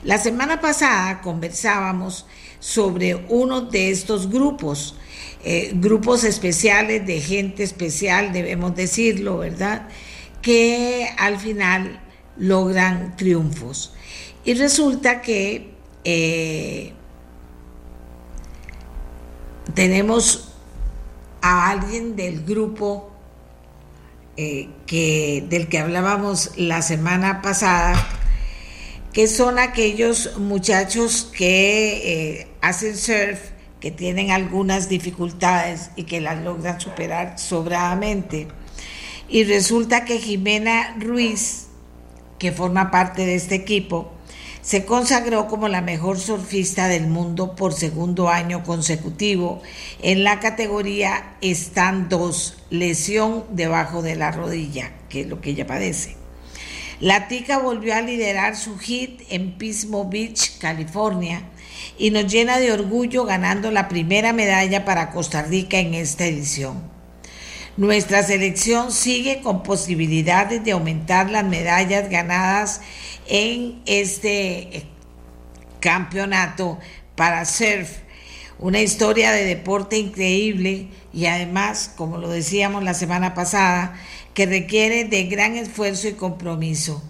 La 0.04 0.18
semana 0.18 0.60
pasada 0.60 1.20
conversábamos 1.20 2.26
sobre 2.60 3.14
uno 3.28 3.62
de 3.62 3.90
estos 3.90 4.30
grupos, 4.30 4.96
eh, 5.44 5.72
grupos 5.74 6.24
especiales 6.24 7.06
de 7.06 7.20
gente 7.20 7.62
especial, 7.62 8.32
debemos 8.32 8.74
decirlo, 8.76 9.38
¿verdad? 9.38 9.88
Que 10.42 11.08
al 11.18 11.38
final 11.38 12.00
logran 12.36 13.16
triunfos. 13.16 13.92
Y 14.44 14.54
resulta 14.54 15.20
que 15.20 15.74
eh, 16.04 16.92
tenemos 19.74 20.52
a 21.42 21.70
alguien 21.70 22.16
del 22.16 22.44
grupo 22.44 23.10
eh, 24.36 24.68
que, 24.86 25.44
del 25.48 25.68
que 25.68 25.78
hablábamos 25.78 26.52
la 26.56 26.82
semana 26.82 27.42
pasada, 27.42 27.94
que 29.12 29.26
son 29.26 29.58
aquellos 29.58 30.38
muchachos 30.38 31.30
que 31.36 32.40
eh, 32.40 32.48
hacen 32.60 32.96
surf, 32.96 33.38
que 33.80 33.90
tienen 33.90 34.30
algunas 34.30 34.88
dificultades 34.88 35.90
y 35.96 36.04
que 36.04 36.20
las 36.20 36.42
logran 36.42 36.80
superar 36.80 37.38
sobradamente. 37.38 38.48
Y 39.28 39.44
resulta 39.44 40.04
que 40.04 40.18
Jimena 40.18 40.96
Ruiz, 40.98 41.68
que 42.38 42.52
forma 42.52 42.90
parte 42.90 43.24
de 43.24 43.34
este 43.34 43.54
equipo, 43.54 44.12
se 44.68 44.84
consagró 44.84 45.46
como 45.46 45.68
la 45.68 45.80
mejor 45.80 46.18
surfista 46.18 46.88
del 46.88 47.06
mundo 47.06 47.56
por 47.56 47.72
segundo 47.72 48.28
año 48.28 48.64
consecutivo 48.64 49.62
en 50.02 50.24
la 50.24 50.40
categoría 50.40 51.36
Stand 51.40 52.10
2, 52.10 52.64
lesión 52.68 53.44
debajo 53.50 54.02
de 54.02 54.16
la 54.16 54.30
rodilla, 54.30 54.92
que 55.08 55.22
es 55.22 55.26
lo 55.26 55.40
que 55.40 55.50
ella 55.50 55.66
padece. 55.66 56.17
La 57.00 57.28
Tica 57.28 57.58
volvió 57.58 57.94
a 57.94 58.00
liderar 58.00 58.56
su 58.56 58.76
hit 58.76 59.22
en 59.30 59.52
Pismo 59.52 60.10
Beach, 60.10 60.58
California, 60.58 61.42
y 61.96 62.10
nos 62.10 62.26
llena 62.26 62.58
de 62.58 62.72
orgullo 62.72 63.24
ganando 63.24 63.70
la 63.70 63.86
primera 63.86 64.32
medalla 64.32 64.84
para 64.84 65.10
Costa 65.10 65.42
Rica 65.42 65.78
en 65.78 65.94
esta 65.94 66.26
edición. 66.26 66.82
Nuestra 67.76 68.24
selección 68.24 68.90
sigue 68.90 69.40
con 69.42 69.62
posibilidades 69.62 70.64
de 70.64 70.72
aumentar 70.72 71.30
las 71.30 71.44
medallas 71.44 72.10
ganadas 72.10 72.80
en 73.28 73.80
este 73.86 74.88
campeonato 75.78 76.80
para 77.14 77.44
surf. 77.44 77.98
Una 78.58 78.80
historia 78.80 79.30
de 79.30 79.44
deporte 79.44 79.98
increíble 79.98 80.88
y 81.12 81.26
además, 81.26 81.92
como 81.96 82.18
lo 82.18 82.28
decíamos 82.28 82.82
la 82.82 82.94
semana 82.94 83.34
pasada, 83.34 83.94
que 84.38 84.46
requiere 84.46 85.02
de 85.02 85.24
gran 85.24 85.56
esfuerzo 85.56 86.06
y 86.06 86.12
compromiso. 86.12 87.02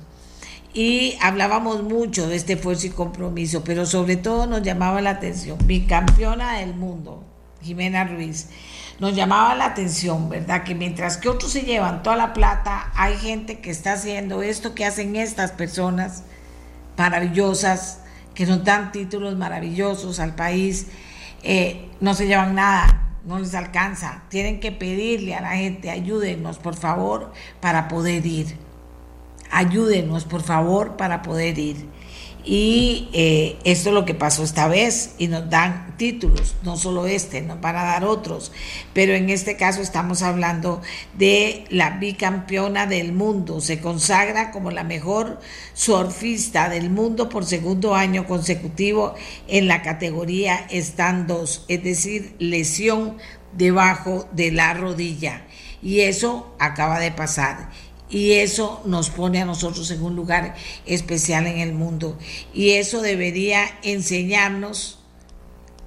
Y 0.72 1.18
hablábamos 1.20 1.82
mucho 1.82 2.26
de 2.26 2.36
este 2.36 2.54
esfuerzo 2.54 2.86
y 2.86 2.90
compromiso, 2.90 3.62
pero 3.64 3.84
sobre 3.84 4.16
todo 4.16 4.46
nos 4.46 4.62
llamaba 4.62 5.02
la 5.02 5.10
atención, 5.10 5.58
mi 5.66 5.84
campeona 5.84 6.54
del 6.54 6.72
mundo, 6.72 7.22
Jimena 7.60 8.04
Ruiz, 8.04 8.48
nos 8.98 9.14
llamaba 9.14 9.54
la 9.56 9.66
atención, 9.66 10.30
¿verdad? 10.30 10.64
Que 10.64 10.74
mientras 10.74 11.18
que 11.18 11.28
otros 11.28 11.52
se 11.52 11.64
llevan 11.64 12.02
toda 12.02 12.16
la 12.16 12.32
plata, 12.32 12.90
hay 12.94 13.18
gente 13.18 13.60
que 13.60 13.68
está 13.68 13.92
haciendo 13.92 14.40
esto 14.42 14.74
que 14.74 14.86
hacen 14.86 15.14
estas 15.14 15.52
personas 15.52 16.22
maravillosas, 16.96 18.00
que 18.32 18.46
nos 18.46 18.64
dan 18.64 18.90
títulos 18.90 19.36
maravillosos 19.36 20.18
al 20.18 20.34
país, 20.34 20.86
eh, 21.42 21.90
no 22.00 22.14
se 22.14 22.26
llevan 22.26 22.54
nada 22.54 23.07
no 23.28 23.38
les 23.38 23.54
alcanza. 23.54 24.22
Tienen 24.30 24.58
que 24.58 24.72
pedirle 24.72 25.34
a 25.34 25.42
la 25.42 25.50
gente, 25.50 25.90
ayúdenos 25.90 26.58
por 26.58 26.74
favor 26.74 27.30
para 27.60 27.86
poder 27.86 28.24
ir. 28.24 28.56
Ayúdenos 29.50 30.24
por 30.24 30.42
favor 30.42 30.96
para 30.96 31.20
poder 31.22 31.58
ir. 31.58 31.76
Y 32.44 33.08
eh, 33.12 33.58
esto 33.64 33.90
es 33.90 33.94
lo 33.94 34.04
que 34.04 34.14
pasó 34.14 34.42
esta 34.42 34.68
vez 34.68 35.14
y 35.18 35.28
nos 35.28 35.50
dan 35.50 35.96
títulos, 35.98 36.54
no 36.62 36.76
solo 36.76 37.06
este, 37.06 37.42
nos 37.42 37.60
van 37.60 37.76
a 37.76 37.82
dar 37.82 38.04
otros, 38.04 38.52
pero 38.94 39.12
en 39.12 39.28
este 39.28 39.56
caso 39.56 39.82
estamos 39.82 40.22
hablando 40.22 40.80
de 41.18 41.64
la 41.68 41.98
bicampeona 41.98 42.86
del 42.86 43.12
mundo, 43.12 43.60
se 43.60 43.80
consagra 43.80 44.50
como 44.50 44.70
la 44.70 44.84
mejor 44.84 45.40
surfista 45.74 46.70
del 46.70 46.88
mundo 46.88 47.28
por 47.28 47.44
segundo 47.44 47.94
año 47.94 48.26
consecutivo 48.26 49.14
en 49.48 49.68
la 49.68 49.82
categoría 49.82 50.66
stand 50.70 51.26
2, 51.26 51.66
es 51.68 51.84
decir, 51.84 52.34
lesión 52.38 53.18
debajo 53.52 54.28
de 54.32 54.52
la 54.52 54.72
rodilla. 54.74 55.44
Y 55.80 56.00
eso 56.00 56.54
acaba 56.58 56.98
de 56.98 57.12
pasar 57.12 57.70
y 58.10 58.32
eso 58.32 58.80
nos 58.84 59.10
pone 59.10 59.40
a 59.40 59.44
nosotros 59.44 59.90
en 59.90 60.02
un 60.02 60.16
lugar 60.16 60.54
especial 60.86 61.46
en 61.46 61.58
el 61.58 61.74
mundo. 61.74 62.18
Y 62.54 62.70
eso 62.70 63.02
debería 63.02 63.64
enseñarnos, 63.82 64.98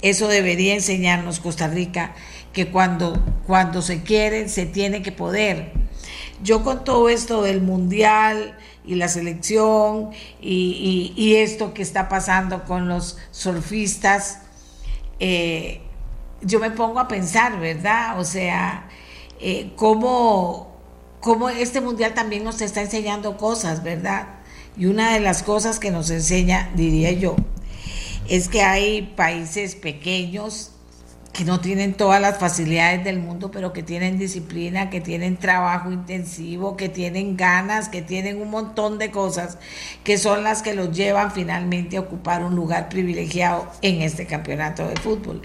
eso 0.01 0.27
debería 0.27 0.75
enseñarnos 0.75 1.39
Costa 1.39 1.67
Rica, 1.67 2.13
que 2.53 2.69
cuando, 2.69 3.23
cuando 3.47 3.81
se 3.81 4.03
quiere, 4.03 4.49
se 4.49 4.65
tiene 4.65 5.01
que 5.01 5.11
poder. 5.11 5.73
Yo 6.43 6.63
con 6.63 6.83
todo 6.83 7.09
esto 7.09 7.41
del 7.41 7.61
mundial 7.61 8.57
y 8.85 8.95
la 8.95 9.07
selección 9.07 10.09
y, 10.41 11.35
esto 11.35 11.73
que 11.73 11.81
está 11.81 12.09
pasando 12.09 12.65
con 12.65 12.87
los 12.87 13.17
surfistas, 13.31 14.39
eh, 15.19 15.81
yo 16.41 16.59
me 16.59 16.71
pongo 16.71 16.99
a 16.99 17.07
pensar, 17.07 17.59
¿verdad? 17.59 18.19
O 18.19 18.25
sea, 18.25 18.89
eh, 19.39 19.71
cómo 19.75 20.70
como 21.21 21.49
este 21.49 21.81
mundial 21.81 22.13
también 22.13 22.43
nos 22.43 22.61
está 22.61 22.81
enseñando 22.81 23.37
cosas, 23.37 23.83
¿verdad? 23.83 24.27
Y 24.75 24.87
una 24.87 25.13
de 25.13 25.19
las 25.19 25.43
cosas 25.43 25.79
que 25.79 25.91
nos 25.91 26.09
enseña, 26.09 26.71
diría 26.75 27.11
yo, 27.11 27.35
es 28.27 28.47
que 28.47 28.63
hay 28.63 29.03
países 29.15 29.75
pequeños 29.75 30.71
que 31.33 31.45
no 31.45 31.61
tienen 31.61 31.93
todas 31.93 32.19
las 32.19 32.39
facilidades 32.39 33.03
del 33.05 33.19
mundo, 33.19 33.51
pero 33.51 33.71
que 33.71 33.83
tienen 33.83 34.19
disciplina, 34.19 34.89
que 34.89 34.99
tienen 34.99 35.37
trabajo 35.37 35.91
intensivo, 35.91 36.75
que 36.75 36.89
tienen 36.89 37.37
ganas, 37.37 37.87
que 37.87 38.01
tienen 38.01 38.41
un 38.41 38.49
montón 38.49 38.97
de 38.97 39.11
cosas 39.11 39.57
que 40.03 40.17
son 40.17 40.43
las 40.43 40.61
que 40.61 40.73
los 40.73 40.91
llevan 40.91 41.31
finalmente 41.31 41.95
a 41.95 42.01
ocupar 42.01 42.43
un 42.43 42.55
lugar 42.55 42.89
privilegiado 42.89 43.71
en 43.81 44.01
este 44.01 44.25
campeonato 44.25 44.85
de 44.87 44.95
fútbol. 44.97 45.41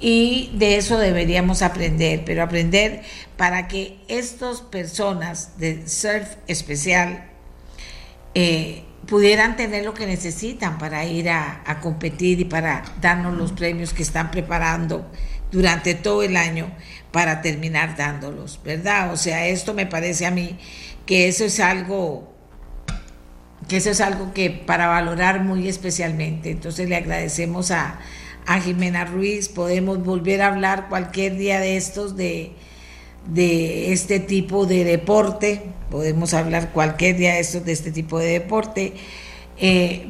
Y 0.00 0.50
de 0.54 0.76
eso 0.76 0.98
deberíamos 0.98 1.62
aprender, 1.62 2.22
pero 2.24 2.42
aprender 2.42 3.02
para 3.36 3.68
que 3.68 3.98
estas 4.08 4.62
personas 4.62 5.58
de 5.58 5.86
surf 5.86 6.36
especial 6.48 7.24
eh, 8.34 8.84
pudieran 9.06 9.56
tener 9.56 9.84
lo 9.84 9.94
que 9.94 10.06
necesitan 10.06 10.78
para 10.78 11.04
ir 11.04 11.30
a, 11.30 11.62
a, 11.66 11.80
competir 11.80 12.40
y 12.40 12.44
para 12.44 12.84
darnos 13.00 13.36
los 13.36 13.52
premios 13.52 13.92
que 13.92 14.02
están 14.02 14.30
preparando 14.30 15.10
durante 15.50 15.94
todo 15.94 16.22
el 16.22 16.36
año 16.36 16.70
para 17.10 17.42
terminar 17.42 17.96
dándolos, 17.96 18.60
¿verdad? 18.64 19.12
O 19.12 19.16
sea, 19.16 19.46
esto 19.46 19.74
me 19.74 19.86
parece 19.86 20.26
a 20.26 20.30
mí 20.30 20.58
que 21.06 21.28
eso 21.28 21.44
es 21.44 21.60
algo 21.60 22.30
que 23.68 23.76
eso 23.76 23.90
es 23.90 24.00
algo 24.00 24.32
que 24.32 24.50
para 24.50 24.88
valorar 24.88 25.44
muy 25.44 25.68
especialmente. 25.68 26.50
Entonces 26.50 26.88
le 26.88 26.96
agradecemos 26.96 27.70
a, 27.70 28.00
a 28.46 28.60
Jimena 28.60 29.04
Ruiz, 29.04 29.48
podemos 29.48 30.02
volver 30.02 30.42
a 30.42 30.48
hablar 30.48 30.88
cualquier 30.88 31.36
día 31.36 31.60
de 31.60 31.76
estos 31.76 32.16
de 32.16 32.52
de 33.26 33.92
este 33.92 34.18
tipo 34.18 34.66
de 34.66 34.84
deporte, 34.84 35.62
podemos 35.90 36.34
hablar 36.34 36.70
cualquier 36.70 37.16
día 37.16 37.34
de, 37.34 37.40
esto, 37.40 37.60
de 37.60 37.72
este 37.72 37.92
tipo 37.92 38.18
de 38.18 38.28
deporte, 38.28 38.94
eh, 39.58 40.06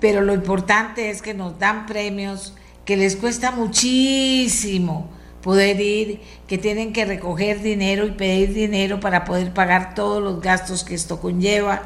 pero 0.00 0.20
lo 0.20 0.34
importante 0.34 1.10
es 1.10 1.22
que 1.22 1.34
nos 1.34 1.58
dan 1.58 1.86
premios 1.86 2.54
que 2.84 2.96
les 2.96 3.16
cuesta 3.16 3.50
muchísimo 3.50 5.08
poder 5.42 5.80
ir, 5.80 6.20
que 6.46 6.58
tienen 6.58 6.92
que 6.92 7.04
recoger 7.04 7.62
dinero 7.62 8.06
y 8.06 8.12
pedir 8.12 8.54
dinero 8.54 9.00
para 9.00 9.24
poder 9.24 9.52
pagar 9.52 9.94
todos 9.94 10.22
los 10.22 10.40
gastos 10.40 10.84
que 10.84 10.94
esto 10.94 11.20
conlleva 11.20 11.82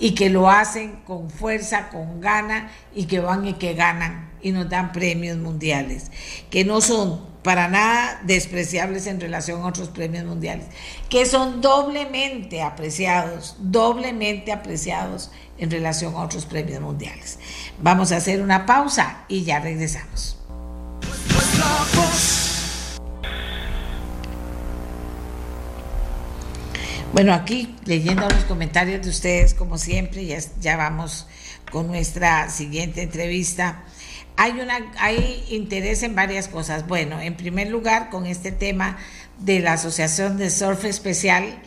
y 0.00 0.14
que 0.14 0.30
lo 0.30 0.48
hacen 0.48 0.96
con 1.06 1.30
fuerza, 1.30 1.88
con 1.90 2.20
gana 2.20 2.70
y 2.94 3.04
que 3.04 3.20
van 3.20 3.46
y 3.46 3.54
que 3.54 3.74
ganan 3.74 4.30
y 4.40 4.52
nos 4.52 4.68
dan 4.68 4.92
premios 4.92 5.38
mundiales, 5.38 6.10
que 6.50 6.64
no 6.64 6.80
son 6.80 7.20
para 7.48 7.66
nada 7.66 8.20
despreciables 8.24 9.06
en 9.06 9.18
relación 9.18 9.62
a 9.62 9.68
otros 9.68 9.88
premios 9.88 10.26
mundiales, 10.26 10.66
que 11.08 11.24
son 11.24 11.62
doblemente 11.62 12.60
apreciados, 12.60 13.56
doblemente 13.58 14.52
apreciados 14.52 15.30
en 15.56 15.70
relación 15.70 16.14
a 16.14 16.18
otros 16.18 16.44
premios 16.44 16.82
mundiales. 16.82 17.38
Vamos 17.80 18.12
a 18.12 18.18
hacer 18.18 18.42
una 18.42 18.66
pausa 18.66 19.24
y 19.28 19.44
ya 19.44 19.60
regresamos. 19.60 20.36
Bueno, 27.14 27.32
aquí 27.32 27.74
leyendo 27.86 28.28
los 28.28 28.44
comentarios 28.44 29.02
de 29.02 29.08
ustedes, 29.08 29.54
como 29.54 29.78
siempre, 29.78 30.26
ya, 30.60 30.76
vamos 30.76 31.26
con 31.72 31.86
nuestra 31.86 32.50
siguiente 32.50 33.00
entrevista 33.00 33.84
hay, 34.38 34.60
una, 34.60 34.78
hay 35.00 35.44
interés 35.50 36.04
en 36.04 36.14
varias 36.14 36.46
cosas. 36.46 36.86
Bueno, 36.86 37.20
en 37.20 37.34
primer 37.34 37.68
lugar, 37.70 38.08
con 38.08 38.24
este 38.24 38.52
tema 38.52 38.96
de 39.40 39.58
la 39.58 39.72
Asociación 39.72 40.36
de 40.36 40.48
Surf 40.48 40.84
Especial 40.84 41.58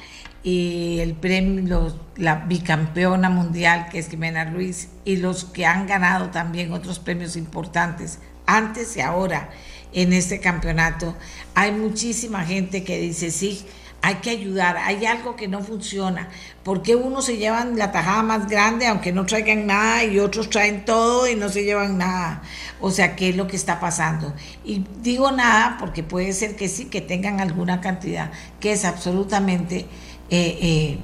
y 0.42 1.00
el 1.02 1.14
premio, 1.14 1.94
la 2.16 2.36
bicampeona 2.36 3.30
mundial 3.30 3.90
que 3.92 4.00
es 4.00 4.08
Jimena 4.08 4.46
Ruiz 4.46 4.88
y 5.04 5.18
los 5.18 5.44
que 5.44 5.66
han 5.66 5.86
ganado 5.86 6.30
también 6.30 6.72
otros 6.72 7.00
premios 7.00 7.36
importantes 7.36 8.20
antes 8.46 8.96
y 8.96 9.02
ahora 9.02 9.50
en 9.92 10.14
este 10.14 10.40
campeonato. 10.40 11.18
Hay 11.56 11.74
muchísima 11.74 12.46
gente 12.46 12.86
que 12.86 13.00
dice, 13.00 13.32
sí, 13.32 13.66
hay 14.04 14.16
que 14.16 14.32
ayudar, 14.32 14.78
hay 14.78 15.06
algo 15.06 15.36
que 15.36 15.48
no 15.48 15.62
funciona. 15.62 16.30
¿Por 16.64 16.82
qué 16.82 16.96
unos 16.96 17.26
se 17.26 17.38
llevan 17.38 17.78
la 17.78 17.92
tajada 17.92 18.24
más 18.24 18.48
grande 18.48 18.88
aunque 18.88 19.12
no 19.12 19.26
traigan 19.26 19.68
nada 19.68 20.04
y 20.04 20.20
otros 20.20 20.50
traen 20.50 20.86
todo 20.86 21.28
y 21.28 21.36
no 21.36 21.50
se 21.50 21.64
llevan 21.64 22.00
nada? 22.00 22.42
O 22.80 22.90
sea, 22.90 23.16
¿qué 23.16 23.30
es 23.30 23.36
lo 23.36 23.48
que 23.48 23.56
está 23.56 23.80
pasando? 23.80 24.34
Y 24.64 24.84
digo 25.02 25.32
nada 25.32 25.78
porque 25.80 26.02
puede 26.02 26.34
ser 26.34 26.56
que 26.56 26.68
sí, 26.68 26.86
que 26.86 27.02
tengan 27.02 27.40
alguna 27.40 27.80
cantidad 27.80 28.32
que 28.60 28.72
es 28.72 28.86
absolutamente, 28.86 29.86
eh, 30.30 30.58
eh, 30.62 30.98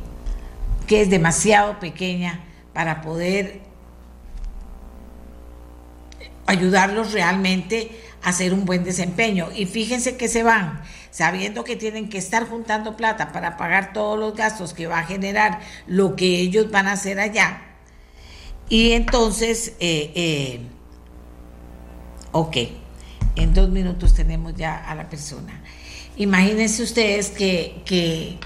que 0.88 1.02
es 1.02 1.10
demasiado 1.12 1.80
pequeña 1.80 2.42
para 2.74 3.02
poder 3.02 3.62
ayudarlos 6.48 7.12
realmente 7.12 7.92
a 8.24 8.30
hacer 8.30 8.54
un 8.54 8.66
buen 8.66 8.84
desempeño. 8.84 9.50
Y 9.56 9.68
fíjense 9.68 10.18
que 10.18 10.28
se 10.28 10.42
van 10.42 10.82
sabiendo 11.12 11.64
que 11.64 11.76
tienen 11.76 12.10
que 12.10 12.18
estar 12.18 12.48
juntando 12.48 12.98
plata 12.98 13.32
para 13.32 13.58
pagar 13.58 13.94
todos 13.94 14.20
los 14.20 14.36
gastos 14.36 14.74
que 14.74 14.88
va 14.88 15.00
a 15.00 15.04
generar 15.04 15.60
lo 15.86 16.16
que 16.16 16.40
ellos 16.40 16.72
van 16.72 16.88
a 16.88 16.94
hacer 16.94 17.20
allá. 17.20 17.62
Y 18.70 18.92
entonces, 18.92 19.74
eh, 19.80 20.12
eh, 20.16 20.60
ok, 22.32 22.58
en 23.36 23.54
dos 23.54 23.70
minutos 23.70 24.14
tenemos 24.14 24.56
ya 24.56 24.78
a 24.78 24.96
la 24.96 25.10
persona. 25.10 25.62
Imagínense 26.18 26.84
ustedes 26.84 27.30
que, 27.30 27.82
que 27.86 28.40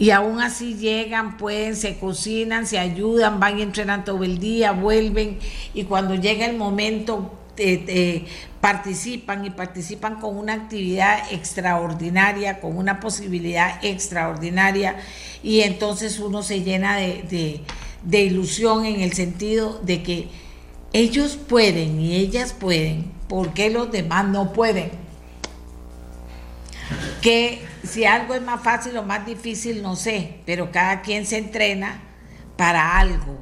y 0.00 0.12
aún 0.12 0.40
así 0.40 0.76
llegan, 0.76 1.36
pueden, 1.36 1.76
se 1.76 1.98
cocinan, 1.98 2.66
se 2.66 2.78
ayudan, 2.78 3.38
van 3.38 3.58
y 3.58 3.62
entrenan 3.62 4.04
todo 4.04 4.24
el 4.24 4.38
día, 4.38 4.72
vuelven 4.72 5.38
y 5.74 5.84
cuando 5.84 6.14
llega 6.14 6.46
el 6.46 6.56
momento 6.56 7.39
participan 8.60 9.44
y 9.44 9.50
participan 9.50 10.20
con 10.20 10.36
una 10.36 10.54
actividad 10.54 11.32
extraordinaria, 11.32 12.60
con 12.60 12.76
una 12.76 13.00
posibilidad 13.00 13.84
extraordinaria 13.84 14.96
y 15.42 15.60
entonces 15.60 16.18
uno 16.18 16.42
se 16.42 16.62
llena 16.62 16.96
de, 16.96 17.62
de 18.02 18.22
ilusión 18.22 18.84
en 18.84 19.00
el 19.00 19.12
sentido 19.12 19.80
de 19.82 20.02
que 20.02 20.28
ellos 20.92 21.36
pueden 21.36 22.00
y 22.00 22.16
ellas 22.16 22.52
pueden, 22.52 23.12
¿por 23.28 23.52
qué 23.54 23.70
los 23.70 23.90
demás 23.92 24.26
no 24.26 24.52
pueden? 24.52 24.90
Que 27.22 27.62
si 27.84 28.04
algo 28.04 28.34
es 28.34 28.42
más 28.42 28.62
fácil 28.62 28.96
o 28.96 29.02
más 29.02 29.24
difícil, 29.26 29.82
no 29.82 29.96
sé, 29.96 30.40
pero 30.46 30.70
cada 30.72 31.02
quien 31.02 31.26
se 31.26 31.38
entrena 31.38 32.02
para 32.56 32.98
algo. 32.98 33.38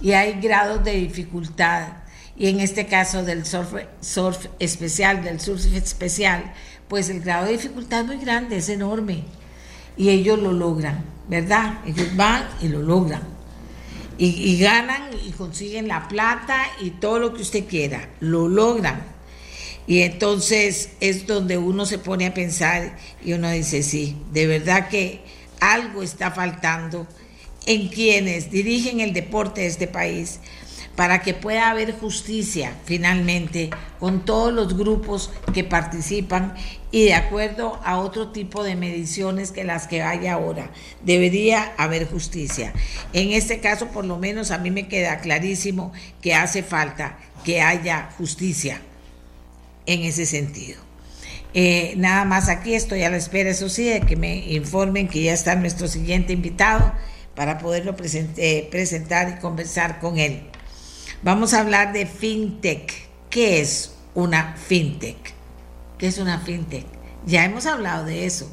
Y 0.00 0.12
hay 0.12 0.40
grados 0.40 0.84
de 0.84 0.92
dificultad 0.92 1.99
y 2.40 2.48
en 2.48 2.58
este 2.58 2.86
caso 2.86 3.22
del 3.22 3.44
surf, 3.44 4.46
especial, 4.60 5.22
del 5.22 5.40
surf 5.40 5.66
especial, 5.74 6.54
pues 6.88 7.10
el 7.10 7.20
grado 7.20 7.44
de 7.44 7.52
dificultad 7.52 8.00
es 8.00 8.06
muy 8.06 8.16
grande, 8.16 8.56
es 8.56 8.70
enorme. 8.70 9.24
Y 9.94 10.08
ellos 10.08 10.38
lo 10.38 10.50
logran, 10.50 11.04
¿verdad? 11.28 11.80
Ellos 11.84 12.16
van 12.16 12.48
y 12.62 12.68
lo 12.68 12.80
logran. 12.80 13.20
Y, 14.16 14.58
ganan 14.58 15.10
y 15.22 15.32
consiguen 15.32 15.86
la 15.86 16.08
plata 16.08 16.62
y 16.80 16.92
todo 16.92 17.18
lo 17.18 17.34
que 17.34 17.42
usted 17.42 17.66
quiera, 17.66 18.08
lo 18.20 18.48
logran. 18.48 19.02
Y 19.86 20.00
entonces 20.00 20.92
es 21.00 21.26
donde 21.26 21.58
uno 21.58 21.84
se 21.84 21.98
pone 21.98 22.24
a 22.24 22.32
pensar 22.32 22.96
y 23.22 23.34
uno 23.34 23.50
dice, 23.50 23.82
sí, 23.82 24.16
de 24.32 24.46
verdad 24.46 24.88
que 24.88 25.20
algo 25.60 26.02
está 26.02 26.30
faltando 26.30 27.06
en 27.66 27.88
quienes 27.88 28.50
dirigen 28.50 29.00
el 29.00 29.12
deporte 29.12 29.60
de 29.60 29.66
este 29.66 29.86
país 29.88 30.40
para 30.96 31.22
que 31.22 31.34
pueda 31.34 31.70
haber 31.70 31.92
justicia 31.92 32.74
finalmente 32.84 33.70
con 33.98 34.24
todos 34.24 34.52
los 34.52 34.76
grupos 34.76 35.30
que 35.54 35.64
participan 35.64 36.54
y 36.90 37.04
de 37.04 37.14
acuerdo 37.14 37.80
a 37.84 37.98
otro 37.98 38.28
tipo 38.28 38.64
de 38.64 38.76
mediciones 38.76 39.52
que 39.52 39.64
las 39.64 39.86
que 39.86 40.02
hay 40.02 40.26
ahora. 40.26 40.70
Debería 41.02 41.72
haber 41.76 42.06
justicia. 42.08 42.72
En 43.12 43.32
este 43.32 43.60
caso, 43.60 43.88
por 43.88 44.04
lo 44.04 44.18
menos 44.18 44.50
a 44.50 44.58
mí 44.58 44.70
me 44.70 44.88
queda 44.88 45.20
clarísimo 45.20 45.92
que 46.20 46.34
hace 46.34 46.62
falta 46.62 47.18
que 47.44 47.62
haya 47.62 48.10
justicia 48.18 48.80
en 49.86 50.02
ese 50.02 50.26
sentido. 50.26 50.80
Eh, 51.52 51.94
nada 51.96 52.24
más 52.24 52.48
aquí 52.48 52.74
estoy 52.74 53.02
a 53.02 53.10
la 53.10 53.16
espera, 53.16 53.50
eso 53.50 53.68
sí, 53.68 53.84
de 53.84 54.00
que 54.02 54.16
me 54.16 54.36
informen 54.52 55.08
que 55.08 55.22
ya 55.22 55.32
está 55.32 55.56
nuestro 55.56 55.88
siguiente 55.88 56.32
invitado 56.32 56.92
para 57.34 57.58
poderlo 57.58 57.96
eh, 58.02 58.68
presentar 58.70 59.36
y 59.36 59.40
conversar 59.40 59.98
con 59.98 60.18
él. 60.18 60.49
Vamos 61.22 61.52
a 61.52 61.60
hablar 61.60 61.92
de 61.92 62.06
fintech. 62.06 62.90
¿Qué 63.28 63.60
es 63.60 63.94
una 64.14 64.54
fintech? 64.54 65.34
¿Qué 65.98 66.06
es 66.06 66.16
una 66.16 66.38
fintech? 66.38 66.86
Ya 67.26 67.44
hemos 67.44 67.66
hablado 67.66 68.06
de 68.06 68.24
eso. 68.24 68.50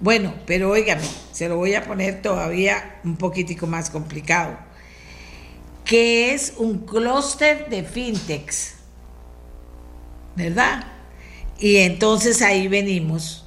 Bueno, 0.00 0.32
pero 0.46 0.70
óigame, 0.70 1.04
se 1.32 1.46
lo 1.46 1.58
voy 1.58 1.74
a 1.74 1.84
poner 1.84 2.22
todavía 2.22 3.00
un 3.04 3.16
poquitico 3.16 3.66
más 3.66 3.90
complicado. 3.90 4.56
¿Qué 5.84 6.32
es 6.32 6.54
un 6.56 6.86
clúster 6.86 7.68
de 7.68 7.84
fintechs? 7.84 8.76
¿Verdad? 10.36 10.86
Y 11.58 11.76
entonces 11.76 12.40
ahí 12.40 12.66
venimos, 12.66 13.44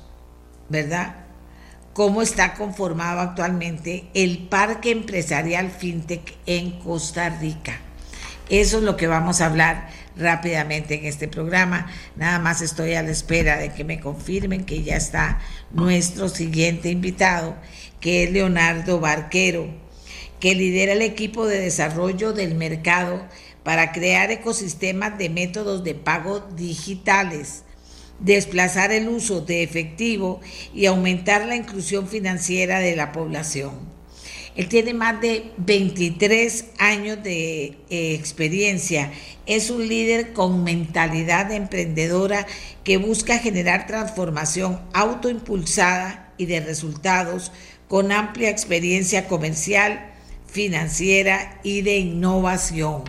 ¿verdad? 0.69 1.25
Cómo 1.93 2.21
está 2.21 2.53
conformado 2.53 3.19
actualmente 3.19 4.07
el 4.13 4.47
parque 4.47 4.91
empresarial 4.91 5.71
FinTech 5.71 6.35
en 6.45 6.79
Costa 6.79 7.29
Rica. 7.29 7.81
Eso 8.49 8.77
es 8.77 8.83
lo 8.83 8.95
que 8.95 9.07
vamos 9.07 9.41
a 9.41 9.47
hablar 9.47 9.89
rápidamente 10.15 10.95
en 10.95 11.05
este 11.05 11.27
programa. 11.27 11.91
Nada 12.15 12.39
más 12.39 12.61
estoy 12.61 12.93
a 12.93 13.03
la 13.03 13.11
espera 13.11 13.57
de 13.57 13.73
que 13.73 13.83
me 13.83 13.99
confirmen 13.99 14.65
que 14.65 14.83
ya 14.83 14.95
está 14.95 15.39
nuestro 15.71 16.29
siguiente 16.29 16.89
invitado, 16.89 17.57
que 17.99 18.23
es 18.23 18.31
Leonardo 18.31 18.99
Barquero, 18.99 19.67
que 20.39 20.55
lidera 20.55 20.93
el 20.93 21.01
equipo 21.01 21.45
de 21.45 21.59
desarrollo 21.59 22.31
del 22.31 22.55
mercado 22.55 23.25
para 23.63 23.91
crear 23.91 24.31
ecosistemas 24.31 25.17
de 25.17 25.29
métodos 25.29 25.83
de 25.83 25.95
pago 25.95 26.39
digitales 26.55 27.63
desplazar 28.19 28.91
el 28.91 29.09
uso 29.09 29.41
de 29.41 29.63
efectivo 29.63 30.41
y 30.73 30.85
aumentar 30.85 31.45
la 31.45 31.55
inclusión 31.55 32.07
financiera 32.07 32.79
de 32.79 32.95
la 32.95 33.11
población. 33.11 33.96
Él 34.57 34.67
tiene 34.67 34.95
más 34.95 35.21
de 35.21 35.51
23 35.57 36.65
años 36.79 37.23
de 37.23 37.77
eh, 37.89 38.15
experiencia. 38.15 39.11
Es 39.45 39.69
un 39.69 39.87
líder 39.87 40.33
con 40.33 40.63
mentalidad 40.63 41.51
emprendedora 41.51 42.47
que 42.83 42.97
busca 42.97 43.37
generar 43.37 43.85
transformación 43.85 44.81
autoimpulsada 44.93 46.33
y 46.37 46.47
de 46.47 46.59
resultados 46.59 47.51
con 47.87 48.11
amplia 48.11 48.49
experiencia 48.49 49.27
comercial 49.27 50.11
financiera 50.47 51.59
y 51.61 51.81
de 51.81 51.97
innovación. 51.97 53.03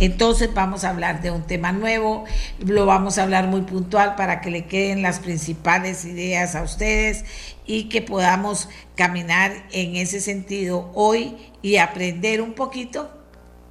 Entonces 0.00 0.52
vamos 0.54 0.84
a 0.84 0.90
hablar 0.90 1.22
de 1.22 1.30
un 1.30 1.42
tema 1.42 1.72
nuevo, 1.72 2.24
lo 2.58 2.86
vamos 2.86 3.18
a 3.18 3.24
hablar 3.24 3.48
muy 3.48 3.62
puntual 3.62 4.14
para 4.16 4.40
que 4.40 4.50
le 4.50 4.66
queden 4.66 5.02
las 5.02 5.18
principales 5.18 6.04
ideas 6.04 6.54
a 6.54 6.62
ustedes 6.62 7.24
y 7.66 7.84
que 7.84 8.02
podamos 8.02 8.68
caminar 8.94 9.66
en 9.72 9.96
ese 9.96 10.20
sentido 10.20 10.90
hoy 10.94 11.36
y 11.62 11.76
aprender 11.76 12.40
un 12.42 12.52
poquito, 12.52 13.10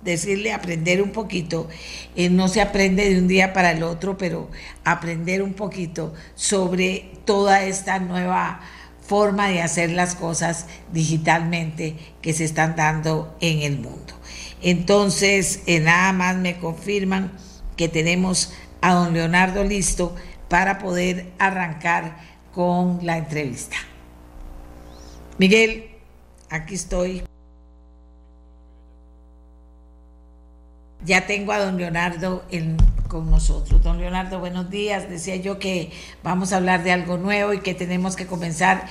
decirle 0.04 0.52
aprender 0.52 1.02
un 1.02 1.12
poquito, 1.12 1.70
eh, 2.16 2.30
no 2.30 2.48
se 2.48 2.62
aprende 2.62 3.10
de 3.10 3.20
un 3.20 3.28
día 3.28 3.54
para 3.54 3.72
el 3.72 3.84
otro, 3.84 4.18
pero 4.18 4.50
aprender 4.84 5.42
un 5.42 5.54
poquito 5.54 6.14
sobre 6.36 7.12
toda 7.26 7.64
esta 7.64 8.00
nueva 8.00 8.62
forma 9.06 9.50
de 9.50 9.62
hacer 9.62 9.92
las 9.92 10.16
cosas 10.16 10.68
digitalmente 10.92 11.96
que 12.22 12.34
se 12.34 12.46
están 12.46 12.76
dando 12.76 13.36
en 13.42 13.62
el 13.62 13.78
mundo. 13.78 14.14
Entonces, 14.62 15.62
eh, 15.68 15.82
nada 15.82 16.14
más 16.14 16.38
me 16.38 16.58
confirman 16.58 17.32
que 17.76 17.90
tenemos 17.90 18.54
a 18.82 18.94
don 18.94 19.14
Leonardo 19.14 19.64
listo 19.64 20.16
para 20.48 20.80
poder 20.80 21.32
arrancar 21.38 22.33
con 22.54 23.00
la 23.02 23.18
entrevista. 23.18 23.78
Miguel, 25.38 25.90
aquí 26.50 26.76
estoy. 26.76 27.24
Ya 31.06 31.26
tengo 31.26 31.52
a 31.52 31.60
don 31.60 31.78
Leonardo 31.78 32.44
con 33.08 33.30
nosotros. 33.30 33.82
Don 33.84 33.98
Leonardo, 33.98 34.40
buenos 34.40 34.70
días. 34.70 35.10
Decía 35.10 35.36
yo 35.36 35.60
que 35.60 35.92
vamos 36.24 36.54
a 36.54 36.58
hablar 36.58 36.84
de 36.84 36.92
algo 36.92 37.18
nuevo 37.18 37.54
y 37.54 37.60
que 37.60 37.74
tenemos 37.74 38.16
que 38.16 38.26
comenzar 38.26 38.86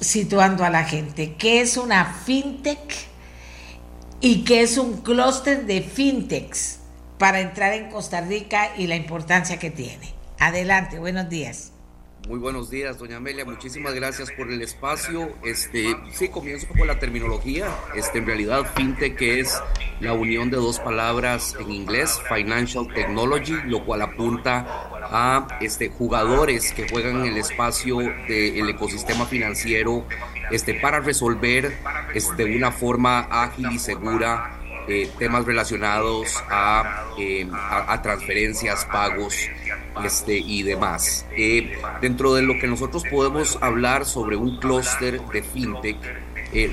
situando 0.00 0.64
a 0.64 0.70
la 0.70 0.84
gente. 0.84 1.34
¿Qué 1.34 1.60
es 1.60 1.76
una 1.76 2.04
fintech 2.04 3.08
y 4.20 4.44
qué 4.44 4.62
es 4.62 4.78
un 4.78 4.98
clúster 4.98 5.66
de 5.66 5.80
fintechs 5.80 6.78
para 7.18 7.40
entrar 7.40 7.72
en 7.72 7.90
Costa 7.90 8.20
Rica 8.20 8.76
y 8.76 8.86
la 8.86 8.96
importancia 8.96 9.58
que 9.58 9.70
tiene? 9.70 10.14
Adelante, 10.38 10.98
buenos 10.98 11.28
días. 11.28 11.72
Muy 12.26 12.40
buenos 12.40 12.70
días, 12.70 12.98
doña 12.98 13.18
Amelia. 13.18 13.44
Muchísimas 13.44 13.94
gracias 13.94 14.32
por 14.32 14.50
el 14.50 14.60
espacio. 14.60 15.30
Este, 15.44 15.96
sí, 16.12 16.28
comienzo 16.28 16.66
con 16.76 16.88
la 16.88 16.98
terminología. 16.98 17.68
Este, 17.94 18.18
en 18.18 18.26
realidad, 18.26 18.66
fintech 18.74 19.22
es 19.22 19.62
la 20.00 20.12
unión 20.12 20.50
de 20.50 20.56
dos 20.56 20.80
palabras 20.80 21.56
en 21.60 21.70
inglés, 21.70 22.20
financial 22.28 22.92
technology, 22.92 23.54
lo 23.66 23.84
cual 23.84 24.02
apunta 24.02 24.66
a 25.04 25.46
este, 25.60 25.88
jugadores 25.88 26.72
que 26.72 26.88
juegan 26.88 27.20
en 27.20 27.26
el 27.26 27.36
espacio 27.36 27.98
del 27.98 28.68
ecosistema 28.70 29.24
financiero 29.26 30.04
este, 30.50 30.74
para 30.74 30.98
resolver 30.98 31.78
este, 32.12 32.44
de 32.44 32.56
una 32.56 32.72
forma 32.72 33.20
ágil 33.30 33.70
y 33.70 33.78
segura 33.78 34.65
eh, 34.88 35.10
temas 35.18 35.44
relacionados 35.44 36.32
eh, 37.18 37.48
a, 37.52 37.92
a, 37.92 38.02
transferencias, 38.02 38.84
pagos 38.84 39.34
este, 40.04 40.38
y 40.38 40.62
demás. 40.62 41.26
Eh, 41.36 41.72
dentro 42.00 42.34
de 42.34 42.42
lo 42.42 42.58
que 42.58 42.68
nosotros 42.68 43.02
podemos 43.10 43.58
hablar 43.60 44.04
sobre 44.04 44.36
un 44.36 44.58
clúster 44.58 45.20
de 45.20 45.42
fintech, 45.42 45.96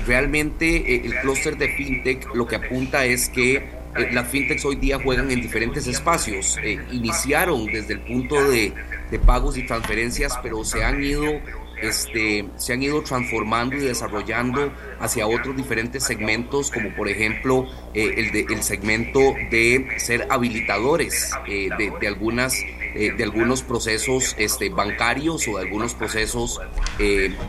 realmente 0.06 1.04
el 1.04 1.14
clúster 1.20 1.58
de 1.58 1.68
fintech 1.74 2.32
lo 2.34 2.46
que 2.46 2.56
apunta 2.56 3.04
es 3.04 3.28
que 3.28 3.68
las 4.12 4.28
fintechs 4.28 4.64
hoy 4.64 4.76
día 4.76 4.98
juegan 5.02 5.30
en 5.30 5.40
diferentes 5.40 5.86
espacios. 5.86 6.56
iniciaron 6.92 7.66
desde 7.66 7.94
el 7.94 8.00
punto 8.00 8.36
de, 8.48 8.72
de 9.10 9.18
pagos 9.18 9.58
y 9.58 9.66
transferencias, 9.66 10.38
pero 10.42 10.64
se 10.64 10.84
han 10.84 11.02
ido 11.02 11.40
este, 11.88 12.48
se 12.56 12.72
han 12.72 12.82
ido 12.82 13.02
transformando 13.02 13.76
y 13.76 13.80
desarrollando 13.80 14.72
hacia 15.00 15.26
otros 15.26 15.56
diferentes 15.56 16.04
segmentos, 16.04 16.70
como 16.70 16.94
por 16.94 17.08
ejemplo 17.08 17.66
eh, 17.94 18.14
el, 18.16 18.32
de, 18.32 18.46
el, 18.50 18.62
segmento 18.62 19.20
de 19.50 19.86
ser 19.98 20.26
habilitadores 20.30 21.30
eh, 21.46 21.68
de, 21.78 22.08
algunas, 22.08 22.54
eh, 22.94 23.12
de 23.16 23.24
algunos 23.24 23.62
procesos 23.62 24.34
este, 24.38 24.68
bancarios 24.70 25.46
o 25.48 25.56
de 25.56 25.64
algunos 25.64 25.94
procesos 25.94 26.60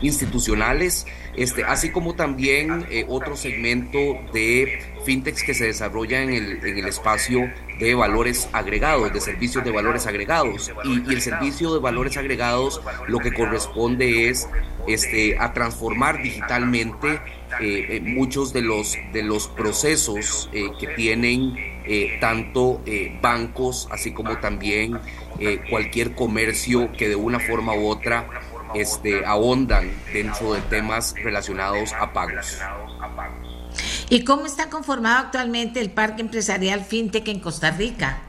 institucionales, 0.02 1.06
este, 1.36 1.64
así 1.64 1.90
como 1.90 2.14
también 2.14 2.86
otro 3.08 3.36
segmento 3.36 3.98
de 4.32 4.80
fintechs 5.04 5.44
que 5.44 5.54
se 5.54 5.66
desarrolla 5.66 6.22
en 6.22 6.30
el, 6.30 6.66
en 6.66 6.78
el 6.78 6.86
espacio 6.86 7.48
de 7.78 7.94
valores 7.94 8.48
agregados, 8.52 9.12
de 9.12 9.20
servicios 9.20 9.64
de 9.64 9.70
valores 9.70 10.06
agregados. 10.06 10.72
Y, 10.84 11.12
el 11.12 11.20
servicio 11.20 11.72
de 11.72 11.80
valores 11.80 12.16
agregados 12.16 12.80
lo 13.06 13.18
que 13.18 13.32
corresponde 13.32 14.28
es 14.28 14.48
este, 14.86 15.38
a 15.38 15.52
transformar 15.52 16.22
digitalmente 16.22 17.20
eh, 17.60 17.96
eh, 17.96 18.00
muchos 18.00 18.52
de 18.52 18.62
los, 18.62 18.96
de 19.12 19.22
los 19.22 19.48
procesos 19.48 20.48
eh, 20.52 20.70
que 20.78 20.88
tienen 20.88 21.54
tanto 22.20 22.82
bancos, 23.20 23.88
así 23.90 24.12
como 24.12 24.38
también 24.38 24.98
cualquier 25.70 26.14
comercio 26.14 26.90
que 26.92 27.08
de 27.08 27.16
una 27.16 27.40
forma 27.40 27.74
u 27.74 27.88
otra 27.88 28.26
este, 28.74 29.24
ahondan 29.24 29.90
dentro 30.12 30.54
de 30.54 30.60
temas 30.62 31.14
relacionados 31.22 31.92
a 31.92 32.12
pagos. 32.12 32.58
¿Y 34.08 34.24
cómo 34.24 34.46
está 34.46 34.70
conformado 34.70 35.26
actualmente 35.26 35.80
el 35.80 35.90
Parque 35.90 36.22
Empresarial 36.22 36.84
FinTech 36.84 37.26
en 37.28 37.40
Costa 37.40 37.70
Rica? 37.70 38.22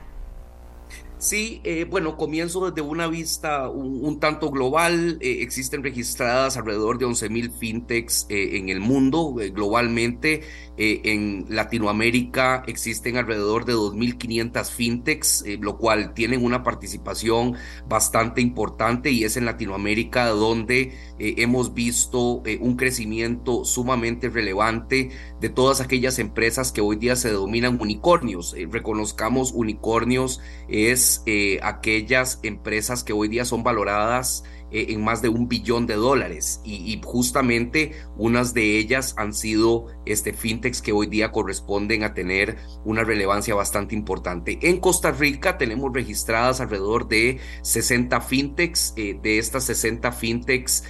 Sí, 1.19 1.61
eh, 1.63 1.85
bueno, 1.89 2.15
comienzo 2.15 2.69
desde 2.69 2.87
una 2.87 3.07
vista 3.07 3.69
un, 3.69 4.19
tanto 4.19 4.51
global. 4.51 5.17
Eh, 5.19 5.39
existen 5.41 5.83
registradas 5.83 6.57
alrededor 6.57 6.99
de 6.99 7.07
11.000 7.07 7.51
fintechs 7.57 8.27
eh, 8.29 8.57
en 8.57 8.69
el 8.69 8.79
mundo, 8.79 9.33
globalmente. 9.51 10.43
En 10.77 11.45
Latinoamérica 11.49 12.63
existen 12.67 13.17
alrededor 13.17 13.65
de 13.65 13.73
2.500 13.73 14.71
fintechs, 14.71 15.43
lo 15.59 15.77
cual 15.77 16.13
tienen 16.13 16.43
una 16.45 16.63
participación 16.63 17.55
bastante 17.87 18.41
importante 18.41 19.11
y 19.11 19.23
es 19.23 19.37
en 19.37 19.45
Latinoamérica 19.45 20.27
donde 20.27 20.93
hemos 21.19 21.73
visto 21.73 22.43
un 22.59 22.75
crecimiento 22.75 23.65
sumamente 23.65 24.29
relevante 24.29 25.11
de 25.39 25.49
todas 25.49 25.81
aquellas 25.81 26.19
empresas 26.19 26.71
que 26.71 26.81
hoy 26.81 26.95
día 26.95 27.15
se 27.15 27.29
denominan 27.29 27.79
unicornios. 27.79 28.55
reconozcamos 28.71 29.51
unicornios 29.51 30.39
es 30.67 31.23
eh, 31.25 31.59
aquellas 31.63 32.39
empresas 32.43 33.03
que 33.03 33.13
hoy 33.13 33.27
día 33.27 33.45
son 33.45 33.63
valoradas 33.63 34.43
eh, 34.71 34.87
en 34.89 35.03
más 35.03 35.21
de 35.21 35.29
un 35.29 35.47
billón 35.47 35.87
de 35.87 35.95
dólares 35.95 36.61
y, 36.63 36.99
justamente 37.03 37.93
unas 38.17 38.53
de 38.53 38.77
ellas 38.77 39.13
han 39.17 39.33
sido 39.33 39.87
este, 40.05 40.33
fintechs 40.33 40.81
que 40.81 40.91
hoy 40.91 41.07
día 41.07 41.31
corresponden 41.31 42.03
a 42.03 42.13
tener 42.13 42.57
una 42.83 43.03
relevancia 43.03 43.55
bastante 43.55 43.95
importante. 43.95 44.59
En 44.61 44.77
Costa 44.79 45.11
Rica 45.11 45.57
tenemos 45.57 45.93
registradas 45.93 46.59
alrededor 46.59 47.07
de 47.07 47.39
60 47.61 48.19
fintechs, 48.21 48.93
eh, 48.97 49.17
de 49.21 49.37
estas 49.37 49.63
60 49.65 50.11
fintechs 50.11 50.83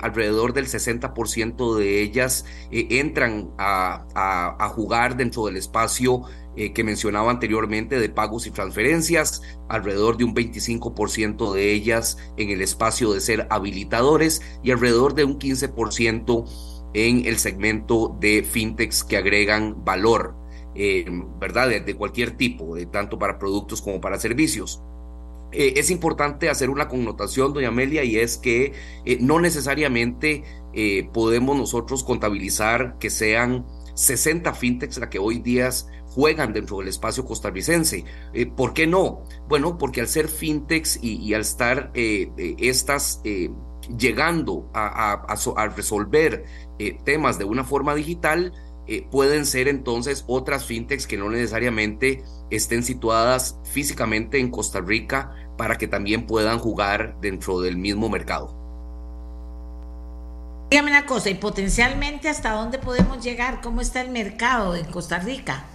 alrededor 0.00 0.52
del 0.52 0.66
60% 0.66 1.76
de 1.76 2.02
ellas 2.02 2.44
entran 2.70 3.50
a, 3.58 4.72
jugar 4.74 5.16
dentro 5.16 5.46
del 5.46 5.56
espacio 5.56 6.24
eh, 6.56 6.72
que 6.72 6.84
mencionaba 6.84 7.32
anteriormente 7.32 7.98
de 7.98 8.08
pagos 8.08 8.46
y 8.46 8.52
transferencias, 8.52 9.42
alrededor 9.68 10.16
de 10.16 10.24
un 10.24 10.36
25% 10.36 11.52
de 11.52 11.72
ellas 11.72 12.16
en 12.36 12.50
el 12.50 12.62
espacio 12.62 13.12
de 13.12 13.20
ser 13.20 13.48
habilitadores 13.50 14.40
y 14.62 14.70
alrededor 14.70 15.14
de 15.14 15.24
un 15.24 15.36
15% 15.36 16.44
en 16.94 17.26
el 17.26 17.38
segmento 17.38 18.16
de 18.20 18.44
fintechs 18.44 19.02
que 19.02 19.16
agregan 19.16 19.84
valor, 19.84 20.36
eh, 20.76 21.04
¿verdad? 21.40 21.68
De, 21.68 21.94
cualquier 21.96 22.36
tipo, 22.36 22.76
de, 22.76 22.86
tanto 22.86 23.18
para 23.18 23.36
productos 23.36 23.82
como 23.82 24.00
para 24.00 24.20
servicios. 24.20 24.80
Eh, 25.54 25.74
es 25.76 25.90
importante 25.90 26.48
hacer 26.48 26.70
una 26.70 26.88
connotación, 26.88 27.52
doña 27.52 27.68
Amelia, 27.68 28.04
y 28.04 28.18
es 28.18 28.36
que 28.36 28.72
no 29.20 29.40
necesariamente 29.40 30.42
podemos 31.12 31.56
nosotros 31.56 32.02
contabilizar 32.02 32.98
que 32.98 33.08
sean 33.08 33.64
60 33.94 34.52
fintechs 34.54 34.98
la 34.98 35.08
que 35.08 35.18
hoy 35.18 35.38
día 35.38 35.70
juegan 36.14 36.52
dentro 36.52 36.78
del 36.78 36.88
espacio 36.88 37.24
costarricense. 37.24 38.04
Eh, 38.32 38.46
¿Por 38.46 38.72
qué 38.74 38.86
no? 38.86 39.22
Bueno, 39.48 39.78
porque 39.78 40.00
al 40.00 40.08
ser 40.08 40.28
fintechs 40.28 40.98
y, 41.02 41.34
al 41.34 41.40
estar 41.40 41.90
eh, 41.94 42.30
eh, 42.36 42.56
estas 42.58 43.20
llegando 43.98 44.70
a, 44.72 45.26
resolver 45.76 46.44
temas 47.04 47.38
de 47.38 47.44
una 47.44 47.64
forma 47.64 47.94
digital, 47.94 48.52
pueden 49.10 49.46
ser 49.46 49.68
entonces 49.68 50.24
otras 50.26 50.64
fintechs 50.64 51.06
que 51.06 51.16
no 51.16 51.28
necesariamente 51.30 52.22
estén 52.50 52.82
situadas 52.82 53.58
físicamente 53.64 54.38
en 54.38 54.50
Costa 54.50 54.80
Rica 54.80 55.34
para 55.56 55.76
que 55.76 55.88
también 55.88 56.26
puedan 56.26 56.58
jugar 56.58 57.20
dentro 57.20 57.60
del 57.60 57.76
mismo 57.76 58.08
mercado. 58.08 58.54
Dígame 60.70 60.90
una 60.90 61.06
cosa, 61.06 61.30
y 61.30 61.34
potencialmente 61.34 62.28
hasta 62.28 62.52
dónde 62.52 62.78
podemos 62.78 63.22
llegar, 63.22 63.60
cómo 63.60 63.80
está 63.80 64.00
el 64.00 64.10
mercado 64.10 64.74
en 64.74 64.86
Costa 64.86 65.18
Rica. 65.18 65.66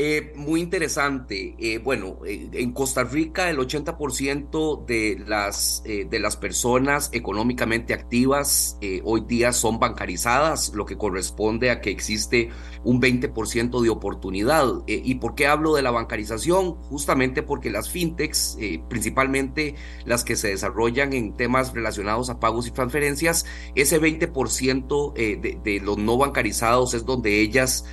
Eh, 0.00 0.32
muy 0.36 0.60
interesante. 0.60 1.56
Eh, 1.58 1.78
bueno, 1.78 2.20
eh, 2.24 2.48
en 2.52 2.70
Costa 2.70 3.02
Rica 3.02 3.50
el 3.50 3.58
80% 3.58 4.86
de 4.86 5.24
las, 5.26 5.82
de 5.84 6.20
las 6.20 6.36
personas 6.36 7.10
económicamente 7.12 7.94
activas 7.94 8.78
hoy 9.02 9.22
día 9.22 9.52
son 9.52 9.80
bancarizadas, 9.80 10.72
lo 10.72 10.86
que 10.86 10.96
corresponde 10.96 11.70
a 11.70 11.80
que 11.80 11.90
existe 11.90 12.50
un 12.84 13.02
20% 13.02 13.82
de 13.82 13.90
oportunidad. 13.90 14.68
¿Y 14.86 15.16
por 15.16 15.34
qué 15.34 15.48
hablo 15.48 15.74
de 15.74 15.82
la 15.82 15.90
bancarización? 15.90 16.76
Justamente 16.76 17.42
porque 17.42 17.70
las 17.70 17.90
fintechs, 17.90 18.56
principalmente 18.88 19.74
las 20.04 20.22
que 20.22 20.36
se 20.36 20.48
desarrollan 20.48 21.12
en 21.12 21.36
temas 21.36 21.74
relacionados 21.74 22.30
a 22.30 22.38
pagos 22.38 22.68
y 22.68 22.70
transferencias, 22.70 23.46
ese 23.74 24.00
20% 24.00 25.12
de, 25.14 25.58
de 25.62 25.80
los 25.80 25.98
no 25.98 26.16
bancarizados 26.16 26.94
es 26.94 27.04
donde 27.04 27.40
ellas 27.40 27.84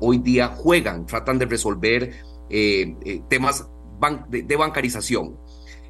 hoy 0.00 0.18
día 0.18 0.48
juegan, 0.48 1.06
tratan 1.06 1.38
de 1.38 1.46
resolver 1.46 2.14
eh, 2.50 2.96
eh, 3.04 3.20
temas 3.28 3.68
de, 4.28 4.56
bancarización. 4.56 5.38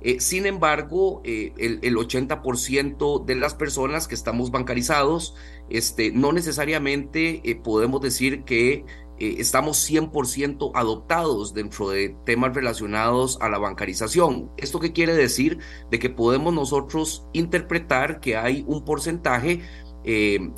Eh, 0.00 0.18
sin 0.18 0.46
embargo, 0.46 1.22
el, 1.24 1.80
80% 1.80 3.24
de 3.24 3.34
las 3.34 3.54
personas 3.54 4.08
que 4.08 4.14
estamos 4.14 4.50
bancarizados, 4.50 5.34
este, 5.70 6.10
no 6.10 6.32
necesariamente 6.32 7.60
podemos 7.62 8.00
decir 8.00 8.44
que 8.44 8.84
estamos 9.18 9.88
100% 9.90 10.70
adoptados 10.74 11.52
dentro 11.52 11.90
de 11.90 12.16
temas 12.24 12.54
relacionados 12.54 13.38
a 13.40 13.48
la 13.48 13.58
bancarización. 13.58 14.50
¿Esto 14.56 14.80
qué 14.80 14.92
quiere 14.92 15.14
decir? 15.14 15.58
De 15.90 15.98
que 15.98 16.08
podemos 16.08 16.54
nosotros 16.54 17.26
interpretar 17.32 18.20
que 18.20 18.36
hay 18.36 18.64
un 18.66 18.84
porcentaje 18.84 19.60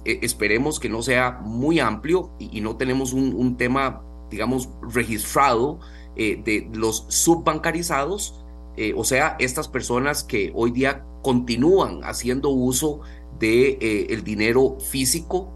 esperemos 0.04 0.78
que 0.78 0.88
no 0.88 1.02
sea 1.02 1.40
muy 1.42 1.80
amplio 1.80 2.30
y, 2.38 2.60
no 2.60 2.76
tenemos 2.76 3.12
un, 3.12 3.56
tema 3.56 4.02
digamos, 4.30 4.68
registrado 4.80 5.80
eh, 6.16 6.40
de 6.44 6.70
los 6.72 7.04
subbancarizados, 7.08 8.44
eh, 8.76 8.94
o 8.96 9.04
sea, 9.04 9.36
estas 9.40 9.68
personas 9.68 10.22
que 10.22 10.52
hoy 10.54 10.70
día 10.70 11.04
continúan 11.22 12.00
haciendo 12.04 12.50
uso 12.50 13.00
de 13.40 13.78
eh, 13.80 14.06
el 14.10 14.22
dinero 14.22 14.78
físico 14.78 15.52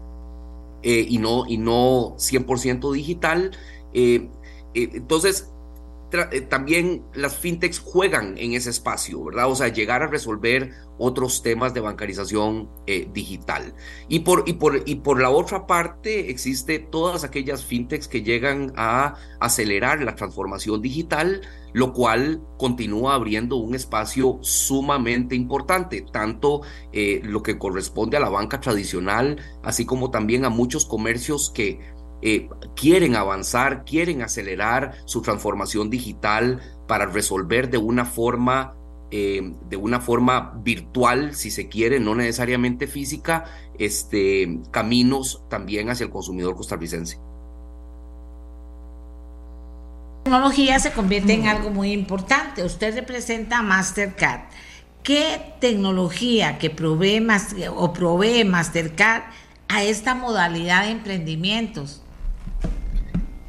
y, 0.83 1.17
no, 1.17 1.47
y 1.47 1.57
no 1.57 2.15
100% 2.17 2.91
digital. 2.91 3.57
entonces, 4.73 5.51
eh, 6.31 6.41
también 6.41 7.03
las 7.13 7.37
fintechs 7.37 7.79
juegan 7.79 8.37
en 8.37 8.53
ese 8.53 8.69
espacio, 8.69 9.23
¿verdad? 9.23 9.49
O 9.49 9.55
sea, 9.55 9.67
llegar 9.69 10.03
a 10.03 10.07
resolver 10.07 10.71
otros 10.97 11.41
temas 11.41 11.73
de 11.73 11.81
bancarización 11.81 12.69
eh, 12.87 13.07
digital. 13.13 13.73
Y 14.07 14.19
por, 14.19 14.43
y, 14.45 14.53
por, 14.53 14.83
y 14.85 14.95
por 14.95 15.21
la 15.21 15.29
otra 15.29 15.67
parte, 15.67 16.29
existe 16.29 16.79
todas 16.79 17.23
aquellas 17.23 17.63
fintechs 17.65 18.07
que 18.07 18.23
llegan 18.23 18.73
a 18.75 19.15
acelerar 19.39 20.01
la 20.01 20.15
transformación 20.15 20.81
digital, 20.81 21.41
lo 21.73 21.91
cual 21.91 22.41
continúa 22.57 23.15
abriendo 23.15 23.57
un 23.57 23.75
espacio 23.75 24.39
sumamente 24.41 25.35
importante, 25.35 26.05
tanto 26.11 26.61
eh, 26.93 27.21
lo 27.23 27.43
que 27.43 27.57
corresponde 27.57 28.15
a 28.15 28.21
la 28.21 28.29
banca 28.29 28.61
tradicional, 28.61 29.41
así 29.61 29.85
como 29.85 30.09
también 30.09 30.45
a 30.45 30.49
muchos 30.49 30.85
comercios 30.85 31.51
que 31.53 31.94
eh, 32.21 32.49
quieren 32.75 33.15
avanzar, 33.15 33.85
quieren 33.85 34.21
acelerar 34.21 34.93
su 35.05 35.21
transformación 35.21 35.89
digital 35.89 36.61
para 36.87 37.05
resolver 37.05 37.69
de 37.69 37.77
una 37.77 38.05
forma 38.05 38.75
eh, 39.11 39.53
de 39.69 39.77
una 39.77 40.01
forma 40.01 40.59
virtual, 40.63 41.35
si 41.35 41.51
se 41.51 41.69
quiere, 41.69 41.99
no 41.99 42.15
necesariamente 42.15 42.87
física, 42.87 43.45
este, 43.77 44.59
caminos 44.71 45.43
también 45.47 45.89
hacia 45.89 46.05
el 46.05 46.09
consumidor 46.09 46.55
costarricense. 46.55 47.19
La 50.25 50.31
tecnología 50.31 50.79
se 50.79 50.91
convierte 50.91 51.33
en 51.33 51.47
algo 51.47 51.69
muy 51.69 51.91
importante. 51.91 52.63
Usted 52.63 52.95
representa 52.95 53.59
a 53.59 53.61
Mastercard. 53.61 54.49
¿Qué 55.03 55.53
tecnología 55.61 56.57
que 56.57 56.71
provee 56.71 57.25
o 57.75 57.93
provee 57.93 58.43
Mastercard 58.43 59.21
a 59.67 59.83
esta 59.83 60.15
modalidad 60.15 60.85
de 60.85 60.91
emprendimientos? 60.91 62.01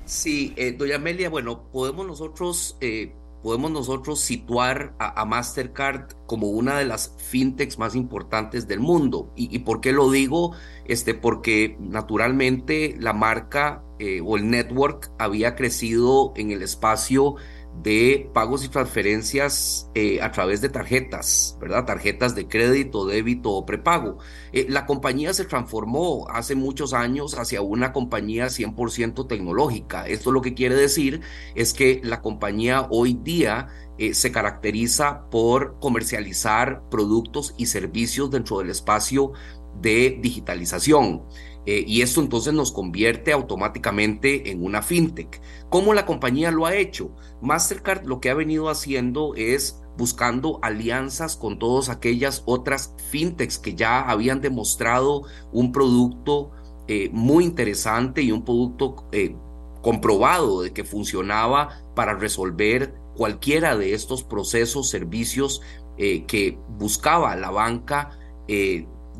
Sí, 0.07 0.55
eh, 0.55 0.71
doña 0.71 0.97
Amelia, 0.97 1.29
bueno, 1.29 1.69
podemos 1.73 2.07
nosotros, 2.07 2.79
eh, 2.81 3.13
podemos 3.43 3.73
nosotros 3.73 4.21
situar 4.21 4.95
a, 5.01 5.25
Mastercard 5.25 6.13
como 6.27 6.47
una 6.47 6.79
de 6.79 6.85
las 6.85 7.17
fintechs 7.19 7.77
más 7.77 7.97
importantes 7.97 8.69
del 8.69 8.79
mundo. 8.79 9.33
¿Y, 9.35 9.59
por 9.61 9.81
qué 9.81 9.93
lo 9.93 10.09
digo? 10.09 10.53
Este, 10.85 11.15
porque 11.15 11.77
naturalmente 11.81 12.95
la 13.01 13.15
marca 13.15 13.83
eh, 13.99 14.21
o 14.25 14.37
el 14.37 14.49
network 14.49 15.11
había 15.19 15.57
crecido 15.57 16.33
en 16.37 16.53
el 16.53 16.63
espacio 16.63 17.35
de 17.83 18.31
pagos 18.33 18.65
y 18.65 18.69
transferencias 18.69 19.91
eh, 19.95 20.21
a 20.21 20.33
través 20.33 20.61
de 20.61 20.69
tarjetas, 20.69 21.57
¿verdad? 21.61 21.85
Tarjetas 21.85 22.35
de 22.35 22.49
crédito, 22.49 23.07
débito 23.07 23.51
o 23.53 23.67
prepago. 23.67 24.19
Eh, 24.53 24.67
la 24.69 24.87
compañía 24.87 25.33
se 25.33 25.45
transformó 25.45 26.27
hace 26.29 26.55
muchos 26.55 26.93
años 26.93 27.39
hacia 27.39 27.63
una 27.63 27.93
compañía 27.93 28.47
100% 28.47 29.29
tecnológica. 29.29 30.07
Esto 30.07 30.33
lo 30.33 30.43
que 30.43 30.55
quiere 30.55 30.75
decir 30.75 31.21
es 31.55 31.73
que 31.75 32.01
la 32.03 32.23
compañía 32.23 32.87
hoy 32.91 33.15
día 33.15 33.69
eh, 33.99 34.15
se 34.15 34.33
caracteriza 34.33 35.29
por 35.31 35.79
comercializar 35.81 36.83
productos 36.91 37.55
y 37.57 37.67
servicios 37.67 38.31
dentro 38.31 38.59
del 38.59 38.71
espacio 38.71 39.33
de 39.81 40.19
digitalización. 40.21 41.23
Eh, 41.67 41.85
y 41.87 42.03
esto 42.03 42.21
entonces 42.21 42.55
nos 42.55 42.71
convierte 42.71 43.33
automáticamente 43.33 44.51
en 44.51 44.65
una 44.65 44.83
fintech. 44.83 45.41
¿Cómo 45.69 45.95
la 45.95 46.07
compañía 46.07 46.53
lo 46.53 46.65
ha 46.65 46.77
hecho? 46.77 47.11
Mastercard 47.43 48.07
lo 48.07 48.21
que 48.21 48.31
ha 48.31 48.35
venido 48.35 48.71
haciendo 48.71 49.35
es 49.35 49.83
buscando 49.99 50.61
alianzas 50.63 51.37
con 51.37 51.59
todas 51.59 51.89
aquellas 51.89 52.45
otras 52.47 52.95
fintechs 53.11 53.59
que 53.59 53.75
ya 53.75 54.01
habían 54.01 54.41
demostrado 54.41 55.23
un 55.53 55.73
producto 55.73 56.53
eh, 56.87 57.11
muy 57.13 57.45
interesante 57.45 58.23
y 58.23 58.31
un 58.31 58.45
producto 58.45 59.09
eh, 59.11 59.35
comprobado 59.83 60.63
de 60.63 60.73
que 60.73 60.85
funcionaba 60.85 61.81
para 61.97 62.15
resolver 62.15 62.95
cualquiera 63.17 63.77
de 63.77 63.95
estos 63.95 64.23
procesos, 64.23 64.89
servicios 64.89 65.63
que 65.97 66.59
buscaba 66.79 67.35
la 67.37 67.51
banca 67.51 68.11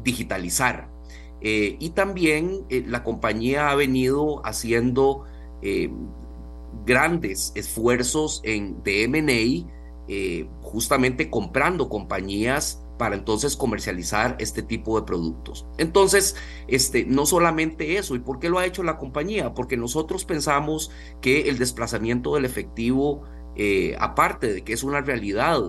digitalizar. 0.03 0.96
Eh, 1.49 1.77
y 1.79 1.91
también 1.91 2.67
eh, 2.71 2.83
la 2.89 3.05
compañía 3.05 3.71
ha 3.71 3.77
venido 3.77 4.45
haciendo 4.45 5.23
eh, 5.63 5.89
grandes 6.85 7.53
esfuerzos 7.55 8.41
en 8.43 8.83
DMA, 8.83 9.71
justamente 10.61 11.31
comprando 11.31 11.89
compañías 11.89 12.83
para 12.99 13.15
entonces 13.15 13.57
comercializar 13.57 14.35
este 14.41 14.65
tipo 14.65 14.99
de 14.99 15.07
productos. 15.07 15.69
Entonces, 15.79 16.35
este, 16.67 17.05
no 17.05 17.27
solamente 17.27 17.97
eso, 17.97 18.17
¿y 18.17 18.19
por 18.19 18.41
qué 18.41 18.49
lo 18.49 18.59
ha 18.59 18.67
hecho 18.67 18.83
la 18.83 18.99
compañía? 18.99 19.55
Porque 19.55 19.77
nosotros 19.77 20.25
pensamos 20.25 20.91
que 21.21 21.49
el 21.49 21.59
desplazamiento 21.59 22.35
del 22.35 22.45
efectivo, 22.45 23.23
aparte 24.01 24.53
de 24.53 24.65
que 24.65 24.73
es 24.73 24.83
una 24.83 25.01
realidad 25.01 25.61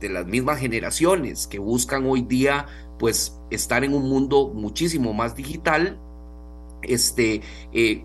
de 0.00 0.08
las 0.08 0.26
mismas 0.26 0.60
generaciones 0.60 1.48
que 1.48 1.58
buscan 1.58 2.06
hoy 2.06 2.22
día 2.22 2.66
pues 2.98 3.40
estar 3.50 3.84
en 3.84 3.94
un 3.94 4.08
mundo 4.08 4.52
muchísimo 4.54 5.12
más 5.12 5.34
digital, 5.34 6.00
este, 6.82 7.42
eh, 7.72 8.04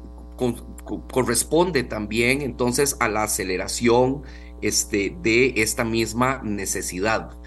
corresponde 1.11 1.84
también 1.84 2.41
entonces 2.41 2.98
a 2.99 3.07
la 3.07 3.24
aceleración 3.24 4.24
este, 4.61 5.15
de 5.22 5.53
esta 5.57 5.84
misma 5.84 6.41
necesidad. 6.44 7.38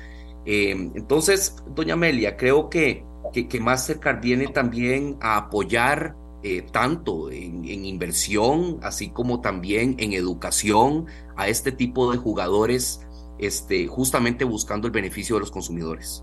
Em, 0.44 0.92
entonces, 0.94 1.56
doña 1.74 1.94
Amelia, 1.94 2.36
creo 2.36 2.70
que, 2.70 3.04
que, 3.32 3.60
Mastercard 3.60 4.20
viene 4.20 4.46
también 4.48 5.16
a 5.20 5.36
apoyar 5.36 6.14
eh, 6.42 6.62
tanto 6.70 7.30
en, 7.30 7.64
en, 7.64 7.84
inversión, 7.84 8.78
así 8.82 9.10
como 9.10 9.40
también 9.40 9.96
en 9.98 10.12
educación 10.12 11.06
a 11.36 11.48
este 11.48 11.72
tipo 11.72 12.12
de 12.12 12.18
jugadores, 12.18 13.00
este, 13.38 13.86
justamente 13.88 14.44
buscando 14.44 14.86
el 14.86 14.92
beneficio 14.92 15.36
de 15.36 15.40
los 15.40 15.50
consumidores. 15.50 16.22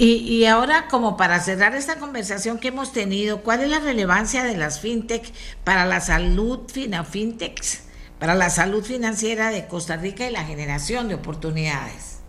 Y, 0.00 0.44
ahora, 0.44 0.86
como 0.88 1.16
para 1.16 1.40
cerrar 1.40 1.74
esta 1.74 1.98
conversación 1.98 2.58
que 2.60 2.68
hemos 2.68 2.92
tenido, 2.92 3.42
¿cuál 3.42 3.62
es 3.62 3.68
la 3.68 3.80
relevancia 3.80 4.44
de 4.44 4.56
las 4.56 4.78
fintech 4.78 5.32
para 5.64 5.86
la 5.86 6.00
salud 6.00 6.60
fintechs, 6.70 7.82
para 8.20 8.36
la 8.36 8.48
salud 8.48 8.84
financiera 8.84 9.50
de 9.50 9.66
Costa 9.66 9.96
Rica 9.96 10.28
y 10.28 10.30
la 10.30 10.44
generación 10.44 11.08
de 11.08 11.16
oportunidades? 11.16 12.20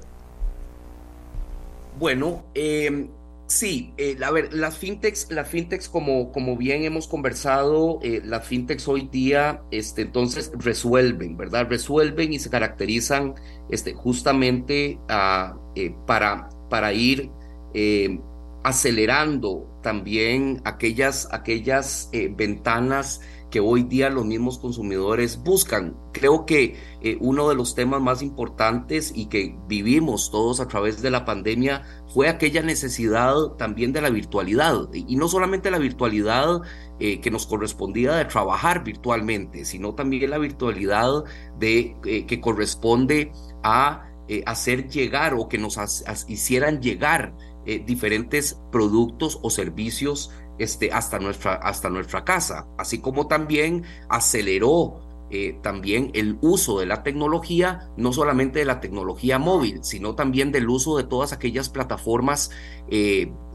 Bueno, 2.00 2.44
em, 2.56 3.10
sí, 3.46 3.94
eh, 3.98 4.18
a 4.24 4.32
ver, 4.32 4.52
las 4.52 4.80
fintechs, 4.80 5.28
las 5.30 5.48
fintechs 5.48 5.90
como, 5.90 6.32
como 6.32 6.58
bien 6.58 6.86
hemos 6.86 7.08
conversado, 7.08 8.00
eh, 8.02 8.22
las 8.26 8.48
fintechs 8.48 8.88
hoy 8.88 9.10
día, 9.12 9.62
este, 9.70 10.02
entonces 10.02 10.52
resuelven, 10.56 11.38
¿verdad? 11.38 11.68
Resuelven 11.70 12.34
y 12.34 12.40
se 12.40 12.50
caracterizan, 12.50 13.36
este, 13.70 13.94
justamente 13.94 14.98
ah, 15.08 15.56
eh, 15.76 15.94
para 16.08 16.50
para 16.70 16.94
ir 16.94 17.32
eh, 17.74 18.20
acelerando 18.64 19.68
también 19.82 20.62
aquellas, 20.66 21.30
aquellas 21.32 22.10
eh, 22.12 22.34
ventanas 22.36 23.22
que 23.50 23.62
hoy 23.62 23.84
día 23.84 24.10
los 24.10 24.26
mismos 24.26 24.60
consumidores 24.60 25.42
buscan. 25.42 25.96
Creo 26.12 26.46
que 26.46 26.76
eh, 27.02 27.18
uno 27.22 27.48
de 27.50 27.56
los 27.56 27.74
temas 27.74 28.02
más 28.02 28.22
importantes 28.22 29.14
y 29.16 29.28
que 29.28 29.58
vivimos 29.68 30.30
todos 30.30 30.60
a 30.60 30.68
través 30.68 31.02
de 31.02 31.10
la 31.10 31.26
pandemia 31.26 31.84
fue 32.14 32.28
aquella 32.28 32.62
necesidad 32.62 33.34
también 33.58 33.94
de 33.94 34.02
la 34.02 34.10
virtualidad. 34.10 34.90
Y 34.94 35.16
no 35.16 35.30
solamente 35.30 35.72
la 35.72 35.80
virtualidad 35.80 36.62
que 37.00 37.32
nos 37.32 37.48
correspondía 37.48 38.14
de 38.16 38.26
trabajar 38.26 38.84
virtualmente, 38.84 39.64
sino 39.64 39.96
también 39.96 40.30
la 40.30 40.38
virtualidad 40.38 41.24
de, 41.58 41.96
que 42.28 42.42
corresponde 42.42 43.32
a 43.64 44.09
eh, 44.32 44.44
hacer 44.46 44.88
llegar 44.88 45.34
o 45.34 45.50
que 45.50 45.58
nos 45.58 45.80
hicieran 46.28 46.84
llegar 46.84 47.34
eh, 47.66 47.84
diferentes 47.84 48.62
productos 48.72 49.40
o 49.42 49.50
servicios 49.50 50.30
este, 50.60 50.92
hasta, 50.92 51.18
nuestra, 51.18 51.56
hasta 51.56 51.90
nuestra 51.90 52.24
casa, 52.26 52.68
así 52.78 53.00
como 53.00 53.26
también 53.26 53.86
aceleró 54.08 55.02
eh, 55.32 55.58
también 55.64 56.12
el 56.14 56.38
uso 56.42 56.80
de 56.80 56.86
la 56.86 57.02
tecnología, 57.02 57.90
no 57.98 58.14
solamente 58.14 58.60
de 58.60 58.66
la 58.66 58.80
tecnología 58.80 59.40
móvil, 59.40 59.80
sino 59.84 60.14
también 60.14 60.52
del 60.52 60.70
uso 60.70 60.96
de 60.98 61.06
todas 61.06 61.34
aquellas 61.34 61.70
plataformas 61.70 62.52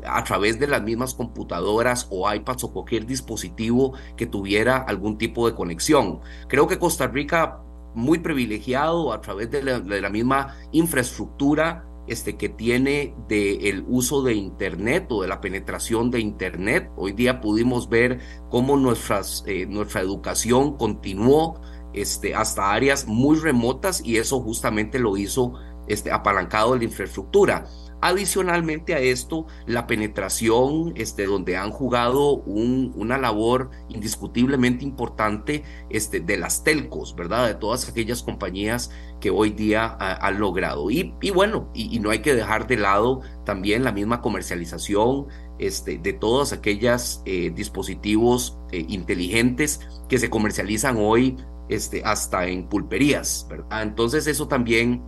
a 0.05 0.25
través 0.25 0.59
de 0.59 0.67
las 0.67 0.83
mismas 0.83 1.15
computadoras 1.15 2.09
o 2.11 2.33
iPads 2.33 2.65
o 2.65 2.73
cualquier 2.73 3.07
dispositivo 3.07 3.93
que 4.17 4.27
tuviera 4.27 4.79
algún 4.79 5.19
tipo 5.19 5.49
de 5.49 5.55
conexión. 5.55 6.19
Creo 6.49 6.67
que 6.67 6.81
Costa 6.81 7.07
Rica 7.07 7.64
muy 7.95 8.19
privilegiado 8.19 9.13
a 9.13 9.21
través 9.21 9.51
de 9.51 9.63
la, 9.63 10.11
misma 10.11 10.57
infraestructura 10.73 11.87
este, 12.07 12.37
que 12.37 12.49
tiene 12.49 13.15
del 13.29 13.85
uso 13.89 14.23
de 14.23 14.35
Internet 14.35 15.07
o 15.11 15.23
de 15.23 15.29
la 15.29 15.41
penetración 15.41 16.11
de 16.11 16.21
Internet. 16.21 16.91
Hoy 16.97 17.13
día 17.13 17.41
pudimos 17.41 17.89
ver 17.89 18.21
cómo 18.51 18.77
nuestras, 18.77 19.45
eh, 19.47 19.67
nuestra 19.67 20.01
educación 20.01 20.77
continuó 20.77 21.61
este, 21.95 22.35
hasta 22.35 22.73
áreas 22.73 23.07
muy 23.07 23.39
remotas 23.39 24.05
y 24.05 24.17
eso 24.17 24.41
justamente 24.41 24.99
lo 24.99 25.17
hizo 25.17 25.55
este, 25.87 26.11
apalancado 26.11 26.73
de 26.73 26.79
la 26.81 26.85
infraestructura. 26.85 27.67
Adicionalmente 28.07 28.95
a 28.95 28.99
esto, 28.99 29.47
la 29.65 29.87
penetración, 29.87 30.93
este, 30.95 31.25
donde 31.25 31.57
han 31.57 31.71
jugado 31.71 32.35
una 32.35 33.17
labor 33.17 33.71
indiscutiblemente 33.89 34.85
importante 34.85 35.63
este, 35.89 36.21
de 36.21 36.37
las 36.37 36.65
telcos, 36.65 37.17
¿verdad? 37.17 37.47
De 37.47 37.55
todas 37.55 37.89
aquellas 37.89 38.23
compañías 38.23 38.91
que 39.23 39.31
hoy 39.31 39.49
día 39.49 39.97
han 39.99 40.39
logrado. 40.39 40.91
Y, 40.91 41.15
bueno, 41.35 41.71
y, 41.73 41.99
no 41.99 42.11
hay 42.11 42.19
que 42.19 42.35
dejar 42.35 42.67
de 42.67 42.77
lado 42.77 43.23
también 43.47 43.85
la 43.85 43.93
misma 43.93 44.21
comercialización 44.21 45.29
este, 45.59 45.97
de 45.97 46.13
todos 46.13 46.53
aquellos 46.53 47.23
eh, 47.25 47.53
dispositivos 47.55 48.59
eh, 48.71 48.85
inteligentes 48.87 49.81
que 50.11 50.19
se 50.19 50.29
comercializan 50.29 50.99
hoy 50.99 51.39
este, 51.71 52.03
hasta 52.05 52.49
en 52.49 52.69
pulperías, 52.69 53.47
¿verdad? 53.49 53.83
Entonces 53.83 54.27
eso 54.27 54.47
también 54.47 55.03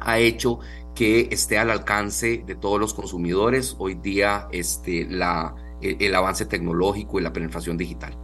ha 0.00 0.18
hecho 0.20 0.60
que 0.98 1.28
esté 1.30 1.58
al 1.58 1.70
alcance 1.70 2.42
de 2.44 2.56
todos 2.56 2.80
los 2.80 2.92
consumidores 2.92 3.76
hoy 3.78 3.94
día 3.94 4.48
este, 4.50 5.06
la, 5.08 5.54
el, 5.80 6.12
avance 6.12 6.44
tecnológico 6.44 7.20
y 7.20 7.22
la 7.22 7.32
penetración 7.32 7.78
digital. 7.78 8.16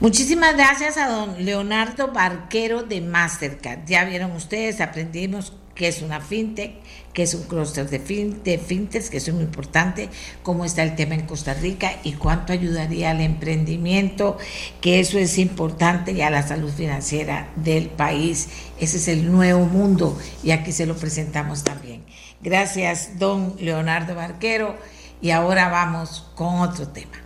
Muchísimas 0.00 0.56
gracias 0.56 0.96
a 0.96 1.08
don 1.10 1.44
Leonardo 1.44 2.12
Barquero 2.12 2.82
de 2.82 3.02
Mastercard. 3.02 3.84
Ya 3.84 4.06
vieron 4.06 4.30
ustedes, 4.32 4.80
aprendimos 4.80 5.52
qué 5.76 5.86
es 5.88 6.02
una 6.02 6.20
fintech, 6.20 6.72
qué 7.12 7.22
es 7.22 7.34
un 7.34 7.44
clúster 7.44 7.88
de, 7.88 8.00
fin, 8.00 8.42
de 8.42 8.58
fintechs, 8.58 9.10
que 9.10 9.18
eso 9.18 9.30
es 9.30 9.36
muy 9.36 9.44
importante, 9.44 10.08
cómo 10.42 10.64
está 10.64 10.82
el 10.82 10.96
tema 10.96 11.14
en 11.14 11.26
Costa 11.26 11.54
Rica 11.54 11.92
y 12.02 12.14
cuánto 12.14 12.52
ayudaría 12.52 13.12
al 13.12 13.20
emprendimiento, 13.20 14.38
que 14.80 14.98
eso 14.98 15.18
es 15.18 15.38
importante 15.38 16.12
y 16.12 16.22
a 16.22 16.30
la 16.30 16.42
salud 16.42 16.72
financiera 16.72 17.50
del 17.54 17.88
país. 17.88 18.48
Ese 18.80 18.96
es 18.96 19.06
el 19.06 19.30
nuevo 19.30 19.66
mundo 19.66 20.18
y 20.42 20.50
aquí 20.50 20.72
se 20.72 20.86
lo 20.86 20.96
presentamos 20.96 21.62
también. 21.62 22.02
Gracias, 22.40 23.18
don 23.18 23.54
Leonardo 23.60 24.14
Barquero. 24.14 24.76
Y 25.20 25.30
ahora 25.30 25.68
vamos 25.68 26.30
con 26.34 26.60
otro 26.60 26.88
tema. 26.88 27.18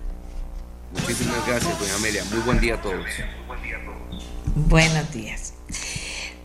Muchísimas 0.93 1.47
gracias, 1.47 1.79
doña 1.79 1.95
Amelia. 1.97 2.25
Muy 2.31 2.41
buen 2.41 2.61
día 2.61 2.75
a 2.75 2.83
todos. 2.83 3.07
Buenos 4.55 5.13
días. 5.13 5.55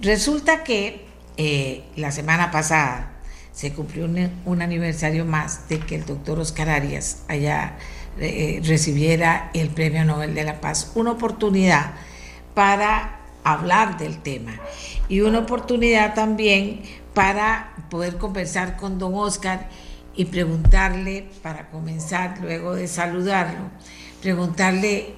Resulta 0.02 0.64
que 0.64 1.06
eh, 1.38 1.84
la 1.96 2.12
semana 2.12 2.52
pasada 2.52 3.12
se 3.52 3.74
cumplió 3.74 4.06
un, 4.46 4.62
aniversario 4.62 5.26
más 5.26 5.70
de 5.70 5.80
que 5.80 5.96
el 5.96 6.06
doctor 6.06 6.40
Oscar 6.40 6.70
Arias 6.70 7.24
haya, 7.30 7.78
eh, 8.20 8.62
recibiera 8.66 9.50
el 9.54 9.70
Premio 9.70 10.04
Nobel 10.04 10.36
de 10.36 10.44
la 10.44 10.60
Paz. 10.60 10.92
Una 10.96 11.12
oportunidad 11.12 11.94
para 12.54 13.22
hablar 13.44 13.98
del 13.98 14.22
tema 14.22 14.54
y 15.08 15.22
una 15.22 15.40
oportunidad 15.40 16.16
también 16.16 16.82
para 17.14 17.74
poder 17.90 18.18
conversar 18.18 18.76
con 18.76 19.00
don 19.00 19.14
Oscar 19.14 19.70
y 20.16 20.26
preguntarle, 20.26 21.30
para 21.42 21.70
comenzar 21.70 22.40
luego 22.42 22.76
de 22.76 22.88
saludarlo, 22.88 23.70
preguntarle 24.22 25.14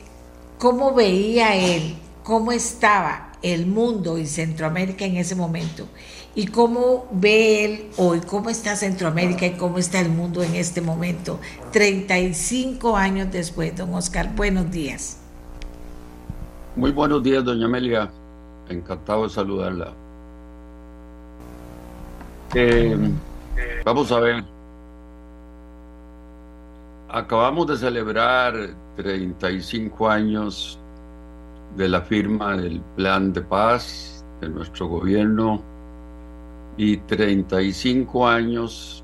cómo 0.57 0.93
veía 0.93 1.55
él, 1.55 1.97
cómo 2.23 2.51
estaba 2.51 3.26
el 3.41 3.65
mundo 3.65 4.17
y 4.17 4.25
Centroamérica 4.25 5.05
en 5.05 5.17
ese 5.17 5.35
momento? 5.35 5.87
¿Y 6.35 6.47
cómo 6.47 7.07
ve 7.11 7.65
él 7.65 7.89
hoy, 7.97 8.21
cómo 8.21 8.49
está 8.49 8.75
Centroamérica 8.75 9.45
y 9.45 9.53
cómo 9.53 9.79
está 9.79 9.99
el 9.99 10.09
mundo 10.09 10.43
en 10.43 10.55
este 10.55 10.81
momento, 10.81 11.39
35 11.71 12.95
años 12.95 13.31
después, 13.31 13.75
don 13.75 13.93
Oscar? 13.95 14.35
Buenos 14.35 14.69
días. 14.69 15.19
Muy 16.75 16.91
buenos 16.91 17.23
días, 17.23 17.43
doña 17.43 17.65
Amelia. 17.65 18.11
Encantado 18.69 19.23
de 19.23 19.29
saludarla. 19.29 19.93
Eh, 22.53 22.95
vamos 23.83 24.11
a 24.11 24.19
ver. 24.19 24.43
Acabamos 27.09 27.65
de 27.65 27.77
celebrar 27.77 28.53
35 28.95 30.07
años 30.07 30.77
de 31.75 31.89
la 31.89 32.01
firma 32.01 32.57
del 32.57 32.81
Plan 32.95 33.33
de 33.33 33.41
Paz 33.41 34.25
de 34.41 34.49
nuestro 34.49 34.87
gobierno 34.87 35.61
y 36.77 36.97
35 36.97 38.27
años 38.27 39.03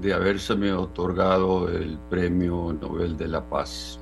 de 0.00 0.14
habérseme 0.14 0.72
otorgado 0.72 1.68
el 1.68 1.98
Premio 2.08 2.72
Nobel 2.80 3.16
de 3.16 3.28
la 3.28 3.42
Paz. 3.42 3.98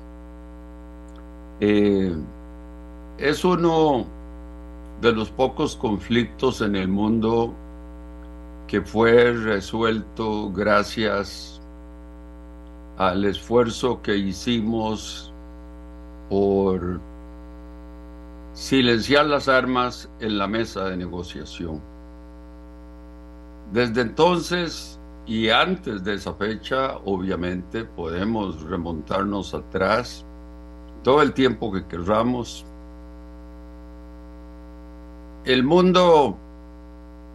Eh, 1.59 2.15
es 3.17 3.43
uno 3.43 4.05
de 5.01 5.11
los 5.11 5.29
pocos 5.29 5.75
conflictos 5.75 6.61
en 6.61 6.75
el 6.75 6.87
mundo 6.87 7.53
que 8.67 8.81
fue 8.81 9.33
resuelto 9.33 10.51
gracias 10.51 11.59
al 12.97 13.25
esfuerzo 13.25 14.01
que 14.01 14.15
hicimos 14.15 15.33
por 16.29 16.99
silenciar 18.59 19.25
las 19.25 19.47
armas 19.47 20.09
en 20.19 20.37
la 20.37 20.45
mesa 20.45 20.83
de 20.83 20.97
negociación. 20.97 21.79
Desde 23.71 24.01
entonces 24.01 24.99
y 25.25 25.49
antes 25.49 26.03
de 26.03 26.15
esa 26.15 26.33
fecha, 26.33 26.97
obviamente, 27.05 27.85
podemos 27.85 28.61
remontarnos 28.63 29.53
atrás 29.53 30.25
todo 31.03 31.21
el 31.21 31.31
tiempo 31.31 31.71
que 31.71 31.85
querramos. 31.85 32.65
El 35.45 35.63
mundo 35.63 36.37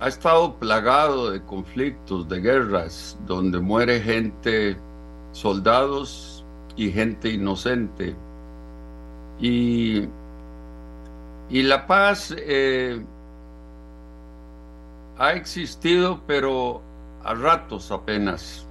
ha 0.01 0.09
estado 0.09 0.57
plagado 0.57 1.31
de 1.31 1.43
conflictos, 1.43 2.29
de 2.29 2.41
guerras, 2.41 3.19
donde 3.27 3.61
muere 3.61 3.99
gente, 3.99 4.77
soldados 5.33 6.45
y 6.77 6.91
gente 6.91 7.31
inocente. 7.31 8.15
Y, 9.41 10.07
y 11.51 11.63
la 11.63 11.87
paz 11.87 12.35
eh, 12.39 13.05
ha 15.19 15.33
existido, 15.33 16.21
pero 16.27 16.83
a 17.23 17.35
ratos 17.35 17.91
apenas. 17.91 18.67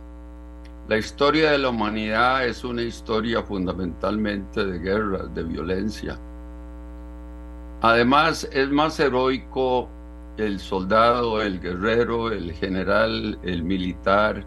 La 0.88 0.98
historia 0.98 1.52
de 1.52 1.60
la 1.60 1.70
humanidad 1.70 2.46
es 2.46 2.64
una 2.64 2.82
historia 2.82 3.42
fundamentalmente 3.44 4.66
de 4.66 4.80
guerra, 4.80 5.26
de 5.34 5.44
violencia. 5.44 6.20
Además, 7.82 8.48
es 8.52 8.70
más 8.70 9.00
heroico 9.00 9.88
el 10.38 10.60
soldado, 10.60 11.42
el 11.42 11.60
guerrero, 11.60 12.32
el 12.32 12.52
general, 12.54 13.38
el 13.44 13.64
militar, 13.64 14.46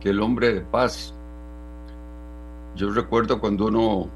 que 0.00 0.10
el 0.10 0.20
hombre 0.20 0.54
de 0.54 0.60
paz. 0.62 1.14
Yo 2.74 2.90
recuerdo 2.90 3.38
cuando 3.38 3.66
uno 3.66 4.08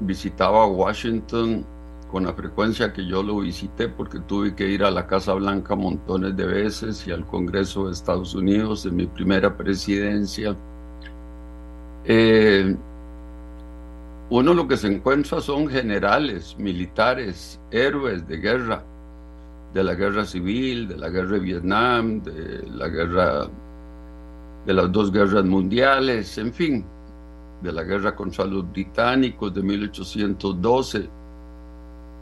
visitaba 0.00 0.66
Washington 0.66 1.64
con 2.12 2.24
la 2.24 2.34
frecuencia 2.34 2.92
que 2.92 3.06
yo 3.06 3.22
lo 3.22 3.38
visité, 3.38 3.88
porque 3.88 4.20
tuve 4.20 4.54
que 4.54 4.68
ir 4.68 4.84
a 4.84 4.90
la 4.90 5.06
Casa 5.06 5.32
Blanca 5.32 5.74
montones 5.74 6.36
de 6.36 6.44
veces 6.44 7.06
y 7.06 7.10
al 7.10 7.26
Congreso 7.26 7.86
de 7.86 7.92
Estados 7.92 8.34
Unidos 8.34 8.84
en 8.84 8.96
mi 8.96 9.06
primera 9.06 9.56
presidencia. 9.56 10.54
Eh, 12.04 12.76
uno 14.28 14.52
lo 14.52 14.68
que 14.68 14.76
se 14.76 14.88
encuentra 14.88 15.40
son 15.40 15.68
generales, 15.68 16.54
militares, 16.58 17.58
héroes 17.70 18.28
de 18.28 18.36
guerra, 18.36 18.84
de 19.72 19.82
la 19.82 19.94
guerra 19.94 20.26
civil, 20.26 20.88
de 20.88 20.98
la 20.98 21.08
guerra 21.08 21.32
de 21.32 21.40
Vietnam, 21.40 22.22
de 22.22 22.66
la 22.74 22.88
guerra, 22.88 23.48
de 24.66 24.74
las 24.74 24.92
dos 24.92 25.10
guerras 25.10 25.46
mundiales, 25.46 26.36
en 26.36 26.52
fin, 26.52 26.84
de 27.62 27.72
la 27.72 27.84
guerra 27.84 28.14
contra 28.14 28.44
los 28.44 28.70
británicos 28.70 29.54
de 29.54 29.62
1812. 29.62 31.21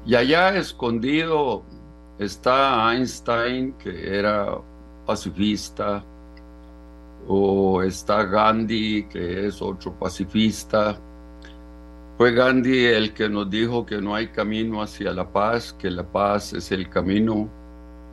Y 0.07 0.15
allá 0.15 0.57
escondido 0.57 1.63
está 2.19 2.93
Einstein, 2.93 3.73
que 3.75 4.19
era 4.19 4.59
pacifista, 5.07 6.05
o 7.27 7.83
está 7.83 8.25
Gandhi, 8.25 9.05
que 9.05 9.47
es 9.47 9.61
otro 9.61 9.93
pacifista, 9.93 10.99
fue 12.21 12.33
Gandhi 12.33 12.85
el 12.85 13.15
que 13.15 13.31
nos 13.31 13.49
dijo 13.49 13.87
que 13.87 13.99
no 13.99 14.15
hay 14.15 14.29
camino 14.29 14.83
hacia 14.83 15.11
la 15.13 15.33
paz, 15.33 15.73
que 15.73 15.91
la 15.91 16.03
paz 16.03 16.53
es 16.53 16.71
el 16.71 16.91
camino, 16.91 17.49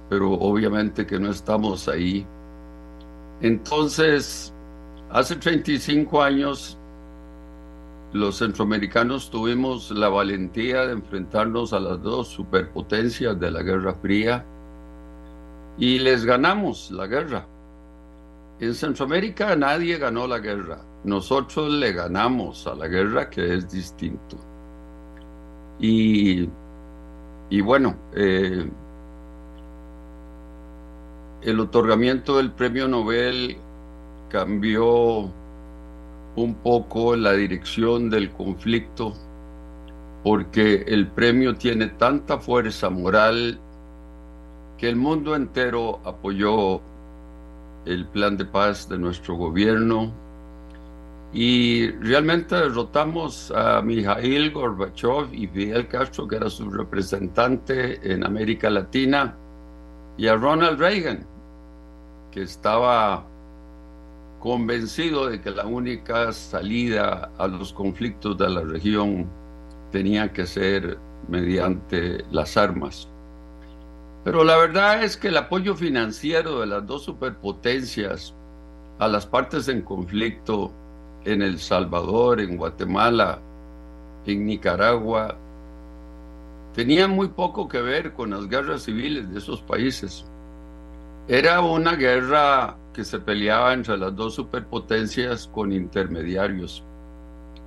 pero 0.09 0.31
obviamente 0.31 1.05
que 1.05 1.19
no 1.19 1.29
estamos 1.29 1.89
ahí. 1.89 2.25
Entonces, 3.41 4.53
hace 5.09 5.35
35 5.35 6.23
años, 6.23 6.77
los 8.13 8.37
centroamericanos 8.37 9.29
tuvimos 9.29 9.91
la 9.91 10.09
valentía 10.09 10.85
de 10.85 10.93
enfrentarnos 10.93 11.73
a 11.73 11.79
las 11.79 12.01
dos 12.01 12.29
superpotencias 12.29 13.39
de 13.39 13.51
la 13.51 13.63
Guerra 13.63 13.93
Fría 13.95 14.45
y 15.77 15.99
les 15.99 16.25
ganamos 16.25 16.89
la 16.91 17.07
guerra. 17.07 17.45
En 18.59 18.73
Centroamérica 18.73 19.55
nadie 19.55 19.97
ganó 19.97 20.25
la 20.25 20.39
guerra. 20.39 20.79
Nosotros 21.03 21.71
le 21.71 21.93
ganamos 21.93 22.65
a 22.65 22.73
la 22.75 22.87
guerra, 22.87 23.29
que 23.29 23.53
es 23.53 23.69
distinto. 23.69 24.37
Y, 25.79 26.49
y 27.49 27.61
bueno, 27.61 27.95
eh, 28.15 28.67
el 31.43 31.59
otorgamiento 31.59 32.37
del 32.37 32.51
premio 32.51 32.87
Nobel 32.87 33.57
cambió 34.29 35.31
un 36.37 36.55
poco 36.55 37.15
la 37.15 37.33
dirección 37.33 38.09
del 38.09 38.31
conflicto 38.31 39.13
porque 40.23 40.83
el 40.87 41.07
premio 41.07 41.55
tiene 41.55 41.87
tanta 41.87 42.37
fuerza 42.37 42.89
moral 42.89 43.59
que 44.77 44.89
el 44.89 44.95
mundo 44.95 45.35
entero 45.35 45.99
apoyó 46.03 46.81
el 47.85 48.05
plan 48.07 48.37
de 48.37 48.45
paz 48.45 48.89
de 48.89 48.97
nuestro 48.97 49.35
gobierno. 49.35 50.11
Y 51.33 51.91
realmente 51.91 52.55
derrotamos 52.55 53.51
a 53.55 53.81
Mikhail 53.81 54.51
Gorbachev 54.51 55.33
y 55.33 55.47
Fidel 55.47 55.87
Castro, 55.87 56.27
que 56.27 56.35
era 56.35 56.49
su 56.49 56.69
representante 56.69 57.99
en 58.11 58.25
América 58.25 58.69
Latina, 58.69 59.35
y 60.17 60.27
a 60.27 60.35
Ronald 60.35 60.79
Reagan, 60.79 61.25
que 62.31 62.43
estaba 62.43 63.25
convencido 64.39 65.27
de 65.27 65.41
que 65.41 65.51
la 65.51 65.65
única 65.65 66.31
salida 66.31 67.31
a 67.37 67.47
los 67.47 67.73
conflictos 67.73 68.37
de 68.37 68.49
la 68.49 68.61
región 68.61 69.27
tenía 69.91 70.31
que 70.31 70.45
ser 70.45 70.97
mediante 71.27 72.23
las 72.31 72.57
armas. 72.57 73.07
Pero 74.23 74.43
la 74.43 74.57
verdad 74.57 75.03
es 75.03 75.17
que 75.17 75.29
el 75.29 75.37
apoyo 75.37 75.75
financiero 75.75 76.59
de 76.59 76.67
las 76.67 76.85
dos 76.85 77.03
superpotencias 77.03 78.33
a 78.99 79.07
las 79.07 79.25
partes 79.25 79.67
en 79.69 79.81
conflicto 79.81 80.71
en 81.23 81.41
El 81.41 81.59
Salvador, 81.59 82.39
en 82.39 82.57
Guatemala, 82.57 83.39
en 84.25 84.45
Nicaragua, 84.45 85.35
tenía 86.73 87.07
muy 87.07 87.29
poco 87.29 87.67
que 87.67 87.81
ver 87.81 88.13
con 88.13 88.31
las 88.31 88.47
guerras 88.47 88.83
civiles 88.83 89.31
de 89.31 89.39
esos 89.39 89.61
países. 89.61 90.25
Era 91.27 91.61
una 91.61 91.95
guerra 91.95 92.75
que 92.97 93.03
se 93.03 93.19
peleaba 93.19 93.73
entre 93.73 93.95
las 93.95 94.15
dos 94.15 94.33
superpotencias 94.33 95.47
con 95.53 95.71
intermediarios. 95.71 96.83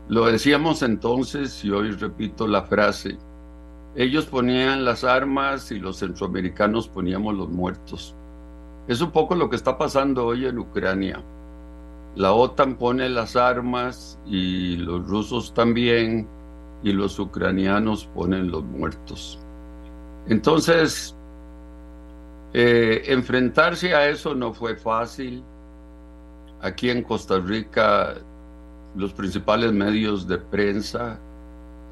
Lo 0.09 0.27
decíamos 0.27 0.83
entonces 0.83 1.65
y 1.65 1.71
hoy 1.71 1.93
repito 1.93 2.49
la 2.49 2.65
frase, 2.65 3.17
ellos 3.95 4.27
ponían 4.27 4.85
las 4.85 5.05
armas 5.05 5.71
y 5.71 5.79
los 5.79 5.99
centroamericanos 5.99 6.89
poníamos 6.89 7.37
los 7.37 7.49
muertos. 7.49 8.13
Es 8.89 9.01
un 9.01 9.13
poco 9.13 9.37
lo 9.37 9.49
que 9.49 9.55
está 9.55 9.79
pasando 9.79 10.27
hoy 10.27 10.47
en 10.47 10.59
Ucrania. 10.59 11.23
La 12.17 12.33
OTAN 12.33 12.75
pone 12.75 13.09
las 13.09 13.37
armas 13.37 14.19
y 14.27 14.79
los 14.79 15.07
rusos 15.07 15.55
también 15.55 16.27
y 16.83 16.91
los 16.91 17.21
ucranianos 17.21 18.07
ponen 18.17 18.51
los 18.51 18.65
muertos. 18.65 19.39
Entonces, 20.27 21.15
eh, 22.53 23.03
enfrentarse 23.07 23.95
a 23.95 24.09
eso 24.09 24.35
no 24.35 24.53
fue 24.53 24.77
fácil. 24.77 25.43
Aquí 26.63 26.91
en 26.91 27.03
Costa 27.03 27.39
Rica, 27.39 28.15
los 28.97 29.13
principales 29.13 29.73
medios 29.73 30.27
de 30.27 30.39
prensa 30.39 31.19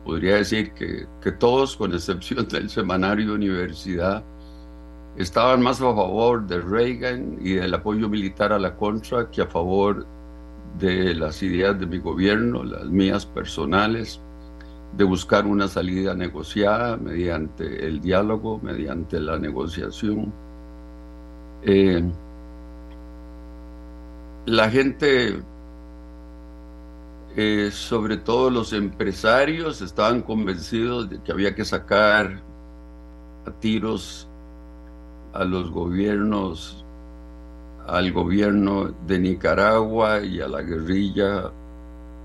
podría 0.05 0.37
decir 0.37 0.73
que, 0.73 1.07
que 1.23 1.33
todos, 1.33 1.77
con 1.77 1.93
excepción 1.93 2.47
del 2.49 2.71
semanario 2.71 3.35
Universidad, 3.35 4.25
estaban 5.17 5.63
más 5.63 5.81
a 5.81 5.95
favor 5.95 6.47
de 6.47 6.61
Reagan 6.61 7.39
y 7.41 7.55
del 7.55 7.75
apoyo 7.75 8.09
militar 8.09 8.53
a 8.53 8.59
la 8.59 8.77
contra 8.77 9.31
que 9.31 9.43
a 9.43 9.47
favor 9.47 10.07
de 10.79 11.15
las 11.15 11.43
ideas 11.43 11.79
de 11.79 11.87
mi 11.87 11.99
gobierno, 11.99 12.63
las 12.63 12.87
mías 12.87 13.27
personales, 13.27 14.21
de 14.97 15.05
buscar 15.05 15.47
una 15.47 15.69
salida 15.69 16.15
negociada 16.15 16.97
mediante 16.97 17.87
el 17.87 18.01
diálogo, 18.01 18.61
mediante 18.63 19.21
la 19.21 19.39
negociación. 19.39 20.33
Eh, 21.63 22.03
la 24.47 24.71
gente, 24.71 25.43
eh, 27.37 27.71
sobre 27.73 28.17
todo 28.17 28.51
los 28.51 28.73
empresarios, 28.73 29.83
estaban 29.83 30.23
convencidos 30.23 31.11
de 31.11 31.21
que 31.23 31.33
había 31.33 31.55
que 31.55 31.65
sacar 31.65 32.41
a 33.47 33.51
tiros 33.61 34.29
a 35.33 35.45
los 35.45 35.71
gobiernos, 35.71 36.85
al 37.87 38.13
gobierno 38.13 38.95
de 39.07 39.19
Nicaragua 39.19 40.21
y 40.21 40.41
a 40.41 40.49
la 40.49 40.63
guerrilla 40.63 41.51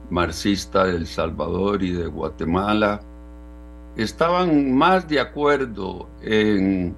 marxista 0.09 0.85
de 0.85 0.97
El 0.97 1.07
Salvador 1.07 1.83
y 1.83 1.91
de 1.91 2.07
Guatemala, 2.07 3.01
estaban 3.95 4.75
más 4.75 5.07
de 5.07 5.19
acuerdo 5.19 6.07
en 6.21 6.95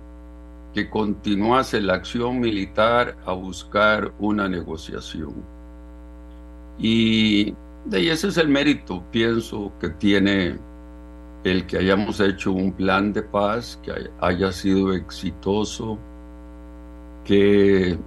que 0.76 0.89
continuase 0.89 1.80
la 1.80 1.93
acción 1.93 2.41
militar 2.41 3.15
a 3.26 3.31
buscar 3.31 4.11
una 4.19 4.49
negociación. 4.49 5.34
Y 6.77 7.53
de 7.85 8.11
ese 8.11 8.27
es 8.27 8.38
el 8.38 8.49
mérito, 8.49 9.02
pienso, 9.10 9.72
que 9.80 9.88
tiene 9.91 10.60
el 11.45 11.65
que 11.65 11.77
hayamos 11.77 12.19
hecho 12.19 12.52
un 12.52 12.73
plan 12.73 13.14
de 13.14 13.23
paz, 13.23 13.80
que 13.84 13.93
haya 14.19 14.52
sido 14.52 14.91
exitoso, 14.91 15.97
que, 17.23 17.97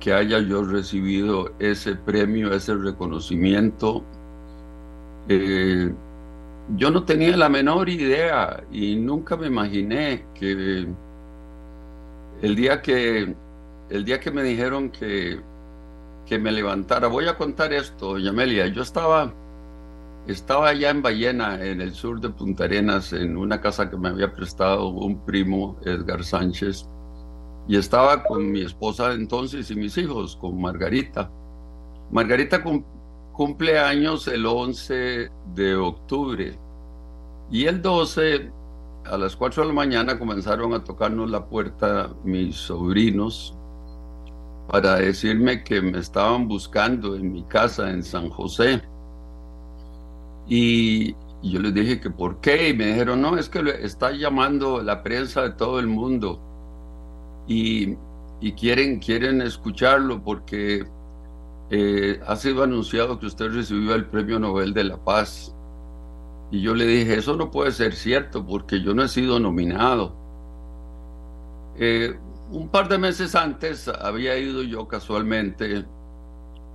que 0.00 0.12
haya 0.12 0.40
yo 0.40 0.64
recibido 0.64 1.52
ese 1.60 1.94
premio, 1.94 2.52
ese 2.52 2.74
reconocimiento. 2.74 4.02
Eh, 5.28 5.92
yo 6.76 6.90
no 6.90 7.04
tenía 7.04 7.36
la 7.36 7.48
menor 7.48 7.88
idea 7.88 8.64
y 8.72 8.96
nunca 8.96 9.36
me 9.36 9.46
imaginé 9.46 10.24
que 10.34 10.88
el 12.42 12.56
día 12.56 12.80
que, 12.80 13.34
el 13.90 14.04
día 14.04 14.20
que 14.20 14.30
me 14.30 14.42
dijeron 14.42 14.90
que, 14.90 15.40
que 16.26 16.38
me 16.38 16.52
levantara, 16.52 17.08
voy 17.08 17.28
a 17.28 17.36
contar 17.36 17.72
esto, 17.72 18.18
Yamelia, 18.18 18.68
yo 18.68 18.82
estaba, 18.82 19.32
estaba 20.26 20.68
allá 20.68 20.90
en 20.90 21.02
Ballena, 21.02 21.64
en 21.64 21.80
el 21.80 21.92
sur 21.92 22.20
de 22.20 22.30
Punta 22.30 22.64
Arenas, 22.64 23.12
en 23.12 23.36
una 23.36 23.60
casa 23.60 23.90
que 23.90 23.96
me 23.96 24.08
había 24.08 24.32
prestado 24.32 24.88
un 24.88 25.24
primo, 25.24 25.76
Edgar 25.84 26.24
Sánchez, 26.24 26.86
y 27.68 27.76
estaba 27.76 28.22
con 28.24 28.50
mi 28.50 28.62
esposa 28.62 29.12
entonces 29.12 29.70
y 29.70 29.76
mis 29.76 29.96
hijos, 29.98 30.36
con 30.36 30.60
Margarita. 30.60 31.30
Margarita 32.10 32.62
cumple 33.32 33.78
años 33.78 34.26
el 34.28 34.46
11 34.46 35.30
de 35.54 35.76
octubre 35.76 36.58
y 37.50 37.66
el 37.66 37.80
12 37.82 38.50
a 39.10 39.18
las 39.18 39.36
4 39.36 39.62
de 39.62 39.68
la 39.68 39.74
mañana 39.74 40.18
comenzaron 40.18 40.72
a 40.72 40.84
tocarnos 40.84 41.30
la 41.30 41.46
puerta 41.46 42.10
mis 42.24 42.56
sobrinos 42.56 43.56
para 44.68 44.96
decirme 44.96 45.64
que 45.64 45.82
me 45.82 45.98
estaban 45.98 46.46
buscando 46.46 47.16
en 47.16 47.32
mi 47.32 47.42
casa 47.42 47.90
en 47.90 48.04
San 48.04 48.30
José. 48.30 48.80
Y 50.46 51.12
yo 51.42 51.60
les 51.60 51.74
dije 51.74 52.00
que 52.00 52.10
por 52.10 52.40
qué, 52.40 52.68
y 52.68 52.74
me 52.74 52.86
dijeron, 52.86 53.20
no, 53.20 53.36
es 53.36 53.48
que 53.48 53.60
está 53.82 54.12
llamando 54.12 54.80
la 54.82 55.02
prensa 55.02 55.42
de 55.42 55.50
todo 55.50 55.80
el 55.80 55.88
mundo 55.88 56.40
y, 57.48 57.96
y 58.40 58.52
quieren, 58.52 59.00
quieren 59.00 59.42
escucharlo 59.42 60.22
porque 60.22 60.86
eh, 61.70 62.20
ha 62.26 62.36
sido 62.36 62.62
anunciado 62.62 63.18
que 63.18 63.26
usted 63.26 63.48
recibió 63.50 63.94
el 63.94 64.06
Premio 64.06 64.38
Nobel 64.38 64.72
de 64.72 64.84
la 64.84 64.96
Paz. 64.96 65.54
Y 66.50 66.60
yo 66.60 66.74
le 66.74 66.84
dije, 66.86 67.18
eso 67.18 67.36
no 67.36 67.50
puede 67.50 67.70
ser 67.72 67.94
cierto 67.94 68.44
porque 68.44 68.80
yo 68.82 68.92
no 68.94 69.04
he 69.04 69.08
sido 69.08 69.38
nominado. 69.38 70.16
Eh, 71.76 72.18
un 72.50 72.68
par 72.68 72.88
de 72.88 72.98
meses 72.98 73.34
antes 73.34 73.86
había 73.88 74.36
ido 74.36 74.62
yo 74.62 74.88
casualmente 74.88 75.84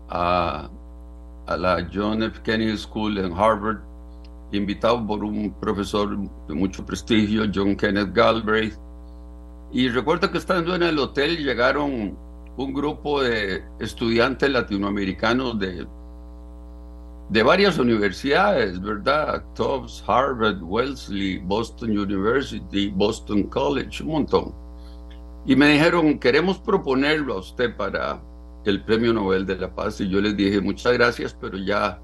a, 0.10 0.70
a, 1.48 1.58
la 1.58 1.88
John 1.94 2.24
F. 2.24 2.42
Kennedy 2.42 2.78
School 2.78 3.18
en 3.18 3.34
Harvard, 3.34 3.80
invitado 4.54 5.06
por 5.06 5.24
un 5.24 5.54
profesor 5.60 6.18
de 6.48 6.54
mucho 6.54 6.86
prestigio, 6.86 7.44
John 7.54 7.76
Kenneth 7.76 8.14
Galbraith. 8.14 8.76
Y 9.74 9.90
recuerdo 9.90 10.32
que 10.32 10.38
estando 10.38 10.74
en 10.76 10.84
el 10.84 10.98
hotel 10.98 11.38
llegaron 11.44 12.18
un 12.56 12.74
grupo 12.74 13.22
de 13.22 13.64
estudiantes 13.80 14.50
latinoamericanos 14.50 15.60
de 15.60 15.86
de 17.30 17.44
varias 17.44 17.80
universidades, 17.80 18.80
¿verdad? 18.80 19.44
Tufts, 19.56 20.04
Harvard, 20.08 20.62
Wellesley, 20.62 21.40
Boston 21.40 21.98
University, 21.98 22.90
Boston 22.90 23.44
College, 23.44 24.04
un 24.04 24.10
montón. 24.10 24.54
Y 25.46 25.56
me 25.56 25.70
dijeron, 25.70 26.20
queremos 26.20 26.60
proponerlo 26.60 27.36
a 27.36 27.40
usted 27.40 27.76
para 27.76 28.22
el 28.66 28.84
Premio 28.84 29.14
Nobel 29.14 29.46
de 29.46 29.58
la 29.58 29.74
Paz. 29.74 30.02
Y 30.02 30.10
yo 30.10 30.22
les 30.22 30.36
dije, 30.36 30.62
muchas 30.62 30.94
gracias, 30.94 31.36
pero 31.40 31.58
ya, 31.58 32.00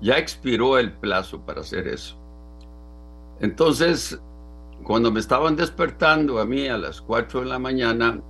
ya 0.00 0.18
expiró 0.18 0.78
el 0.78 0.92
plazo 0.92 1.40
para 1.44 1.60
hacer 1.60 1.88
eso. 1.88 2.18
Entonces, 3.40 4.18
cuando 4.82 5.10
me 5.10 5.20
estaban 5.20 5.56
despertando 5.56 6.38
a 6.38 6.46
mí 6.46 6.68
a 6.68 6.78
las 6.78 7.00
4 7.00 7.40
de 7.40 7.46
la 7.46 7.58
mañana, 7.58 8.20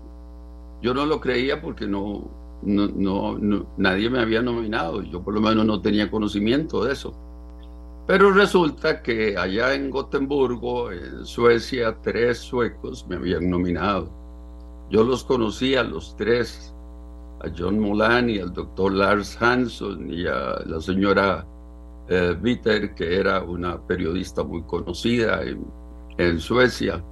yo 0.82 0.94
no 0.94 1.06
lo 1.06 1.20
creía 1.20 1.60
porque 1.60 1.86
no, 1.86 2.30
no, 2.62 3.38
no, 3.38 3.66
nadie 3.76 4.10
me 4.10 4.20
había 4.20 4.42
nominado, 4.42 5.02
yo 5.02 5.22
por 5.22 5.34
lo 5.34 5.40
menos 5.40 5.64
no 5.64 5.80
tenía 5.80 6.10
conocimiento 6.10 6.84
de 6.84 6.92
eso. 6.92 7.14
Pero 8.06 8.30
resulta 8.30 9.02
que 9.02 9.36
allá 9.36 9.74
en 9.74 9.90
Gotemburgo, 9.90 10.92
en 10.92 11.26
Suecia, 11.26 11.96
tres 12.02 12.38
suecos 12.38 13.04
me 13.08 13.16
habían 13.16 13.50
nominado. 13.50 14.08
Yo 14.90 15.02
los 15.02 15.24
conocía 15.24 15.82
los 15.82 16.16
tres, 16.16 16.72
a 17.40 17.48
John 17.56 17.80
Mulaney, 17.80 18.38
al 18.38 18.52
doctor 18.52 18.92
Lars 18.92 19.36
Hansson 19.40 20.10
y 20.10 20.26
a 20.26 20.60
la 20.64 20.80
señora 20.80 21.44
eh, 22.08 22.36
Witter, 22.40 22.94
que 22.94 23.16
era 23.16 23.42
una 23.42 23.80
periodista 23.84 24.44
muy 24.44 24.62
conocida 24.62 25.42
en, 25.42 25.66
en 26.16 26.38
Suecia. 26.38 27.02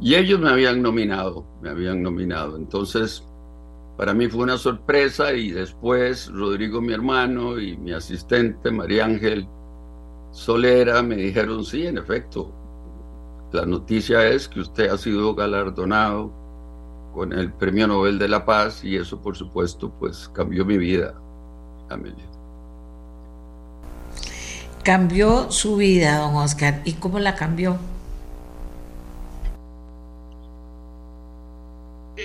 Y 0.00 0.14
ellos 0.14 0.38
me 0.38 0.50
habían 0.50 0.82
nominado, 0.82 1.46
me 1.62 1.70
habían 1.70 2.02
nominado. 2.02 2.56
Entonces, 2.56 3.26
para 4.00 4.14
mí 4.14 4.28
fue 4.28 4.44
una 4.44 4.56
sorpresa 4.56 5.34
y 5.34 5.50
después 5.50 6.28
Rodrigo, 6.32 6.80
mi 6.80 6.94
hermano, 6.94 7.60
y 7.60 7.76
mi 7.76 7.92
asistente, 7.92 8.70
María 8.70 9.04
Ángel 9.04 9.46
Solera, 10.30 11.02
me 11.02 11.16
dijeron, 11.16 11.62
sí, 11.66 11.86
en 11.86 11.98
efecto, 11.98 12.50
la 13.52 13.66
noticia 13.66 14.26
es 14.26 14.48
que 14.48 14.60
usted 14.60 14.88
ha 14.88 14.96
sido 14.96 15.34
galardonado 15.34 16.32
con 17.12 17.34
el 17.34 17.52
Premio 17.52 17.86
Nobel 17.88 18.18
de 18.18 18.28
la 18.28 18.46
Paz 18.46 18.82
y 18.82 18.96
eso, 18.96 19.20
por 19.20 19.36
supuesto, 19.36 19.92
pues 20.00 20.30
cambió 20.30 20.64
mi 20.64 20.78
vida, 20.78 21.12
Amelia. 21.90 22.24
Cambió 24.82 25.50
su 25.50 25.76
vida, 25.76 26.20
don 26.20 26.36
Oscar. 26.36 26.80
¿Y 26.86 26.94
cómo 26.94 27.18
la 27.18 27.34
cambió? 27.34 27.76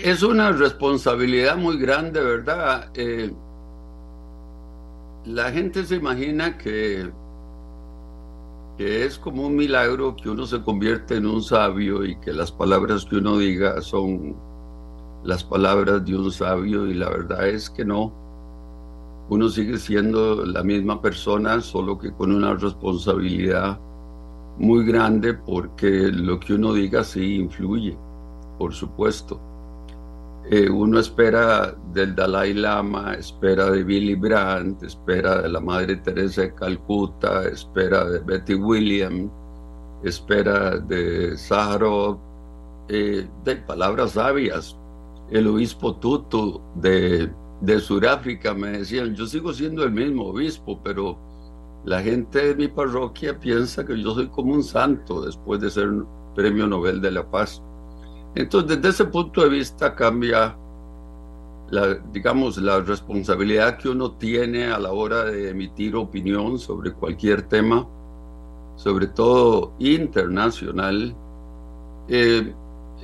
Es 0.04 0.24
una 0.24 0.52
responsabilidad 0.52 1.58
muy 1.58 1.78
grande, 1.78 2.22
¿verdad? 2.22 2.92
Eh, 2.96 3.32
la 5.26 5.52
gente 5.52 5.84
se 5.86 5.96
imagina 5.96 6.58
que, 6.58 7.10
que 8.78 9.06
es 9.06 9.18
como 9.18 9.48
un 9.48 9.56
milagro 9.56 10.16
que 10.16 10.30
uno 10.30 10.46
se 10.46 10.62
convierte 10.62 11.16
en 11.18 11.26
un 11.26 11.42
sabio 11.42 12.04
y 12.04 12.20
que 12.20 12.34
las 12.34 12.52
palabras 12.52 13.06
que 13.06 13.18
uno 13.18 13.38
diga 13.38 13.82
son 13.82 14.36
las 15.24 15.44
palabras 15.44 16.06
de 16.06 16.16
un 16.16 16.32
sabio 16.32 16.88
y 16.88 16.94
la 16.94 17.10
verdad 17.10 17.48
es 17.48 17.70
que 17.70 17.86
no. 17.86 18.14
Uno 19.30 19.50
sigue 19.50 19.78
siendo 19.80 20.46
la 20.46 20.62
misma 20.62 21.02
persona, 21.02 21.60
solo 21.62 21.98
que 21.98 22.12
con 22.12 22.32
una 22.32 22.54
responsabilidad 22.54 23.80
muy 24.58 24.86
grande 24.86 25.34
porque 25.34 25.90
lo 26.12 26.40
que 26.40 26.54
uno 26.54 26.74
diga 26.74 27.04
sí 27.04 27.38
influye, 27.38 27.98
por 28.60 28.74
supuesto. 28.74 29.42
Eh, 30.52 30.70
uno 30.70 31.00
espera 31.00 31.76
del 31.92 32.14
Dalai 32.14 32.54
Lama, 32.54 33.16
espera 33.16 33.72
de 33.72 33.84
Billy 33.84 34.14
Brandt, 34.14 34.84
espera 34.84 35.42
de 35.42 35.50
la 35.50 35.60
Madre 35.60 35.96
Teresa 35.96 36.42
de 36.42 36.54
Calcuta, 36.54 37.48
espera 37.48 38.06
de 38.06 38.20
Betty 38.20 38.54
Williams, 38.54 39.32
espera 40.04 40.78
de 40.78 41.36
Sájarov, 41.36 42.20
eh, 42.90 43.28
de 43.44 43.56
palabras 43.56 44.12
sabias. 44.12 44.78
El 45.32 45.48
obispo 45.48 45.96
Tutu 45.96 46.62
de, 46.76 47.32
de 47.62 47.80
Sudáfrica 47.80 48.54
me 48.54 48.70
decían, 48.78 49.16
yo 49.16 49.26
sigo 49.26 49.52
siendo 49.52 49.84
el 49.84 49.92
mismo 49.92 50.26
obispo, 50.26 50.80
pero 50.84 51.18
la 51.86 52.04
gente 52.04 52.50
de 52.50 52.56
mi 52.56 52.68
parroquia 52.68 53.40
piensa 53.40 53.84
que 53.84 54.00
yo 54.00 54.14
soy 54.14 54.28
como 54.28 54.54
un 54.54 54.64
santo 54.64 55.26
después 55.26 55.60
de 55.60 55.72
ser 55.72 55.90
premio 56.36 56.68
Nobel 56.68 57.02
de 57.02 57.10
la 57.10 57.32
Paz. 57.32 57.64
Entonces, 58.36 58.78
desde 58.78 58.90
ese 58.90 59.06
punto 59.06 59.42
de 59.42 59.50
vista 59.50 59.96
cambia 59.96 60.56
la, 61.72 61.96
digamos, 62.12 62.58
la 62.58 62.82
responsabilidad 62.82 63.78
que 63.78 63.90
uno 63.90 64.12
tiene 64.14 64.66
a 64.66 64.78
la 64.78 64.92
hora 64.92 65.26
de 65.26 65.50
emitir 65.50 65.96
opinión 65.96 66.60
sobre 66.60 66.92
cualquier 66.92 67.44
tema, 67.44 67.88
sobre 68.76 69.08
todo 69.08 69.74
internacional. 69.80 71.16
Eh, 72.08 72.54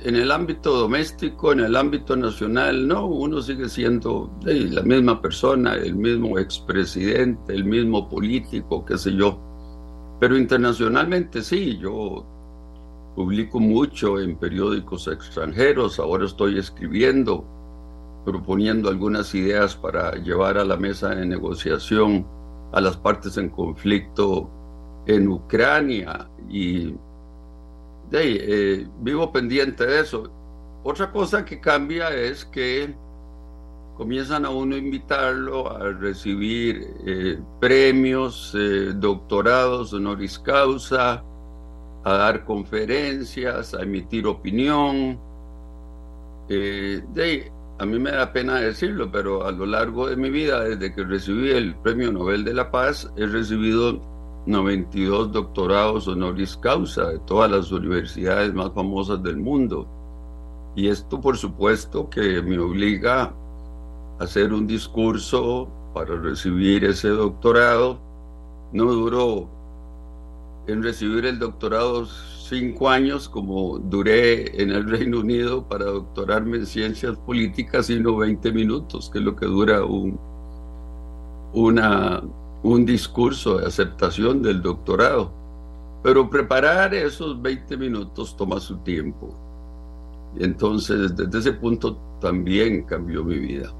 en 0.04 0.16
el 0.16 0.30
ámbito 0.32 0.76
doméstico, 0.76 1.52
en 1.52 1.60
el 1.60 1.76
ámbito 1.76 2.16
nacional, 2.16 2.86
no, 2.88 3.06
uno 3.06 3.40
sigue 3.40 3.68
siendo 3.68 4.30
la 4.44 4.82
misma 4.82 5.20
persona, 5.20 5.74
el 5.74 5.94
mismo 5.94 6.38
expresidente, 6.38 7.54
el 7.54 7.64
mismo 7.64 8.08
político, 8.08 8.84
qué 8.84 8.98
sé 8.98 9.14
yo. 9.14 9.38
Pero 10.18 10.36
internacionalmente 10.36 11.42
sí, 11.42 11.78
yo 11.78 12.24
publico 13.14 13.60
mucho 13.60 14.18
en 14.18 14.36
periódicos 14.36 15.08
extranjeros, 15.08 15.98
ahora 15.98 16.24
estoy 16.24 16.58
escribiendo, 16.58 17.44
proponiendo 18.24 18.88
algunas 18.88 19.34
ideas 19.34 19.76
para 19.76 20.12
llevar 20.16 20.58
a 20.58 20.64
la 20.64 20.76
mesa 20.76 21.14
de 21.14 21.26
negociación 21.26 22.26
a 22.72 22.80
las 22.80 22.96
partes 22.96 23.36
en 23.36 23.50
conflicto 23.50 24.50
en 25.06 25.28
Ucrania 25.28 26.28
y 26.48 26.94
eh, 28.12 28.86
vivo 29.00 29.32
pendiente 29.32 29.86
de 29.86 30.00
eso. 30.00 30.30
Otra 30.84 31.10
cosa 31.10 31.44
que 31.44 31.60
cambia 31.60 32.08
es 32.10 32.44
que 32.44 32.94
comienzan 33.96 34.44
a 34.44 34.50
uno 34.50 34.76
invitarlo 34.76 35.70
a 35.70 35.92
recibir 35.92 36.94
eh, 37.06 37.38
premios, 37.60 38.54
eh, 38.58 38.92
doctorados 38.94 39.92
honoris 39.92 40.38
causa, 40.38 41.22
a 42.04 42.12
dar 42.14 42.44
conferencias, 42.44 43.74
a 43.74 43.82
emitir 43.82 44.26
opinión. 44.26 45.18
de, 46.48 47.52
a 47.78 47.86
mí 47.86 47.98
me 47.98 48.10
da 48.10 48.32
pena 48.32 48.56
decirlo, 48.56 49.10
pero 49.10 49.44
a 49.46 49.52
lo 49.52 49.66
largo 49.66 50.08
de 50.08 50.16
mi 50.16 50.30
vida, 50.30 50.64
desde 50.64 50.94
que 50.94 51.04
recibí 51.04 51.50
el 51.50 51.74
Premio 51.76 52.12
Nobel 52.12 52.44
de 52.44 52.54
la 52.54 52.70
Paz, 52.70 53.10
he 53.16 53.26
recibido 53.26 54.00
92 54.46 55.32
doctorados 55.32 56.08
honoris 56.08 56.56
causa 56.56 57.08
de 57.08 57.18
todas 57.20 57.50
las 57.50 57.70
universidades 57.70 58.52
más 58.52 58.72
famosas 58.72 59.22
del 59.22 59.36
mundo. 59.36 59.86
Y 60.74 60.88
esto, 60.88 61.20
por 61.20 61.36
supuesto, 61.36 62.08
que 62.08 62.42
me 62.42 62.58
obliga 62.58 63.32
a 64.18 64.24
hacer 64.24 64.52
un 64.52 64.66
discurso 64.66 65.68
para 65.94 66.16
recibir 66.16 66.84
ese 66.84 67.08
doctorado. 67.08 67.98
No 68.72 68.84
duró 68.92 69.48
en 70.66 70.82
recibir 70.82 71.26
el 71.26 71.38
doctorado 71.38 72.06
cinco 72.06 72.88
años 72.88 73.28
como 73.28 73.78
duré 73.78 74.62
en 74.62 74.70
el 74.70 74.88
Reino 74.88 75.20
Unido 75.20 75.66
para 75.68 75.86
doctorarme 75.86 76.58
en 76.58 76.66
ciencias 76.66 77.16
políticas, 77.16 77.86
sino 77.86 78.16
20 78.16 78.52
minutos, 78.52 79.10
que 79.10 79.18
es 79.18 79.24
lo 79.24 79.34
que 79.34 79.46
dura 79.46 79.84
un, 79.84 80.18
una 81.54 82.22
un 82.62 82.86
discurso 82.86 83.58
de 83.58 83.66
aceptación 83.66 84.42
del 84.42 84.62
doctorado. 84.62 85.32
Pero 86.02 86.28
preparar 86.28 86.94
esos 86.94 87.40
20 87.40 87.76
minutos 87.76 88.36
toma 88.36 88.60
su 88.60 88.78
tiempo. 88.78 89.34
Entonces, 90.38 91.14
desde 91.14 91.38
ese 91.38 91.52
punto 91.52 91.96
también 92.20 92.84
cambió 92.84 93.22
mi 93.24 93.38
vida. 93.38 93.72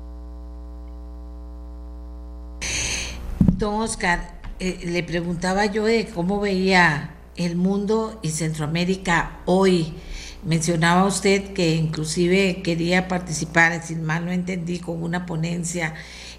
Don 3.56 3.74
Oscar, 3.74 4.41
eh, 4.64 4.78
le 4.84 5.02
preguntaba 5.02 5.66
yo 5.66 5.86
de 5.86 6.06
cómo 6.06 6.38
veía 6.38 7.10
el 7.34 7.56
mundo 7.56 8.20
y 8.22 8.30
Centroamérica 8.30 9.40
hoy. 9.44 9.92
Mencionaba 10.44 11.04
usted 11.04 11.52
que 11.52 11.74
inclusive 11.74 12.62
quería 12.62 13.08
participar, 13.08 13.82
si 13.84 13.96
mal 13.96 14.24
no 14.24 14.30
entendí, 14.30 14.78
con 14.78 15.02
una 15.02 15.26
ponencia 15.26 15.94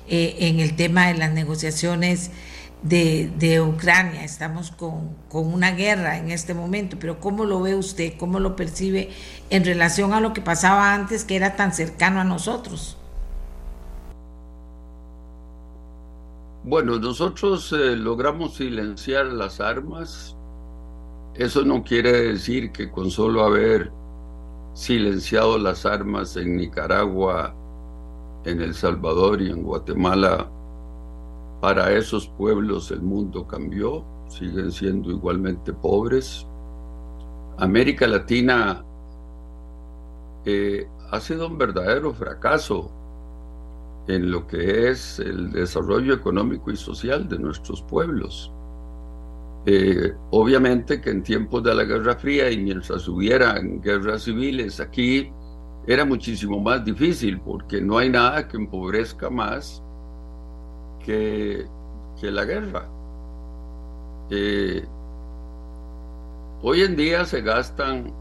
eh, 0.08 0.38
en 0.40 0.62
el 0.62 0.78
tema 0.78 1.08
de 1.08 1.16
las 1.16 1.34
negociaciones 1.34 2.32
de, 2.82 3.60
Ucrania. 3.60 4.24
Estamos 4.24 4.72
con, 4.72 5.18
una 5.30 5.72
guerra 5.72 6.18
en 6.18 6.32
este 6.32 6.54
momento, 6.54 6.98
pero 6.98 7.20
¿cómo 7.20 7.44
lo 7.44 7.60
ve 7.60 7.76
usted? 7.76 8.14
¿Cómo 8.18 8.40
lo 8.40 8.56
percibe 8.56 9.10
en 9.50 9.66
relación 9.66 10.14
a 10.14 10.22
lo 10.22 10.32
que 10.32 10.40
pasaba 10.40 10.94
antes 10.94 11.26
que 11.26 11.36
era 11.36 11.58
tan 11.58 11.74
cercano 11.74 12.22
a 12.22 12.24
nosotros? 12.24 12.96
Bueno, 16.66 16.98
nosotros 16.98 17.74
eh, 17.74 17.98
logramos 17.98 18.56
silenciar 18.56 19.26
las 19.26 19.60
armas. 19.60 20.38
Eso 21.36 21.66
no 21.66 21.84
quiere 21.84 22.12
decir 22.32 22.72
que 22.72 22.90
con 22.90 23.12
solo 23.12 23.44
haber 23.44 23.92
silenciado 24.74 25.58
las 25.58 25.86
armas 25.86 26.38
en 26.38 26.56
Nicaragua 26.56 27.54
en 28.46 28.62
El 28.62 28.74
Salvador 28.74 29.42
y 29.42 29.50
en 29.50 29.62
Guatemala, 29.62 30.50
para 31.60 31.92
esos 31.92 32.30
pueblos 32.30 32.92
el 32.92 33.02
mundo 33.02 33.46
cambió, 33.46 34.06
siguen 34.30 34.72
siendo 34.72 35.12
igualmente 35.12 35.74
pobres. 35.74 36.48
América 37.58 38.08
Latina 38.08 38.86
eh, 40.46 40.88
ha 41.12 41.20
sido 41.20 41.48
un 41.48 41.58
verdadero 41.58 42.14
fracaso 42.14 42.90
en 44.08 44.32
lo 44.32 44.48
que 44.48 44.90
es 44.90 45.20
el 45.20 45.52
desarrollo 45.52 46.14
económico 46.14 46.72
y 46.72 46.76
social 46.76 47.28
de 47.28 47.40
nuestros 47.40 47.82
pueblos. 47.82 48.52
Eh, 49.66 50.14
obviamente 50.32 51.00
que 51.00 51.10
en 51.10 51.24
tiempos 51.24 51.64
de 51.64 51.74
la 51.74 51.86
Guerra 51.86 52.16
Fría 52.16 52.52
y 52.52 52.58
mientras 52.58 53.08
hubieran 53.08 53.82
guerras 53.82 54.24
civiles 54.24 54.80
aquí, 54.82 55.32
era 55.88 56.06
muchísimo 56.06 56.60
más 56.60 56.84
difícil 56.84 57.40
porque 57.40 57.82
no 57.82 57.98
hay 57.98 58.10
nada 58.10 58.48
que 58.48 58.58
empobrezca 58.58 59.30
más 59.30 59.82
que, 61.04 61.66
que 62.20 62.32
la 62.32 62.46
guerra. 62.46 62.90
Eh, 64.30 64.86
hoy 66.62 66.82
en 66.82 66.96
día 66.96 67.26
se 67.26 67.42
gastan 67.42 68.14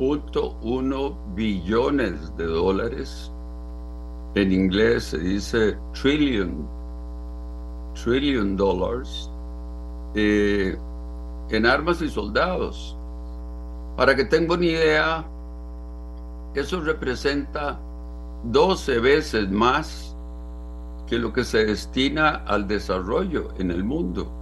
2.1 0.00 1.34
billones 1.34 2.34
de 2.38 2.46
dólares. 2.46 3.30
En 4.34 4.50
inglés 4.50 5.04
se 5.04 5.18
dice 5.18 5.76
trillion, 5.92 6.66
trillion 8.02 8.56
dollars 8.56 9.30
eh, 10.14 10.74
en 11.50 11.66
armas 11.66 12.00
y 12.00 12.08
soldados. 12.08 12.96
Para 13.94 14.16
que 14.16 14.24
tenga 14.24 14.54
una 14.54 14.64
idea, 14.64 15.24
eso 16.54 16.80
representa 16.80 17.78
12 18.44 19.00
veces 19.00 19.50
más 19.50 20.16
que 21.06 21.18
lo 21.18 21.30
que 21.30 21.44
se 21.44 21.66
destina 21.66 22.36
al 22.46 22.66
desarrollo 22.66 23.50
en 23.58 23.70
el 23.70 23.84
mundo. 23.84 24.32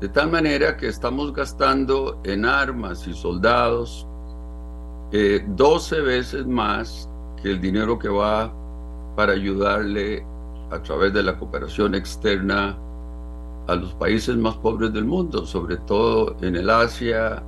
De 0.00 0.08
tal 0.08 0.30
manera 0.30 0.78
que 0.78 0.88
estamos 0.88 1.34
gastando 1.34 2.18
en 2.24 2.46
armas 2.46 3.06
y 3.06 3.12
soldados 3.12 4.08
12 5.12 5.96
eh, 5.96 6.00
veces 6.00 6.46
más 6.46 7.08
que 7.42 7.50
el 7.50 7.60
dinero 7.60 7.98
que 7.98 8.08
va 8.08 8.52
para 9.14 9.34
ayudarle 9.34 10.24
a 10.70 10.82
través 10.82 11.12
de 11.12 11.22
la 11.22 11.38
cooperación 11.38 11.94
externa 11.94 12.78
a 13.68 13.74
los 13.74 13.92
países 13.94 14.36
más 14.36 14.56
pobres 14.56 14.92
del 14.92 15.04
mundo, 15.04 15.44
sobre 15.44 15.76
todo 15.76 16.34
en 16.40 16.56
el 16.56 16.70
Asia, 16.70 17.42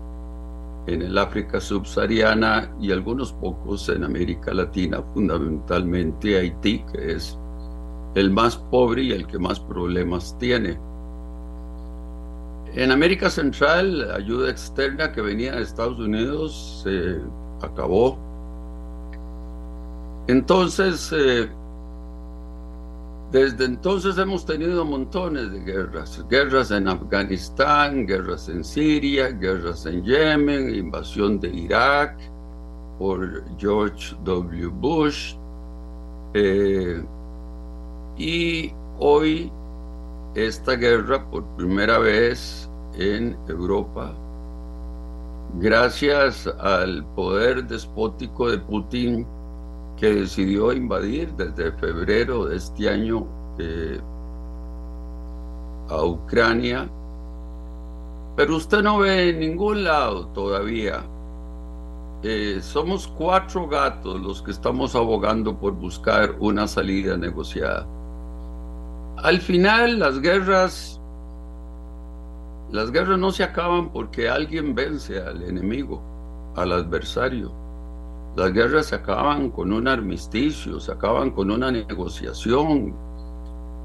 en 0.86 1.01
el 1.01 1.16
África 1.16 1.59
subsahariana 1.59 2.70
y 2.78 2.93
algunos 2.93 3.32
pocos 3.32 3.89
en 3.89 4.05
América 4.05 4.53
Latina, 4.53 5.03
fundamentalmente 5.15 6.39
Haití, 6.39 6.85
que 6.93 7.12
es 7.12 7.39
el 8.15 8.31
más 8.31 8.57
pobre 8.57 9.05
y 9.05 9.12
el 9.12 9.27
que 9.27 9.39
más 9.39 9.59
problemas 9.59 10.36
tiene. 10.39 10.78
En 12.74 12.91
América 12.91 13.31
Central, 13.31 14.11
ayuda 14.12 14.51
externa 14.51 15.12
que 15.12 15.23
venía 15.23 15.55
de 15.55 15.62
Estados 15.62 15.99
Unidos 15.99 16.82
se 16.85 17.20
acabó. 17.65 18.16
Entonces, 20.27 21.12
eh, 21.12 21.49
desde 23.32 23.65
entonces 23.65 24.16
hemos 24.16 24.47
tenido 24.47 24.85
montones 24.85 25.51
de 25.53 25.61
guerras, 25.61 26.24
guerras 26.31 26.70
en 26.70 26.89
Afganistán, 26.89 28.07
guerras 28.07 28.49
en 28.49 28.62
Siria, 28.62 29.31
guerras 29.31 29.86
en 29.86 30.05
Yemen, 30.05 30.74
invasión 30.74 31.41
de 31.41 31.49
Irak 31.49 32.16
por 32.99 33.45
George 33.59 34.16
W. 34.24 34.69
Bush. 34.69 35.35
Eh, 36.35 37.03
y 38.16 38.73
hoy 38.99 39.51
esta 40.35 40.77
guerra 40.77 41.28
por 41.31 41.45
primera 41.57 41.99
vez 41.99 42.69
en 42.97 43.36
Europa, 43.49 44.15
gracias 45.59 46.47
al 46.59 47.05
poder 47.14 47.66
despótico 47.66 48.51
de 48.51 48.59
Putin, 48.59 49.26
que 49.97 50.14
decidió 50.14 50.72
invadir 50.72 51.32
desde 51.35 51.72
febrero 51.72 52.47
de 52.47 52.56
este 52.56 52.89
año 52.89 53.26
eh, 53.59 54.01
a 55.89 56.05
Ucrania, 56.05 56.89
pero 58.36 58.56
usted 58.56 58.82
no 58.82 58.98
ve 58.98 59.31
en 59.31 59.40
ningún 59.40 59.85
lado 59.85 60.26
todavía. 60.28 61.05
Eh, 62.22 62.60
somos 62.62 63.06
cuatro 63.06 63.68
gatos 63.68 64.20
los 64.20 64.43
que 64.43 64.51
estamos 64.51 64.97
abogando 64.97 65.56
por 65.56 65.74
buscar 65.74 66.35
una 66.40 66.66
salida 66.66 67.16
negociada. 67.16 67.86
Al 69.18 69.40
final 69.40 69.98
las 69.98 70.20
guerras, 70.20 70.93
las 72.74 72.90
guerras 72.90 73.20
no 73.20 73.30
se 73.30 73.44
acaban 73.44 73.92
porque 73.92 74.28
alguien 74.28 74.74
vence 74.74 75.20
al 75.20 75.44
enemigo, 75.44 76.02
al 76.56 76.72
adversario. 76.72 77.52
Las 78.34 78.52
guerras 78.52 78.86
se 78.86 78.96
acaban 78.96 79.51
con 79.51 79.72
un 79.72 79.86
armisticio, 79.86 80.80
se 80.80 80.90
acaban 80.90 81.30
con 81.30 81.52
una 81.52 81.70
negociación. 81.70 82.92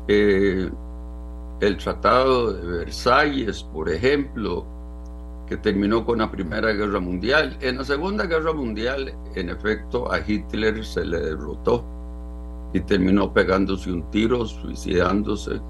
Eh, 0.08 0.72
el 1.62 1.78
Tratado 1.78 2.52
de 2.52 2.80
Versalles, 2.80 3.62
por 3.62 3.90
ejemplo, 3.90 4.66
que 5.46 5.58
terminó 5.58 6.04
con 6.04 6.18
la 6.18 6.32
Primera 6.32 6.72
Guerra 6.74 7.00
Mundial. 7.00 7.60
En 7.62 7.78
la 7.78 7.84
Segunda 7.84 8.26
Guerra 8.26 8.54
Mundial, 8.54 9.14
en 9.36 9.50
efecto, 9.50 10.12
a 10.12 10.18
Hitler 10.18 10.84
se 10.84 11.06
le 11.06 11.20
derrotó 11.20 11.86
y 12.74 12.80
terminó 12.80 13.32
pegándose 13.32 13.92
un 13.92 14.10
tiro, 14.10 14.48
suicidándose 14.48 15.62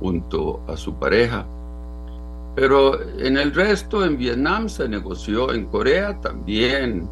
junto 0.00 0.60
a 0.66 0.76
su 0.76 0.92
pareja. 0.94 1.46
Pero 2.54 3.00
en 3.18 3.38
el 3.38 3.54
resto, 3.54 4.04
en 4.04 4.18
Vietnam 4.18 4.68
se 4.68 4.88
negoció, 4.88 5.52
en 5.52 5.66
Corea 5.66 6.20
también. 6.20 7.08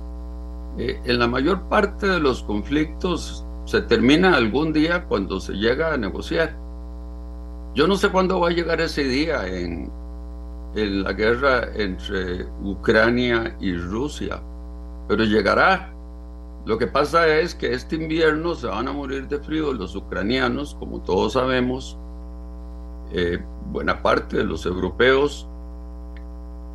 Eh, 0.79 1.01
en 1.05 1.19
la 1.19 1.27
mayor 1.27 1.69
parte 1.69 2.07
de 2.07 2.21
los 2.21 2.43
conflictos 2.43 3.45
se 3.65 3.81
termina 3.83 4.35
algún 4.35 4.73
día 4.73 5.05
cuando 5.05 5.41
se 5.41 5.55
llega 5.55 5.95
a 5.95 5.97
negociar. 5.97 6.57
Yo 7.75 7.87
no 7.87 7.97
sé 7.97 8.11
cuándo 8.11 8.41
va 8.41 8.49
a 8.49 8.53
llegar 8.53 8.81
ese 8.81 9.05
día 9.05 9.47
en, 9.47 9.91
en 10.75 11.03
la 11.03 11.13
guerra 11.13 11.69
entre 11.75 12.45
Ucrania 12.63 13.57
y 13.61 13.75
Rusia, 13.77 14.43
pero 15.09 15.25
llegará. 15.25 15.95
Lo 16.67 16.77
que 16.77 16.87
pasa 16.87 17.27
es 17.27 17.55
que 17.55 17.73
este 17.73 17.97
invierno 17.97 18.55
se 18.55 18.67
van 18.67 18.89
a 18.89 18.93
morir 18.93 19.27
de 19.29 19.39
frío 19.39 19.73
los 19.73 19.97
ucranianos, 19.97 20.75
como 20.75 21.01
todos 21.01 21.33
sabemos, 21.33 21.97
eh, 23.13 23.39
buena 23.71 24.03
parte 24.03 24.39
de 24.39 24.45
los 24.45 24.67
europeos, 24.67 25.49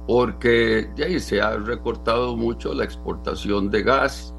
porque 0.08 0.92
ya 0.96 1.06
ahí 1.06 1.20
se 1.20 1.42
ha 1.42 1.58
recortado 1.58 2.36
mucho 2.36 2.74
la 2.74 2.84
exportación 2.84 3.70
de 3.70 3.84
gas 3.84 4.34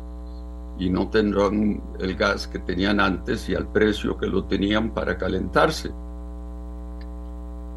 y 0.78 0.90
no 0.90 1.08
tendrán 1.08 1.82
el 1.98 2.14
gas 2.14 2.46
que 2.46 2.58
tenían 2.58 3.00
antes 3.00 3.48
y 3.48 3.54
al 3.54 3.66
precio 3.68 4.16
que 4.16 4.26
lo 4.26 4.44
tenían 4.44 4.90
para 4.90 5.16
calentarse. 5.16 5.92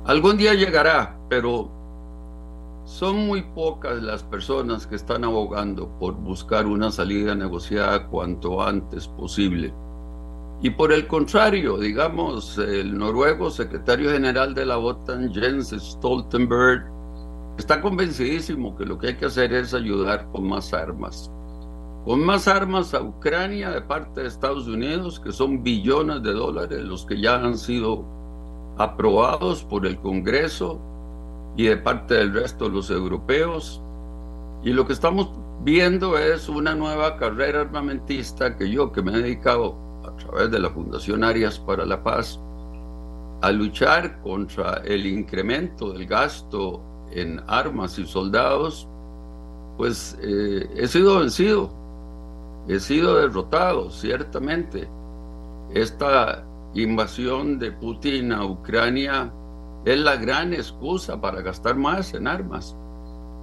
Algún 0.05 0.37
día 0.37 0.53
llegará, 0.53 1.17
pero 1.29 1.69
son 2.85 3.27
muy 3.27 3.43
pocas 3.43 4.01
las 4.01 4.23
personas 4.23 4.87
que 4.87 4.95
están 4.95 5.23
abogando 5.23 5.87
por 5.99 6.15
buscar 6.15 6.65
una 6.65 6.91
salida 6.91 7.35
negociada 7.35 8.07
cuanto 8.07 8.61
antes 8.61 9.07
posible. 9.07 9.73
Y 10.61 10.71
por 10.71 10.91
el 10.91 11.07
contrario, 11.07 11.77
digamos, 11.77 12.57
el 12.57 12.97
noruego 12.97 13.49
secretario 13.49 14.11
general 14.11 14.53
de 14.53 14.65
la 14.65 14.77
OTAN, 14.77 15.33
Jens 15.33 15.69
Stoltenberg, 15.69 16.83
está 17.57 17.79
convencidísimo 17.79 18.75
que 18.75 18.85
lo 18.85 18.97
que 18.97 19.07
hay 19.07 19.15
que 19.15 19.27
hacer 19.27 19.53
es 19.53 19.73
ayudar 19.73 20.27
con 20.31 20.49
más 20.49 20.73
armas. 20.73 21.31
Con 22.03 22.25
más 22.25 22.49
armas 22.49 22.93
a 22.93 23.01
Ucrania 23.01 23.69
de 23.69 23.81
parte 23.81 24.21
de 24.21 24.27
Estados 24.27 24.67
Unidos, 24.67 25.21
que 25.21 25.31
son 25.31 25.63
billones 25.63 26.23
de 26.23 26.33
dólares 26.33 26.83
los 26.83 27.05
que 27.05 27.21
ya 27.21 27.35
han 27.35 27.57
sido 27.57 28.05
aprobados 28.77 29.63
por 29.63 29.85
el 29.85 29.97
Congreso 29.99 30.81
y 31.55 31.65
de 31.65 31.77
parte 31.77 32.15
del 32.15 32.33
resto 32.33 32.65
de 32.65 32.71
los 32.71 32.89
europeos. 32.91 33.81
Y 34.63 34.73
lo 34.73 34.85
que 34.85 34.93
estamos 34.93 35.31
viendo 35.63 36.17
es 36.17 36.49
una 36.49 36.75
nueva 36.75 37.15
carrera 37.15 37.61
armamentista 37.61 38.57
que 38.57 38.69
yo, 38.69 38.91
que 38.91 39.01
me 39.01 39.13
he 39.13 39.21
dedicado 39.21 39.88
través 40.29 40.51
de 40.51 40.59
la 40.59 40.69
Fundación 40.69 41.23
Arias 41.23 41.59
para 41.59 41.85
la 41.85 42.03
Paz, 42.03 42.39
a 43.41 43.51
luchar 43.51 44.21
contra 44.21 44.81
el 44.85 45.05
incremento 45.05 45.93
del 45.93 46.05
gasto 46.05 46.81
en 47.11 47.41
armas 47.47 47.97
y 47.97 48.05
soldados, 48.05 48.87
pues 49.77 50.17
eh, 50.21 50.69
he 50.75 50.87
sido 50.87 51.19
vencido, 51.19 51.71
he 52.67 52.79
sido 52.79 53.15
derrotado, 53.15 53.89
ciertamente. 53.89 54.89
Esta 55.73 56.45
invasión 56.73 57.57
de 57.59 57.71
Putin 57.71 58.33
a 58.33 58.45
Ucrania 58.45 59.31
es 59.85 59.97
la 59.97 60.17
gran 60.17 60.53
excusa 60.53 61.19
para 61.19 61.41
gastar 61.41 61.75
más 61.75 62.13
en 62.13 62.27
armas. 62.27 62.75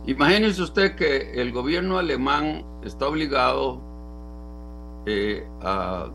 Imagínese 0.06 0.62
usted 0.62 0.94
que 0.94 1.40
el 1.40 1.50
gobierno 1.52 1.98
alemán 1.98 2.64
está 2.84 3.08
obligado 3.08 3.80
eh, 5.06 5.44
a, 5.62 6.08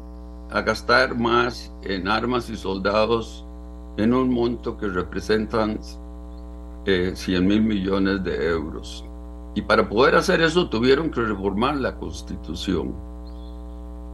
gastar 0.60 1.18
más 1.18 1.74
en 1.84 2.10
armas 2.10 2.50
y 2.50 2.58
soldados 2.58 3.46
en 3.96 4.14
un 4.14 4.30
monto 4.30 4.78
que 4.78 4.88
representan 4.88 5.80
100 6.84 6.86
eh, 6.86 7.40
mil 7.42 7.62
millones 7.62 8.22
de 8.26 8.50
euros. 8.50 9.06
Y 9.56 9.62
para 9.62 9.88
poder 9.88 10.16
hacer 10.16 10.42
eso 10.42 10.70
tuvieron 10.70 11.10
que 11.10 11.22
reformar 11.22 11.78
la 11.78 11.96
constitución. 11.96 12.94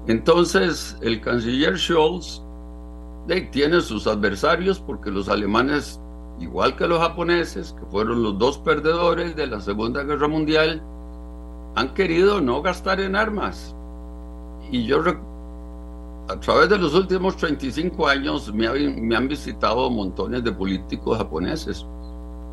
Entonces 0.07 0.95
el 1.01 1.19
canciller 1.22 1.77
Scholz 1.77 2.43
tiene 3.51 3.81
sus 3.81 4.07
adversarios 4.07 4.80
porque 4.80 5.11
los 5.11 5.27
alemanes, 5.27 5.99
igual 6.39 6.76
que 6.76 6.88
los 6.88 6.99
japoneses, 6.99 7.73
que 7.73 7.85
fueron 7.88 8.23
los 8.23 8.38
dos 8.38 8.57
perdedores 8.59 9.35
de 9.35 9.47
la 9.47 9.59
Segunda 9.59 10.03
Guerra 10.03 10.27
Mundial, 10.27 10.81
han 11.76 11.93
querido 11.93 12.41
no 12.41 12.61
gastar 12.61 13.01
en 13.01 13.15
armas. 13.15 13.76
Y 14.72 14.85
yo, 14.85 15.03
a 16.30 16.40
través 16.40 16.70
de 16.70 16.78
los 16.78 16.94
últimos 16.94 17.38
35 17.38 18.08
años, 18.08 18.54
me, 18.54 18.68
me 18.90 19.16
han 19.16 19.28
visitado 19.28 19.90
montones 19.90 20.44
de 20.44 20.52
políticos 20.52 21.18
japoneses 21.18 21.86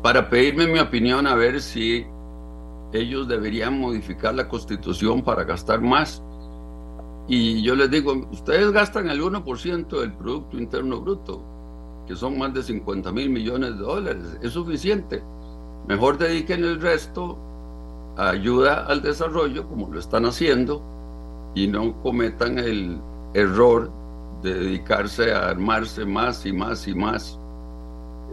para 0.01 0.29
pedirme 0.29 0.67
mi 0.67 0.79
opinión 0.79 1.27
a 1.27 1.35
ver 1.35 1.61
si 1.61 2.05
ellos 2.93 3.27
deberían 3.27 3.79
modificar 3.79 4.33
la 4.33 4.47
constitución 4.47 5.21
para 5.21 5.43
gastar 5.43 5.81
más. 5.81 6.23
Y 7.27 7.61
yo 7.63 7.75
les 7.75 7.89
digo, 7.89 8.13
ustedes 8.31 8.71
gastan 8.71 9.09
el 9.09 9.21
1% 9.21 9.99
del 9.99 10.13
Producto 10.13 10.57
Interno 10.57 11.01
Bruto, 11.01 11.41
que 12.07 12.15
son 12.15 12.37
más 12.37 12.53
de 12.53 12.63
50 12.63 13.11
mil 13.11 13.29
millones 13.29 13.71
de 13.71 13.83
dólares, 13.83 14.37
es 14.41 14.51
suficiente. 14.51 15.23
Mejor 15.87 16.17
dediquen 16.17 16.63
el 16.63 16.79
resto 16.79 17.37
a 18.15 18.29
ayuda 18.29 18.85
al 18.85 19.01
desarrollo, 19.01 19.67
como 19.67 19.89
lo 19.91 19.99
están 19.99 20.25
haciendo, 20.25 20.81
y 21.55 21.67
no 21.67 21.99
cometan 22.01 22.59
el 22.59 22.99
error 23.35 23.91
de 24.41 24.53
dedicarse 24.53 25.33
a 25.33 25.49
armarse 25.49 26.05
más 26.05 26.45
y 26.45 26.53
más 26.53 26.87
y 26.87 26.95
más, 26.95 27.39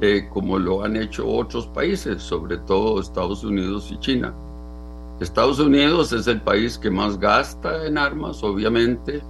eh, 0.00 0.28
como 0.32 0.58
lo 0.58 0.84
han 0.84 0.96
hecho 0.96 1.28
otros 1.28 1.66
países, 1.66 2.22
sobre 2.22 2.58
todo 2.58 3.00
Estados 3.00 3.44
Unidos 3.44 3.90
y 3.90 3.98
China. 3.98 4.32
Estados 5.20 5.58
Unidos 5.58 6.12
es 6.12 6.26
el 6.26 6.40
país 6.40 6.78
que 6.78 6.90
más 6.90 7.18
gasta 7.18 7.86
en 7.86 7.98
armas, 7.98 8.42
obviamente, 8.42 9.22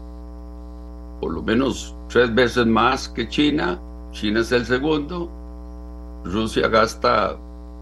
por 1.20 1.32
lo 1.32 1.42
menos 1.42 1.94
tres 2.08 2.34
veces 2.34 2.66
más 2.66 3.08
que 3.08 3.28
China. 3.28 3.80
China 4.10 4.40
es 4.40 4.52
el 4.52 4.66
segundo. 4.66 5.30
Rusia 6.24 6.68
gasta 6.68 7.36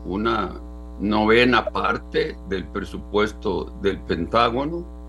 una 0.05 0.61
novena 1.01 1.65
parte 1.65 2.37
del 2.49 2.67
presupuesto 2.69 3.73
del 3.81 3.99
Pentágono. 4.01 5.00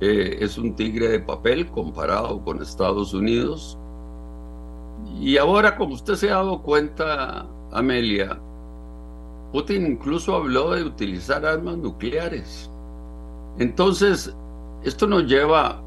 Eh, 0.00 0.38
es 0.40 0.56
un 0.56 0.74
tigre 0.74 1.08
de 1.08 1.20
papel 1.20 1.70
comparado 1.70 2.42
con 2.42 2.62
Estados 2.62 3.12
Unidos. 3.12 3.78
Y 5.20 5.36
ahora, 5.36 5.76
como 5.76 5.94
usted 5.94 6.14
se 6.14 6.30
ha 6.30 6.36
dado 6.36 6.62
cuenta, 6.62 7.46
Amelia, 7.72 8.40
Putin 9.52 9.86
incluso 9.86 10.34
habló 10.34 10.72
de 10.72 10.84
utilizar 10.84 11.44
armas 11.44 11.76
nucleares. 11.76 12.70
Entonces, 13.58 14.34
esto 14.84 15.06
nos 15.06 15.24
lleva, 15.24 15.82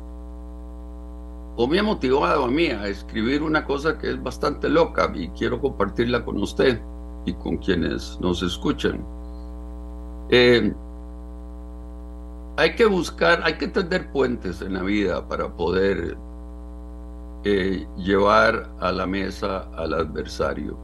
o 1.56 1.68
me 1.68 1.80
ha 1.80 1.84
motivado 1.84 2.45
a 2.45 2.48
mí 2.48 2.68
a 2.68 2.88
escribir 2.88 3.41
una 3.41 3.65
cosa 3.65 3.98
que 3.98 4.11
es 4.11 4.22
bastante 4.22 4.69
loca 4.69 5.11
y 5.15 5.30
quiero 5.30 5.60
compartirla 5.60 6.23
con 6.23 6.38
usted 6.38 6.80
y 7.26 7.34
con 7.34 7.57
quienes 7.57 8.19
nos 8.22 8.44
escuchan. 8.44 9.03
Eh, 10.30 10.73
hay 12.57 12.75
que 12.75 12.85
buscar, 12.85 13.41
hay 13.43 13.53
que 13.57 13.67
tender 13.67 14.11
puentes 14.11 14.61
en 14.61 14.73
la 14.73 14.84
vida 14.84 15.27
para 15.27 15.51
poder 15.55 16.17
eh, 17.43 17.88
llevar 17.97 18.69
a 18.80 18.91
la 18.91 19.05
mesa 19.07 19.69
al 19.75 19.93
adversario. 19.93 20.77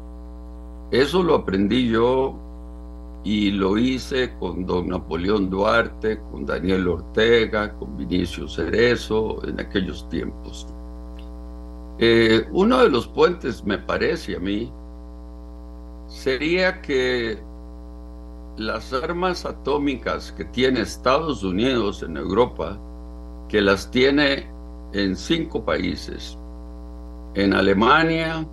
Eso 0.91 1.21
lo 1.21 1.35
aprendí 1.35 1.89
yo 1.89 2.35
y 3.23 3.51
lo 3.51 3.77
hice 3.77 4.33
con 4.39 4.65
don 4.65 4.87
Napoleón 4.87 5.49
Duarte, 5.49 6.19
con 6.31 6.45
Daniel 6.45 6.87
Ortega, 6.87 7.73
con 7.75 7.95
Vinicio 7.97 8.47
Cerezo 8.47 9.45
en 9.47 9.59
aquellos 9.59 10.07
tiempos. 10.09 10.67
Eh, 11.99 12.47
uno 12.51 12.79
de 12.79 12.89
los 12.89 13.07
puentes, 13.07 13.63
me 13.63 13.77
parece 13.77 14.37
a 14.37 14.39
mí, 14.39 14.71
sería 16.07 16.81
que 16.81 17.37
las 18.59 18.91
armas 18.91 19.45
atómicas 19.45 20.33
que 20.33 20.43
tiene 20.43 20.81
Estados 20.81 21.43
Unidos 21.43 22.03
en 22.03 22.17
Europa, 22.17 22.77
que 23.47 23.61
las 23.61 23.89
tiene 23.89 24.51
en 24.91 25.15
cinco 25.15 25.63
países, 25.63 26.37
en 27.35 27.53
Alemania, 27.53 28.45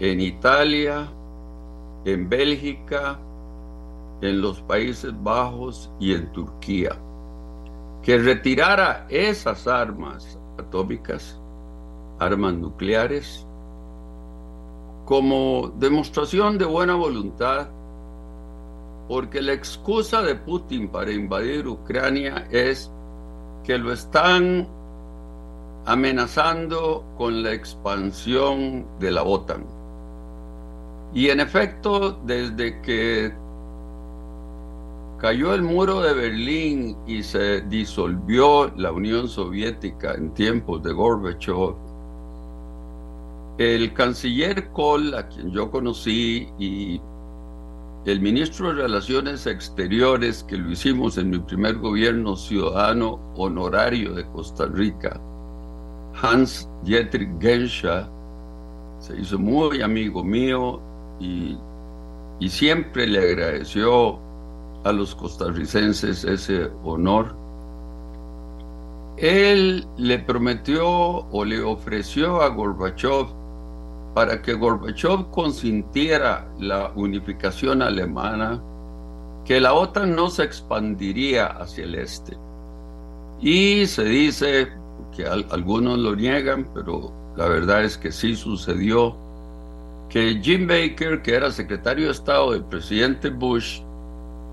en 0.00 0.20
Italia, 0.20 1.08
en 2.04 2.28
Bélgica, 2.28 3.20
en 4.22 4.40
los 4.40 4.60
Países 4.62 5.12
Bajos 5.22 5.88
y 6.00 6.12
en 6.12 6.32
Turquía, 6.32 6.98
que 8.02 8.18
retirara 8.18 9.06
esas 9.08 9.68
armas 9.68 10.36
atómicas, 10.58 11.40
armas 12.18 12.54
nucleares, 12.54 13.46
como 15.04 15.72
demostración 15.76 16.58
de 16.58 16.64
buena 16.64 16.96
voluntad, 16.96 17.68
porque 19.10 19.42
la 19.42 19.54
excusa 19.54 20.22
de 20.22 20.36
Putin 20.36 20.88
para 20.88 21.10
invadir 21.10 21.66
Ucrania 21.66 22.46
es 22.48 22.92
que 23.64 23.76
lo 23.76 23.92
están 23.92 24.68
amenazando 25.84 27.04
con 27.18 27.42
la 27.42 27.52
expansión 27.52 28.86
de 29.00 29.10
la 29.10 29.24
OTAN. 29.24 29.64
Y 31.12 31.28
en 31.28 31.40
efecto, 31.40 32.20
desde 32.24 32.80
que 32.82 33.32
cayó 35.18 35.54
el 35.54 35.62
muro 35.62 36.02
de 36.02 36.14
Berlín 36.14 36.96
y 37.04 37.24
se 37.24 37.62
disolvió 37.62 38.70
la 38.76 38.92
Unión 38.92 39.28
Soviética 39.28 40.14
en 40.14 40.32
tiempos 40.34 40.84
de 40.84 40.92
Gorbachev, 40.92 41.74
el 43.58 43.92
canciller 43.92 44.68
Kohl, 44.68 45.16
a 45.16 45.26
quien 45.26 45.50
yo 45.50 45.68
conocí, 45.68 46.48
y 46.60 47.00
el 48.06 48.20
ministro 48.20 48.68
de 48.68 48.82
Relaciones 48.82 49.46
Exteriores, 49.46 50.42
que 50.44 50.56
lo 50.56 50.70
hicimos 50.70 51.18
en 51.18 51.30
mi 51.30 51.38
primer 51.38 51.76
gobierno 51.76 52.34
ciudadano 52.34 53.20
honorario 53.36 54.14
de 54.14 54.24
Costa 54.26 54.66
Rica, 54.66 55.20
Hans 56.22 56.66
Dietrich 56.82 57.28
Genscher, 57.40 58.06
se 59.00 59.18
hizo 59.20 59.38
muy 59.38 59.82
amigo 59.82 60.24
mío 60.24 60.80
y, 61.20 61.58
siempre 62.48 63.06
le 63.06 63.18
agradeció 63.18 64.18
a 64.84 64.92
los 64.92 65.14
costarricenses 65.14 66.24
ese 66.24 66.70
honor. 66.84 67.34
Él 69.18 69.86
le 69.98 70.18
prometió 70.20 70.88
o 70.88 71.44
le 71.44 71.62
ofreció 71.62 72.40
a 72.40 72.48
Gorbachev 72.48 73.26
para 74.20 74.42
que 74.42 74.52
Gorbachev 74.52 75.30
consintiera 75.30 76.46
la 76.58 76.92
unificación 76.94 77.80
alemana, 77.80 78.60
que 79.46 79.58
la 79.58 79.72
OTAN 79.72 80.14
no 80.14 80.28
se 80.28 80.42
expandiría 80.42 81.46
hacia 81.46 81.84
el 81.84 81.94
este. 81.94 82.36
Y 83.40 83.86
se 83.86 84.04
dice, 84.04 84.68
que 85.16 85.24
algunos 85.24 85.98
lo 85.98 86.14
niegan, 86.14 86.68
pero 86.74 87.10
la 87.34 87.48
verdad 87.48 87.82
es 87.82 87.96
que 87.96 88.12
sí 88.12 88.36
sucedió, 88.36 89.16
que 90.10 90.38
Jim 90.42 90.66
Baker, 90.66 91.22
que 91.22 91.36
era 91.36 91.50
secretario 91.50 92.04
de 92.04 92.12
Estado 92.12 92.52
del 92.52 92.64
presidente 92.64 93.30
Bush, 93.30 93.80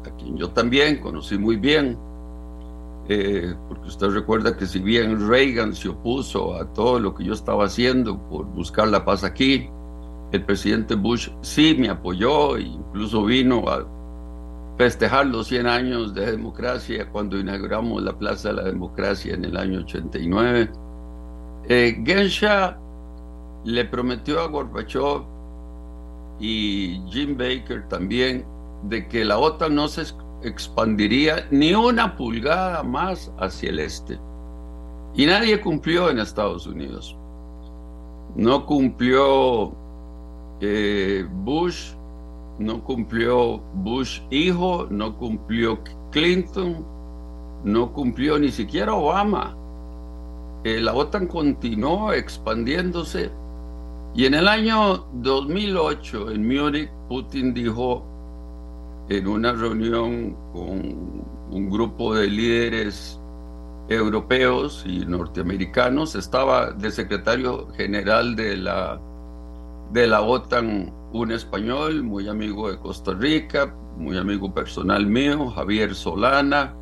a 0.06 0.15
quien 0.15 0.38
yo 0.38 0.49
también 0.52 1.02
conocí 1.02 1.38
muy 1.38 1.57
bien, 1.57 1.98
eh, 3.10 3.56
porque 3.70 3.88
usted 3.88 4.08
recuerda 4.08 4.58
que 4.58 4.66
si 4.66 4.80
bien 4.80 5.30
Reagan 5.30 5.74
se 5.74 5.90
opuso 5.90 6.56
a 6.56 6.66
todo 6.74 7.00
lo 7.00 7.16
que 7.16 7.24
yo 7.24 7.34
estaba 7.34 7.66
haciendo 7.66 8.20
por 8.28 8.46
buscar 8.48 8.90
la 8.90 9.06
paz 9.06 9.24
aquí, 9.24 9.70
el 10.34 10.44
presidente 10.44 10.96
Bush 10.96 11.30
sí 11.42 11.76
me 11.80 11.90
apoyó 11.90 12.58
e 12.58 12.64
incluso 12.64 13.24
vino 13.24 13.70
a 13.70 13.88
festejar 14.78 15.28
los 15.28 15.48
100 15.48 15.68
años 15.68 16.14
de 16.14 16.32
democracia 16.32 17.10
cuando 17.10 17.40
inauguramos 17.40 18.04
la 18.04 18.18
Plaza 18.18 18.50
de 18.50 18.56
la 18.56 18.64
Democracia 18.64 19.34
en 19.34 19.46
el 19.46 19.56
año 19.56 19.80
89. 19.80 20.70
Eh, 21.70 22.04
Gensha 22.06 22.78
le 23.64 23.86
prometió 23.86 24.42
a 24.42 24.48
Gorbachev 24.48 25.24
y 26.40 27.02
Jim 27.08 27.38
Baker 27.38 27.88
también 27.88 28.46
de 28.84 29.08
que 29.08 29.26
la 29.26 29.40
OTAN 29.40 29.76
no 29.76 29.88
se 29.88 30.02
expandiría 30.44 31.48
ni 31.52 31.74
una 31.74 32.16
pulgada 32.16 32.84
más 32.84 33.32
hacia 33.40 33.70
el 33.70 33.80
este. 33.80 34.20
Y 35.16 35.26
nadie 35.26 35.60
cumplió 35.60 36.10
en 36.10 36.20
Estados 36.20 36.68
Unidos. 36.68 37.16
No 38.36 38.66
cumplió 38.66 39.72
eh, 40.62 41.26
Bush, 41.44 41.94
no 42.60 42.84
cumplió 42.84 43.60
Bush 43.74 44.22
hijo, 44.30 44.88
no 44.90 45.18
cumplió 45.18 45.80
Clinton, 46.12 46.86
no 47.64 47.92
cumplió 47.94 48.38
ni 48.38 48.52
siquiera 48.52 48.94
Obama. 48.94 49.56
Eh, 50.64 50.82
la 50.82 50.94
OTAN 50.94 51.28
continuó 51.28 52.14
expandiéndose 52.14 53.32
y 54.16 54.26
en 54.26 54.34
el 54.34 54.48
año 54.48 55.06
2008 55.14 56.32
en 56.32 56.48
Múnich 56.48 56.90
Putin 57.08 57.54
dijo 57.54 58.04
en 59.10 59.28
una 59.28 59.54
reunión 59.54 60.36
con 60.52 61.26
un 61.50 61.70
grupo 61.70 62.14
de 62.14 62.28
líderes 62.28 63.20
europeos 63.90 64.84
y 64.86 65.06
norteamericanos, 65.06 66.16
estaba 66.16 66.72
de 66.72 66.92
secretario 66.92 67.68
general 67.74 68.36
de 68.36 68.58
la, 68.58 69.00
de 69.92 70.08
la 70.08 70.22
OTAN 70.22 70.94
un 71.14 71.32
español, 71.32 72.04
muy 72.04 72.28
amigo 72.28 72.70
de 72.70 72.78
Costa 72.78 73.14
Rica, 73.14 73.74
muy 73.98 74.18
amigo 74.18 74.54
personal 74.54 75.08
mío, 75.08 75.50
Javier 75.52 75.96
Solana, 75.96 76.74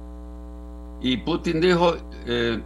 y 1.02 1.18
Putin 1.18 1.62
dijo, 1.62 1.96
eh, 2.26 2.60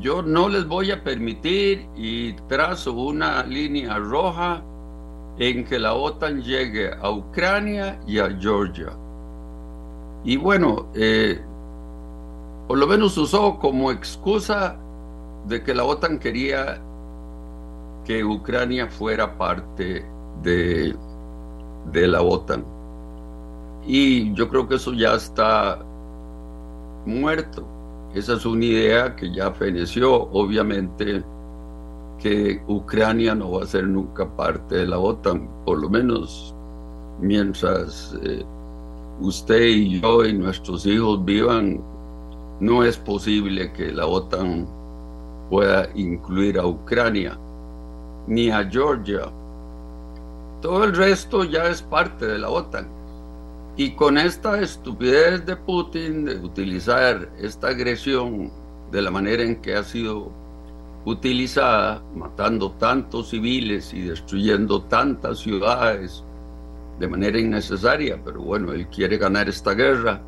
yo 0.00 0.22
no 0.22 0.48
les 0.48 0.66
voy 0.66 0.90
a 0.90 1.02
permitir 1.02 1.86
y 1.96 2.34
trazo 2.48 2.92
una 2.92 3.42
línea 3.44 3.98
roja 3.98 4.62
en 5.40 5.64
que 5.64 5.78
la 5.78 5.94
OTAN 5.94 6.42
llegue 6.42 6.92
a 6.92 7.10
Ucrania 7.10 7.98
y 8.06 8.18
a 8.18 8.28
Georgia. 8.38 8.92
Y 10.22 10.36
bueno, 10.36 10.88
eh, 10.94 11.40
por 12.68 12.76
lo 12.76 12.86
menos 12.86 13.16
usó 13.16 13.58
como 13.58 13.90
excusa 13.90 14.76
de 15.48 15.62
que 15.62 15.74
la 15.74 15.84
OTAN 15.84 16.18
quería 16.18 16.78
que 18.04 18.22
Ucrania 18.22 18.88
fuera 18.88 19.38
parte 19.38 20.04
de, 20.42 20.94
de 21.90 22.06
la 22.06 22.20
OTAN. 22.20 22.62
Y 23.86 24.34
yo 24.34 24.46
creo 24.46 24.68
que 24.68 24.74
eso 24.74 24.92
ya 24.92 25.14
está 25.14 25.78
muerto. 27.06 27.66
Esa 28.14 28.34
es 28.34 28.44
una 28.44 28.66
idea 28.66 29.16
que 29.16 29.32
ya 29.32 29.52
feneció, 29.52 30.12
obviamente 30.12 31.24
que 32.20 32.62
Ucrania 32.68 33.34
no 33.34 33.50
va 33.52 33.64
a 33.64 33.66
ser 33.66 33.88
nunca 33.88 34.28
parte 34.36 34.76
de 34.76 34.86
la 34.86 34.98
OTAN, 34.98 35.48
por 35.64 35.78
lo 35.78 35.88
menos 35.88 36.54
mientras 37.20 38.14
eh, 38.22 38.44
usted 39.20 39.60
y 39.60 40.00
yo 40.00 40.24
y 40.24 40.32
nuestros 40.32 40.86
hijos 40.86 41.24
vivan, 41.24 41.82
no 42.60 42.84
es 42.84 42.96
posible 42.96 43.72
que 43.72 43.90
la 43.90 44.06
OTAN 44.06 44.66
pueda 45.48 45.88
incluir 45.94 46.58
a 46.58 46.66
Ucrania 46.66 47.38
ni 48.26 48.50
a 48.50 48.68
Georgia. 48.70 49.22
Todo 50.60 50.84
el 50.84 50.94
resto 50.94 51.44
ya 51.44 51.68
es 51.68 51.82
parte 51.82 52.26
de 52.26 52.38
la 52.38 52.50
OTAN. 52.50 52.86
Y 53.76 53.92
con 53.92 54.18
esta 54.18 54.60
estupidez 54.60 55.46
de 55.46 55.56
Putin 55.56 56.26
de 56.26 56.36
utilizar 56.36 57.30
esta 57.40 57.68
agresión 57.68 58.50
de 58.92 59.00
la 59.00 59.10
manera 59.10 59.42
en 59.42 59.56
que 59.62 59.74
ha 59.74 59.82
sido 59.82 60.30
utilizada 61.04 62.02
matando 62.14 62.72
tantos 62.72 63.30
civiles 63.30 63.94
y 63.94 64.02
destruyendo 64.02 64.82
tantas 64.82 65.38
ciudades 65.38 66.24
de 66.98 67.08
manera 67.08 67.38
innecesaria, 67.38 68.20
pero 68.22 68.42
bueno, 68.42 68.72
él 68.72 68.86
quiere 68.88 69.16
ganar 69.16 69.48
esta 69.48 69.72
guerra. 69.72 70.20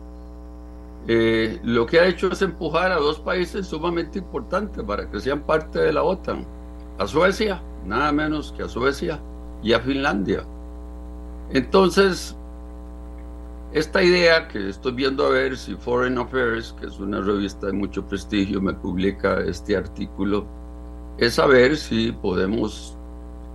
Eh, 1.06 1.60
lo 1.64 1.84
que 1.84 2.00
ha 2.00 2.06
hecho 2.06 2.28
es 2.32 2.40
empujar 2.42 2.92
a 2.92 2.96
dos 2.96 3.18
países 3.18 3.66
sumamente 3.66 4.18
importantes 4.18 4.82
para 4.84 5.10
que 5.10 5.20
sean 5.20 5.42
parte 5.42 5.80
de 5.80 5.92
la 5.92 6.02
OTAN, 6.02 6.46
a 6.98 7.06
Suecia, 7.06 7.60
nada 7.84 8.12
menos 8.12 8.52
que 8.52 8.62
a 8.62 8.68
Suecia, 8.68 9.20
y 9.62 9.72
a 9.72 9.80
Finlandia. 9.80 10.44
Entonces, 11.50 12.36
esta 13.72 14.02
idea 14.02 14.48
que 14.48 14.68
estoy 14.68 14.92
viendo 14.92 15.26
a 15.26 15.30
ver 15.30 15.56
si 15.56 15.74
Foreign 15.74 16.18
Affairs, 16.18 16.74
que 16.78 16.86
es 16.86 16.98
una 16.98 17.20
revista 17.20 17.66
de 17.66 17.72
mucho 17.72 18.06
prestigio, 18.06 18.60
me 18.60 18.74
publica 18.74 19.40
este 19.40 19.76
artículo, 19.76 20.46
es 21.18 21.34
saber 21.34 21.76
si 21.76 22.12
podemos 22.12 22.96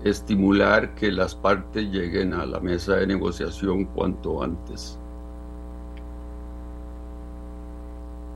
estimular 0.04 0.96
que 0.96 1.12
las 1.12 1.36
partes 1.36 1.86
lleguen 1.86 2.34
a 2.34 2.46
la 2.46 2.60
mesa 2.60 2.96
de 2.96 3.08
negociación 3.08 3.86
cuanto 3.86 4.44
antes. 4.44 4.98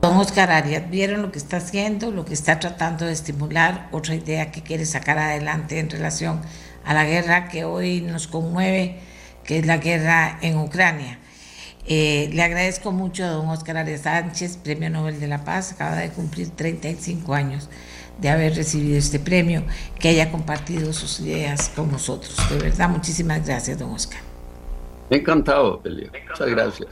Don 0.02 0.16
Oscar 0.16 0.50
Arias, 0.50 0.90
¿vieron 0.90 1.22
lo 1.22 1.30
que 1.30 1.38
está 1.38 1.58
haciendo, 1.58 2.10
lo 2.10 2.24
que 2.24 2.34
está 2.34 2.58
tratando 2.58 3.04
de 3.04 3.12
estimular? 3.12 3.88
Otra 3.92 4.16
idea 4.16 4.50
que 4.50 4.62
quiere 4.62 4.84
sacar 4.84 5.16
adelante 5.16 5.78
en 5.78 5.88
relación 5.88 6.40
a 6.84 6.92
la 6.92 7.04
guerra 7.04 7.48
que 7.48 7.64
hoy 7.64 8.00
nos 8.00 8.26
conmueve 8.26 8.98
que 9.44 9.58
es 9.58 9.66
la 9.66 9.76
guerra 9.76 10.38
en 10.42 10.58
Ucrania. 10.58 11.18
Eh, 11.86 12.30
le 12.32 12.42
agradezco 12.42 12.92
mucho 12.92 13.24
a 13.24 13.28
don 13.28 13.48
Oscar 13.48 13.76
Arias 13.76 14.02
Sánchez, 14.02 14.56
Premio 14.56 14.90
Nobel 14.90 15.18
de 15.18 15.26
la 15.26 15.44
Paz, 15.44 15.72
acaba 15.72 15.96
de 15.96 16.10
cumplir 16.10 16.50
35 16.50 17.34
años 17.34 17.68
de 18.22 18.30
haber 18.30 18.54
recibido 18.54 18.96
este 18.96 19.18
premio, 19.18 19.64
que 19.98 20.08
haya 20.08 20.30
compartido 20.30 20.92
sus 20.92 21.18
ideas 21.20 21.70
con 21.74 21.90
nosotros. 21.90 22.36
De 22.48 22.56
verdad, 22.56 22.88
muchísimas 22.88 23.44
gracias, 23.44 23.78
don 23.80 23.90
Oscar. 23.90 24.20
Encantado, 25.10 25.82
Elia. 25.84 26.10
Muchas 26.30 26.48
gracias. 26.48 26.88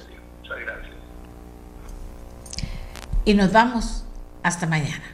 Y 3.25 3.35
nos 3.35 3.53
vamos 3.53 4.05
hasta 4.43 4.67
mañana. 4.67 5.05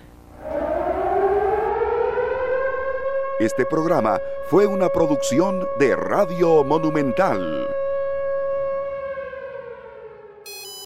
Este 3.38 3.66
programa 3.66 4.18
fue 4.48 4.66
una 4.66 4.88
producción 4.88 5.66
de 5.78 5.94
Radio 5.94 6.64
Monumental. 6.64 7.68